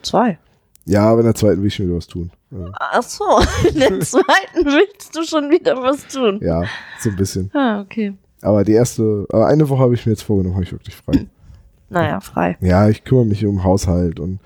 Zwei. 0.00 0.38
Ja, 0.86 1.10
aber 1.10 1.20
in 1.20 1.26
der 1.26 1.34
zweiten 1.34 1.60
will 1.60 1.68
ich 1.68 1.74
schon 1.74 1.86
wieder 1.86 1.96
was 1.98 2.06
tun. 2.06 2.30
Ja, 2.50 2.72
Ach 2.80 3.02
so, 3.02 3.24
in 3.68 3.78
der 3.78 4.00
zweiten 4.00 4.64
willst 4.64 5.14
du 5.14 5.22
schon 5.22 5.50
wieder 5.50 5.76
was 5.76 6.06
tun. 6.08 6.40
Ja, 6.42 6.64
so 6.98 7.10
ein 7.10 7.16
bisschen. 7.16 7.50
Ah, 7.54 7.82
okay. 7.82 8.14
Aber 8.42 8.64
die 8.64 8.72
erste, 8.72 9.26
aber 9.30 9.46
eine 9.46 9.68
Woche 9.68 9.80
habe 9.82 9.94
ich 9.94 10.04
mir 10.04 10.12
jetzt 10.12 10.22
vorgenommen, 10.22 10.54
habe 10.56 10.64
ich 10.64 10.72
wirklich 10.72 10.96
frei. 10.96 11.26
Naja, 11.88 12.20
frei. 12.20 12.56
Ja, 12.62 12.88
ich 12.88 13.04
kümmere 13.04 13.26
mich 13.26 13.44
um 13.44 13.64
Haushalt 13.64 14.18
und 14.18 14.38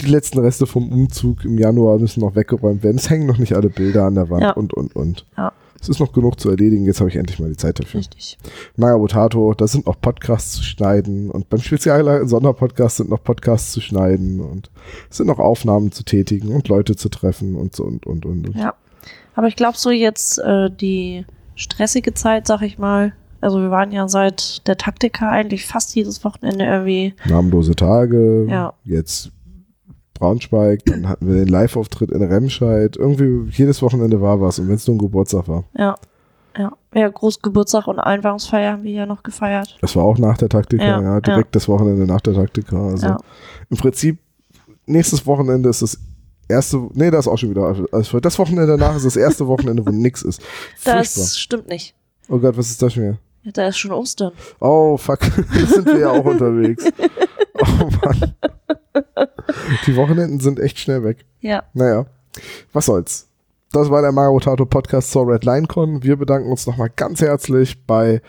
die 0.00 0.06
letzten 0.06 0.38
Reste 0.38 0.66
vom 0.66 0.90
Umzug 0.90 1.44
im 1.44 1.58
Januar 1.58 1.98
müssen 1.98 2.20
noch 2.20 2.34
weggeräumt 2.34 2.82
werden. 2.82 2.96
Es 2.96 3.10
hängen 3.10 3.26
noch 3.26 3.36
nicht 3.36 3.54
alle 3.54 3.68
Bilder 3.68 4.04
an 4.04 4.14
der 4.14 4.30
Wand 4.30 4.42
Ja. 4.42 4.52
und, 4.52 4.72
und, 4.72 4.96
und. 4.96 5.26
Ja. 5.36 5.52
Es 5.78 5.90
ist 5.90 6.00
noch 6.00 6.14
genug 6.14 6.40
zu 6.40 6.48
erledigen. 6.48 6.86
Jetzt 6.86 7.00
habe 7.00 7.10
ich 7.10 7.16
endlich 7.16 7.38
mal 7.38 7.50
die 7.50 7.56
Zeit 7.58 7.78
dafür. 7.80 8.00
Richtig. 8.00 8.38
Magabotato, 8.76 9.52
da 9.52 9.66
sind 9.66 9.84
noch 9.86 10.00
Podcasts 10.00 10.52
zu 10.52 10.62
schneiden 10.62 11.30
und 11.30 11.50
beim 11.50 11.60
speziellen 11.60 12.26
Sonderpodcast 12.26 12.96
sind 12.96 13.10
noch 13.10 13.22
Podcasts 13.22 13.72
zu 13.72 13.82
schneiden 13.82 14.40
und 14.40 14.70
es 15.10 15.18
sind 15.18 15.26
noch 15.26 15.38
Aufnahmen 15.38 15.92
zu 15.92 16.02
tätigen 16.02 16.48
und 16.54 16.68
Leute 16.68 16.96
zu 16.96 17.10
treffen 17.10 17.56
und 17.56 17.76
so 17.76 17.84
und, 17.84 18.06
und, 18.06 18.24
und. 18.24 18.48
und. 18.48 18.56
Ja. 18.56 18.74
Aber 19.34 19.48
ich 19.48 19.56
glaube, 19.56 19.76
so 19.76 19.90
jetzt 19.90 20.38
äh, 20.38 20.70
die 20.70 21.26
stressige 21.56 22.14
Zeit, 22.14 22.46
sag 22.46 22.62
ich 22.62 22.78
mal. 22.78 23.12
Also 23.40 23.60
wir 23.60 23.70
waren 23.70 23.92
ja 23.92 24.08
seit 24.08 24.66
der 24.66 24.76
Taktika 24.78 25.30
eigentlich 25.30 25.66
fast 25.66 25.94
jedes 25.94 26.24
Wochenende 26.24 26.64
irgendwie. 26.64 27.14
Namenlose 27.26 27.74
Tage, 27.74 28.46
Ja. 28.48 28.72
jetzt 28.84 29.30
Braunschweig, 30.14 30.84
dann 30.86 31.08
hatten 31.08 31.26
wir 31.26 31.34
den 31.44 31.48
Live-Auftritt 31.48 32.10
in 32.10 32.22
Remscheid. 32.22 32.96
Irgendwie 32.96 33.50
jedes 33.50 33.82
Wochenende 33.82 34.20
war 34.22 34.40
was 34.40 34.58
und 34.58 34.68
wenn 34.68 34.76
es 34.76 34.86
nur 34.86 34.96
ein 34.96 35.00
Geburtstag 35.00 35.46
war. 35.48 35.64
Ja. 35.76 35.94
Ja. 36.56 36.72
Ja, 36.94 37.08
Großgeburtstag 37.10 37.86
und 37.86 37.98
Einweihungsfeier 37.98 38.72
haben 38.72 38.82
wir 38.82 38.90
ja 38.92 39.04
noch 39.04 39.22
gefeiert. 39.22 39.76
Das 39.82 39.94
war 39.94 40.04
auch 40.04 40.16
nach 40.16 40.38
der 40.38 40.48
Taktika, 40.48 40.82
ja, 40.82 41.02
Ja, 41.02 41.20
direkt 41.20 41.54
das 41.54 41.68
Wochenende 41.68 42.06
nach 42.06 42.22
der 42.22 42.32
Taktika. 42.32 42.82
Also 42.88 43.06
Ja. 43.08 43.18
im 43.68 43.76
Prinzip, 43.76 44.18
nächstes 44.86 45.26
Wochenende 45.26 45.68
ist 45.68 45.82
das 45.82 45.98
erste, 46.48 46.88
nee, 46.94 47.10
das 47.10 47.26
ist 47.26 47.32
auch 47.32 47.36
schon 47.36 47.50
wieder, 47.50 47.76
also 47.92 48.20
das 48.20 48.38
Wochenende 48.38 48.66
danach 48.78 48.96
ist 48.96 49.04
das 49.04 49.16
erste 49.16 49.46
Wochenende, 49.46 49.84
wo 49.84 49.90
nix 49.92 50.22
ist. 50.22 50.40
Furchtbar. 50.78 51.02
Das 51.02 51.38
stimmt 51.38 51.68
nicht. 51.68 51.94
Oh 52.30 52.38
Gott, 52.38 52.56
was 52.56 52.70
ist 52.70 52.80
das 52.80 52.94
schon 52.94 53.02
wieder? 53.02 53.18
Ja, 53.46 53.52
da 53.52 53.68
ist 53.68 53.78
schon 53.78 53.92
Ostern. 53.92 54.32
Oh, 54.60 54.96
fuck, 54.96 55.20
da 55.36 55.66
sind 55.66 55.86
wir 55.86 55.98
ja 56.00 56.10
auch 56.10 56.24
unterwegs. 56.24 56.84
Oh 57.58 57.88
Mann. 58.04 58.34
Die 59.86 59.96
Wochenenden 59.96 60.40
sind 60.40 60.60
echt 60.60 60.78
schnell 60.78 61.02
weg. 61.04 61.24
Ja. 61.40 61.62
Naja, 61.72 62.04
was 62.74 62.84
soll's. 62.84 63.28
Das 63.72 63.88
war 63.90 64.02
der 64.02 64.12
Marotato 64.12 64.66
Podcast 64.66 65.10
zur 65.10 65.26
Red 65.26 65.44
Line 65.46 65.66
Con. 65.66 66.02
Wir 66.02 66.16
bedanken 66.16 66.50
uns 66.50 66.66
nochmal 66.66 66.90
ganz 66.94 67.22
herzlich 67.22 67.82
bei 67.86 68.20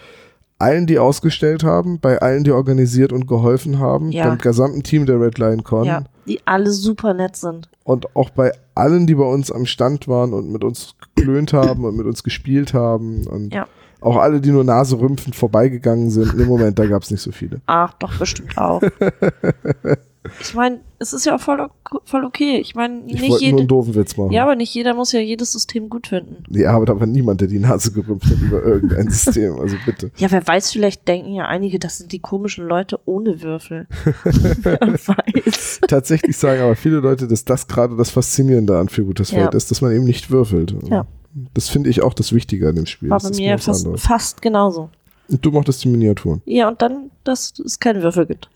allen, 0.60 0.88
die 0.88 0.98
ausgestellt 0.98 1.66
haben, 1.66 2.00
bei 2.00 2.20
allen, 2.20 2.46
die 2.46 2.52
organisiert 2.54 3.12
und 3.12 3.28
geholfen 3.28 3.80
haben, 3.80 4.14
Ja. 4.14 4.30
beim 4.30 4.38
gesamten 4.38 4.82
Team 4.84 5.06
der 5.06 5.20
Red 5.20 5.38
Line 5.40 5.64
Con 5.64 5.84
Ja. 5.84 6.06
Die 6.26 6.40
alle 6.46 6.72
super 6.72 7.14
nett 7.14 7.36
sind. 7.36 7.70
und 7.84 8.16
auch 8.16 8.30
bei 8.30 8.54
allen, 8.76 9.08
die 9.08 9.16
bei 9.16 9.26
uns 9.26 9.52
am 9.52 9.66
Stand 9.66 10.08
waren 10.08 10.34
und 10.34 10.52
mit 10.54 10.64
uns 10.64 10.96
geklönt 11.16 11.52
haben 11.52 11.84
und 11.84 11.98
mit 11.98 12.06
uns 12.06 12.24
gespielt 12.24 12.74
haben 12.74 13.28
und 13.28 13.54
Ja. 13.54 13.68
Auch 14.02 14.18
alle, 14.18 14.42
die 14.42 14.52
nur 14.52 14.64
naserümpfend 14.64 15.36
vorbeigegangen 15.36 16.10
sind. 16.10 16.34
Im 16.34 16.48
Moment, 16.48 16.78
da 16.78 16.86
gab's 16.86 17.12
nicht 17.12 17.22
so 17.22 17.32
viele. 17.32 17.62
Ach, 17.66 17.94
doch, 17.94 18.18
bestimmt 18.18 18.58
auch. 18.58 18.82
ich 20.42 20.54
meine, 20.54 20.80
es 21.00 21.14
ist 21.14 21.26
ja 21.26 21.36
auch 21.36 21.40
voll, 21.40 21.68
voll 22.06 22.26
okay. 22.26 22.58
Ich 22.60 22.76
meine, 22.76 23.02
Ich 23.08 23.22
nicht 23.22 23.30
wollte 23.30 23.50
nur 23.50 23.60
einen 23.60 23.68
doofen 23.68 23.96
Witz 23.96 24.18
machen. 24.18 24.32
Ja, 24.32 24.44
aber 24.44 24.56
nicht 24.56 24.74
jeder 24.74 24.94
muss 24.94 25.12
ja 25.12 25.20
jedes 25.20 25.52
System 25.52 25.90
gut 25.90 26.08
finden. 26.08 26.44
Ja, 26.50 26.72
aber 26.72 26.86
da 26.86 27.00
war 27.00 27.08
niemand, 27.08 27.42
der 27.42 27.48
die 27.48 27.60
Nase 27.60 27.92
gerümpft 27.92 28.26
hat 28.26 28.40
über 28.40 28.62
irgendein 28.64 29.10
System. 29.10 29.60
Also 29.60 29.76
bitte. 29.86 30.12
Ja, 30.18 30.30
wer 30.32 30.46
weiß, 30.46 30.72
vielleicht 30.72 31.08
denken 31.08 31.34
ja 31.34 31.46
einige, 31.46 31.80
das 31.80 31.98
sind 31.98 32.12
die 32.12 32.20
komischen 32.20 32.68
Leute 32.68 33.00
ohne 33.06 33.42
Würfel. 33.42 33.88
wer 34.24 34.80
weiß. 34.82 35.82
Tatsächlich 35.88 36.38
sagen 36.38 36.62
aber 36.62 36.76
viele 36.76 36.98
Leute, 36.98 37.28
dass 37.28 37.46
das 37.46 37.68
gerade 37.68 37.96
das 37.96 38.10
Faszinierende 38.10 38.78
an 38.78 38.90
Figures 38.90 39.32
Ja. 39.32 39.42
Feld 39.42 39.54
ist, 39.56 39.72
dass 39.72 39.82
man 39.82 39.92
eben 39.92 40.04
nicht 40.06 40.30
würfelt. 40.32 40.76
Ja. 40.90 41.06
Das 41.54 41.70
finde 41.70 41.90
ich 41.90 42.02
auch 42.02 42.14
das 42.14 42.34
Wichtige 42.34 42.70
an 42.70 42.76
dem 42.76 42.86
Spiel. 42.86 43.10
War 43.10 43.20
bei 43.20 43.30
mir 43.30 43.58
fast, 43.60 43.86
anderes. 43.86 44.02
fast 44.04 44.42
genauso. 44.42 44.90
Und 45.30 45.46
du 45.46 45.52
mochtest 45.52 45.84
die 45.84 45.90
Miniaturen. 45.90 46.42
Ja, 46.46 46.70
und 46.70 46.82
dann, 46.82 47.12
dass 47.24 47.54
es 47.60 47.80
keine 47.80 48.02
Würfel 48.02 48.26
gibt. 48.26 48.50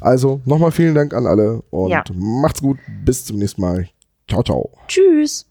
Also 0.00 0.40
nochmal 0.44 0.70
vielen 0.70 0.94
Dank 0.94 1.14
an 1.14 1.26
alle 1.26 1.62
und 1.70 1.90
Ja. 1.90 2.04
macht's 2.14 2.60
gut. 2.60 2.78
Bis 3.04 3.24
zum 3.24 3.38
nächsten 3.38 3.62
Mal. 3.62 3.88
Ciao, 4.28 4.42
ciao. 4.42 4.70
Tschüss. 4.88 5.46